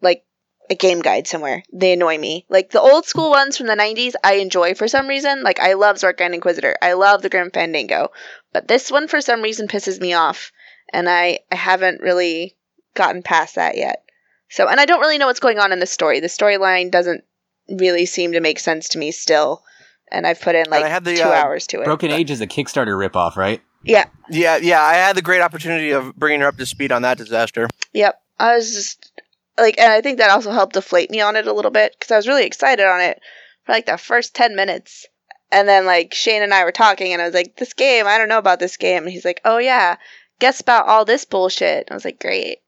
like 0.00 0.24
a 0.70 0.74
game 0.74 1.00
guide 1.00 1.26
somewhere. 1.26 1.62
They 1.72 1.92
annoy 1.92 2.18
me. 2.18 2.46
Like 2.48 2.70
the 2.70 2.80
old 2.80 3.06
school 3.06 3.30
ones 3.30 3.56
from 3.56 3.66
the 3.66 3.74
90s, 3.74 4.14
I 4.22 4.34
enjoy 4.34 4.74
for 4.74 4.88
some 4.88 5.08
reason. 5.08 5.42
Like 5.42 5.60
I 5.60 5.74
love 5.74 5.96
Zork 5.96 6.16
Grand 6.16 6.34
Inquisitor. 6.34 6.76
I 6.80 6.92
love 6.94 7.22
the 7.22 7.28
Grim 7.28 7.50
Fandango. 7.50 8.12
But 8.52 8.68
this 8.68 8.90
one 8.90 9.08
for 9.08 9.20
some 9.20 9.42
reason 9.42 9.68
pisses 9.68 10.00
me 10.00 10.14
off. 10.14 10.52
And 10.92 11.08
I, 11.08 11.40
I 11.50 11.56
haven't 11.56 12.00
really 12.00 12.56
gotten 12.94 13.22
past 13.22 13.54
that 13.56 13.76
yet. 13.76 14.04
So, 14.52 14.68
and 14.68 14.78
I 14.78 14.84
don't 14.84 15.00
really 15.00 15.16
know 15.16 15.28
what's 15.28 15.40
going 15.40 15.58
on 15.58 15.72
in 15.72 15.78
the 15.78 15.86
story. 15.86 16.20
The 16.20 16.26
storyline 16.26 16.90
doesn't 16.90 17.24
really 17.70 18.04
seem 18.04 18.32
to 18.32 18.40
make 18.40 18.60
sense 18.60 18.90
to 18.90 18.98
me 18.98 19.10
still. 19.10 19.62
And 20.10 20.26
I've 20.26 20.42
put 20.42 20.54
in 20.54 20.68
like 20.68 20.84
I 20.84 20.88
had 20.88 21.04
the, 21.04 21.16
two 21.16 21.22
uh, 21.22 21.32
hours 21.32 21.66
to 21.68 21.80
it. 21.80 21.86
Broken 21.86 22.10
Age 22.10 22.30
is 22.30 22.42
a 22.42 22.46
Kickstarter 22.46 22.94
ripoff, 22.94 23.36
right? 23.36 23.62
yeah. 23.82 24.04
Yeah, 24.28 24.58
yeah, 24.58 24.82
I 24.82 24.92
had 24.92 25.16
the 25.16 25.22
great 25.22 25.40
opportunity 25.40 25.92
of 25.92 26.14
bringing 26.16 26.42
her 26.42 26.48
up 26.48 26.58
to 26.58 26.66
speed 26.66 26.92
on 26.92 27.00
that 27.00 27.16
disaster. 27.16 27.66
Yep. 27.94 28.20
I 28.38 28.54
was 28.54 28.74
just 28.74 29.10
like, 29.56 29.78
and 29.78 29.90
I 29.90 30.02
think 30.02 30.18
that 30.18 30.30
also 30.30 30.50
helped 30.50 30.74
deflate 30.74 31.10
me 31.10 31.22
on 31.22 31.36
it 31.36 31.46
a 31.46 31.52
little 31.54 31.70
bit 31.70 31.96
because 31.98 32.10
I 32.10 32.16
was 32.16 32.28
really 32.28 32.44
excited 32.44 32.84
on 32.84 33.00
it 33.00 33.22
for 33.64 33.72
like 33.72 33.86
the 33.86 33.96
first 33.96 34.34
10 34.34 34.54
minutes. 34.54 35.06
And 35.50 35.66
then 35.66 35.86
like 35.86 36.12
Shane 36.12 36.42
and 36.42 36.52
I 36.52 36.64
were 36.64 36.72
talking 36.72 37.14
and 37.14 37.22
I 37.22 37.24
was 37.24 37.34
like, 37.34 37.56
this 37.56 37.72
game, 37.72 38.06
I 38.06 38.18
don't 38.18 38.28
know 38.28 38.38
about 38.38 38.60
this 38.60 38.76
game. 38.76 39.04
And 39.04 39.12
he's 39.12 39.24
like, 39.24 39.40
oh 39.46 39.56
yeah, 39.56 39.96
guess 40.40 40.60
about 40.60 40.88
all 40.88 41.06
this 41.06 41.24
bullshit. 41.24 41.86
And 41.86 41.92
I 41.92 41.94
was 41.94 42.04
like, 42.04 42.20
great. 42.20 42.58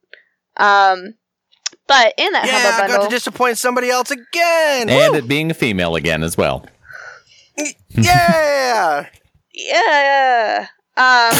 Um, 0.56 1.15
but 1.87 2.15
in 2.17 2.33
that 2.33 2.47
Yeah, 2.47 2.73
Humble 2.73 2.95
I 2.95 2.97
got 2.97 3.05
to 3.05 3.15
disappoint 3.15 3.59
somebody 3.59 3.91
else 3.91 4.11
again. 4.11 4.89
And 4.89 5.13
Woo! 5.13 5.19
it 5.19 5.29
being 5.29 5.51
a 5.51 5.55
female 5.55 5.95
again 5.97 6.23
as 6.23 6.37
well. 6.37 6.67
yeah. 7.91 9.07
yeah, 9.55 10.67
um, 10.97 11.33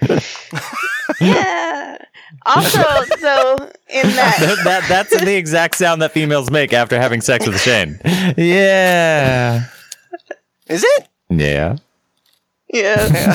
yeah. 1.20 1.98
Also, 2.44 2.82
so 3.18 3.70
in 3.88 4.08
that, 4.10 4.36
that, 4.40 4.60
that 4.64 4.84
that's 4.88 5.10
the 5.10 5.36
exact 5.36 5.74
sound 5.76 6.02
that 6.02 6.12
females 6.12 6.50
make 6.50 6.72
after 6.72 6.98
having 7.00 7.20
sex 7.20 7.46
with 7.46 7.60
Shane. 7.60 7.98
Yeah. 8.36 9.64
Is 10.66 10.84
it? 10.84 11.08
Yeah. 11.30 11.76
Yeah. 12.72 13.34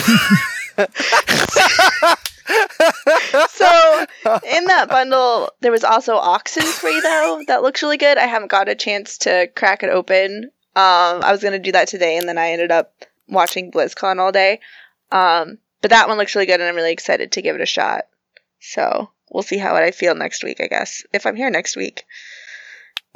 So 3.50 4.06
in 4.52 4.66
that 4.66 4.88
bundle, 4.90 5.52
there 5.62 5.72
was 5.72 5.84
also 5.84 6.20
Oxenfree 6.20 7.02
though 7.02 7.44
that 7.48 7.62
looks 7.62 7.82
really 7.82 7.98
good. 7.98 8.18
I 8.18 8.26
haven't 8.26 8.52
got 8.52 8.70
a 8.70 8.76
chance 8.76 9.18
to 9.20 9.48
crack 9.56 9.84
it 9.84 9.90
open. 9.90 10.52
Um, 10.76 11.24
I 11.24 11.32
was 11.32 11.44
gonna 11.44 11.60
do 11.60 11.72
that 11.72 11.88
today, 11.88 12.18
and 12.18 12.28
then 12.28 12.38
I 12.38 12.52
ended 12.52 12.72
up 12.72 12.94
watching 13.28 13.72
BlizzCon 13.72 14.20
all 14.20 14.32
day. 14.32 14.60
Um, 15.12 15.60
but 15.82 15.92
that 15.92 16.08
one 16.08 16.18
looks 16.18 16.36
really 16.36 16.48
good, 16.48 16.60
and 16.60 16.70
I'm 16.70 16.76
really 16.76 16.92
excited 16.92 17.34
to 17.34 17.42
give 17.42 17.56
it 17.56 17.62
a 17.62 17.66
shot. 17.66 18.06
So 18.60 19.10
we'll 19.32 19.44
see 19.44 19.58
how 19.58 19.76
I 19.76 19.92
feel 19.92 20.16
next 20.16 20.44
week. 20.44 20.62
I 20.62 20.68
guess 20.68 21.04
if 21.14 21.26
I'm 21.26 21.36
here 21.36 21.50
next 21.50 21.76
week. 21.76 22.06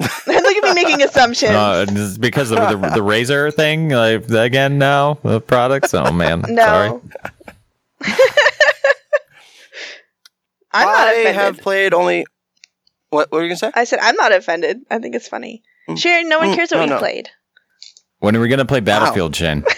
Look 0.00 0.28
at 0.28 0.62
me 0.62 0.74
making 0.74 1.02
assumptions. 1.02 1.50
Uh, 1.50 1.84
because 2.20 2.52
of 2.52 2.58
the, 2.58 2.76
the 2.90 3.00
Razer 3.00 3.52
thing 3.52 3.88
like, 3.88 4.30
again 4.30 4.78
now 4.78 5.18
the 5.24 5.40
products. 5.40 5.92
Oh 5.92 6.12
man, 6.12 6.44
sorry. 6.44 7.00
no. 10.74 10.78
I'm 10.80 10.86
not 10.86 10.98
I 11.08 11.12
offended. 11.12 11.34
have 11.34 11.58
played 11.58 11.94
only. 11.94 12.26
What, 13.10 13.30
what 13.32 13.38
were 13.38 13.42
you 13.42 13.48
gonna 13.48 13.56
say? 13.58 13.70
I 13.74 13.84
said 13.84 13.98
I'm 14.02 14.16
not 14.16 14.32
offended. 14.32 14.80
I 14.90 14.98
think 14.98 15.14
it's 15.14 15.28
funny. 15.28 15.62
Mm. 15.88 15.98
Sharon, 15.98 16.28
no 16.28 16.38
one 16.38 16.48
Mm, 16.50 16.54
cares 16.56 16.70
what 16.70 16.78
no, 16.78 16.84
we 16.84 16.90
no. 16.90 16.98
played. 16.98 17.30
When 18.20 18.36
are 18.36 18.40
we 18.40 18.48
gonna 18.48 18.64
play 18.66 18.80
Battlefield, 18.80 19.34
Shane? 19.36 19.64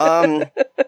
Um, 0.00 0.44
I 0.78 0.84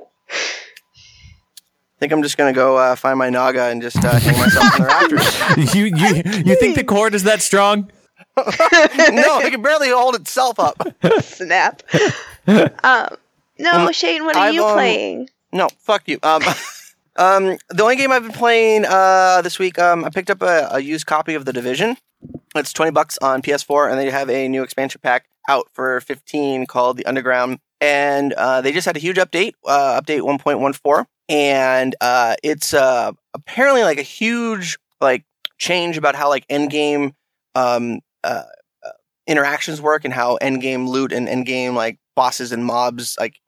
think 2.00 2.12
I'm 2.12 2.22
just 2.22 2.36
gonna 2.36 2.52
go 2.52 2.76
uh, 2.76 2.96
find 2.96 3.18
my 3.18 3.30
Naga 3.30 3.64
and 3.66 3.80
just 3.80 3.96
uh, 4.04 4.18
hang 4.18 4.36
myself 4.38 4.74
on 4.74 4.80
the 4.80 4.86
rafters. 5.56 5.74
you 5.74 5.84
you 5.86 6.22
you 6.44 6.56
think 6.56 6.74
the 6.76 6.84
cord 6.84 7.14
is 7.14 7.22
that 7.22 7.40
strong? 7.40 7.90
no, 8.36 9.38
it 9.38 9.50
can 9.52 9.62
barely 9.62 9.88
hold 9.90 10.16
itself 10.16 10.58
up. 10.58 10.76
Snap. 11.22 11.82
um, 12.82 13.08
no, 13.58 13.86
Um, 13.86 13.92
Shane, 13.92 14.24
what 14.24 14.36
are 14.36 14.48
I've, 14.48 14.54
you 14.54 14.64
um, 14.66 14.74
playing? 14.74 15.28
No, 15.52 15.68
fuck 15.78 16.08
you. 16.08 16.18
Um, 16.22 16.42
um, 17.16 17.56
the 17.68 17.82
only 17.82 17.96
game 17.96 18.12
I've 18.12 18.22
been 18.22 18.32
playing 18.32 18.84
uh, 18.84 19.42
this 19.42 19.58
week, 19.58 19.78
um, 19.78 20.04
I 20.04 20.10
picked 20.10 20.30
up 20.30 20.42
a, 20.42 20.68
a 20.72 20.80
used 20.80 21.06
copy 21.06 21.34
of 21.34 21.44
The 21.44 21.52
Division. 21.52 21.96
It's 22.54 22.72
twenty 22.72 22.90
bucks 22.90 23.18
on 23.18 23.42
PS4, 23.42 23.90
and 23.90 23.98
they 23.98 24.10
have 24.10 24.30
a 24.30 24.48
new 24.48 24.62
expansion 24.62 25.00
pack 25.02 25.26
out 25.48 25.68
for 25.72 26.00
fifteen 26.00 26.66
called 26.66 26.96
The 26.96 27.06
Underground. 27.06 27.58
And 27.80 28.32
uh, 28.34 28.60
they 28.62 28.72
just 28.72 28.86
had 28.86 28.96
a 28.96 29.00
huge 29.00 29.16
update, 29.18 29.52
uh, 29.66 30.00
update 30.00 30.22
one 30.22 30.38
point 30.38 30.60
one 30.60 30.72
four, 30.72 31.06
and 31.28 31.94
uh, 32.00 32.36
it's 32.42 32.72
uh, 32.72 33.12
apparently 33.34 33.82
like 33.82 33.98
a 33.98 34.02
huge 34.02 34.78
like 35.00 35.24
change 35.58 35.96
about 35.98 36.14
how 36.14 36.28
like 36.28 36.46
endgame 36.48 37.12
um, 37.54 38.00
uh, 38.22 38.44
interactions 39.26 39.80
work 39.80 40.04
and 40.04 40.14
how 40.14 40.38
endgame 40.40 40.88
loot 40.88 41.12
and 41.12 41.28
end 41.28 41.46
game 41.46 41.74
like 41.74 41.98
bosses 42.14 42.52
and 42.52 42.64
mobs 42.64 43.16
like 43.18 43.40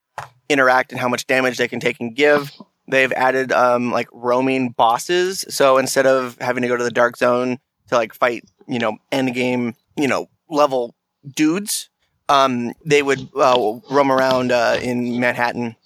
interact 0.48 0.93
and 0.93 1.01
how 1.01 1.09
much 1.09 1.26
damage 1.26 1.56
they 1.59 1.68
can 1.68 1.80
take 1.80 2.01
and 2.01 2.14
give. 2.14 2.51
They've 2.88 3.12
added 3.12 3.52
um 3.52 3.90
like 3.90 4.08
roaming 4.12 4.70
bosses, 4.70 5.44
so 5.48 5.78
instead 5.78 6.06
of 6.06 6.36
having 6.40 6.62
to 6.62 6.68
go 6.68 6.76
to 6.76 6.84
the 6.84 6.90
dark 6.90 7.16
zone 7.16 7.58
to 7.88 7.94
like 7.96 8.14
fight, 8.14 8.44
you 8.68 8.78
know, 8.78 8.98
end 9.10 9.34
game, 9.34 9.74
you 9.96 10.08
know, 10.08 10.28
level 10.48 10.94
dudes, 11.34 11.88
um, 12.28 12.72
they 12.84 13.02
would 13.02 13.28
uh, 13.36 13.78
roam 13.90 14.10
around 14.10 14.52
uh, 14.52 14.78
in 14.82 15.20
Manhattan, 15.20 15.76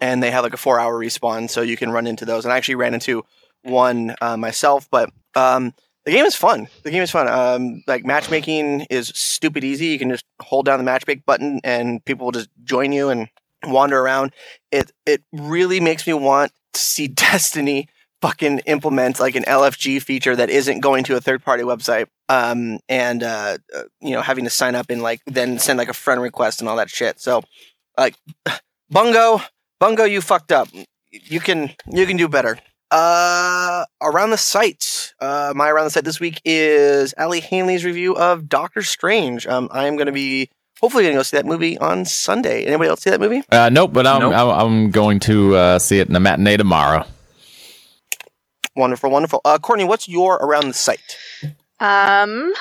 and 0.00 0.22
they 0.22 0.30
have 0.30 0.44
like 0.44 0.54
a 0.54 0.58
four 0.58 0.78
hour 0.80 0.98
respawn, 0.98 1.48
so 1.50 1.62
you 1.62 1.76
can 1.76 1.90
run 1.90 2.06
into 2.06 2.24
those. 2.24 2.44
And 2.44 2.52
I 2.52 2.56
actually 2.56 2.76
ran 2.76 2.94
into 2.94 3.24
one 3.62 4.14
uh, 4.20 4.36
myself, 4.36 4.88
but 4.90 5.10
um, 5.34 5.74
the 6.04 6.12
game 6.12 6.24
is 6.24 6.36
fun. 6.36 6.68
The 6.84 6.90
game 6.90 7.02
is 7.02 7.10
fun. 7.10 7.28
Um, 7.28 7.82
like 7.86 8.04
matchmaking 8.04 8.82
is 8.90 9.08
stupid 9.08 9.64
easy. 9.64 9.86
You 9.86 9.98
can 9.98 10.10
just 10.10 10.24
hold 10.40 10.66
down 10.66 10.82
the 10.82 10.90
matchmake 10.90 11.24
button, 11.24 11.60
and 11.64 12.04
people 12.04 12.26
will 12.26 12.32
just 12.32 12.50
join 12.64 12.92
you 12.92 13.08
and 13.08 13.28
wander 13.64 14.00
around. 14.00 14.32
It 14.70 14.92
it 15.04 15.22
really 15.32 15.80
makes 15.80 16.06
me 16.06 16.12
want 16.12 16.52
to 16.74 16.80
see 16.80 17.08
Destiny 17.26 17.88
fucking 18.22 18.60
implement 18.60 19.20
like 19.20 19.36
an 19.36 19.44
LFG 19.44 20.02
feature 20.02 20.34
that 20.34 20.50
isn't 20.50 20.80
going 20.80 21.04
to 21.04 21.16
a 21.16 21.20
third 21.20 21.44
party 21.44 21.62
website. 21.62 22.06
Um, 22.28 22.80
and 22.88 23.22
uh, 23.22 23.58
uh, 23.74 23.82
you 24.00 24.12
know, 24.12 24.22
having 24.22 24.44
to 24.44 24.50
sign 24.50 24.74
up 24.74 24.90
and 24.90 25.02
like 25.02 25.20
then 25.26 25.58
send 25.58 25.78
like 25.78 25.88
a 25.88 25.94
friend 25.94 26.20
request 26.20 26.60
and 26.60 26.68
all 26.68 26.76
that 26.76 26.90
shit. 26.90 27.20
So, 27.20 27.42
like, 27.96 28.16
Bungo, 28.90 29.40
Bungo, 29.80 30.04
you 30.04 30.20
fucked 30.20 30.52
up. 30.52 30.68
You 31.10 31.40
can 31.40 31.70
you 31.86 32.06
can 32.06 32.16
do 32.16 32.28
better. 32.28 32.58
Uh, 32.90 33.84
around 34.00 34.30
the 34.30 34.36
site, 34.38 35.12
uh, 35.20 35.52
my 35.56 35.68
around 35.68 35.84
the 35.84 35.90
site 35.90 36.04
this 36.04 36.20
week 36.20 36.40
is 36.44 37.14
Ali 37.18 37.40
Hanley's 37.40 37.84
review 37.84 38.16
of 38.16 38.48
Doctor 38.48 38.82
Strange. 38.82 39.46
Um, 39.46 39.68
I 39.72 39.86
am 39.86 39.96
going 39.96 40.06
to 40.06 40.12
be 40.12 40.50
hopefully 40.80 41.04
going 41.04 41.14
to 41.14 41.18
go 41.18 41.22
see 41.22 41.36
that 41.36 41.46
movie 41.46 41.78
on 41.78 42.04
Sunday. 42.04 42.64
Anybody 42.64 42.90
else 42.90 43.02
see 43.02 43.10
that 43.10 43.20
movie? 43.20 43.42
Uh, 43.50 43.68
nope, 43.70 43.92
but 43.92 44.06
I'm 44.06 44.20
Nope. 44.20 44.34
I'm, 44.34 44.48
I'm 44.48 44.90
going 44.90 45.20
to 45.20 45.56
uh, 45.56 45.78
see 45.78 45.98
it 45.98 46.08
in 46.08 46.14
the 46.14 46.20
matinee 46.20 46.56
tomorrow. 46.56 47.04
Wonderful, 48.74 49.10
wonderful. 49.10 49.40
Uh, 49.44 49.58
Courtney, 49.58 49.84
what's 49.84 50.08
your 50.08 50.36
around 50.36 50.68
the 50.68 50.74
site? 50.74 51.16
Um, 51.80 52.52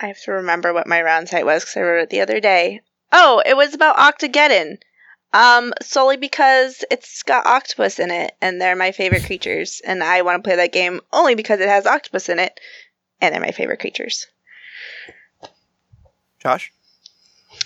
I 0.00 0.06
have 0.06 0.20
to 0.22 0.32
remember 0.32 0.72
what 0.72 0.86
my 0.86 1.00
round 1.00 1.28
site 1.28 1.46
was 1.46 1.62
because 1.62 1.76
I 1.76 1.82
wrote 1.82 2.02
it 2.02 2.10
the 2.10 2.20
other 2.20 2.40
day. 2.40 2.80
Oh, 3.12 3.42
it 3.46 3.56
was 3.56 3.74
about 3.74 3.96
Octogeddon. 3.96 4.78
Um, 5.32 5.74
solely 5.82 6.16
because 6.16 6.84
it's 6.90 7.22
got 7.22 7.46
octopus 7.46 7.98
in 7.98 8.10
it, 8.10 8.32
and 8.40 8.60
they're 8.60 8.74
my 8.74 8.92
favorite 8.92 9.24
creatures, 9.24 9.82
and 9.86 10.02
I 10.02 10.22
want 10.22 10.42
to 10.42 10.48
play 10.48 10.56
that 10.56 10.72
game 10.72 11.00
only 11.12 11.34
because 11.34 11.60
it 11.60 11.68
has 11.68 11.86
octopus 11.86 12.30
in 12.30 12.38
it, 12.38 12.58
and 13.20 13.34
they're 13.34 13.40
my 13.40 13.50
favorite 13.50 13.78
creatures. 13.78 14.26
Josh? 16.40 16.72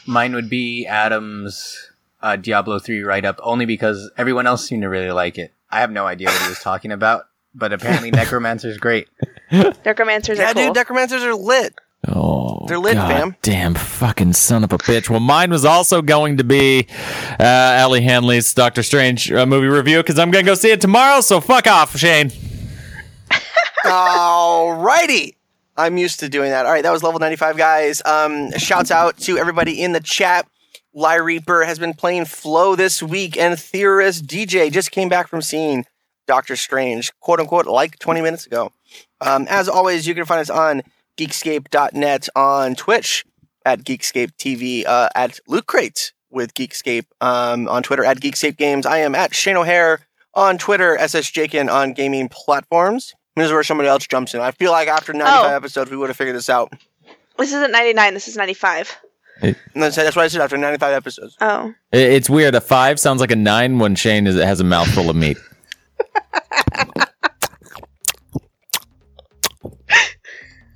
Mine 0.07 0.35
would 0.35 0.49
be 0.51 0.87
Adam's 0.87 1.91
uh, 2.23 2.37
Diablo 2.37 2.79
3 2.79 3.03
write 3.03 3.25
up, 3.25 3.39
only 3.43 3.67
because 3.67 4.11
everyone 4.17 4.47
else 4.47 4.67
seemed 4.67 4.83
to 4.83 4.89
really 4.89 5.11
like 5.13 5.39
it. 5.39 5.53
I 5.71 5.81
have 5.81 5.91
no 5.91 6.07
idea 6.07 6.29
what 6.29 6.43
he 6.43 6.49
was 6.49 6.59
talking 6.61 6.93
about, 6.93 7.25
but 7.55 7.73
apparently 7.73 8.11
Necromancer's 8.13 8.79
great. 8.79 9.09
Necromancers 9.51 10.39
Yeah, 10.39 10.51
are 10.51 10.55
cool. 10.55 10.67
dude, 10.67 10.75
necromancers 10.75 11.23
are 11.23 11.35
lit. 11.35 11.75
Oh, 12.09 12.65
They're 12.67 12.79
lit, 12.81 12.95
God 12.95 13.09
fam. 13.09 13.37
Damn 13.43 13.75
fucking 13.75 14.33
son 14.33 14.65
of 14.65 14.73
a 14.73 14.79
bitch. 14.79 15.09
Well, 15.09 15.21
mine 15.21 15.51
was 15.53 15.65
also 15.65 16.03
going 16.03 16.37
to 16.39 16.45
be 16.45 16.89
uh, 17.39 17.43
Allie 17.45 18.01
Hanley's 18.03 18.53
Doctor 18.55 18.83
Strange 18.83 19.31
uh, 19.31 19.47
movie 19.47 19.69
review 19.69 19.99
because 19.99 20.19
I'm 20.19 20.33
going 20.33 20.45
to 20.45 20.51
go 20.51 20.55
see 20.55 20.73
it 20.73 20.81
tomorrow. 20.81 21.21
So 21.21 21.41
fuck 21.41 21.69
off, 21.69 21.97
Shane. 21.97 22.33
Alrighty. 23.85 25.37
I'm 25.77 25.97
used 25.97 26.21
to 26.21 26.29
doing 26.29 26.51
that. 26.51 26.67
All 26.67 26.73
right, 26.73 26.83
that 26.83 26.93
was 26.93 27.03
level 27.03 27.19
95, 27.21 27.57
guys. 27.57 28.03
Um, 28.05 28.51
shouts 28.59 28.91
out 28.91 29.17
to 29.21 29.39
everybody 29.39 29.83
in 29.83 29.93
the 29.93 30.01
chat. 30.01 30.47
Lie 30.95 31.17
Reaper 31.17 31.65
has 31.65 31.79
been 31.79 31.95
playing 31.95 32.27
Flow 32.27 32.77
this 32.77 33.03
week, 33.03 33.39
and 33.39 33.59
Theorist 33.59 34.27
DJ 34.27 34.71
just 34.71 34.91
came 34.91 35.09
back 35.09 35.29
from 35.29 35.41
seeing 35.41 35.87
Doctor 36.27 36.57
Strange, 36.57 37.13
quote 37.21 37.41
unquote, 37.41 37.67
like 37.67 37.99
20 37.99 38.21
minutes 38.21 38.47
ago. 38.47 38.73
Um, 39.21 39.47
as 39.49 39.69
always, 39.69 40.07
you 40.07 40.15
can 40.15 40.27
find 40.27 40.41
us 40.41 40.51
on 40.51 40.83
geekscape.net, 41.17 42.29
on 42.37 42.75
Twitch 42.75 43.25
at 43.65 43.85
Geekscape 43.85 44.33
TV, 44.39 44.87
uh, 44.87 45.09
at 45.15 45.41
Loot 45.47 45.67
Crate 45.67 46.13
with 46.31 46.53
Geekscape, 46.55 47.07
um, 47.21 47.69
on 47.69 47.83
Twitter 47.83 48.05
at 48.05 48.21
Geekscape 48.21 48.57
Games. 48.57 48.85
I 48.85 48.99
am 48.99 49.15
at 49.15 49.35
Shane 49.35 49.57
O'Hare 49.57 50.01
on 50.35 50.59
Twitter, 50.59 50.97
SSJakin 51.01 51.73
on 51.73 51.93
gaming 51.93 52.29
platforms. 52.29 53.15
This 53.37 53.47
is 53.47 53.53
where 53.53 53.63
somebody 53.63 53.89
else 53.89 54.07
jumps 54.07 54.35
in. 54.35 54.41
I 54.41 54.51
feel 54.51 54.73
like 54.73 54.89
after 54.89 55.13
95 55.13 55.45
Oh. 55.53 55.57
episodes, 55.57 55.91
we 55.91 55.97
would 55.97 56.11
have 56.11 56.17
figured 56.17 56.37
this 56.37 56.51
out. 56.51 56.73
This 57.39 57.53
isn't 57.53 57.73
99. 57.73 58.15
This 58.15 58.29
is 58.29 58.37
95. 58.37 58.97
And 59.41 59.57
that's, 59.75 59.97
that's 59.97 60.15
what 60.15 60.25
I 60.25 60.29
said 60.29 60.43
after 60.43 60.57
95 60.59 60.93
episodes. 60.93 61.37
Oh. 61.41 61.73
I- 61.93 61.97
It's 61.97 62.29
weird. 62.31 62.55
A 62.55 62.61
five 62.61 63.01
sounds 63.01 63.21
like 63.21 63.31
a 63.31 63.37
nine 63.37 63.79
when 63.79 63.95
Shane 63.95 64.27
is, 64.27 64.37
has 64.37 64.61
a 64.61 64.65
mouthful 64.65 65.09
of 65.09 65.17
meat. 65.17 65.39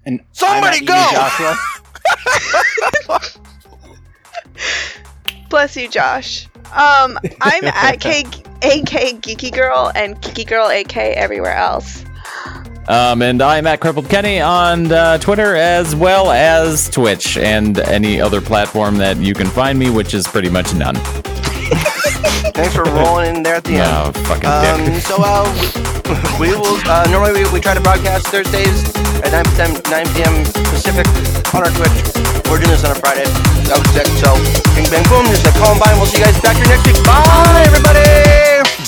And 0.04 0.20
Somebody 0.32 0.78
I'm 0.78 0.84
go! 0.84 0.94
Ian 0.94 1.14
Joshua. 1.14 1.56
Bless 5.50 5.76
you, 5.76 5.88
Josh. 5.88 6.46
Um, 6.72 7.18
I'm 7.40 7.64
at 7.64 8.00
K- 8.00 8.22
AK 8.22 9.20
Geeky 9.22 9.52
Girl 9.52 9.90
and 9.94 10.16
Geeky 10.20 10.46
Girl 10.46 10.68
AK 10.68 10.96
everywhere 10.96 11.54
else. 11.54 12.04
Um, 12.88 13.20
and 13.20 13.42
I'm 13.42 13.66
at 13.66 13.80
Crippled 13.80 14.08
Kenny 14.08 14.40
on 14.40 14.92
uh, 14.92 15.18
Twitter 15.18 15.56
as 15.56 15.96
well 15.96 16.30
as 16.30 16.88
Twitch 16.88 17.36
and 17.36 17.78
any 17.80 18.20
other 18.20 18.40
platform 18.40 18.98
that 18.98 19.16
you 19.16 19.34
can 19.34 19.48
find 19.48 19.76
me, 19.78 19.90
which 19.90 20.14
is 20.14 20.26
pretty 20.28 20.48
much 20.50 20.72
none. 20.74 20.94
Thanks 22.54 22.74
for 22.74 22.84
rolling 22.84 23.36
in 23.36 23.42
there 23.42 23.56
at 23.56 23.64
the 23.64 23.74
end. 23.82 23.90
Oh, 23.90 24.12
fucking 24.24 24.48
Um, 24.48 24.84
dick. 24.86 25.02
so 25.02 25.16
uh, 25.18 25.44
we, 26.38 26.48
we 26.48 26.54
will 26.56 26.78
uh, 26.88 27.06
normally 27.10 27.42
we, 27.42 27.50
we 27.52 27.60
try 27.60 27.74
to 27.74 27.80
broadcast 27.82 28.28
Thursdays 28.28 28.86
at 29.26 29.34
9 29.34 29.44
p.m. 29.58 29.72
9 29.90 30.14
p.m. 30.14 30.34
Pacific 30.70 31.04
on 31.52 31.66
our 31.66 31.72
Twitch. 31.74 31.90
We're 32.48 32.62
doing 32.62 32.70
this 32.70 32.84
on 32.86 32.92
a 32.92 32.98
Friday. 33.02 33.26
That 33.66 33.82
was 33.82 33.90
sick. 33.92 34.06
So 34.22 34.30
bing 34.78 34.86
bang 34.88 35.02
boom, 35.10 35.26
just 35.26 35.44
like 35.44 35.58
Columbine. 35.58 35.98
We'll 35.98 36.06
see 36.06 36.22
you 36.22 36.24
guys 36.24 36.38
back 36.40 36.54
here 36.56 36.70
next 36.70 36.86
week. 36.86 36.96
Bye 37.04 37.66
everybody. 37.66 38.06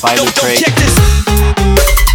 Bye, 0.00 0.16
Loot 0.22 0.32
Crate. 0.38 0.62
check 0.62 0.72
this. 0.78 2.06